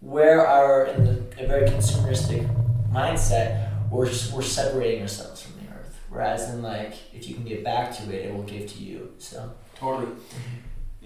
where 0.00 0.46
our 0.46 0.86
in 0.86 1.04
the 1.04 1.26
a 1.42 1.46
very 1.46 1.68
consumeristic 1.68 2.48
mindset, 2.92 3.70
we're 3.90 4.08
s- 4.08 4.32
we're 4.32 4.42
separating 4.42 5.02
ourselves 5.02 5.42
from 5.42 5.52
the 5.64 5.72
earth. 5.72 5.98
Whereas 6.08 6.50
in 6.52 6.62
like, 6.62 6.94
if 7.14 7.28
you 7.28 7.34
can 7.36 7.44
get 7.44 7.62
back 7.62 7.96
to 7.98 8.02
it, 8.12 8.26
it 8.26 8.34
will 8.34 8.42
give 8.42 8.66
to 8.72 8.82
you. 8.82 9.12
So 9.18 9.52
Totally. 9.76 10.10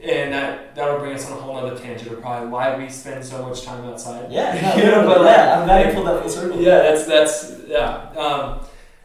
And 0.02 0.32
that 0.32 0.74
that'll 0.74 0.98
bring 0.98 1.12
us 1.14 1.30
on 1.30 1.36
a 1.36 1.40
whole 1.40 1.56
other 1.58 1.76
tangent 1.78 2.10
of 2.10 2.20
probably 2.22 2.48
why 2.48 2.76
we 2.78 2.88
spend 2.88 3.22
so 3.24 3.46
much 3.46 3.62
time 3.64 3.84
outside. 3.84 4.32
yeah, 4.32 4.76
You 4.76 4.84
know, 4.84 5.04
but 5.06 5.20
like- 5.20 5.36
yeah, 5.36 5.58
I'm 5.60 5.66
glad 5.66 5.86
you 5.88 5.92
pulled 5.94 6.06
that 6.06 6.20
full 6.22 6.30
circle. 6.30 6.60
Yeah, 6.60 6.78
that's 6.78 7.06
that's 7.06 7.52
yeah. 7.68 8.08
Um, 8.16 8.60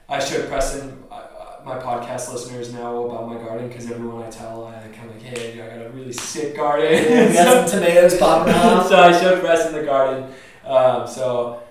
I 0.07 0.19
showed 0.19 0.47
Preston, 0.47 1.03
uh, 1.11 1.15
uh, 1.15 1.59
my 1.65 1.77
podcast 1.79 2.31
listeners 2.31 2.71
know 2.73 3.09
about 3.09 3.27
my 3.27 3.35
garden 3.35 3.67
because 3.67 3.89
everyone 3.91 4.23
I 4.23 4.29
tell, 4.29 4.67
I 4.67 4.73
kind 4.95 5.09
of 5.09 5.15
like, 5.17 5.23
hey, 5.37 5.61
I 5.61 5.67
got 5.77 5.85
a 5.85 5.89
really 5.89 6.13
sick 6.13 6.55
garden. 6.55 6.93
Yeah, 6.93 7.33
got 7.33 7.67
some 7.69 7.79
tomatoes 7.81 8.17
popping 8.17 8.53
off. 8.63 8.87
so 8.87 8.95
I 8.97 9.11
showed 9.19 9.41
Preston 9.41 9.73
the 9.73 9.83
garden. 9.83 10.31
Um, 10.65 11.07
so 11.07 11.61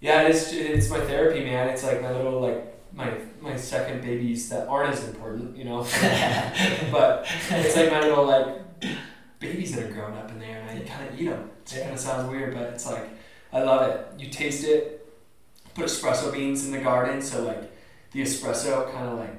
yeah, 0.00 0.22
it's 0.22 0.52
it's 0.52 0.90
my 0.90 0.98
therapy, 1.00 1.44
man. 1.44 1.68
It's 1.68 1.84
like 1.84 2.02
my 2.02 2.10
little 2.10 2.40
like 2.40 2.64
my 2.92 3.12
my 3.42 3.56
second 3.56 4.02
babies 4.02 4.48
that 4.50 4.68
aren't 4.68 4.92
as 4.94 5.04
important, 5.08 5.56
you 5.56 5.64
know. 5.64 5.78
but 6.92 7.26
it's 7.50 7.76
like 7.76 7.90
my 7.90 8.00
little 8.00 8.26
like 8.26 8.46
babies 9.38 9.74
that 9.74 9.84
are 9.86 9.92
grown 9.92 10.16
up 10.16 10.30
in 10.30 10.38
there, 10.38 10.60
and 10.60 10.70
I 10.70 10.82
kind 10.88 11.08
of 11.08 11.20
eat 11.20 11.26
them. 11.28 11.50
It 11.66 11.72
Yeah. 11.74 11.82
kind 11.82 11.94
of 11.94 12.00
sounds 12.00 12.30
weird, 12.30 12.54
but 12.54 12.64
it's 12.74 12.86
like 12.86 13.08
I 13.52 13.62
love 13.62 13.88
it. 13.90 14.06
You 14.20 14.28
taste 14.30 14.64
it. 14.64 14.96
Put 15.74 15.86
espresso 15.86 16.32
beans 16.32 16.64
in 16.66 16.72
the 16.72 16.78
garden, 16.80 17.22
so 17.22 17.42
like 17.44 17.70
the 18.12 18.22
espresso 18.22 18.92
kind 18.92 19.08
of 19.08 19.18
like 19.18 19.36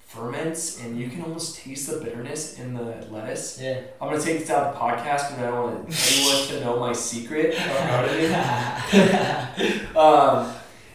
ferments, 0.00 0.78
and 0.82 0.98
you 1.00 1.08
can 1.08 1.22
almost 1.22 1.56
taste 1.56 1.90
the 1.90 1.96
bitterness 1.98 2.58
in 2.58 2.74
the 2.74 2.82
lettuce. 3.10 3.58
yeah. 3.60 3.80
I'm 4.00 4.10
gonna 4.10 4.22
take 4.22 4.40
this 4.40 4.50
out 4.50 4.66
of 4.68 4.74
the 4.74 4.78
podcast 4.80 5.30
because 5.30 5.38
I 5.38 5.50
don't 5.50 5.86
want 5.86 6.12
anyone 6.12 6.48
to 6.48 6.60
know 6.60 6.78
my 6.80 6.92
secret 6.92 7.54
of 7.54 7.66
gardening. 7.88 8.32
Um, 9.96 10.52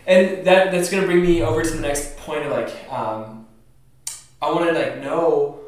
and 0.08 0.46
that 0.46 0.72
that's 0.72 0.90
gonna 0.90 1.06
bring 1.06 1.22
me 1.22 1.42
over 1.44 1.62
to 1.62 1.70
the 1.70 1.82
next 1.82 2.18
point 2.18 2.44
of 2.46 2.52
like, 2.52 2.74
um, 2.92 3.46
I 4.42 4.52
want 4.52 4.66
to 4.70 4.74
like 4.74 5.02
know 5.02 5.60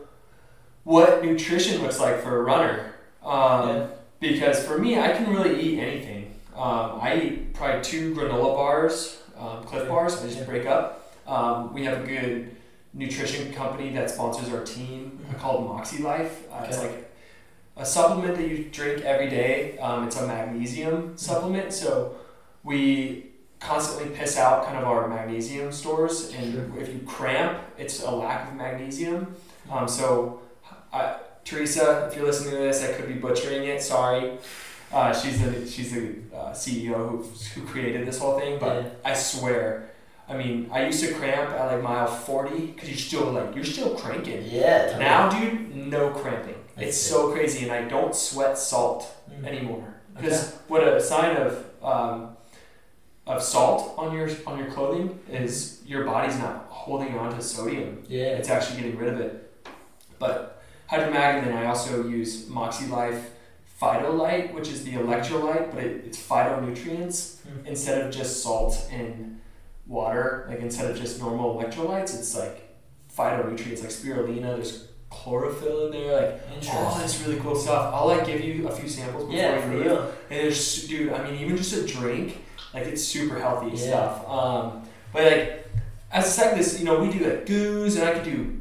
what 0.83 1.23
nutrition 1.23 1.81
looks 1.81 1.99
like 1.99 2.21
for 2.21 2.39
a 2.39 2.43
runner. 2.43 2.95
Um, 3.23 3.69
Yeah. 3.69 3.87
Because 4.21 4.61
for 4.65 4.77
me, 4.77 4.99
I 4.99 5.13
can 5.13 5.33
really 5.33 5.61
eat 5.61 5.79
anything. 5.79 6.35
Um, 6.53 6.99
I 7.01 7.15
eat 7.15 7.53
probably 7.53 7.81
two 7.81 8.13
granola 8.13 8.53
bars, 8.53 9.21
um, 9.37 9.63
Clif 9.63 9.87
bars. 9.87 10.21
I 10.21 10.27
just 10.27 10.45
break 10.45 10.65
up. 10.65 11.13
Um, 11.25 11.73
we 11.73 11.85
have 11.85 12.03
a 12.03 12.05
good 12.05 12.53
nutrition 12.93 13.53
company 13.53 13.91
that 13.93 14.09
sponsors 14.09 14.49
our 14.53 14.65
team 14.65 15.19
called 15.39 15.67
Moxie 15.67 16.03
Life. 16.03 16.43
Uh, 16.51 16.65
It's 16.67 16.79
like 16.79 17.09
a 17.77 17.85
supplement 17.85 18.35
that 18.35 18.45
you 18.49 18.65
drink 18.65 19.05
every 19.05 19.29
day. 19.29 19.77
Um, 19.77 20.05
it's 20.07 20.19
a 20.19 20.27
magnesium 20.27 21.15
supplement, 21.17 21.71
so 21.71 22.15
we 22.65 23.28
constantly 23.59 24.15
piss 24.15 24.37
out 24.37 24.65
kind 24.65 24.77
of 24.77 24.83
our 24.85 25.07
magnesium 25.07 25.71
stores, 25.71 26.33
and 26.33 26.77
if 26.77 26.87
you 26.89 26.99
cramp, 27.05 27.59
it's 27.77 28.03
a 28.03 28.11
lack 28.11 28.49
of 28.49 28.55
magnesium. 28.55 29.35
Um, 29.69 29.87
so, 29.87 30.41
I, 30.93 31.17
Teresa, 31.43 32.07
if 32.09 32.15
you're 32.17 32.25
listening 32.25 32.51
to 32.51 32.57
this, 32.57 32.83
I 32.83 32.93
could 32.93 33.07
be 33.07 33.15
butchering 33.15 33.65
it. 33.65 33.81
Sorry. 33.81 34.37
Uh, 34.91 35.13
she's 35.13 35.39
the 35.43 35.67
she's 35.67 35.91
the 35.93 36.15
uh, 36.35 36.51
CEO 36.51 36.95
who, 37.09 37.17
who 37.53 37.67
created 37.67 38.07
this 38.07 38.17
whole 38.17 38.39
thing, 38.39 38.57
but 38.59 38.83
Yeah. 38.83 38.89
I 39.05 39.13
swear, 39.13 39.91
I 40.27 40.35
mean, 40.35 40.67
I 40.71 40.85
used 40.87 41.03
to 41.05 41.13
cramp 41.13 41.51
at 41.51 41.71
like 41.71 41.83
mile 41.83 42.07
forty 42.07 42.67
because 42.67 42.89
you're 42.89 42.97
still 42.97 43.31
like 43.31 43.53
you're 43.55 43.63
still 43.65 43.93
cranking. 43.95 44.43
Yeah. 44.47 44.85
totally. 44.87 45.03
Now, 45.05 45.29
dude, 45.29 45.75
no 45.75 46.09
cramping. 46.09 46.55
That's 46.75 46.87
It's 46.89 46.97
it. 47.05 47.09
so 47.09 47.31
crazy, 47.31 47.63
and 47.65 47.71
I 47.71 47.83
don't 47.87 48.15
sweat 48.15 48.57
salt 48.57 49.05
Mm. 49.29 49.45
anymore. 49.45 49.93
Because 50.15 50.55
what 50.67 50.83
a 50.83 50.99
sign 50.99 51.37
of 51.37 51.63
um, 51.83 52.35
of 53.29 53.43
salt 53.43 53.93
on 53.97 54.15
your 54.15 54.27
on 54.47 54.57
your 54.59 54.69
clothing 54.71 55.17
is 55.31 55.81
your 55.85 56.03
body's 56.03 56.37
not 56.39 56.65
holding 56.69 57.17
on 57.17 57.33
to 57.35 57.41
sodium. 57.41 58.03
Yeah. 58.07 58.37
It's 58.37 58.49
actually 58.49 58.81
getting 58.81 58.97
rid 58.97 59.13
of 59.13 59.19
it. 59.19 59.31
But 60.17 60.61
hydromag, 60.91 61.39
and 61.39 61.47
then 61.47 61.53
I 61.57 61.65
also 61.67 62.07
use 62.07 62.47
Moxie 62.49 62.87
Life 62.87 63.29
Phytolite, 63.79 64.53
which 64.53 64.67
is 64.69 64.83
the 64.83 64.93
electrolyte, 64.93 65.73
but 65.73 65.83
it, 65.83 66.03
it's 66.05 66.17
phytonutrients 66.21 67.37
Mm. 67.49 67.65
instead 67.65 68.05
of 68.05 68.11
just 68.13 68.43
salt 68.43 68.87
and 68.91 69.39
water. 69.87 70.45
Like 70.49 70.59
instead 70.59 70.91
of 70.91 70.97
just 70.97 71.19
normal 71.19 71.55
electrolytes, 71.55 72.13
it's 72.19 72.35
like 72.37 72.75
phytonutrients 73.15 73.81
like 73.81 73.89
spirulina. 73.91 74.55
There's 74.55 74.87
chlorophyll 75.09 75.87
in 75.87 75.91
there. 75.93 76.21
Like 76.21 76.41
all 76.75 76.95
this 76.99 77.21
really 77.25 77.39
cool 77.39 77.55
stuff. 77.55 77.93
I'll 77.93 78.07
like 78.07 78.25
give 78.25 78.41
you 78.41 78.67
a 78.67 78.71
few 78.71 78.87
samples 78.89 79.23
before 79.25 79.37
Yeah, 79.39 79.65
leave. 79.73 79.87
And 79.91 80.09
there's, 80.29 80.87
dude, 80.87 81.11
I 81.13 81.23
mean, 81.23 81.39
even 81.41 81.57
just 81.57 81.73
a 81.73 81.85
drink, 81.87 82.37
like 82.73 82.85
it's 82.85 83.03
super 83.03 83.39
healthy 83.39 83.71
Yeah. 83.75 83.87
stuff. 83.87 84.27
Um, 84.29 84.83
but 85.13 85.23
like, 85.23 85.67
as 86.11 86.27
a 86.27 86.29
cyclist, 86.31 86.79
you 86.79 86.85
know, 86.85 86.99
we 86.99 87.11
do 87.11 87.19
like 87.23 87.45
goos, 87.45 87.95
and 87.95 88.07
I 88.07 88.13
could 88.13 88.23
do 88.23 88.59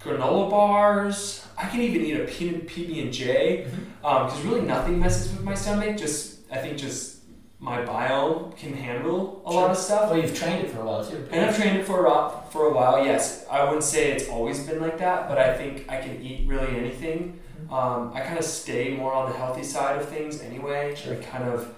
granola 0.00 0.50
bars. 0.50 1.44
I 1.58 1.66
can 1.68 1.80
even 1.80 2.02
eat 2.02 2.16
a 2.20 2.24
peanut 2.24 2.66
PB 2.68 3.02
and 3.02 3.12
J, 3.12 3.66
because 4.00 4.40
really 4.42 4.60
nothing 4.62 5.00
messes 5.00 5.32
with 5.32 5.42
my 5.42 5.54
stomach. 5.54 5.96
Just 5.96 6.40
I 6.52 6.58
think 6.58 6.76
just 6.78 7.14
my 7.58 7.82
biome 7.84 8.54
can 8.56 8.74
handle 8.74 9.42
a 9.46 9.50
lot 9.52 9.70
of 9.70 9.76
stuff. 9.78 10.10
Well, 10.10 10.20
you've 10.20 10.36
trained 10.36 10.66
it 10.66 10.70
for 10.70 10.80
a 10.80 10.84
while 10.84 11.04
too. 11.04 11.26
And 11.32 11.46
I've 11.46 11.56
trained 11.56 11.78
it 11.78 11.86
for 11.86 12.04
a 12.04 12.08
while, 12.08 12.42
for 12.50 12.66
a 12.66 12.72
while. 12.72 13.04
Yes, 13.04 13.46
I 13.50 13.64
wouldn't 13.64 13.82
say 13.82 14.12
it's 14.12 14.28
always 14.28 14.60
been 14.66 14.80
like 14.80 14.98
that, 14.98 15.28
but 15.28 15.38
I 15.38 15.56
think 15.56 15.86
I 15.88 15.96
can 16.00 16.20
eat 16.22 16.46
really 16.46 16.76
anything. 16.76 17.40
Um, 17.70 18.12
I 18.14 18.20
kind 18.20 18.38
of 18.38 18.44
stay 18.44 18.94
more 18.94 19.12
on 19.14 19.30
the 19.32 19.36
healthy 19.36 19.64
side 19.64 20.00
of 20.00 20.08
things 20.08 20.40
anyway. 20.42 20.94
Sure. 20.94 21.14
Like 21.14 21.26
kind 21.28 21.44
of 21.44 21.74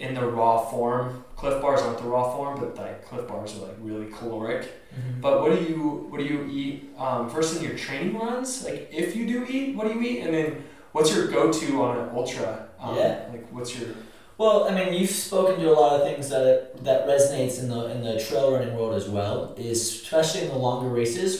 in 0.00 0.14
the 0.14 0.24
raw 0.26 0.58
form. 0.70 1.24
Clif 1.36 1.60
bars 1.62 1.80
aren't 1.82 1.98
the 1.98 2.08
raw 2.08 2.34
form, 2.36 2.58
but 2.60 2.76
like 2.76 3.04
Clif 3.06 3.26
bars 3.28 3.56
are 3.56 3.66
like 3.68 3.76
really 3.80 4.06
caloric. 4.18 4.62
Mhm. 4.94 5.20
But 5.20 5.40
what 5.40 5.50
do 5.56 5.58
you 5.64 6.06
what 6.10 6.18
do 6.20 6.26
you 6.26 6.40
eat 6.50 6.74
um, 6.98 7.28
first 7.30 7.56
in 7.56 7.62
your 7.62 7.76
training 7.84 8.18
runs? 8.18 8.64
Like 8.64 8.88
if 8.92 9.14
you 9.16 9.26
do 9.26 9.38
eat, 9.48 9.76
what 9.76 9.86
do 9.86 9.92
you 9.94 10.02
eat? 10.10 10.18
And 10.24 10.34
then 10.34 10.64
what's 10.92 11.14
your 11.14 11.26
go 11.28 11.52
to 11.52 11.82
on 11.84 11.92
an 11.98 12.08
ultra? 12.14 12.68
Um, 12.80 12.96
Yeah. 12.96 13.12
Like 13.32 13.46
what's 13.52 13.72
your 13.78 13.90
Well, 14.38 14.58
I 14.68 14.70
mean, 14.74 14.94
you've 14.98 15.10
spoken 15.30 15.60
to 15.60 15.66
a 15.74 15.76
lot 15.82 15.92
of 16.00 16.02
things 16.08 16.30
that 16.34 16.82
that 16.88 17.00
resonates 17.06 17.54
in 17.62 17.68
the 17.68 17.80
in 17.94 17.98
the 18.08 18.14
trail 18.26 18.46
running 18.54 18.74
world 18.76 18.94
as 19.02 19.06
well. 19.16 19.36
Is 19.58 19.80
especially 20.02 20.42
in 20.46 20.48
the 20.48 20.60
longer 20.68 20.88
races, 21.00 21.30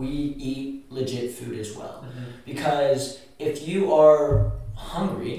we 0.00 0.08
eat 0.50 0.68
legit 0.98 1.26
food 1.38 1.58
as 1.64 1.70
well. 1.78 1.96
Because 2.44 3.02
if 3.38 3.66
you 3.68 3.78
are 3.94 4.52
hungry, 4.74 5.38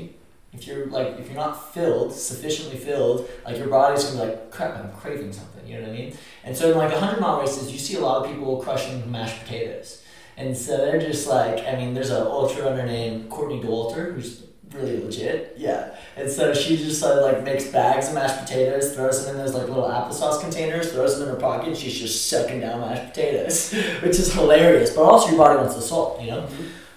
if 0.53 0.67
you're 0.67 0.87
like 0.87 1.19
if 1.19 1.27
you're 1.27 1.35
not 1.35 1.73
filled, 1.73 2.13
sufficiently 2.13 2.77
filled, 2.77 3.29
like 3.45 3.57
your 3.57 3.67
body's 3.67 4.03
gonna 4.03 4.25
be 4.25 4.31
like, 4.31 4.51
crap, 4.51 4.77
I'm 4.77 4.91
craving 4.91 5.31
something. 5.31 5.67
You 5.67 5.75
know 5.75 5.87
what 5.87 5.91
I 5.91 5.97
mean? 5.97 6.17
And 6.43 6.55
so 6.55 6.71
in 6.71 6.77
like 6.77 6.91
hundred 6.91 7.21
mile 7.21 7.39
races, 7.39 7.71
you 7.71 7.79
see 7.79 7.95
a 7.95 8.01
lot 8.01 8.23
of 8.23 8.31
people 8.31 8.61
crushing 8.61 9.09
mashed 9.09 9.43
potatoes. 9.43 10.03
And 10.37 10.57
so 10.57 10.77
they're 10.77 10.99
just 10.99 11.27
like, 11.27 11.65
I 11.65 11.75
mean, 11.75 11.93
there's 11.93 12.09
an 12.09 12.23
ultra 12.23 12.63
runner 12.63 12.85
named 12.85 13.29
Courtney 13.29 13.61
Dauwalter, 13.61 14.13
who's 14.13 14.43
really 14.73 15.03
legit. 15.03 15.53
Yeah. 15.57 15.95
And 16.15 16.29
so 16.29 16.53
she 16.53 16.77
just 16.77 17.03
uh, 17.03 17.21
like 17.21 17.43
makes 17.43 17.65
bags 17.67 18.09
of 18.09 18.15
mashed 18.15 18.39
potatoes, 18.39 18.95
throws 18.95 19.25
them 19.25 19.35
in 19.35 19.41
those 19.41 19.53
like 19.53 19.67
little 19.67 19.89
applesauce 19.89 20.41
containers, 20.41 20.91
throws 20.91 21.17
them 21.17 21.27
in 21.27 21.35
her 21.35 21.39
pocket, 21.39 21.69
and 21.69 21.77
she's 21.77 21.97
just 21.97 22.27
sucking 22.29 22.61
down 22.61 22.81
mashed 22.81 23.13
potatoes, 23.13 23.71
which 24.01 24.19
is 24.19 24.33
hilarious. 24.33 24.95
But 24.95 25.03
also 25.03 25.29
your 25.29 25.37
body 25.37 25.57
wants 25.57 25.75
the 25.75 25.81
salt, 25.81 26.21
you 26.21 26.27
know. 26.27 26.47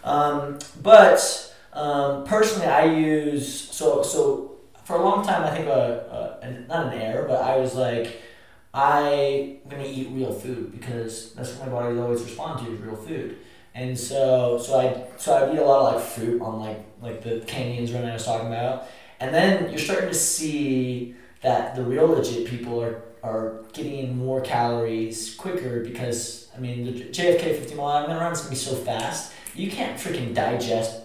Um, 0.04 0.58
but 0.82 1.43
um, 1.74 2.24
personally, 2.24 2.66
I 2.66 2.84
use 2.84 3.52
so 3.70 4.02
so 4.02 4.52
for 4.84 4.96
a 4.96 5.02
long 5.02 5.24
time. 5.24 5.42
I 5.42 5.50
think 5.50 5.66
a, 5.66 6.38
a 6.42 6.50
not 6.68 6.92
an 6.92 7.00
error, 7.00 7.26
but 7.26 7.42
I 7.42 7.56
was 7.56 7.74
like, 7.74 8.22
I'm 8.72 9.58
gonna 9.68 9.84
eat 9.86 10.08
real 10.10 10.32
food 10.32 10.72
because 10.72 11.32
that's 11.34 11.54
what 11.54 11.68
my 11.68 11.72
body 11.72 11.98
always 11.98 12.22
respond 12.22 12.64
to 12.64 12.72
is 12.72 12.80
real 12.80 12.96
food. 12.96 13.38
And 13.74 13.98
so 13.98 14.58
so 14.58 14.78
I 14.78 15.18
so 15.18 15.34
I 15.34 15.52
eat 15.52 15.58
a 15.58 15.64
lot 15.64 15.94
of 15.94 16.00
like 16.00 16.04
fruit 16.04 16.40
on 16.40 16.60
like 16.60 16.84
like 17.02 17.22
the 17.22 17.40
canyons 17.40 17.92
run 17.92 18.04
I 18.04 18.14
was 18.14 18.24
talking 18.24 18.46
about. 18.46 18.86
And 19.18 19.34
then 19.34 19.70
you're 19.70 19.78
starting 19.78 20.08
to 20.08 20.14
see 20.14 21.14
that 21.42 21.74
the 21.74 21.82
real 21.82 22.06
legit 22.06 22.46
people 22.46 22.80
are 22.80 23.02
are 23.24 23.64
getting 23.72 23.98
in 23.98 24.18
more 24.18 24.40
calories 24.42 25.34
quicker 25.34 25.80
because 25.80 26.48
I 26.56 26.60
mean 26.60 26.84
the 26.84 27.04
JFK 27.04 27.40
50 27.58 27.74
mile 27.74 28.06
Ironman 28.06 28.32
is 28.32 28.40
gonna 28.40 28.50
be 28.50 28.56
so 28.56 28.76
fast 28.76 29.32
you 29.54 29.70
can't 29.70 29.98
freaking 29.98 30.34
digest 30.34 31.00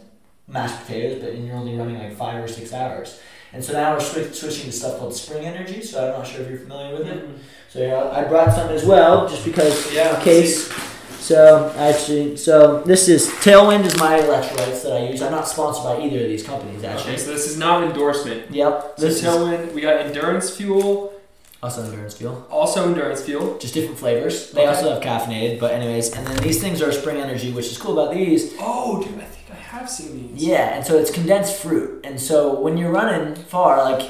mashed 0.50 0.80
potatoes, 0.86 1.22
but 1.24 1.38
you're 1.38 1.56
only 1.56 1.76
running 1.78 1.98
like 1.98 2.16
five 2.16 2.44
or 2.44 2.48
six 2.48 2.74
hours. 2.74 3.20
And 3.54 3.64
so 3.64 3.74
now 3.74 3.94
we're 3.94 4.00
swi- 4.00 4.34
switching 4.34 4.66
to 4.66 4.72
stuff 4.72 5.00
called 5.00 5.16
Spring 5.16 5.46
Energy. 5.46 5.82
So 5.82 6.04
I'm 6.06 6.20
not 6.20 6.28
sure 6.28 6.42
if 6.42 6.50
you're 6.50 6.60
familiar 6.60 6.96
with 6.98 7.08
it. 7.08 7.24
Mm-hmm. 7.24 7.38
So 7.70 7.80
yeah, 7.80 8.10
I 8.12 8.24
brought 8.26 8.54
some 8.54 8.70
as 8.70 8.86
well, 8.86 9.28
just 9.28 9.44
because 9.46 9.94
Yeah. 9.94 10.16
in 10.18 10.22
case. 10.24 10.72
So 11.20 11.72
actually, 11.78 12.38
so 12.38 12.82
this 12.84 13.08
is 13.10 13.28
Tailwind 13.28 13.86
is 13.86 13.98
my 14.00 14.20
electrolytes 14.20 14.84
that 14.84 14.94
I 14.94 15.10
use. 15.10 15.22
I'm 15.22 15.32
not 15.32 15.48
sponsored 15.48 15.84
by 15.84 16.00
either 16.04 16.22
of 16.24 16.30
these 16.30 16.44
companies 16.44 16.84
actually. 16.84 17.14
Okay, 17.14 17.22
so 17.22 17.32
this 17.32 17.48
is 17.48 17.58
not 17.58 17.84
an 17.84 17.90
endorsement. 17.90 18.50
Yep. 18.52 18.94
So 18.98 19.06
This 19.06 19.16
is 19.22 19.28
Tailwind, 19.28 19.74
we 19.74 19.82
got 19.82 20.00
endurance 20.00 20.56
fuel, 20.56 21.14
also 21.62 21.84
endurance 21.84 22.16
fuel. 22.16 22.48
also 22.50 22.88
endurance 22.88 23.22
fuel. 23.22 23.58
Just 23.60 23.74
different 23.74 24.00
flavors. 24.00 24.52
They 24.52 24.62
Okay. 24.62 24.70
also 24.70 24.94
have 24.94 25.04
caffeinated, 25.04 25.60
but 25.60 25.72
anyways, 25.74 26.16
and 26.16 26.26
then 26.26 26.38
these 26.38 26.60
things 26.62 26.82
are 26.82 26.92
Spring 26.92 27.18
Energy, 27.18 27.52
which 27.52 27.68
is 27.68 27.78
cool 27.78 28.00
about 28.00 28.14
these 28.16 28.54
Oh, 28.60 29.02
dude, 29.04 29.16
I 29.20 29.26
think 29.26 29.39
I 29.39 29.39
have 29.70 29.90
seen 29.90 30.34
these. 30.34 30.48
Yeah, 30.48 30.76
and 30.76 30.86
so 30.86 30.98
it's 30.98 31.12
condensed 31.12 31.62
fruit. 31.62 32.02
And 32.04 32.20
so 32.20 32.60
when 32.60 32.78
you're 32.78 32.92
running 32.92 33.36
far, 33.36 33.84
like 33.84 34.10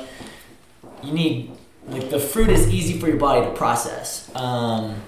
you 1.03 1.11
need 1.11 1.51
like 1.87 2.09
the 2.09 2.19
fruit 2.19 2.49
is 2.49 2.67
easy 2.69 2.99
for 2.99 3.07
your 3.07 3.17
body 3.17 3.45
to 3.45 3.53
process. 3.53 4.33
Um, 4.35 5.01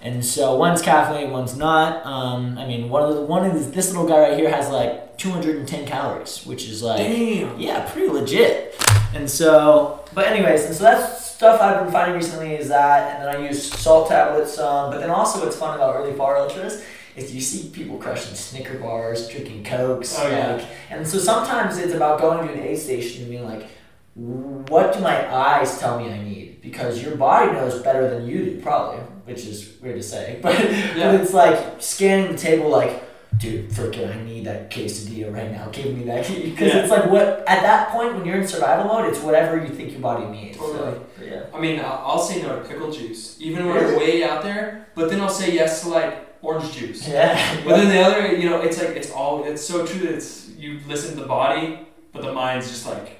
and 0.00 0.24
so 0.24 0.54
one's 0.54 0.80
caffeinated, 0.80 1.30
one's 1.30 1.56
not. 1.56 2.06
Um, 2.06 2.56
I 2.56 2.66
mean, 2.66 2.88
one 2.88 3.02
of 3.02 3.14
the, 3.16 3.22
one 3.22 3.44
of 3.44 3.74
this 3.74 3.88
little 3.88 4.06
guy 4.08 4.20
right 4.20 4.38
here 4.38 4.50
has 4.50 4.70
like 4.70 5.18
210 5.18 5.86
calories, 5.86 6.46
which 6.46 6.68
is 6.68 6.82
like 6.82 6.98
Damn. 6.98 7.58
yeah, 7.58 7.90
pretty 7.90 8.08
legit. 8.08 8.76
And 9.14 9.28
so, 9.28 10.04
but 10.14 10.26
anyways, 10.26 10.64
and 10.66 10.74
so 10.74 10.84
that's 10.84 11.26
stuff 11.26 11.60
I've 11.60 11.84
been 11.84 11.92
finding 11.92 12.16
recently 12.16 12.54
is 12.54 12.68
that, 12.68 13.14
and 13.14 13.24
then 13.24 13.36
I 13.36 13.46
use 13.46 13.70
salt 13.72 14.08
tablets. 14.08 14.58
Um, 14.58 14.90
but 14.90 15.00
then 15.00 15.10
also, 15.10 15.44
what's 15.44 15.56
fun 15.56 15.74
about 15.74 15.96
early 15.96 16.12
far 16.14 16.36
ultras 16.36 16.84
is 17.18 17.34
you 17.34 17.40
see 17.40 17.68
people 17.70 17.98
crushing 17.98 18.34
Snicker 18.34 18.78
bars, 18.78 19.28
drinking 19.28 19.64
cokes. 19.64 20.16
Oh, 20.18 20.28
yeah. 20.28 20.54
like, 20.54 20.64
and 20.90 21.06
so 21.06 21.18
sometimes 21.18 21.78
it's 21.78 21.94
about 21.94 22.20
going 22.20 22.46
to 22.46 22.54
an 22.54 22.60
aid 22.60 22.78
station 22.78 23.22
and 23.22 23.30
being 23.30 23.44
like, 23.44 23.66
what 24.14 24.92
do 24.92 25.00
my 25.00 25.32
eyes 25.32 25.78
tell 25.78 25.98
me 26.00 26.10
I 26.12 26.22
need? 26.22 26.60
Because 26.60 27.02
your 27.02 27.16
body 27.16 27.52
knows 27.52 27.80
better 27.82 28.08
than 28.10 28.26
you 28.26 28.44
do, 28.44 28.60
probably, 28.60 28.98
which 29.26 29.44
is 29.46 29.74
weird 29.80 29.96
to 29.96 30.02
say. 30.02 30.38
But, 30.42 30.58
Yeah. 30.58 31.12
but 31.12 31.20
it's 31.20 31.32
like 31.34 31.58
scanning 31.80 32.32
the 32.32 32.38
table, 32.38 32.68
like, 32.68 33.04
dude, 33.38 33.70
freaking, 33.70 34.12
I 34.14 34.20
need 34.24 34.44
that 34.46 34.70
quesadilla 34.70 35.32
right 35.32 35.52
now. 35.52 35.68
Give 35.70 35.96
me 35.96 36.04
that. 36.04 36.26
Because 36.48 36.68
Yeah. 36.74 36.80
it's 36.80 36.90
like, 36.90 37.06
what, 37.10 37.44
at 37.46 37.62
that 37.62 37.90
point, 37.90 38.14
when 38.16 38.24
you're 38.24 38.40
in 38.40 38.48
survival 38.48 38.86
mode, 38.86 39.08
it's 39.08 39.20
whatever 39.20 39.56
you 39.64 39.68
think 39.68 39.92
your 39.92 40.00
body 40.00 40.26
needs. 40.26 40.58
Totally. 40.58 40.98
So, 41.18 41.24
yeah. 41.24 41.42
I 41.54 41.60
mean, 41.60 41.78
I'll 41.80 42.02
I'll 42.04 42.18
say 42.18 42.42
no 42.42 42.58
to 42.60 42.68
pickle 42.68 42.90
juice, 42.90 43.36
even 43.40 43.66
when 43.66 43.76
I'm 43.84 43.96
way 43.96 44.24
out 44.24 44.42
there. 44.42 44.88
But 44.96 45.10
then 45.10 45.20
I'll 45.20 45.28
say 45.28 45.52
yes 45.54 45.82
to 45.82 45.90
like 45.90 46.27
orange 46.42 46.72
juice. 46.72 47.06
Yeah. 47.08 47.36
But 47.64 47.76
then 47.76 47.88
the 47.88 48.00
other, 48.00 48.34
you 48.36 48.48
know, 48.48 48.60
it's 48.60 48.78
like 48.78 48.96
it's 48.96 49.10
all. 49.10 49.44
It's 49.44 49.64
so 49.64 49.86
true 49.86 50.00
that 50.00 50.14
it's 50.14 50.48
you 50.56 50.80
listen 50.86 51.14
to 51.16 51.20
the 51.22 51.26
body, 51.28 51.86
but 52.12 52.22
the 52.22 52.32
mind's 52.32 52.68
just 52.68 52.86
like 52.86 53.18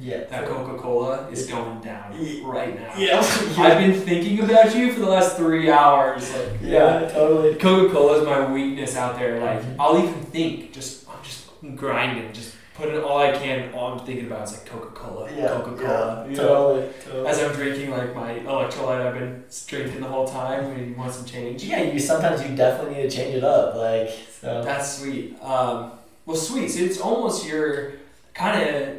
yeah. 0.00 0.24
that 0.24 0.46
Coca 0.46 0.76
Cola 0.80 1.28
is 1.30 1.46
going 1.46 1.80
down 1.80 2.14
Yeah. 2.18 2.42
right 2.44 2.74
now. 2.78 2.92
Yeah. 2.96 3.20
I've 3.58 3.78
been 3.78 3.94
thinking 4.00 4.40
about 4.40 4.74
you 4.74 4.92
for 4.92 5.00
the 5.00 5.08
last 5.08 5.36
three 5.36 5.70
hours. 5.70 6.32
Like, 6.34 6.58
Yeah, 6.62 7.08
totally. 7.08 7.54
Coca 7.54 7.92
Cola 7.92 8.20
is 8.20 8.26
my 8.26 8.50
weakness 8.52 8.96
out 8.96 9.16
there. 9.18 9.38
Like, 9.40 9.60
Mhm. 9.62 9.76
I'll 9.78 9.98
even 9.98 10.14
think, 10.14 10.72
just 10.72 11.08
I'm 11.08 11.22
just 11.22 11.46
grinding, 11.76 12.32
just 12.32 12.53
putting 12.74 13.02
all 13.02 13.18
I 13.18 13.32
can. 13.32 13.72
All 13.72 13.92
I'm 13.98 14.04
thinking 14.06 14.26
about 14.26 14.44
is 14.48 14.52
like 14.58 14.66
Coca 14.66 14.88
Cola, 14.90 15.30
Yeah. 15.34 15.48
Coca 15.48 15.76
Cola. 15.76 16.26
Yeah, 16.28 16.36
totally. 16.36 16.88
totally. 17.04 17.28
As 17.28 17.38
I'm 17.42 17.52
drinking 17.54 17.90
like 17.90 18.14
my 18.14 18.34
electrolyte, 18.40 19.06
I've 19.06 19.14
been 19.14 19.44
drinking 19.66 20.00
the 20.00 20.08
whole 20.08 20.26
time. 20.26 20.68
When 20.68 20.88
you 20.88 20.94
want 20.96 21.12
some 21.14 21.24
change, 21.24 21.62
Yeah, 21.64 21.82
you 21.82 21.98
sometimes 22.00 22.42
you 22.42 22.54
definitely 22.56 22.96
need 23.02 23.10
to 23.10 23.16
change 23.16 23.34
it 23.36 23.44
up. 23.44 23.74
Like, 23.76 24.10
so. 24.40 24.62
that's 24.64 24.98
sweet. 24.98 25.40
Um, 25.42 25.92
well, 26.26 26.36
sweet. 26.36 26.68
So 26.68 26.80
it's 26.80 27.00
almost 27.00 27.46
you're 27.46 27.92
kind 28.34 28.68
of 28.68 28.96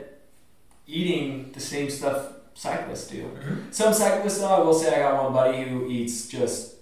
eating 0.88 1.52
the 1.54 1.60
same 1.60 1.90
stuff 1.90 2.32
cyclists 2.54 3.08
do. 3.08 3.24
Mhm. 3.24 3.74
Some 3.74 3.94
cyclists, 3.94 4.40
though, 4.40 4.48
I 4.48 4.60
will 4.60 4.74
say, 4.74 4.96
I 4.96 5.00
got 5.00 5.22
one 5.24 5.34
buddy 5.34 5.64
who 5.64 5.90
eats 5.90 6.28
just 6.28 6.76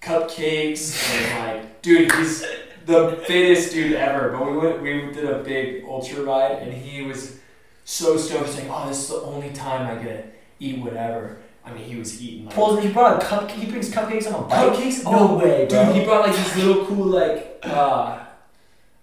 cupcakes 0.00 0.98
and 1.14 1.38
like, 1.62 1.82
dude, 1.82 2.10
he's 2.12 2.44
the 2.86 3.22
fittest 3.26 3.72
dude 3.72 3.92
ever. 3.94 4.30
But 4.30 4.50
we 4.50 4.56
went, 4.58 4.82
we 4.82 4.92
did 5.12 5.24
a 5.24 5.38
big 5.42 5.84
ultra 5.84 6.22
ride, 6.24 6.52
and 6.62 6.72
he 6.72 7.02
was 7.02 7.38
so 7.84 8.16
stoked. 8.16 8.54
Like, 8.56 8.66
oh, 8.70 8.88
this 8.88 9.00
is 9.00 9.08
the 9.08 9.20
only 9.22 9.50
time 9.50 9.86
I 9.98 10.02
get 10.02 10.24
to 10.24 10.64
eat 10.64 10.78
whatever. 10.80 11.38
I 11.64 11.72
mean, 11.72 11.84
he 11.84 11.96
was 11.96 12.20
eating 12.20 12.46
like 12.46 12.54
Pulls, 12.54 12.82
he 12.82 12.90
brought 12.92 13.22
a 13.22 13.26
cup. 13.26 13.48
He 13.50 13.70
brings 13.70 13.88
cupcakes 13.90 14.26
on 14.32 14.44
a 14.44 14.46
bike. 14.48 14.72
cupcakes. 14.72 15.04
No 15.04 15.28
No 15.28 15.34
way, 15.38 15.66
bro. 15.68 15.86
dude. 15.86 15.94
He 15.96 16.04
brought 16.04 16.26
like 16.26 16.36
these 16.36 16.56
little 16.56 16.86
cool 16.86 17.06
like. 17.06 17.60
uh 17.64 18.18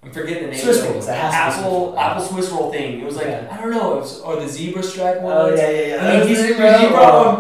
I'm 0.02 0.12
forgetting 0.14 0.44
the 0.44 0.52
name. 0.52 0.60
Swiss 0.62 0.82
rolls, 0.82 1.08
has 1.08 1.56
to 1.56 1.60
Swiss 1.60 1.66
Apple 1.66 2.00
apple 2.00 2.24
Swiss 2.24 2.50
roll 2.52 2.72
thing. 2.72 3.02
It 3.02 3.06
was 3.06 3.18
like 3.18 3.28
Yeah. 3.28 3.50
I 3.52 3.60
don't 3.62 3.72
know. 3.72 3.96
It 3.98 4.00
was 4.00 4.22
or 4.22 4.38
the 4.38 4.48
zebra 4.48 4.82
stripe 4.82 5.20
one. 5.22 5.34
Oh 5.36 5.54
yeah, 5.54 5.70
yeah, 5.70 5.88
yeah. 5.96 6.08
I 6.08 6.18
mean, 6.20 6.28
he's, 6.30 6.46
he 6.48 6.54
brought 6.54 6.80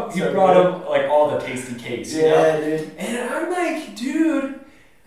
him. 0.07 0.11
He 0.13 0.19
So 0.19 0.31
brought 0.33 0.53
good. 0.55 0.73
him 0.81 0.89
like 0.89 1.09
all 1.09 1.31
the 1.31 1.39
tasty 1.39 1.75
cakes. 1.75 2.13
You 2.13 2.23
know? 2.23 2.27
Yeah, 2.27 2.59
dude. 2.59 2.91
And 2.97 3.29
I'm 3.33 3.49
like, 3.49 3.95
dude, 3.95 4.59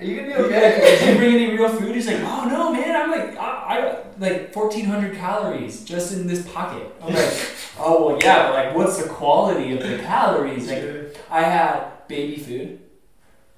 Are 0.02 0.04
you 0.04 0.16
gonna 0.16 0.28
be 0.28 0.34
okay. 0.34 0.98
did 1.00 1.08
you 1.10 1.16
bring 1.16 1.34
any 1.34 1.56
real 1.56 1.68
food? 1.68 1.94
He's 1.94 2.06
like, 2.08 2.16
oh 2.20 2.48
no, 2.48 2.72
man. 2.72 2.96
I'm 2.96 3.10
like, 3.10 3.36
I, 3.38 3.42
I 3.78 3.96
like 4.18 4.54
1,400 4.54 5.16
calories 5.16 5.84
just 5.84 6.12
in 6.12 6.26
this 6.26 6.46
pocket. 6.52 6.92
I'm 7.00 7.14
like, 7.14 7.32
oh 7.78 8.06
well, 8.08 8.18
yeah, 8.20 8.48
but 8.48 8.54
like, 8.54 8.74
what's 8.76 9.00
the 9.02 9.08
quality 9.08 9.72
of 9.76 9.82
the 9.82 9.98
calories? 9.98 10.68
Like, 10.68 11.16
I 11.30 11.42
had 11.42 12.06
baby 12.08 12.36
food. 12.36 12.80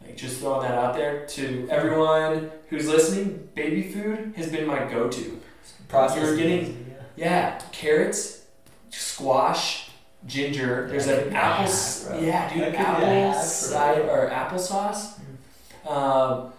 Like, 0.02 0.16
just 0.18 0.40
throwing 0.40 0.62
that 0.62 0.74
out 0.74 0.94
there 0.94 1.24
to 1.26 1.66
everyone 1.70 2.50
who's 2.68 2.86
listening. 2.86 3.48
Baby 3.54 3.90
food 3.90 4.34
has 4.36 4.50
been 4.50 4.66
my 4.66 4.84
go-to. 4.84 5.40
Process. 5.88 6.18
You're 6.22 6.36
getting- 6.36 6.94
Yeah, 7.16 7.58
carrots, 7.72 8.42
squash, 8.90 9.90
ginger. 10.26 10.86
There's 10.90 11.06
an 11.06 11.34
apple. 11.34 11.62
hack, 11.64 11.68
s- 11.68 12.04
bro. 12.08 12.18
Yeah, 12.20 12.48
dude, 12.52 12.64
could 12.64 12.72
be 12.72 12.82
a 12.82 13.28
apple 13.28 13.40
cider 13.42 14.02
or 14.10 14.28
applesauce. 14.30 15.13
Um, 15.88 16.52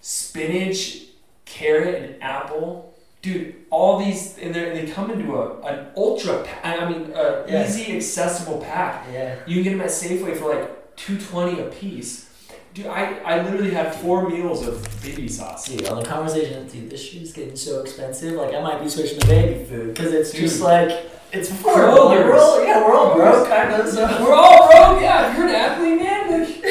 spinach, 0.00 1.02
carrot, 1.44 2.02
and 2.02 2.22
apple. 2.22 2.94
Dude, 3.22 3.54
all 3.70 3.98
these 4.04 4.36
and 4.38 4.52
they 4.52 4.70
they 4.84 4.90
come 4.90 5.10
into 5.12 5.34
a 5.36 5.60
an 5.62 5.86
ultra. 5.96 6.42
Pa- 6.42 6.60
I 6.68 6.88
mean, 6.90 7.12
Yeah. 7.14 7.64
easy 7.64 7.96
accessible 7.96 8.58
pack. 8.60 9.06
Yeah. 9.12 9.36
You 9.46 9.54
can 9.56 9.62
get 9.64 9.70
them 9.70 9.80
at 9.82 9.90
Safeway 9.90 10.36
for 10.36 10.54
like 10.54 10.96
two 10.96 11.18
twenty 11.18 11.60
a 11.60 11.66
piece. 11.66 12.28
Dude, 12.74 12.86
I, 12.86 13.18
I 13.18 13.42
literally 13.42 13.70
had 13.70 13.94
four 13.94 14.28
meals 14.30 14.66
of 14.66 14.82
baby 15.02 15.28
sauce. 15.28 15.68
Dude, 15.68 15.86
on 15.88 16.02
the 16.02 16.08
conversation, 16.08 16.66
dude, 16.68 16.88
this 16.88 17.02
shit 17.06 17.20
is 17.22 17.32
getting 17.32 17.54
so 17.54 17.82
expensive. 17.82 18.32
Like, 18.32 18.54
I 18.54 18.62
might 18.62 18.82
be 18.82 18.88
switching 18.88 19.20
to 19.20 19.26
baby 19.26 19.62
food 19.66 19.92
because 19.94 20.14
it's 20.14 20.32
just 20.32 20.62
like 20.62 20.90
it's 21.32 21.50
affordable. 21.50 22.06
Like, 22.06 22.24
we're 22.24 22.38
all, 22.38 22.64
yeah, 22.64 22.80
we're 22.82 22.94
all 22.94 23.14
broke, 23.14 23.46
kind 23.46 23.74
of. 23.74 23.86
So. 23.88 24.06
We're 24.24 24.32
all 24.34 24.70
broke, 24.70 25.02
yeah. 25.02 25.30
If 25.30 25.36
you're 25.36 25.48
an 25.48 25.54
athlete, 25.54 25.98
man, 26.00 26.30
like, 26.40 26.61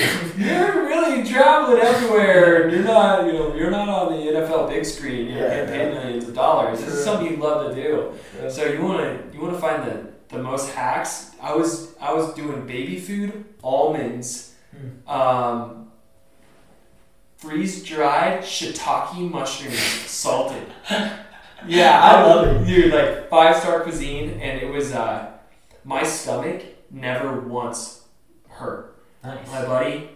you're 0.45 0.85
really 0.87 1.23
traveling 1.29 1.81
everywhere. 1.81 2.69
You're 2.71 2.83
not, 2.83 3.25
you 3.25 3.33
know, 3.33 3.55
you're 3.55 3.71
not 3.71 3.87
on 3.89 4.11
the 4.13 4.31
NFL 4.31 4.69
big 4.69 4.85
screen. 4.85 5.27
You 5.27 5.35
know, 5.35 5.41
Yeah, 5.41 5.65
getting 5.65 5.69
paid 5.73 5.93
millions 5.93 6.27
of 6.27 6.33
dollars. 6.33 6.79
This 6.79 6.93
is 6.93 7.03
something 7.03 7.27
you 7.31 7.37
love 7.37 7.73
to 7.73 7.81
do. 7.81 8.11
Yeah. 8.41 8.49
So 8.49 8.65
you 8.65 8.81
wanna 8.81 9.19
you 9.33 9.41
wanna 9.41 9.59
find 9.59 9.83
the 9.83 10.07
the 10.29 10.41
most 10.41 10.71
hacks. 10.73 11.31
I 11.41 11.53
was 11.55 11.95
I 11.99 12.13
was 12.13 12.33
doing 12.33 12.65
baby 12.65 12.99
food, 12.99 13.45
almonds, 13.63 14.53
Hmm. 14.71 15.09
um, 15.09 15.91
freeze 17.37 17.83
dried 17.83 18.41
shiitake 18.41 19.29
mushrooms, 19.31 19.79
salted. 19.79 20.67
Yeah, 21.67 22.01
I 22.01 22.23
love 22.23 22.47
it. 22.47 22.65
dude. 22.65 22.91
Like 22.91 23.29
five 23.29 23.55
star 23.57 23.81
cuisine, 23.81 24.31
and 24.41 24.59
it 24.63 24.67
was 24.71 24.93
uh, 24.93 25.29
my 25.83 26.01
stomach 26.01 26.63
never 26.89 27.39
once 27.41 28.01
hurt. 28.49 28.97
Nice. 29.23 29.47
My 29.51 29.65
buddy 29.65 30.09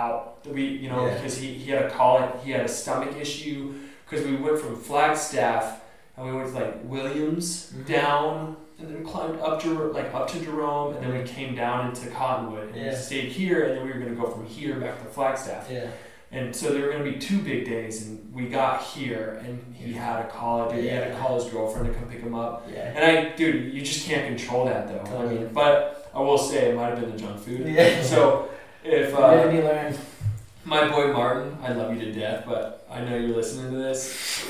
out. 0.00 0.42
That 0.44 0.52
we 0.52 0.64
you 0.64 0.88
know 0.88 1.06
Yeah. 1.06 1.14
because 1.14 1.36
he, 1.38 1.54
he 1.54 1.70
had 1.70 1.84
a 1.86 1.90
colic, 1.90 2.30
he 2.44 2.50
had 2.52 2.64
a 2.64 2.68
stomach 2.68 3.16
issue 3.20 3.74
because 4.08 4.24
we 4.24 4.36
went 4.36 4.58
from 4.58 4.76
Flagstaff 4.76 5.80
and 6.16 6.26
we 6.26 6.32
went 6.32 6.48
to 6.48 6.54
like 6.54 6.74
Williams 6.84 7.72
Mhm. 7.74 7.86
down, 7.86 8.56
and 8.78 8.88
then 8.94 9.04
climbed 9.04 9.40
up 9.40 9.60
to 9.62 9.68
like 9.92 10.12
up 10.14 10.28
to 10.32 10.38
Jerome, 10.40 10.94
and 10.96 11.04
then 11.04 11.12
we 11.18 11.24
came 11.24 11.54
down 11.54 11.88
into 11.88 12.08
Cottonwood 12.10 12.68
and 12.74 12.76
Yeah. 12.86 12.94
stayed 12.94 13.30
here, 13.32 13.64
and 13.64 13.76
then 13.78 13.84
we 13.86 13.92
were 13.92 13.98
gonna 13.98 14.14
go 14.22 14.30
from 14.30 14.46
here 14.46 14.76
back 14.76 15.02
to 15.02 15.08
Flagstaff. 15.08 15.68
Yeah. 15.70 15.86
And 16.32 16.54
so 16.54 16.70
there 16.72 16.82
were 16.82 16.92
going 16.92 17.04
to 17.04 17.10
be 17.12 17.18
two 17.18 17.38
big 17.38 17.64
days, 17.66 18.04
and 18.04 18.34
we 18.34 18.46
got 18.48 18.82
here, 18.82 19.40
and 19.46 19.72
he 19.72 19.92
had 19.92 20.18
a 20.24 20.28
college, 20.28 20.72
and 20.74 20.82
he 20.82 20.88
had 20.88 21.06
to 21.08 21.16
call 21.16 21.36
his 21.40 21.44
girlfriend 21.52 21.86
to 21.86 21.92
come 21.94 22.08
pick 22.08 22.20
him 22.20 22.34
up. 22.34 22.66
Yeah. 22.70 22.92
And 22.96 23.04
I, 23.04 23.30
dude, 23.36 23.72
you 23.72 23.80
just 23.80 24.08
can't 24.08 24.26
control 24.26 24.64
that 24.66 24.88
though. 24.88 25.18
I 25.20 25.26
mean, 25.26 25.50
but 25.54 26.10
I 26.12 26.20
will 26.20 26.36
say 26.36 26.70
it 26.70 26.74
might 26.76 26.88
have 26.88 27.00
been 27.00 27.12
the 27.12 27.16
junk 27.16 27.38
food. 27.38 27.68
Yeah. 27.68 28.02
So 28.02 28.48
if 28.86 29.14
uh, 29.14 29.42
did 29.44 29.54
you 29.54 29.62
learn? 29.62 29.94
my 30.64 30.88
boy 30.88 31.12
Martin, 31.12 31.56
I 31.62 31.72
love 31.72 31.94
you 31.94 32.00
to 32.06 32.12
death, 32.12 32.44
but 32.46 32.86
I 32.90 33.00
know 33.00 33.16
you're 33.16 33.36
listening 33.36 33.72
to 33.72 33.78
this. 33.78 34.46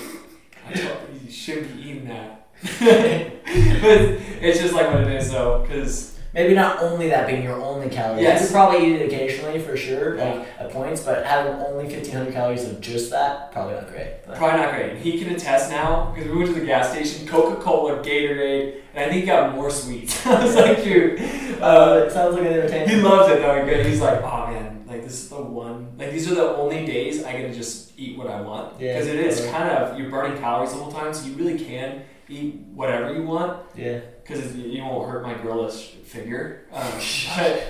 I 0.69 0.73
told 0.73 0.99
you 1.23 1.31
shouldn't 1.31 1.77
be 1.77 1.83
eating 1.83 2.09
that. 2.09 2.49
but 2.63 2.81
it's 3.47 4.61
just 4.61 4.75
like 4.75 4.89
what 4.93 5.03
it 5.03 5.09
is 5.09 5.31
though, 5.31 5.63
because 5.63 6.16
Maybe 6.37 6.53
not 6.55 6.83
only 6.83 7.09
that 7.09 7.27
being 7.27 7.43
your 7.43 7.59
only 7.63 7.89
calories. 7.89 8.23
Yes. 8.23 8.41
You 8.43 8.47
could 8.49 8.53
probably 8.53 8.87
eat 8.87 9.01
it 9.01 9.07
occasionally 9.07 9.59
for 9.59 9.75
sure, 9.75 10.19
Yeah. 10.19 10.25
like 10.35 10.47
at 10.61 10.71
points, 10.71 11.03
but 11.03 11.25
having 11.25 11.55
only 11.63 11.87
1500 11.87 12.35
calories 12.35 12.65
of 12.69 12.79
just 12.83 13.11
that, 13.11 13.51
probably 13.53 13.75
not 13.77 13.89
great. 13.89 14.11
But- 14.27 14.37
Probably 14.37 14.61
not 14.61 14.75
great. 14.75 14.99
He 14.99 15.19
can 15.19 15.35
attest 15.35 15.71
now 15.71 16.13
because 16.15 16.31
we 16.31 16.37
went 16.37 16.49
to 16.55 16.61
the 16.61 16.67
gas 16.67 16.91
station, 16.93 17.27
Coca 17.27 17.59
Cola, 17.63 18.03
Gatorade, 18.05 18.75
and 18.95 19.05
I 19.07 19.09
think 19.09 19.21
he 19.23 19.27
got 19.27 19.55
more 19.55 19.71
sweets. 19.71 20.27
I 20.27 20.45
was 20.45 20.55
like, 20.55 20.85
dude. 20.85 21.19
Uh, 21.59 22.05
it 22.07 22.13
sounds 22.13 22.35
like 22.35 22.43
an 22.45 22.53
entertainment. 22.53 22.91
he 22.91 22.97
loves 23.01 23.33
it 23.33 23.41
though. 23.41 23.65
He- 23.65 23.89
He's 23.89 24.01
like, 24.03 24.23
oh 24.23 24.47
man, 24.49 24.85
like 24.87 25.05
this 25.05 25.15
is 25.15 25.29
the 25.31 25.37
one. 25.37 25.89
Like 25.99 26.11
these 26.11 26.31
are 26.31 26.35
the 26.35 26.55
only 26.57 26.85
days 26.85 27.25
I 27.25 27.33
get 27.33 27.49
to 27.51 27.55
just 27.55 27.93
eat 27.99 28.19
what 28.19 28.27
I 28.27 28.43
want 28.43 28.79
Yeah, 28.79 28.93
because 28.93 29.07
it 29.09 29.17
is 29.21 29.47
kind 29.51 29.71
of 29.71 29.99
you're 29.99 30.11
burning 30.11 30.37
calories 30.39 30.73
the 30.73 30.77
whole 30.79 30.93
time, 30.93 31.15
so 31.15 31.27
you 31.27 31.33
really 31.35 31.59
can 31.59 32.03
eat 32.29 32.55
whatever 32.75 33.13
you 33.15 33.23
want 33.23 33.63
Yeah. 33.77 34.01
because 34.23 34.55
you 34.57 34.83
won't 34.83 35.11
hurt 35.11 35.23
my 35.23 35.35
girlish 35.35 35.91
figure. 36.05 36.67
Um, 36.73 36.93
but 37.37 37.63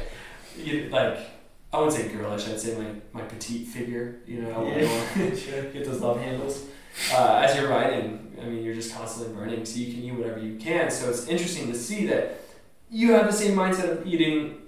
you, 0.59 0.89
like. 0.91 1.19
I 1.73 1.79
wouldn't 1.81 1.97
say 1.97 2.09
girlish, 2.09 2.49
I'd 2.49 2.59
say 2.61 2.79
my, 2.79 3.21
my 3.21 3.27
petite 3.27 3.67
figure, 3.67 4.21
you 4.27 4.41
know, 4.41 4.65
I 4.67 4.79
Yeah. 4.81 4.89
want- 4.89 5.15
get 5.75 5.85
those 5.85 6.01
love 6.01 6.19
handles. 6.19 6.65
Uh, 7.13 7.43
as 7.45 7.55
you're 7.57 7.69
riding, 7.69 8.35
I 8.41 8.47
mean, 8.47 8.65
you're 8.65 8.73
just 8.75 8.95
constantly 8.95 9.35
burning, 9.35 9.67
so 9.67 9.79
you 9.81 9.93
can 9.93 10.03
eat 10.03 10.13
whatever 10.13 10.39
you 10.41 10.57
can. 10.59 10.91
So 10.91 11.11
it's 11.11 11.27
interesting 11.27 11.71
to 11.71 11.77
see 11.77 12.07
that 12.07 12.39
you 12.89 13.13
have 13.13 13.27
the 13.27 13.33
same 13.33 13.55
mindset 13.59 13.91
of 13.91 14.07
eating 14.07 14.63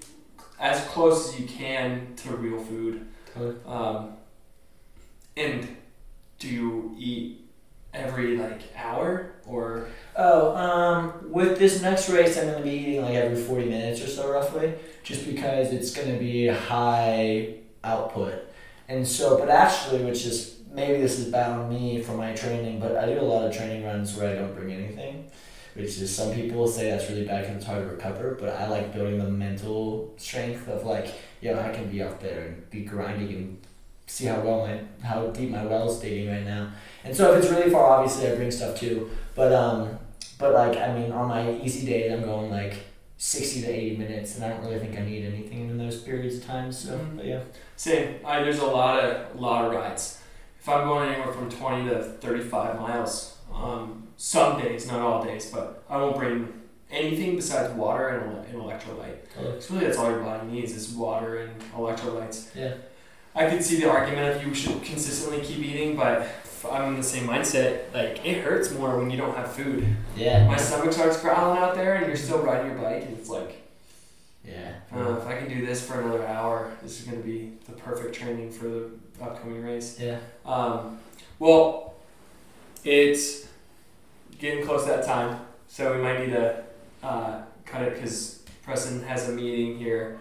as 0.61 0.85
close 0.89 1.29
as 1.33 1.41
you 1.41 1.47
can 1.47 2.15
to 2.17 2.37
real 2.37 2.59
food. 2.63 3.07
Totally. 3.33 3.57
Um, 3.65 4.17
and 5.37 5.77
do 6.39 6.49
you 6.49 6.95
eat 6.99 7.49
every 7.95 8.37
like 8.37 8.61
hour 8.77 9.33
or? 9.49 9.89
Oh, 10.17 10.57
um, 10.57 11.31
with 11.31 11.59
this 11.59 11.81
next 11.81 12.09
race, 12.09 12.37
I'm 12.37 12.47
going 12.47 12.59
to 12.59 12.65
be 12.65 12.77
eating 12.77 13.03
like 13.03 13.15
every 13.15 13.41
40 13.41 13.67
minutes 13.67 14.03
or 14.03 14.09
so, 14.09 14.31
roughly, 14.31 14.75
just 15.05 15.27
because 15.27 15.73
it's 15.73 15.93
going 15.95 16.13
to 16.13 16.19
be 16.19 16.49
high 16.49 17.55
output. 17.85 18.45
And 18.89 19.07
so, 19.07 19.39
but 19.39 19.49
actually, 19.49 20.05
which 20.05 20.25
is 20.25 20.59
maybe 20.73 21.01
this 21.01 21.19
is 21.19 21.27
bad 21.27 21.51
on 21.51 21.69
me 21.69 22.03
for 22.03 22.13
my 22.13 22.33
training, 22.33 22.81
but 22.81 22.97
I 22.97 23.07
do 23.07 23.21
a 23.21 23.23
lot 23.23 23.45
of 23.45 23.57
training 23.57 23.85
runs 23.85 24.17
where 24.17 24.31
I 24.31 24.35
don't 24.35 24.55
bring 24.55 24.73
anything, 24.73 25.31
which 25.75 25.99
is 25.99 26.15
some 26.15 26.33
people 26.33 26.67
say 26.67 26.91
that's 26.91 27.09
really 27.09 27.27
bad 27.27 27.43
because 27.43 27.57
it's 27.57 27.67
hard 27.67 27.85
to 27.85 27.91
recover, 27.95 28.37
but 28.39 28.51
I 28.51 28.67
like 28.69 28.93
building 28.93 29.19
the 29.19 29.31
mental 29.31 30.15
strength 30.17 30.69
of 30.69 30.85
like, 30.85 31.15
yo, 31.41 31.59
I 31.59 31.71
can 31.71 31.91
be 31.91 32.03
out 32.03 32.21
there 32.21 32.47
and 32.47 32.71
be 32.71 32.83
grinding 32.83 33.35
and 33.35 33.59
see 34.09 34.25
how 34.27 34.41
well 34.41 34.67
my, 34.67 34.81
how 35.07 35.27
deep 35.29 35.51
my 35.51 35.65
well 35.65 35.89
is 35.91 35.99
digging 36.01 36.29
right 36.29 36.45
now. 36.45 36.71
And 37.05 37.15
so 37.17 37.33
if 37.33 37.45
it's 37.45 37.53
really 37.53 37.71
far, 37.71 37.85
obviously 37.99 38.27
I 38.31 38.35
bring 38.35 38.51
stuff 38.51 38.79
too. 38.79 39.11
But 39.35 39.53
um, 39.53 39.99
but 40.39 40.53
like 40.53 40.77
I 40.77 40.93
mean, 40.99 41.13
on 41.13 41.29
my 41.29 41.53
easy 41.61 41.87
days, 41.87 42.11
I'm 42.13 42.23
going 42.23 42.51
like 42.51 42.75
sixty 43.17 43.61
to 43.63 43.69
eighty 43.69 43.97
minutes, 43.97 44.37
and 44.37 44.45
I 44.45 44.49
don't 44.49 44.65
really 44.65 44.79
think 44.79 44.99
I 44.99 45.03
need 45.03 45.25
anything 45.25 45.69
in 45.71 45.79
those 45.79 46.01
periods 46.03 46.39
of 46.39 46.45
time. 46.47 46.73
So, 46.73 46.91
Mhm. 46.99 47.17
but 47.17 47.25
yeah, 47.27 47.41
Same. 47.77 48.17
I, 48.25 48.43
there's 48.43 48.59
a 48.59 48.67
lot 48.67 48.99
of 49.05 49.41
lot 49.41 49.65
of 49.67 49.73
rides. 49.73 50.19
If 50.61 50.69
I'm 50.69 50.87
going 50.87 51.11
anywhere 51.11 51.33
from 51.33 51.49
20 51.51 51.89
to 51.89 52.03
35 52.03 52.81
miles, 52.81 53.37
um, 53.55 54.09
some 54.17 54.61
days, 54.61 54.87
not 54.91 55.01
all 55.01 55.23
days, 55.25 55.51
but 55.51 55.83
I 55.89 55.97
won't 55.97 56.17
bring 56.17 56.53
anything 56.91 57.37
besides 57.37 57.73
water 57.75 58.09
and, 58.09 58.45
and 58.47 58.55
electrolyte. 58.57 59.17
Because 59.23 59.71
really, 59.71 59.87
that's 59.87 59.97
all 59.99 60.11
your 60.11 60.21
body 60.21 60.47
needs 60.49 60.73
is 60.73 60.91
water 60.91 61.39
and 61.39 61.53
electrolytes. 61.77 62.55
Yeah. 62.57 62.75
I 63.39 63.49
could 63.49 63.63
see 63.63 63.81
the 63.81 63.89
argument 63.89 64.37
if 64.37 64.45
you 64.47 64.53
should 64.53 64.83
consistently 64.83 65.41
keep 65.41 65.59
eating, 65.65 65.95
but 65.97 66.27
I'm 66.71 66.89
in 66.95 66.97
the 66.97 67.05
same 67.05 67.29
mindset. 67.29 67.93
Like 67.95 68.25
it 68.27 68.43
hurts 68.43 68.73
more 68.73 68.99
when 68.99 69.11
you 69.11 69.17
don't 69.17 69.37
have 69.37 69.53
food. 69.53 69.87
Yeah. 70.17 70.45
My 70.47 70.57
stomach 70.57 70.93
starts 70.93 71.21
growling 71.21 71.57
out 71.59 71.77
there, 71.77 71.95
and 71.95 72.07
you're 72.09 72.17
still 72.17 72.43
riding 72.43 72.73
your 72.73 72.81
bike, 72.81 73.05
and 73.05 73.17
it's 73.17 73.29
like, 73.29 73.63
Yeah. 74.45 74.73
uh, 74.93 75.19
if 75.19 75.27
I 75.27 75.37
can 75.39 75.49
do 75.49 75.65
this 75.65 75.87
for 75.87 76.01
another 76.01 76.27
hour, 76.27 76.73
this 76.83 76.99
is 77.01 77.07
gonna 77.07 77.23
be 77.23 77.53
the 77.67 77.73
perfect 77.73 78.13
training 78.17 78.51
for 78.51 78.65
the 78.67 78.91
upcoming 79.23 79.63
race. 79.63 79.99
Yeah. 80.01 80.19
Um, 80.45 80.99
well, 81.39 81.95
it's 82.85 83.47
getting 84.41 84.65
close 84.65 84.83
to 84.85 84.91
that 84.91 85.05
time, 85.05 85.41
so 85.69 85.95
we 85.95 86.03
might 86.03 86.19
need 86.19 86.33
to 86.33 86.65
uh, 87.05 87.43
cut 87.65 87.83
it 87.83 87.95
because 87.95 88.43
Preston 88.65 89.03
has 89.05 89.29
a 89.29 89.33
meeting 89.33 89.79
here. 89.79 90.19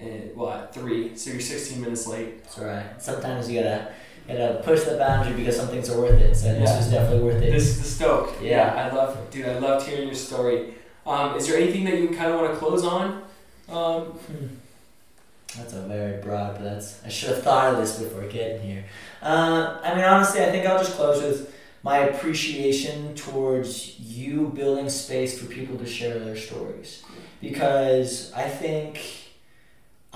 At, 0.00 0.36
well, 0.36 0.50
at 0.50 0.74
three, 0.74 1.16
so 1.16 1.30
you're 1.30 1.40
16 1.40 1.80
minutes 1.80 2.06
late. 2.06 2.28
It's 2.44 2.58
alright. 2.58 3.00
Sometimes 3.02 3.50
you 3.50 3.60
gotta 3.62 3.88
you 4.28 4.36
gotta 4.36 4.60
push 4.62 4.82
the 4.84 4.96
boundary 4.96 5.34
because 5.34 5.56
some 5.56 5.68
things 5.68 5.88
are 5.88 5.98
worth 6.00 6.20
it. 6.20 6.34
So 6.36 6.52
this 6.52 6.68
Yeah. 6.68 6.76
was 6.76 6.90
definitely 6.90 7.22
worth 7.24 7.42
it. 7.42 7.52
This 7.52 7.64
is 7.68 7.78
the 7.78 7.88
Stoke. 7.88 8.34
Yeah. 8.42 8.74
I 8.90 8.94
love, 8.94 9.16
dude. 9.30 9.46
I 9.46 9.58
loved 9.58 9.86
hearing 9.88 10.06
your 10.08 10.14
story. 10.16 10.74
Um, 11.06 11.36
is 11.36 11.46
there 11.48 11.56
anything 11.58 11.84
that 11.84 11.98
you 11.98 12.08
kind 12.08 12.32
of 12.32 12.40
want 12.40 12.52
to 12.52 12.58
close 12.58 12.84
on? 12.84 13.22
Um, 13.68 14.02
Hmm. 14.06 14.46
That's 15.56 15.72
a 15.72 15.82
very 15.82 16.20
broad, 16.20 16.56
but 16.56 16.64
that's 16.64 17.02
I 17.04 17.08
should 17.08 17.30
have 17.30 17.42
thought 17.42 17.72
of 17.72 17.80
this 17.80 17.98
before 17.98 18.22
getting 18.28 18.60
here. 18.60 18.84
Uh, 19.22 19.78
I 19.82 19.94
mean, 19.94 20.04
honestly, 20.04 20.42
I 20.42 20.50
think 20.50 20.66
I'll 20.66 20.78
just 20.78 20.92
close 20.96 21.22
with 21.22 21.54
my 21.82 21.98
appreciation 22.00 23.14
towards 23.14 23.98
you 23.98 24.48
building 24.54 24.90
space 24.90 25.38
for 25.38 25.46
people 25.46 25.78
to 25.78 25.86
share 25.86 26.18
their 26.18 26.36
stories, 26.36 27.02
because 27.40 28.32
I 28.34 28.48
think 28.48 28.98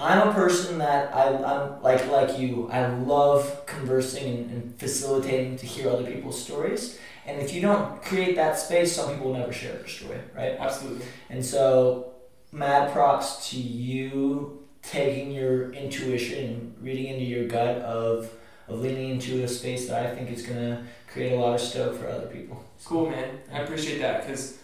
I'm 0.00 0.28
a 0.28 0.32
person 0.32 0.78
that 0.78 1.14
I, 1.14 1.28
I'm 1.28 1.82
like 1.82 2.10
like 2.10 2.38
you. 2.38 2.70
I 2.72 2.86
love 2.88 3.66
conversing 3.66 4.34
and, 4.34 4.50
and 4.50 4.78
facilitating 4.78 5.58
to 5.58 5.66
hear 5.66 5.90
other 5.90 6.04
people's 6.10 6.42
stories. 6.42 6.98
And 7.26 7.38
if 7.40 7.52
you 7.52 7.60
don't 7.60 8.02
create 8.02 8.34
that 8.36 8.58
space, 8.58 8.96
some 8.96 9.10
people 9.10 9.26
will 9.26 9.38
never 9.38 9.52
share 9.52 9.74
their 9.74 9.86
story, 9.86 10.18
right? 10.34 10.56
absolutely. 10.58 11.04
And 11.28 11.44
so, 11.44 12.14
mad 12.50 12.92
props 12.92 13.50
to 13.50 13.58
you 13.58 14.66
taking 14.82 15.30
your 15.32 15.70
intuition 15.74 16.74
reading 16.80 17.08
into 17.08 17.24
your 17.24 17.46
gut 17.46 17.76
of 17.82 18.30
of 18.68 18.80
leaning 18.80 19.10
into 19.10 19.42
a 19.42 19.48
space 19.48 19.88
that 19.88 20.06
I 20.06 20.14
think 20.14 20.30
is 20.30 20.46
gonna 20.46 20.86
create 21.12 21.32
a 21.32 21.36
lot 21.36 21.54
of 21.54 21.60
stoke 21.60 21.98
for 21.98 22.08
other 22.08 22.28
people. 22.28 22.64
Cool, 22.84 23.10
man. 23.10 23.40
I 23.52 23.58
appreciate 23.58 23.98
that 23.98 24.22
because, 24.22 24.58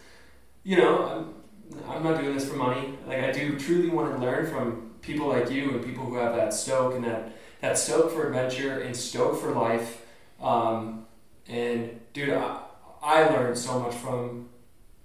you 0.62 0.78
know, 0.78 1.34
I'm, 1.74 1.90
I'm 1.90 2.02
not 2.02 2.20
doing 2.20 2.34
this 2.34 2.48
for 2.48 2.56
money. 2.56 2.94
Like, 3.06 3.18
I 3.18 3.32
do 3.32 3.58
truly 3.58 3.90
want 3.90 4.14
to 4.14 4.20
learn 4.20 4.46
from 4.46 4.85
people 5.06 5.28
like 5.28 5.50
you 5.50 5.70
and 5.70 5.84
people 5.84 6.04
who 6.04 6.16
have 6.16 6.34
that 6.34 6.52
stoke 6.52 6.94
and 6.94 7.04
that, 7.04 7.32
that 7.60 7.78
stoke 7.78 8.12
for 8.12 8.26
adventure 8.26 8.80
and 8.80 8.94
stoke 8.94 9.40
for 9.40 9.52
life. 9.52 10.02
Um, 10.40 11.06
and, 11.48 12.00
dude, 12.12 12.30
I, 12.30 12.60
I 13.02 13.28
learned 13.28 13.56
so 13.56 13.78
much 13.78 13.94
from 13.94 14.48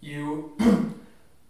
you 0.02 0.53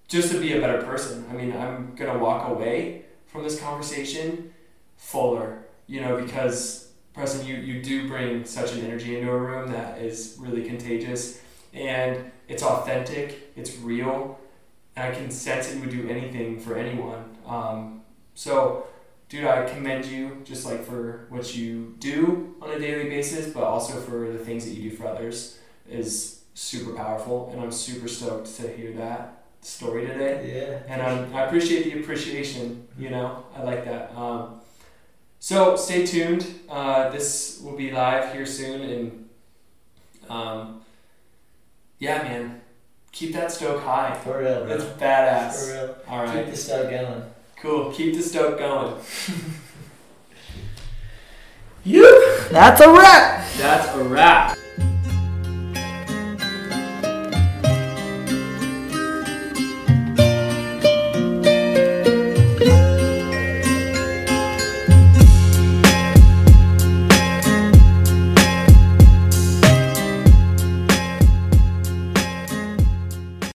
just 0.07 0.31
to 0.31 0.39
be 0.39 0.53
a 0.57 0.59
better 0.59 0.83
person. 0.83 1.25
I 1.29 1.33
mean, 1.33 1.55
I'm 1.55 1.95
to 1.95 2.17
walk 2.17 2.49
away 2.49 3.05
from 3.27 3.43
this 3.43 3.59
conversation 3.59 4.53
fuller, 4.97 5.63
you 5.87 6.01
know, 6.01 6.21
because 6.21 6.91
Preston, 7.13 7.45
you, 7.47 7.55
you 7.55 7.81
do 7.81 8.07
bring 8.07 8.45
such 8.45 8.73
an 8.73 8.81
energy 8.81 9.17
into 9.17 9.31
a 9.31 9.37
room 9.37 9.71
that 9.71 9.99
is 9.99 10.35
really 10.39 10.63
contagious 10.63 11.41
and 11.73 12.31
it's 12.47 12.63
authentic, 12.63 13.51
it's 13.55 13.77
real, 13.77 14.37
and 14.95 15.13
I 15.13 15.15
can 15.15 15.31
sense 15.31 15.67
that 15.67 15.75
you 15.75 15.81
would 15.81 15.89
do 15.89 16.09
anything 16.09 16.59
for 16.59 16.77
anyone. 16.77 17.23
Um, 17.45 18.00
so, 18.35 18.87
dude, 19.29 19.45
I 19.45 19.65
commend 19.65 20.05
you 20.05 20.41
just 20.43 20.65
like 20.65 20.83
for 20.85 21.25
what 21.29 21.55
you 21.55 21.95
do 21.99 22.55
on 22.61 22.71
a 22.71 22.79
daily 22.79 23.09
basis, 23.09 23.53
but 23.53 23.63
also 23.63 23.99
for 23.99 24.31
the 24.31 24.39
things 24.39 24.65
that 24.65 24.71
you 24.73 24.89
do 24.89 24.95
for 24.95 25.07
others 25.07 25.57
is 25.89 26.41
super 26.53 26.93
powerful, 26.93 27.49
and 27.51 27.61
I'm 27.61 27.71
super 27.71 28.07
stoked 28.07 28.53
to 28.57 28.67
hear 28.69 28.91
that 28.93 29.43
story 29.61 30.07
today 30.07 30.81
Yeah. 30.87 30.93
and 30.93 31.01
um, 31.01 31.35
I 31.35 31.43
appreciate 31.45 31.83
the 31.85 31.99
appreciation. 31.99 32.87
You 32.97 33.09
know, 33.11 33.43
I 33.55 33.63
like 33.63 33.85
that. 33.85 34.11
Um, 34.15 34.59
so 35.39 35.75
stay 35.75 36.05
tuned. 36.05 36.45
Uh, 36.69 37.09
this 37.09 37.61
will 37.63 37.75
be 37.77 37.91
live 37.91 38.33
here 38.33 38.45
soon, 38.45 38.81
and 38.81 39.29
um, 40.29 40.81
yeah, 41.99 42.23
man, 42.23 42.61
keep 43.11 43.33
that 43.33 43.51
stoke 43.51 43.81
high. 43.83 44.15
For 44.23 44.39
real, 44.39 44.65
That's 44.65 44.83
bro. 44.83 44.93
badass. 44.97 45.53
For 45.67 45.73
real. 45.73 45.95
All 46.07 46.25
Keep 46.25 46.35
right, 46.35 46.49
the 46.51 46.57
stoke 46.57 46.89
going. 46.89 47.23
Cool. 47.61 47.91
Keep 47.91 48.15
the 48.15 48.21
stoke 48.21 48.59
going. 48.59 48.95
You. 51.83 52.03
That's 52.51 52.79
a 52.79 52.91
wrap. 52.91 53.43
That's 53.57 53.95
a 53.95 54.03
wrap. 54.03 54.57